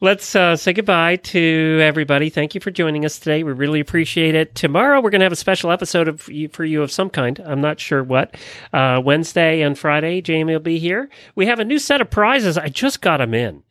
let's 0.00 0.34
uh 0.36 0.56
say 0.56 0.72
goodbye 0.72 1.16
to 1.16 1.78
everybody. 1.82 2.30
Thank 2.30 2.54
you 2.54 2.60
for 2.60 2.70
joining 2.70 3.04
us 3.04 3.18
today. 3.18 3.42
We 3.42 3.52
really 3.52 3.80
appreciate 3.80 4.34
it. 4.34 4.54
Tomorrow 4.54 5.00
we're 5.00 5.10
gonna 5.10 5.24
have 5.24 5.32
a 5.32 5.36
special 5.36 5.70
episode 5.70 6.08
of 6.08 6.28
for 6.52 6.64
you 6.64 6.82
of 6.82 6.90
some 6.92 7.10
kind. 7.10 7.40
I'm 7.44 7.60
not 7.60 7.80
sure 7.80 8.02
what. 8.02 8.36
Uh, 8.72 9.00
Wednesday 9.04 9.62
and 9.62 9.78
Friday, 9.78 10.20
Jamie 10.20 10.52
will 10.52 10.60
be 10.60 10.78
here. 10.78 11.08
We 11.34 11.46
have 11.46 11.58
a 11.60 11.64
new 11.64 11.78
set 11.78 12.00
of 12.00 12.10
prizes. 12.10 12.58
I 12.58 12.68
just 12.68 13.00
got 13.00 13.18
them 13.18 13.34
in. 13.34 13.62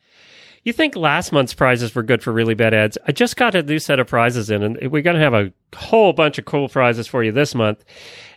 You 0.63 0.71
think 0.71 0.95
last 0.95 1.33
month's 1.33 1.53
prizes 1.53 1.93
were 1.93 2.03
good 2.03 2.23
for 2.23 2.31
really 2.31 2.53
bad 2.53 2.73
ads? 2.73 2.97
I 3.05 3.11
just 3.11 3.35
got 3.35 3.53
a 3.53 3.61
new 3.61 3.79
set 3.79 3.99
of 3.99 4.07
prizes 4.07 4.49
in, 4.49 4.63
and 4.63 4.77
we're 4.89 5.01
going 5.01 5.17
to 5.17 5.21
have 5.21 5.33
a 5.33 5.51
whole 5.75 6.13
bunch 6.13 6.37
of 6.37 6.45
cool 6.45 6.69
prizes 6.69 7.05
for 7.05 7.21
you 7.21 7.33
this 7.33 7.53
month. 7.53 7.83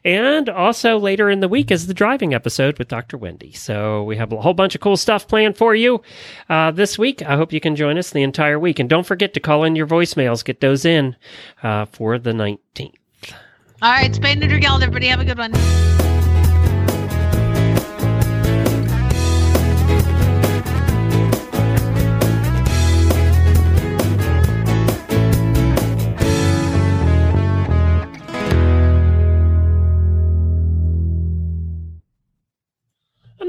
And 0.04 0.48
also 0.48 0.98
later 0.98 1.30
in 1.30 1.38
the 1.38 1.48
week 1.48 1.70
is 1.70 1.86
the 1.86 1.94
driving 1.94 2.34
episode 2.34 2.78
with 2.78 2.88
Dr. 2.88 3.16
Wendy. 3.16 3.52
So 3.52 4.02
we 4.02 4.16
have 4.16 4.32
a 4.32 4.40
whole 4.40 4.54
bunch 4.54 4.74
of 4.74 4.80
cool 4.80 4.96
stuff 4.96 5.28
planned 5.28 5.56
for 5.56 5.74
you 5.74 6.02
uh, 6.48 6.72
this 6.72 6.98
week. 6.98 7.22
I 7.22 7.36
hope 7.36 7.52
you 7.52 7.60
can 7.60 7.76
join 7.76 7.96
us 7.96 8.10
the 8.10 8.24
entire 8.24 8.58
week. 8.58 8.80
And 8.80 8.88
don't 8.88 9.06
forget 9.06 9.32
to 9.34 9.40
call 9.40 9.62
in 9.62 9.76
your 9.76 9.86
voicemails, 9.86 10.44
get 10.44 10.60
those 10.60 10.84
in 10.84 11.14
uh, 11.62 11.84
for 11.86 12.18
the 12.18 12.32
19th. 12.32 12.94
All 13.82 13.92
right, 13.92 14.12
Spade 14.12 14.38
Neuter 14.38 14.58
Geld, 14.58 14.82
everybody 14.82 15.06
have 15.08 15.20
a 15.20 15.24
good 15.24 15.38
one. 15.38 16.05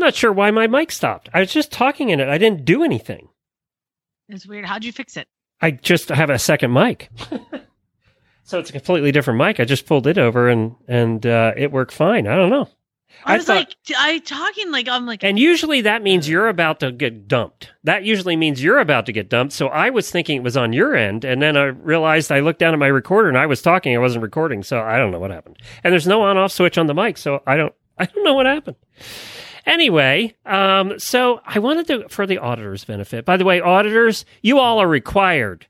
Not 0.07 0.15
sure 0.15 0.31
why 0.31 0.51
my 0.51 0.67
mic 0.67 0.89
stopped. 0.93 1.27
I 1.33 1.41
was 1.41 1.51
just 1.51 1.69
talking 1.69 2.11
in 2.11 2.21
it. 2.21 2.29
I 2.29 2.37
didn't 2.37 2.63
do 2.63 2.81
anything. 2.81 3.27
It's 4.29 4.47
weird. 4.47 4.63
How'd 4.63 4.85
you 4.85 4.93
fix 4.93 5.17
it? 5.17 5.27
I 5.61 5.71
just 5.71 6.07
have 6.07 6.29
a 6.29 6.39
second 6.39 6.71
mic. 6.71 7.09
so 8.43 8.57
it's 8.59 8.69
a 8.69 8.73
completely 8.73 9.11
different 9.11 9.37
mic. 9.37 9.59
I 9.59 9.65
just 9.65 9.85
pulled 9.85 10.07
it 10.07 10.17
over 10.17 10.47
and 10.47 10.75
and 10.87 11.25
uh, 11.25 11.51
it 11.57 11.73
worked 11.73 11.91
fine. 11.91 12.25
I 12.25 12.35
don't 12.37 12.49
know. 12.49 12.69
I, 13.25 13.35
was 13.35 13.45
thought- 13.47 13.55
like, 13.55 13.75
I 13.97 14.19
talking 14.19 14.71
like 14.71 14.87
I'm 14.87 15.05
like, 15.05 15.25
And 15.25 15.37
usually 15.37 15.81
that 15.81 16.03
means 16.03 16.29
you're 16.29 16.47
about 16.47 16.79
to 16.79 16.91
get 16.93 17.27
dumped. 17.27 17.71
That 17.83 18.05
usually 18.05 18.37
means 18.37 18.63
you're 18.63 18.79
about 18.79 19.07
to 19.07 19.11
get 19.11 19.27
dumped. 19.29 19.53
So 19.53 19.67
I 19.67 19.89
was 19.89 20.09
thinking 20.09 20.37
it 20.37 20.43
was 20.43 20.55
on 20.55 20.71
your 20.71 20.95
end, 20.95 21.25
and 21.25 21.41
then 21.41 21.57
I 21.57 21.63
realized 21.65 22.31
I 22.31 22.39
looked 22.39 22.59
down 22.59 22.73
at 22.73 22.79
my 22.79 22.87
recorder 22.87 23.27
and 23.27 23.37
I 23.37 23.45
was 23.47 23.61
talking. 23.61 23.93
I 23.93 23.99
wasn't 23.99 24.23
recording, 24.23 24.63
so 24.63 24.79
I 24.79 24.97
don't 24.97 25.11
know 25.11 25.19
what 25.19 25.31
happened. 25.31 25.57
And 25.83 25.91
there's 25.91 26.07
no 26.07 26.21
on-off 26.21 26.53
switch 26.53 26.77
on 26.77 26.87
the 26.87 26.93
mic, 26.93 27.17
so 27.17 27.43
I 27.45 27.57
don't 27.57 27.73
I 27.97 28.05
don't 28.05 28.23
know 28.23 28.35
what 28.35 28.45
happened. 28.45 28.77
Anyway, 29.67 30.33
um, 30.45 30.97
so 30.97 31.41
I 31.45 31.59
wanted 31.59 31.85
to 31.87 32.09
for 32.09 32.25
the 32.25 32.39
auditors' 32.39 32.85
benefit. 32.85 33.25
By 33.25 33.37
the 33.37 33.45
way, 33.45 33.61
auditors, 33.61 34.25
you 34.41 34.57
all 34.57 34.79
are 34.79 34.87
required 34.87 35.67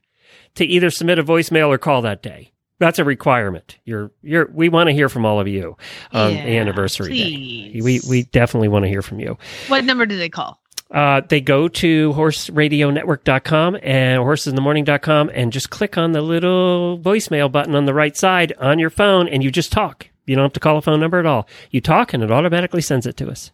to 0.54 0.64
either 0.64 0.88
submit 0.88 1.18
a 1.18 1.24
voicemail 1.24 1.68
or 1.68 1.76
call 1.78 2.00
that 2.02 2.22
day. 2.22 2.52
That's 2.78 3.00
a 3.00 3.04
requirement. 3.04 3.76
You're 3.84 4.12
you're 4.22 4.48
we 4.54 4.68
want 4.68 4.86
to 4.88 4.92
hear 4.94 5.08
from 5.08 5.26
all 5.26 5.40
of 5.40 5.48
you 5.48 5.76
on 6.12 6.32
Yeah, 6.32 6.38
anniversary 6.38 7.08
please. 7.08 7.72
day. 7.74 7.80
We 7.82 8.00
we 8.08 8.22
definitely 8.22 8.68
want 8.68 8.84
to 8.84 8.88
hear 8.88 9.02
from 9.02 9.18
you. 9.20 9.36
what 9.66 9.84
number 9.84 10.06
do 10.06 10.16
they 10.16 10.28
call? 10.28 10.60
Uh, 10.90 11.20
they 11.28 11.40
go 11.40 11.68
to 11.68 12.12
horseradionetwork.com 12.14 13.76
and 13.82 14.22
horsesinthemorning.com 14.22 15.30
and 15.34 15.52
just 15.52 15.70
click 15.70 15.98
on 15.98 16.12
the 16.12 16.22
little 16.22 16.98
voicemail 16.98 17.50
button 17.52 17.74
on 17.74 17.84
the 17.84 17.92
right 17.92 18.16
side 18.16 18.52
on 18.58 18.78
your 18.78 18.90
phone 18.90 19.28
and 19.28 19.42
you 19.42 19.50
just 19.50 19.72
talk. 19.72 20.08
You 20.24 20.34
don't 20.36 20.44
have 20.44 20.52
to 20.54 20.60
call 20.60 20.78
a 20.78 20.82
phone 20.82 21.00
number 21.00 21.18
at 21.18 21.26
all. 21.26 21.46
You 21.70 21.80
talk 21.80 22.14
and 22.14 22.22
it 22.22 22.30
automatically 22.30 22.80
sends 22.80 23.06
it 23.06 23.16
to 23.18 23.28
us. 23.30 23.50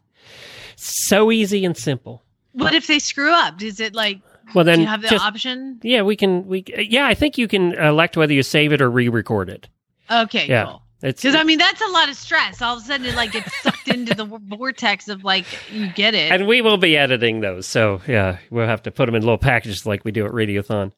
So 0.77 1.31
easy 1.31 1.65
and 1.65 1.77
simple. 1.77 2.23
What 2.53 2.75
if 2.75 2.87
they 2.87 2.99
screw 2.99 3.33
up? 3.33 3.61
Is 3.63 3.81
it 3.81 3.95
like? 3.95 4.21
Well, 4.55 4.65
then 4.65 4.77
do 4.77 4.83
you 4.83 4.89
have 4.89 5.03
the 5.03 5.09
just- 5.09 5.25
option? 5.25 5.81
Yeah, 5.83 6.03
we 6.03 6.17
can. 6.17 6.47
We 6.47 6.65
yeah, 6.77 7.07
I 7.07 7.15
think 7.15 7.39
you 7.39 7.49
can 7.49 7.73
elect 7.75 8.17
whether 8.17 8.33
you 8.33 8.43
save 8.43 8.73
it 8.73 8.81
or 8.81 8.91
re-record 8.91 9.49
it. 9.49 9.69
Okay, 10.11 10.47
yeah, 10.47 10.65
cool. 10.65 10.83
Because 11.01 11.35
I 11.35 11.43
mean, 11.43 11.59
that's 11.59 11.83
a 11.83 11.89
lot 11.89 12.09
of 12.09 12.17
stress. 12.17 12.63
All 12.63 12.77
of 12.77 12.83
a 12.83 12.87
sudden, 12.87 13.05
it 13.07 13.15
like 13.15 13.33
gets 13.33 13.55
sucked 13.63 13.89
into 13.89 14.15
the 14.15 14.25
vortex 14.25 15.09
of 15.09 15.23
like 15.23 15.45
you 15.71 15.89
get 15.93 16.15
it. 16.15 16.33
And 16.33 16.47
we 16.47 16.63
will 16.63 16.79
be 16.79 16.97
editing 16.97 17.41
those. 17.41 17.67
So, 17.67 18.01
yeah, 18.09 18.39
we'll 18.51 18.67
have 18.67 18.83
to 18.85 18.91
put 18.91 19.05
them 19.07 19.15
in 19.15 19.21
little 19.21 19.37
packages 19.37 19.85
like 19.85 20.03
we 20.05 20.13
do 20.13 20.25
at 20.25 20.33
Radiothon. 20.33 20.93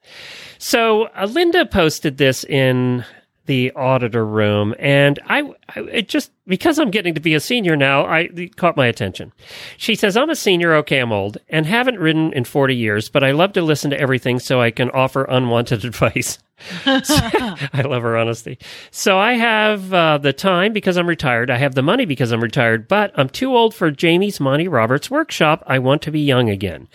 So, 0.58 1.06
uh, 1.06 1.26
Linda 1.28 1.66
posted 1.66 2.18
this 2.18 2.44
in 2.44 3.04
the 3.46 3.72
auditor 3.72 4.26
room, 4.26 4.74
and 4.78 5.18
I, 5.26 5.42
I 5.74 5.80
it 5.80 6.08
just 6.08 6.32
because 6.46 6.78
I'm 6.78 6.90
getting 6.90 7.14
to 7.14 7.20
be 7.20 7.34
a 7.34 7.40
senior 7.40 7.76
now, 7.76 8.04
I 8.06 8.28
caught 8.56 8.76
my 8.76 8.86
attention. 8.86 9.32
She 9.76 9.94
says, 9.94 10.16
"I'm 10.16 10.30
a 10.30 10.36
senior. 10.36 10.74
Okay, 10.76 10.98
I'm 10.98 11.12
old 11.12 11.38
and 11.48 11.66
haven't 11.66 11.98
ridden 11.98 12.32
in 12.32 12.44
40 12.44 12.74
years, 12.74 13.08
but 13.08 13.24
I 13.24 13.30
love 13.32 13.52
to 13.54 13.62
listen 13.62 13.90
to 13.90 14.00
everything 14.00 14.38
so 14.38 14.60
I 14.60 14.70
can 14.70 14.90
offer 14.90 15.24
unwanted 15.24 15.84
advice." 15.84 16.38
I 16.86 17.82
love 17.84 18.02
her 18.02 18.16
honesty. 18.16 18.58
So 18.90 19.18
I 19.18 19.34
have 19.34 19.92
uh, 19.92 20.18
the 20.18 20.32
time 20.32 20.72
because 20.72 20.96
I'm 20.96 21.06
retired. 21.06 21.50
I 21.50 21.58
have 21.58 21.74
the 21.74 21.82
money 21.82 22.06
because 22.06 22.32
I'm 22.32 22.42
retired, 22.42 22.88
but 22.88 23.12
I'm 23.14 23.28
too 23.28 23.54
old 23.54 23.74
for 23.74 23.90
Jamie's 23.90 24.40
Monty 24.40 24.66
Roberts 24.66 25.10
workshop. 25.10 25.62
I 25.66 25.78
want 25.78 26.02
to 26.02 26.10
be 26.10 26.20
young 26.20 26.48
again. 26.48 26.88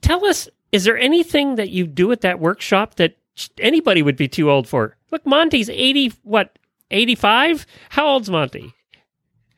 Tell 0.00 0.24
us, 0.24 0.48
is 0.72 0.84
there 0.84 0.98
anything 0.98 1.56
that 1.56 1.70
you 1.70 1.86
do 1.86 2.10
at 2.12 2.22
that 2.22 2.40
workshop 2.40 2.94
that 2.94 3.16
anybody 3.58 4.02
would 4.02 4.16
be 4.16 4.28
too 4.28 4.50
old 4.50 4.68
for? 4.68 4.96
Look, 5.10 5.24
Monty's 5.26 5.68
80, 5.70 6.12
what, 6.22 6.58
85? 6.90 7.66
How 7.90 8.06
old's 8.06 8.30
Monty? 8.30 8.72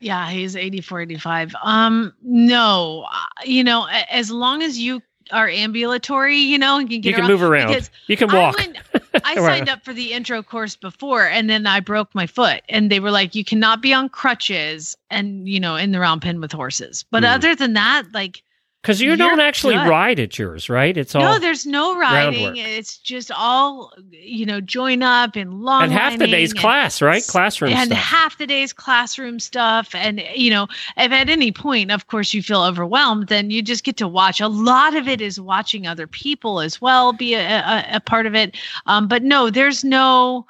Yeah, 0.00 0.28
he's 0.30 0.54
84, 0.56 1.02
85. 1.02 1.54
Um, 1.62 2.12
no, 2.22 3.06
uh, 3.10 3.16
you 3.44 3.64
know, 3.64 3.86
as 4.10 4.30
long 4.30 4.62
as 4.62 4.78
you 4.78 5.00
are 5.32 5.48
ambulatory, 5.48 6.36
you 6.36 6.58
know, 6.58 6.76
and 6.78 6.88
can 6.90 7.00
get 7.00 7.08
You 7.10 7.14
can 7.14 7.22
around- 7.22 7.30
move 7.30 7.42
around. 7.42 7.68
because 7.68 7.90
You 8.08 8.16
can 8.16 8.30
I 8.30 8.38
walk. 8.38 8.58
went- 8.58 8.76
I 9.24 9.36
signed 9.36 9.70
up 9.70 9.82
for 9.84 9.94
the 9.94 10.12
intro 10.12 10.42
course 10.42 10.76
before 10.76 11.26
and 11.26 11.48
then 11.48 11.66
I 11.66 11.80
broke 11.80 12.14
my 12.14 12.26
foot 12.26 12.60
and 12.68 12.90
they 12.90 13.00
were 13.00 13.10
like, 13.12 13.34
you 13.34 13.44
cannot 13.44 13.80
be 13.80 13.94
on 13.94 14.08
crutches 14.10 14.94
and, 15.10 15.48
you 15.48 15.58
know, 15.60 15.76
in 15.76 15.92
the 15.92 16.00
round 16.00 16.20
pen 16.20 16.40
with 16.40 16.52
horses. 16.52 17.04
But 17.10 17.22
Hmm. 17.22 17.30
other 17.30 17.54
than 17.54 17.72
that, 17.72 18.02
like, 18.12 18.42
Because 18.84 19.00
you 19.00 19.16
don't 19.16 19.40
actually 19.40 19.76
good. 19.76 19.88
ride 19.88 20.20
at 20.20 20.38
yours, 20.38 20.68
right? 20.68 20.94
It's 20.94 21.14
all 21.14 21.22
no, 21.22 21.38
there's 21.38 21.64
no 21.64 21.98
riding. 21.98 22.42
groundwork. 22.42 22.66
It's 22.66 22.98
just 22.98 23.30
all, 23.32 23.94
you 24.10 24.44
know, 24.44 24.60
join 24.60 25.02
up 25.02 25.36
and 25.36 25.62
long 25.62 25.84
and 25.84 25.92
half 25.92 26.18
the 26.18 26.26
day's 26.26 26.52
class, 26.52 27.00
right? 27.00 27.26
Classroom 27.26 27.72
and 27.72 27.90
stuff. 27.90 27.98
half 27.98 28.36
the 28.36 28.46
day's 28.46 28.74
classroom 28.74 29.40
stuff 29.40 29.94
and 29.94 30.22
you 30.34 30.50
know 30.50 30.66
if 30.96 31.12
at 31.12 31.28
any 31.28 31.50
point 31.52 31.90
of 31.90 32.06
course 32.06 32.34
you 32.34 32.42
feel 32.42 32.62
overwhelmed 32.62 33.28
then 33.28 33.50
you 33.50 33.62
just 33.62 33.84
get 33.84 33.96
to 33.96 34.08
watch 34.08 34.40
a 34.40 34.48
lot 34.48 34.94
of 34.94 35.08
it 35.08 35.20
is 35.20 35.40
watching 35.40 35.86
other 35.86 36.06
people 36.06 36.60
as 36.60 36.80
well 36.80 37.12
be 37.12 37.34
a, 37.34 37.58
a, 37.60 37.86
a 37.94 38.00
part 38.00 38.26
of 38.26 38.34
it 38.34 38.56
um, 38.86 39.08
but 39.08 39.22
no 39.22 39.50
there's 39.50 39.84
no 39.84 40.46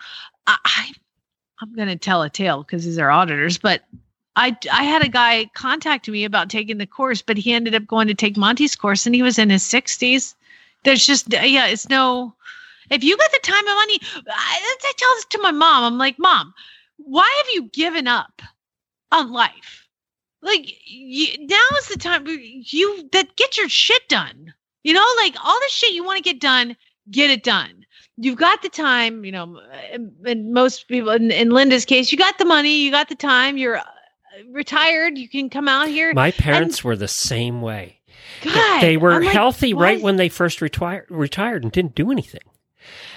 i, 0.47 0.57
I 0.65 0.93
i'm 1.61 1.75
going 1.75 1.89
to 1.89 1.97
tell 1.97 2.23
a 2.23 2.31
tale 2.31 2.63
because 2.63 2.85
these 2.85 2.99
are 2.99 3.11
auditors 3.11 3.59
but 3.59 3.83
I, 4.37 4.57
I 4.73 4.83
had 4.83 5.03
a 5.05 5.09
guy 5.09 5.47
contact 5.55 6.09
me 6.09 6.25
about 6.25 6.51
taking 6.51 6.79
the 6.79 6.87
course, 6.87 7.23
but 7.23 7.37
he 7.37 7.53
ended 7.53 7.75
up 7.75 7.87
going 7.87 8.09
to 8.09 8.15
take 8.15 8.37
Monty's 8.37 8.75
course 8.75 9.07
and 9.07 9.15
he 9.15 9.23
was 9.23 9.39
in 9.39 9.51
his 9.51 9.63
60s. 9.63 10.35
There's 10.83 11.07
just, 11.07 11.33
yeah, 11.33 11.67
it's 11.67 11.89
no, 11.89 12.35
if 12.91 13.05
you 13.05 13.17
got 13.17 13.31
the 13.33 13.41
time 13.43 13.67
and 13.67 13.77
money, 13.77 14.01
I, 14.29 14.77
I 14.83 14.93
tell 14.97 15.15
this 15.15 15.25
to 15.27 15.43
my 15.43 15.51
mom. 15.53 15.85
I'm 15.85 15.99
like, 15.99 16.19
Mom, 16.19 16.53
why 16.97 17.33
have 17.39 17.55
you 17.55 17.69
given 17.71 18.09
up 18.09 18.43
on 19.13 19.33
life? 19.33 19.89
Like, 20.43 20.71
you, 20.85 21.47
now 21.47 21.79
is 21.79 21.89
the 21.89 21.99
time 21.99 22.27
you 22.27 23.09
that 23.13 23.37
get 23.37 23.57
your 23.57 23.69
shit 23.69 24.09
done. 24.09 24.53
You 24.83 24.93
know, 24.93 25.07
like 25.17 25.35
all 25.43 25.59
the 25.59 25.69
shit 25.71 25.95
you 25.95 26.05
want 26.05 26.19
to 26.19 26.31
get 26.31 26.41
done, 26.41 26.77
get 27.11 27.31
it 27.31 27.43
done. 27.43 27.87
You've 28.19 28.37
got 28.37 28.63
the 28.63 28.69
time, 28.69 29.25
you 29.25 29.33
know, 29.33 29.61
and- 29.91 30.53
most 30.53 30.87
people, 30.87 31.11
in, 31.11 31.31
in 31.31 31.51
Linda's 31.51 31.87
case, 31.87 32.13
you 32.13 32.19
got 32.19 32.37
the 32.37 32.45
money, 32.45 32.77
you 32.83 32.91
got 32.91 33.09
the 33.09 33.15
time, 33.15 33.57
you're 33.57 33.81
retired, 34.51 35.19
you 35.19 35.29
can 35.29 35.51
come 35.51 35.69
out 35.69 35.89
here. 35.89 36.13
My 36.15 36.27
and- 36.27 36.37
parents 36.37 36.85
were 36.85 36.97
the 36.97 37.09
same 37.09 37.63
way. 37.63 38.01
God, 38.43 38.81
they 38.81 38.97
were 38.97 39.21
like, 39.21 39.33
healthy 39.33 39.75
right 39.75 40.01
when 40.01 40.17
they 40.17 40.29
first 40.29 40.61
retired, 40.61 41.07
retired 41.09 41.63
and 41.63 41.71
didn't 41.71 41.95
do 41.95 42.11
anything. 42.11 42.41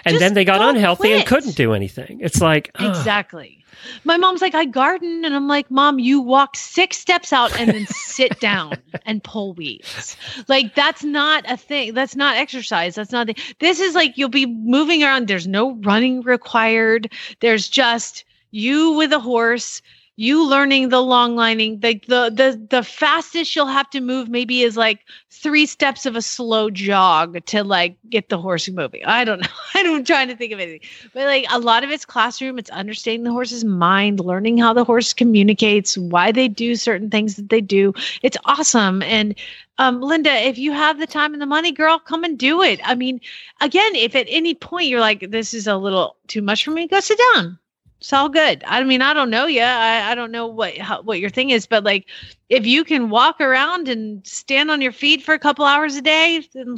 And 0.05 0.13
Just 0.13 0.19
then 0.19 0.33
they 0.33 0.45
got 0.45 0.61
unhealthy 0.61 1.11
and 1.11 1.25
couldn't 1.25 1.55
do 1.55 1.73
anything. 1.73 2.19
It's 2.21 2.39
like. 2.39 2.71
Exactly. 2.79 3.63
My 4.03 4.17
mom's 4.17 4.41
like, 4.41 4.55
I 4.55 4.65
garden. 4.65 5.25
And 5.25 5.35
I'm 5.35 5.47
like, 5.47 5.69
Mom, 5.69 5.99
you 5.99 6.21
walk 6.21 6.55
six 6.55 6.97
steps 6.97 7.33
out 7.33 7.57
and 7.59 7.69
then 7.69 7.85
sit 7.87 8.39
down 8.39 8.75
and 9.05 9.23
pull 9.23 9.53
weeds. 9.53 10.15
Like, 10.47 10.75
that's 10.75 11.03
not 11.03 11.49
a 11.49 11.57
thing. 11.57 11.93
That's 11.93 12.15
not 12.15 12.37
exercise. 12.37 12.95
That's 12.95 13.11
not, 13.11 13.27
the, 13.27 13.35
this 13.59 13.79
is 13.79 13.95
like, 13.95 14.17
you'll 14.17 14.29
be 14.29 14.45
moving 14.45 15.03
around. 15.03 15.27
There's 15.27 15.47
no 15.47 15.75
running 15.81 16.21
required. 16.21 17.11
There's 17.41 17.67
just 17.67 18.23
you 18.51 18.93
with 18.93 19.11
a 19.11 19.19
horse 19.19 19.81
you 20.19 20.49
learning 20.49 20.89
the 20.89 21.01
long 21.01 21.35
lining 21.35 21.79
the, 21.79 21.93
the 22.07 22.31
the 22.33 22.67
the 22.71 22.83
fastest 22.83 23.55
you'll 23.55 23.67
have 23.67 23.89
to 23.91 24.01
move 24.01 24.29
maybe 24.29 24.63
is 24.63 24.75
like 24.75 25.05
three 25.29 25.67
steps 25.67 26.07
of 26.07 26.15
a 26.15 26.23
slow 26.23 26.71
jog 26.71 27.45
to 27.45 27.63
like 27.63 27.95
get 28.09 28.27
the 28.29 28.37
horse 28.39 28.67
moving. 28.67 29.05
I 29.05 29.23
don't 29.23 29.41
know. 29.41 29.47
I'm 29.75 30.03
trying 30.03 30.27
to 30.29 30.35
think 30.35 30.51
of 30.51 30.59
anything. 30.59 30.81
But 31.13 31.25
like 31.27 31.45
a 31.51 31.59
lot 31.59 31.83
of 31.83 31.91
it's 31.91 32.03
classroom 32.03 32.57
it's 32.57 32.71
understanding 32.71 33.23
the 33.23 33.31
horse's 33.31 33.63
mind 33.63 34.19
learning 34.19 34.57
how 34.57 34.73
the 34.73 34.83
horse 34.83 35.13
communicates 35.13 35.95
why 35.97 36.31
they 36.31 36.47
do 36.47 36.75
certain 36.75 37.11
things 37.11 37.35
that 37.35 37.49
they 37.49 37.61
do. 37.61 37.93
It's 38.23 38.37
awesome. 38.45 39.03
And 39.03 39.35
um, 39.77 40.01
Linda, 40.01 40.33
if 40.33 40.57
you 40.57 40.71
have 40.71 40.97
the 40.97 41.05
time 41.05 41.33
and 41.33 41.41
the 41.41 41.45
money, 41.45 41.71
girl, 41.71 41.99
come 41.99 42.23
and 42.23 42.39
do 42.39 42.63
it. 42.63 42.79
I 42.83 42.95
mean, 42.95 43.21
again, 43.61 43.93
if 43.93 44.15
at 44.15 44.25
any 44.27 44.55
point 44.55 44.87
you're 44.87 44.99
like, 44.99 45.29
this 45.29 45.53
is 45.53 45.67
a 45.67 45.77
little 45.77 46.15
too 46.25 46.41
much 46.41 46.65
for 46.65 46.71
me, 46.71 46.87
go 46.87 46.99
sit 46.99 47.19
down 47.35 47.59
it's 47.99 48.13
all 48.13 48.29
good. 48.29 48.63
I 48.67 48.83
mean, 48.83 49.01
I 49.01 49.13
don't 49.13 49.29
know 49.29 49.45
you. 49.47 49.61
I, 49.61 50.11
I 50.11 50.15
don't 50.15 50.31
know 50.31 50.47
what 50.47 50.77
how, 50.77 51.01
what 51.01 51.19
your 51.19 51.29
thing 51.29 51.49
is, 51.49 51.65
but 51.65 51.83
like, 51.83 52.05
if 52.49 52.65
you 52.65 52.83
can 52.83 53.09
walk 53.09 53.41
around 53.41 53.87
and 53.87 54.25
stand 54.25 54.69
on 54.71 54.81
your 54.81 54.91
feet 54.91 55.23
for 55.23 55.33
a 55.33 55.39
couple 55.39 55.65
hours 55.65 55.95
a 55.95 56.01
day, 56.01 56.47
then 56.53 56.77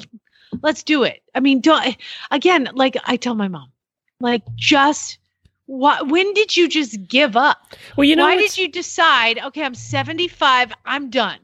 let's 0.61 0.83
do 0.83 1.03
it. 1.03 1.21
I 1.35 1.39
mean, 1.39 1.61
don't 1.61 1.97
again. 2.31 2.69
Like 2.73 2.97
I 3.05 3.17
tell 3.17 3.35
my 3.35 3.47
mom, 3.47 3.71
like 4.21 4.43
just 4.55 5.19
what? 5.65 6.07
When 6.07 6.33
did 6.33 6.55
you 6.55 6.67
just 6.67 7.07
give 7.07 7.35
up? 7.35 7.75
Well, 7.97 8.05
you 8.05 8.15
know, 8.15 8.23
why 8.23 8.37
did 8.37 8.57
you 8.57 8.67
decide? 8.67 9.39
Okay, 9.39 9.63
I'm 9.63 9.75
75. 9.75 10.73
I'm 10.85 11.09
done. 11.09 11.39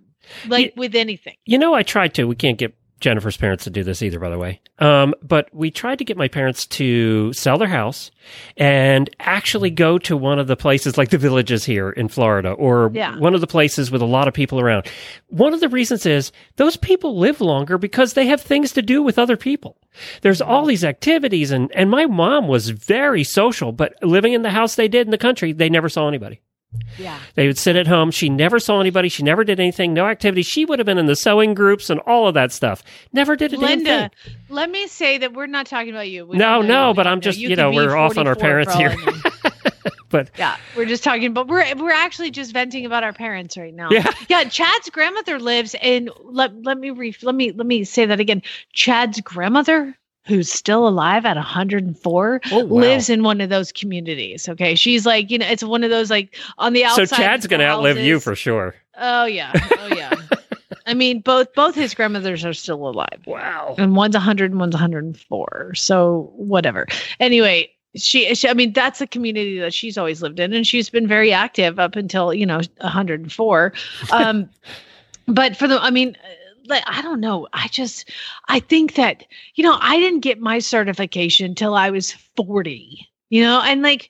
Like 0.47 0.67
You- 0.67 0.71
with 0.77 0.95
anything. 0.95 1.35
You 1.45 1.57
know, 1.57 1.73
I 1.73 1.83
tried 1.83 2.13
to. 2.15 2.25
We 2.27 2.35
can't 2.35 2.57
get 2.57 2.73
Jennifer's 3.05 3.37
parents 3.37 3.65
to 3.65 3.69
do 3.69 3.83
this 3.83 4.01
either, 4.01 4.19
by 4.19 4.31
the 4.31 4.37
way. 4.39 4.59
Um, 4.79 5.13
but 5.21 5.47
we 5.53 5.69
tried 5.69 5.99
to 5.99 6.03
get 6.03 6.17
my 6.17 6.27
parents 6.27 6.65
to 6.65 7.31
sell 7.33 7.59
their 7.59 7.67
house 7.67 8.09
and 8.57 9.07
actually 9.19 9.69
go 9.69 9.99
to 9.99 10.17
one 10.17 10.39
of 10.39 10.47
the 10.47 10.55
places 10.55 10.97
like 10.97 11.09
the 11.11 11.19
villages 11.19 11.63
here 11.63 11.91
in 11.91 12.07
Florida 12.07 12.49
or 12.51 12.89
Yeah. 12.95 13.15
one 13.19 13.35
of 13.35 13.41
the 13.41 13.47
places 13.47 13.91
with 13.91 14.01
a 14.01 14.05
lot 14.07 14.27
of 14.27 14.33
people 14.33 14.59
around. 14.59 14.87
One 15.27 15.53
of 15.53 15.59
the 15.59 15.69
reasons 15.69 16.07
is 16.07 16.31
those 16.55 16.77
people 16.77 17.19
live 17.19 17.41
longer 17.41 17.77
because 17.77 18.13
they 18.13 18.25
have 18.25 18.41
things 18.41 18.71
to 18.73 18.81
do 18.81 19.03
with 19.03 19.19
other 19.19 19.37
people. 19.37 19.77
There's 20.23 20.41
all 20.41 20.65
these 20.65 20.83
activities 20.83 21.51
and, 21.51 21.71
and 21.75 21.91
my 21.91 22.07
mom 22.07 22.47
was 22.47 22.69
very 22.69 23.23
social, 23.23 23.71
but 23.71 23.93
living 24.01 24.33
in 24.33 24.41
the 24.41 24.49
house 24.49 24.73
they 24.73 24.87
did 24.87 25.05
in 25.05 25.11
the 25.11 25.17
country, 25.19 25.53
they 25.53 25.69
never 25.69 25.89
saw 25.89 26.07
anybody. 26.07 26.41
Yeah. 26.97 27.19
They 27.35 27.47
would 27.47 27.57
sit 27.57 27.75
at 27.75 27.87
home. 27.87 28.11
She 28.11 28.29
never 28.29 28.59
saw 28.59 28.79
anybody. 28.79 29.09
She 29.09 29.23
never 29.23 29.43
did 29.43 29.59
anything. 29.59 29.93
No 29.93 30.07
activity. 30.07 30.43
She 30.43 30.65
would 30.65 30.79
have 30.79 30.85
been 30.85 30.97
in 30.97 31.05
the 31.05 31.15
sewing 31.15 31.53
groups 31.53 31.89
and 31.89 31.99
all 32.01 32.27
of 32.27 32.33
that 32.35 32.51
stuff. 32.51 32.83
Never 33.13 33.35
did 33.35 33.53
a 33.53 33.57
Linda, 33.57 34.09
thing. 34.23 34.35
let 34.49 34.69
me 34.69 34.87
say 34.87 35.17
that 35.17 35.33
we're 35.33 35.47
not 35.47 35.65
talking 35.65 35.89
about 35.89 36.09
you. 36.09 36.25
We 36.25 36.37
No, 36.37 36.61
no, 36.61 36.89
you. 36.89 36.93
but 36.95 37.07
I'm 37.07 37.21
just, 37.21 37.39
know. 37.39 37.47
you 37.47 37.55
know, 37.55 37.71
we're 37.71 37.95
off 37.95 38.17
on 38.17 38.27
our 38.27 38.35
parents 38.35 38.73
here. 38.75 38.95
But 40.09 40.29
Yeah, 40.37 40.55
we're 40.77 40.85
just 40.85 41.03
talking, 41.03 41.33
but 41.33 41.47
we're 41.47 41.65
we're 41.75 41.91
actually 41.91 42.31
just 42.31 42.53
venting 42.53 42.85
about 42.85 43.03
our 43.03 43.11
parents 43.11 43.57
right 43.57 43.73
now. 43.73 43.89
Yeah. 43.91 44.09
yeah. 44.29 44.43
Chad's 44.45 44.89
grandmother 44.89 45.39
lives 45.39 45.75
in. 45.81 46.09
Let 46.23 46.63
let 46.63 46.77
me 46.77 46.91
re, 46.91 47.13
let 47.21 47.35
me 47.35 47.51
let 47.51 47.65
me 47.67 47.83
say 47.83 48.05
that 48.05 48.19
again. 48.19 48.41
Chad's 48.71 49.19
grandmother, 49.21 49.97
who's 50.27 50.51
still 50.51 50.87
alive 50.87 51.25
at 51.25 51.35
104, 51.35 52.41
Oh, 52.51 52.65
wow. 52.65 52.81
lives 52.81 53.09
in 53.09 53.23
one 53.23 53.41
of 53.41 53.49
those 53.49 53.71
communities. 53.71 54.49
Okay, 54.49 54.75
she's 54.75 55.05
like 55.05 55.29
you 55.31 55.37
know, 55.37 55.45
it's 55.47 55.63
one 55.63 55.83
of 55.83 55.89
those 55.89 56.09
like 56.09 56.35
on 56.57 56.73
the 56.73 56.83
outside. 56.85 57.09
so. 57.09 57.15
Chad's 57.15 57.47
going 57.47 57.59
to 57.59 57.65
outlive 57.67 57.97
you 57.97 58.19
for 58.19 58.35
sure. 58.35 58.75
Oh 58.97 59.25
yeah, 59.25 59.51
oh 59.79 59.87
yeah. 59.95 60.13
I 60.87 60.93
mean, 60.93 61.21
both 61.21 61.53
both 61.53 61.73
his 61.75 61.93
grandmothers 61.95 62.45
are 62.45 62.53
still 62.53 62.87
alive. 62.87 63.21
Wow. 63.25 63.75
And 63.77 63.95
one's 63.95 64.13
100 64.15 64.51
and 64.51 64.59
one's 64.59 64.73
104. 64.75 65.73
So 65.75 66.31
whatever. 66.35 66.85
Anyway, 67.19 67.71
she, 67.95 68.33
she 68.35 68.47
I 68.47 68.53
mean, 68.53 68.71
that's 68.73 69.01
a 69.01 69.07
community 69.07 69.57
that 69.59 69.73
she's 69.73 69.97
always 69.97 70.21
lived 70.21 70.39
in, 70.39 70.53
and 70.53 70.65
she's 70.67 70.89
been 70.89 71.07
very 71.07 71.31
active 71.33 71.79
up 71.79 71.95
until 71.95 72.33
you 72.33 72.45
know 72.45 72.61
104. 72.81 73.73
Um, 74.11 74.49
but 75.27 75.57
for 75.57 75.67
the, 75.67 75.81
I 75.81 75.89
mean. 75.89 76.15
Like, 76.67 76.83
I 76.87 77.01
don't 77.01 77.19
know. 77.19 77.47
I 77.53 77.67
just, 77.67 78.09
I 78.47 78.59
think 78.59 78.95
that, 78.95 79.25
you 79.55 79.63
know, 79.63 79.77
I 79.79 79.99
didn't 79.99 80.21
get 80.21 80.39
my 80.39 80.59
certification 80.59 81.55
till 81.55 81.75
I 81.75 81.89
was 81.89 82.11
40, 82.35 83.07
you 83.29 83.41
know, 83.43 83.61
and 83.63 83.81
like, 83.81 84.09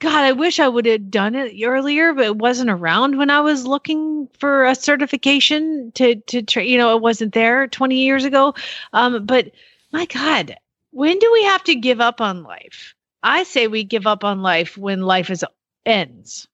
God, 0.00 0.24
I 0.24 0.32
wish 0.32 0.58
I 0.60 0.68
would 0.68 0.86
have 0.86 1.10
done 1.10 1.34
it 1.34 1.54
earlier, 1.64 2.12
but 2.12 2.24
it 2.24 2.36
wasn't 2.36 2.70
around 2.70 3.16
when 3.16 3.30
I 3.30 3.40
was 3.40 3.66
looking 3.66 4.28
for 4.38 4.64
a 4.64 4.74
certification 4.74 5.92
to 5.94 6.16
to 6.16 6.42
tra- 6.42 6.64
you 6.64 6.76
know, 6.76 6.94
it 6.96 7.00
wasn't 7.00 7.32
there 7.32 7.68
20 7.68 7.96
years 7.96 8.24
ago. 8.24 8.54
Um, 8.92 9.24
but 9.24 9.52
my 9.92 10.04
God, 10.06 10.56
when 10.90 11.18
do 11.18 11.30
we 11.32 11.44
have 11.44 11.64
to 11.64 11.74
give 11.74 12.00
up 12.00 12.20
on 12.20 12.42
life? 12.42 12.94
I 13.22 13.44
say 13.44 13.66
we 13.68 13.84
give 13.84 14.06
up 14.06 14.24
on 14.24 14.42
life 14.42 14.76
when 14.76 15.02
life 15.02 15.30
is 15.30 15.44
ends. 15.86 16.46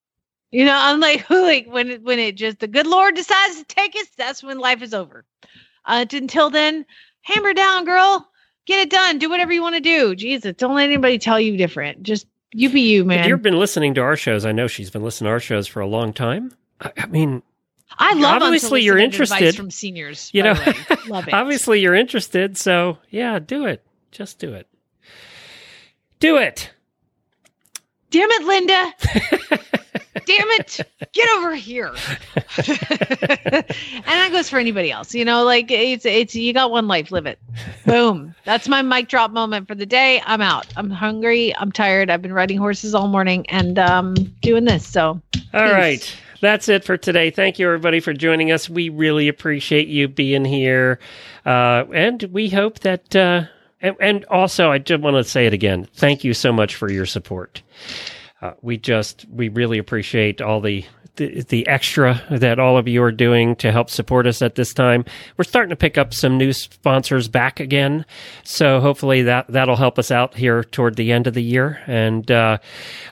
You 0.51 0.65
know, 0.65 0.77
I'm 0.77 1.01
like, 1.01 1.29
like 1.31 1.67
when 1.69 1.91
it, 1.91 2.03
when 2.03 2.19
it 2.19 2.37
just 2.37 2.59
the 2.59 2.69
good 2.69 2.87
Lord 2.87 3.15
decides 3.15 3.59
to 3.59 3.65
take 3.65 3.95
us, 3.97 4.07
that's 4.17 4.43
when 4.43 4.59
life 4.59 4.83
is 4.83 4.95
over. 4.95 5.25
Uh, 5.85 6.05
until 6.13 6.51
then, 6.51 6.85
hammer 7.23 7.55
down, 7.55 7.85
girl. 7.85 8.27
Get 8.67 8.81
it 8.81 8.91
done. 8.91 9.19
Do 9.19 9.31
whatever 9.31 9.53
you 9.53 9.63
want 9.63 9.77
to 9.77 9.81
do. 9.81 10.15
Jesus, 10.15 10.55
don't 10.57 10.75
let 10.75 10.85
anybody 10.85 11.19
tell 11.19 11.41
you 11.41 11.57
different. 11.57 12.03
Just 12.03 12.27
you 12.53 12.69
be 12.69 12.83
you, 12.83 13.05
man. 13.05 13.21
If 13.21 13.27
you've 13.27 13.43
been 13.43 13.59
listening 13.59 13.95
to 13.95 14.01
our 14.01 14.17
shows, 14.17 14.45
I 14.45 14.53
know 14.53 14.67
she's 14.67 14.91
been 14.91 15.03
listening 15.03 15.29
to 15.29 15.33
our 15.33 15.41
shows 15.41 15.67
for 15.67 15.81
a 15.81 15.87
long 15.87 16.13
time. 16.13 16.53
I, 16.81 16.93
I 16.99 17.07
mean, 17.07 17.43
I 17.99 18.15
love 18.15 18.43
obviously 18.43 18.83
you're 18.83 18.99
interested. 18.99 19.57
from 19.57 19.71
seniors. 19.71 20.31
you 20.33 20.43
know, 20.43 20.53
love 21.09 21.29
it. 21.29 21.35
obviously 21.35 21.81
you're 21.81 21.95
interested. 21.95 22.57
So 22.59 22.99
yeah, 23.11 23.39
do 23.39 23.67
it. 23.67 23.85
Just 24.11 24.39
do 24.39 24.53
it. 24.53 24.69
Do 26.19 26.37
it. 26.37 26.71
Damn 28.11 28.31
it, 28.31 28.43
Linda. 28.45 29.61
Damn 30.15 30.49
it. 30.49 30.81
Get 31.13 31.29
over 31.37 31.55
here. 31.55 31.87
and 32.37 33.65
that 34.05 34.29
goes 34.33 34.49
for 34.49 34.59
anybody 34.59 34.91
else. 34.91 35.15
You 35.15 35.25
know, 35.25 35.45
like 35.45 35.71
it's 35.71 36.05
it's 36.05 36.35
you 36.35 36.53
got 36.53 36.71
one 36.71 36.89
life, 36.89 37.11
live 37.13 37.27
it. 37.27 37.39
Boom. 37.87 38.35
That's 38.45 38.69
my 38.69 38.83
mic 38.83 39.09
drop 39.09 39.31
moment 39.31 39.69
for 39.69 39.75
the 39.75 39.87
day. 39.87 40.21
I'm 40.27 40.41
out. 40.41 40.67
I'm 40.77 40.91
hungry. 40.91 41.55
I'm 41.57 41.71
tired. 41.73 42.11
I've 42.11 42.23
been 42.23 42.33
riding 42.33 42.59
horses 42.59 42.95
all 42.95 43.09
morning 43.09 43.47
and 43.51 43.79
um 43.79 44.15
doing 44.41 44.65
this. 44.65 44.87
So 44.87 45.03
All 45.11 45.21
peace. 45.53 45.73
right. 45.73 46.17
That's 46.41 46.69
it 46.69 46.85
for 46.85 46.97
today. 46.97 47.31
Thank 47.31 47.59
you, 47.59 47.67
everybody, 47.67 48.01
for 48.01 48.15
joining 48.15 48.51
us. 48.51 48.69
We 48.69 48.89
really 48.89 49.29
appreciate 49.29 49.89
you 49.89 50.09
being 50.09 50.45
here. 50.45 50.99
Uh, 51.45 51.85
and 51.93 52.23
we 52.33 52.49
hope 52.49 52.79
that, 52.81 53.15
uh, 53.15 53.43
and, 53.83 53.95
and 54.01 54.25
also, 54.25 54.71
I 54.71 54.79
just 54.79 55.03
want 55.03 55.17
to 55.17 55.25
say 55.25 55.47
it 55.47 55.53
again. 55.53 55.87
Thank 55.95 56.25
you 56.25 56.33
so 56.33 56.51
much 56.51 56.77
for 56.77 56.91
your 56.91 57.05
support. 57.05 57.61
Uh, 58.43 58.53
we 58.63 58.77
just, 58.77 59.27
we 59.31 59.49
really 59.49 59.79
appreciate 59.79 60.41
all 60.41 60.61
the, 60.61 60.85
the, 61.17 61.67
extra 61.67 62.23
that 62.31 62.59
all 62.59 62.79
of 62.79 62.89
you 62.89 63.03
are 63.03 63.13
doing 63.13 63.55
to 63.57 63.71
help 63.71 63.91
support 63.91 64.27
us 64.27 64.41
at 64.41 64.55
this 64.55 64.73
time. 64.73 65.05
We're 65.37 65.45
starting 65.45 65.71
to 65.71 65.77
pick 65.77 65.99
up 65.99 66.15
some 66.15 66.39
new 66.39 66.53
sponsors 66.55 67.29
back 67.29 67.61
again. 67.61 68.07
So 68.43 68.81
hopefully 68.81 69.23
that, 69.23 69.49
that'll 69.49 69.77
help 69.77 69.99
us 69.99 70.11
out 70.11 70.35
here 70.35 70.65
toward 70.65 70.97
the 70.97 71.13
end 71.13 71.27
of 71.27 71.35
the 71.35 71.43
year. 71.43 71.83
And, 71.87 72.31
uh, 72.31 72.59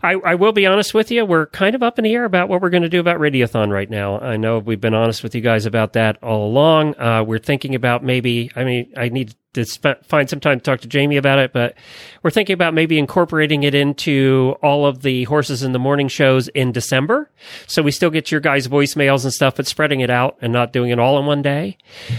I, 0.02 0.14
I 0.14 0.34
will 0.34 0.52
be 0.52 0.66
honest 0.66 0.94
with 0.94 1.10
you. 1.10 1.26
We're 1.26 1.46
kind 1.46 1.74
of 1.74 1.82
up 1.82 1.98
in 1.98 2.04
the 2.04 2.14
air 2.14 2.24
about 2.24 2.48
what 2.48 2.62
we're 2.62 2.70
going 2.70 2.82
to 2.84 2.88
do 2.88 3.00
about 3.00 3.20
Radiothon 3.20 3.70
right 3.70 3.90
now. 3.90 4.18
I 4.20 4.38
know 4.38 4.58
we've 4.60 4.80
been 4.80 4.94
honest 4.94 5.22
with 5.22 5.34
you 5.34 5.42
guys 5.42 5.66
about 5.66 5.92
that 5.92 6.22
all 6.22 6.46
along. 6.46 6.98
Uh, 6.98 7.22
we're 7.22 7.38
thinking 7.38 7.74
about 7.74 8.02
maybe, 8.02 8.50
I 8.56 8.64
mean, 8.64 8.92
I 8.96 9.10
need 9.10 9.34
to 9.58 9.64
sp- 9.66 10.00
find 10.04 10.30
some 10.30 10.40
time 10.40 10.58
to 10.58 10.62
talk 10.62 10.80
to 10.80 10.88
Jamie 10.88 11.16
about 11.16 11.38
it, 11.38 11.52
but 11.52 11.74
we're 12.22 12.30
thinking 12.30 12.54
about 12.54 12.74
maybe 12.74 12.98
incorporating 12.98 13.62
it 13.62 13.74
into 13.74 14.56
all 14.62 14.86
of 14.86 15.02
the 15.02 15.24
horses 15.24 15.62
in 15.62 15.72
the 15.72 15.78
morning 15.78 16.08
shows 16.08 16.48
in 16.48 16.72
December. 16.72 17.30
So 17.66 17.82
we 17.82 17.90
still 17.90 18.10
get 18.10 18.30
your 18.30 18.40
guys' 18.40 18.68
voicemails 18.68 19.24
and 19.24 19.32
stuff, 19.32 19.56
but 19.56 19.66
spreading 19.66 20.00
it 20.00 20.10
out 20.10 20.38
and 20.40 20.52
not 20.52 20.72
doing 20.72 20.90
it 20.90 20.98
all 20.98 21.18
in 21.18 21.26
one 21.26 21.42
day, 21.42 21.76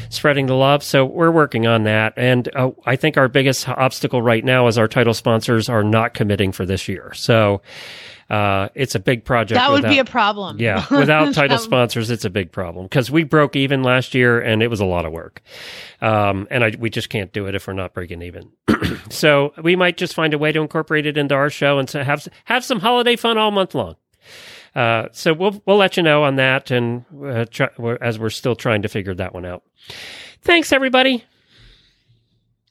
spreading 0.10 0.45
the 0.45 0.56
love. 0.56 0.84
So 0.84 1.06
we're 1.06 1.32
working 1.32 1.68
on 1.68 1.84
that. 1.84 2.14
And 2.18 2.49
uh, 2.56 2.72
I 2.86 2.95
think 2.95 3.18
our 3.18 3.28
biggest 3.28 3.68
obstacle 3.68 4.22
right 4.22 4.44
now 4.44 4.68
is 4.68 4.78
our 4.78 4.88
title 4.88 5.14
sponsors 5.14 5.70
are 5.70 5.84
not 5.84 6.14
committing 6.14 6.52
for 6.52 6.66
this 6.66 6.88
year. 6.88 7.14
So 7.14 7.61
uh, 8.30 8.69
it's 8.76 8.95
a 8.95 8.99
big 8.99 9.26
project. 9.26 9.57
that 9.60 9.72
would 9.72 9.84
be 9.84 9.99
a 9.99 10.06
problem. 10.06 10.60
yeah, 10.60 10.85
without 10.91 11.34
title 11.34 11.57
sponsors, 11.57 12.10
it's 12.10 12.26
a 12.26 12.30
big 12.30 12.51
problem 12.51 12.85
because 12.85 13.10
we 13.10 13.23
broke 13.23 13.56
even 13.56 13.84
last 13.84 14.14
year 14.14 14.39
and 14.39 14.61
it 14.61 14.68
was 14.68 14.80
a 14.80 14.85
lot 14.85 15.06
of 15.06 15.11
work. 15.11 15.41
Um, 16.01 16.47
and 16.51 16.64
I, 16.64 16.73
we 16.77 16.89
just 16.89 17.10
can't 17.10 17.34
do 17.34 17.47
it 17.47 17.56
if 17.56 17.68
we're 17.68 17.73
not 17.73 17.93
breaking 17.93 18.22
even. 18.22 18.51
so 19.10 19.53
we 19.64 19.76
might 19.76 19.97
just 19.97 20.14
find 20.14 20.34
a 20.34 20.38
way 20.38 20.51
to 20.51 20.61
incorporate 20.61 21.06
it 21.06 21.18
into 21.18 21.34
our 21.35 21.49
show 21.49 21.80
and 21.80 21.89
so 21.89 22.03
have 22.03 22.27
have 22.45 22.64
some 22.64 22.80
holiday 22.80 23.15
fun 23.15 23.38
all 23.38 23.51
month 23.51 23.73
long. 23.73 23.95
Uh, 24.76 25.07
so 25.11 25.34
we'll 25.34 25.61
we'll 25.65 25.77
let 25.77 25.97
you 25.97 26.03
know 26.03 26.23
on 26.23 26.35
that, 26.35 26.69
and 26.69 27.03
uh, 27.26 27.45
try, 27.49 27.69
as 28.01 28.19
we're 28.19 28.30
still 28.30 28.56
trying 28.56 28.84
to 28.84 28.88
figure 28.88 29.15
that 29.15 29.34
one 29.34 29.45
out. 29.45 29.64
Thanks, 30.41 30.72
everybody. 30.72 31.26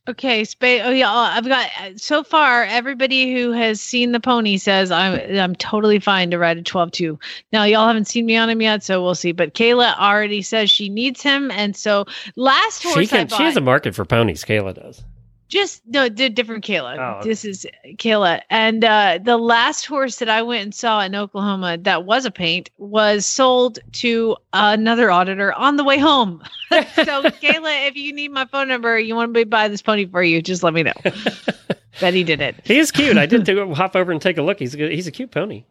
Okay, 0.09 0.43
spa- 0.45 0.81
oh 0.85 0.91
yeah, 0.91 1.11
uh, 1.13 1.33
I've 1.35 1.47
got 1.47 1.69
uh, 1.79 1.91
so 1.97 2.25
far 2.25 2.65
everybody 2.65 3.35
who 3.35 3.53
has 3.53 3.79
seen 3.79 4.13
the 4.13 4.21
pony 4.21 4.57
says 4.57 4.91
I'm 4.91 5.21
I'm 5.39 5.55
totally 5.55 5.99
fine 5.99 6.31
to 6.31 6.39
ride 6.39 6.57
a 6.57 6.63
12-2. 6.63 7.21
Now 7.53 7.65
y'all 7.65 7.87
haven't 7.87 8.07
seen 8.07 8.25
me 8.25 8.35
on 8.35 8.49
him 8.49 8.63
yet, 8.63 8.83
so 8.83 9.03
we'll 9.03 9.15
see. 9.15 9.33
But 9.33 9.53
Kayla 9.53 9.99
already 9.99 10.41
says 10.41 10.71
she 10.71 10.89
needs 10.89 11.21
him, 11.21 11.51
and 11.51 11.77
so 11.77 12.07
last 12.37 12.83
horse 12.83 12.95
She 12.95 13.07
can. 13.07 13.27
bought, 13.27 13.37
She 13.37 13.45
has 13.45 13.57
a 13.59 13.61
market 13.61 13.95
for 13.95 14.07
ponies. 14.07 14.45
Kayla 14.45 14.75
does. 14.75 15.05
Just 15.49 15.83
no 15.87 16.09
di- 16.09 16.29
different 16.29 16.65
Kayla. 16.65 16.99
Oh, 16.99 17.19
okay. 17.19 17.29
This 17.29 17.45
is 17.45 17.67
Kayla, 17.97 18.43
and 18.51 18.85
uh, 18.85 19.19
the 19.23 19.39
last 19.39 19.87
horse 19.87 20.17
that 20.17 20.29
I 20.29 20.43
went 20.43 20.63
and 20.63 20.75
saw 20.75 21.01
in 21.01 21.15
Oklahoma 21.15 21.79
that 21.79 22.05
was 22.05 22.25
a 22.25 22.31
paint 22.31 22.71
was 22.79 23.25
sold 23.27 23.79
to 23.93 24.37
another 24.53 25.11
auditor 25.11 25.53
on 25.55 25.77
the 25.77 25.85
way 25.85 25.99
home. 25.99 26.43
so 26.71 26.85
Kayla, 26.85 27.89
if 27.89 27.97
you 27.97 28.13
need 28.13 28.31
my 28.31 28.45
phone 28.45 28.69
number, 28.69 28.99
you 28.99 29.15
want 29.15 29.33
me 29.33 29.41
to 29.41 29.47
buy 29.47 29.69
this 29.69 29.83
pony 29.83 30.07
for 30.07 30.23
you, 30.23 30.43
just 30.43 30.63
let 30.63 30.75
me 30.75 30.83
know. 30.83 30.93
Betty 32.01 32.23
did 32.23 32.41
it. 32.41 32.57
He 32.65 32.79
is 32.79 32.93
cute. 32.93 33.17
I 33.17 33.27
did 33.27 33.45
to 33.47 33.75
hop 33.75 33.97
over 33.97 34.13
and 34.13 34.23
take 34.23 34.39
a 34.39 34.43
look. 34.43 34.59
He's 34.59 34.75
a 34.75 34.89
he's 34.89 35.07
a 35.07 35.11
cute 35.11 35.31
pony. 35.31 35.65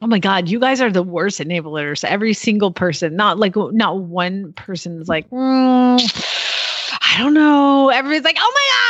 Oh 0.00 0.06
my 0.06 0.20
God, 0.20 0.48
you 0.48 0.60
guys 0.60 0.80
are 0.80 0.92
the 0.92 1.02
worst 1.02 1.40
enablers. 1.40 2.04
Every 2.04 2.32
single 2.32 2.70
person, 2.70 3.16
not 3.16 3.38
like 3.38 3.56
not 3.56 3.98
one 3.98 4.52
person 4.52 5.02
is 5.02 5.08
like, 5.08 5.28
"Mm, 5.30 5.98
I 7.18 7.18
don't 7.18 7.34
know. 7.34 7.88
Everybody's 7.90 8.24
like, 8.24 8.36
oh 8.38 8.52
my 8.54 8.68
God, 8.70 8.87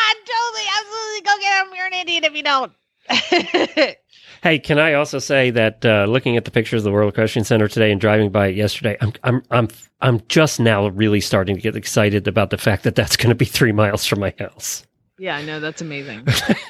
totally, 1.52 1.56
absolutely, 1.56 1.56
go 1.56 1.56
get 1.56 1.66
him. 1.66 1.74
You're 1.74 1.86
an 1.86 1.94
idiot 1.94 2.24
if 2.24 2.34
you 2.34 2.42
don't. 2.42 2.72
Hey, 4.42 4.58
can 4.60 4.78
I 4.78 4.92
also 4.92 5.18
say 5.18 5.50
that 5.50 5.84
uh, 5.84 6.04
looking 6.08 6.36
at 6.36 6.44
the 6.44 6.50
pictures 6.52 6.82
of 6.82 6.84
the 6.84 6.92
World 6.92 7.12
Equestrian 7.12 7.44
Center 7.44 7.66
today 7.66 7.90
and 7.90 8.00
driving 8.00 8.30
by 8.30 8.48
it 8.48 8.56
yesterday, 8.56 8.96
I'm 9.00 9.12
I'm 9.24 9.42
I'm 9.50 9.68
I'm 10.00 10.20
just 10.28 10.60
now 10.60 10.86
really 10.88 11.20
starting 11.20 11.56
to 11.56 11.60
get 11.60 11.74
excited 11.74 12.28
about 12.28 12.50
the 12.50 12.58
fact 12.58 12.84
that 12.84 12.94
that's 12.94 13.16
going 13.16 13.30
to 13.30 13.34
be 13.34 13.44
three 13.44 13.72
miles 13.72 14.06
from 14.06 14.20
my 14.20 14.32
house. 14.38 14.84
yeah, 15.18 15.36
I 15.36 15.42
know 15.42 15.58
that's 15.58 15.80
amazing. 15.82 16.24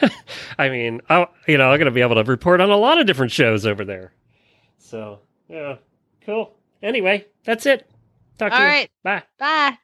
I 0.58 0.70
mean, 0.70 1.02
I 1.10 1.26
you 1.46 1.58
know 1.58 1.70
I'm 1.70 1.78
going 1.78 1.86
to 1.86 1.90
be 1.90 2.00
able 2.00 2.14
to 2.14 2.24
report 2.24 2.60
on 2.62 2.70
a 2.70 2.76
lot 2.76 2.98
of 2.98 3.06
different 3.06 3.32
shows 3.32 3.66
over 3.66 3.84
there. 3.84 4.12
So 4.78 5.20
yeah, 5.48 5.76
cool. 6.24 6.56
Anyway, 6.82 7.26
that's 7.44 7.66
it. 7.66 7.86
Talk 8.38 8.52
to 8.52 8.56
All 8.56 8.62
you. 8.62 8.68
right. 8.68 8.90
Bye. 9.02 9.24
Bye. 9.38 9.78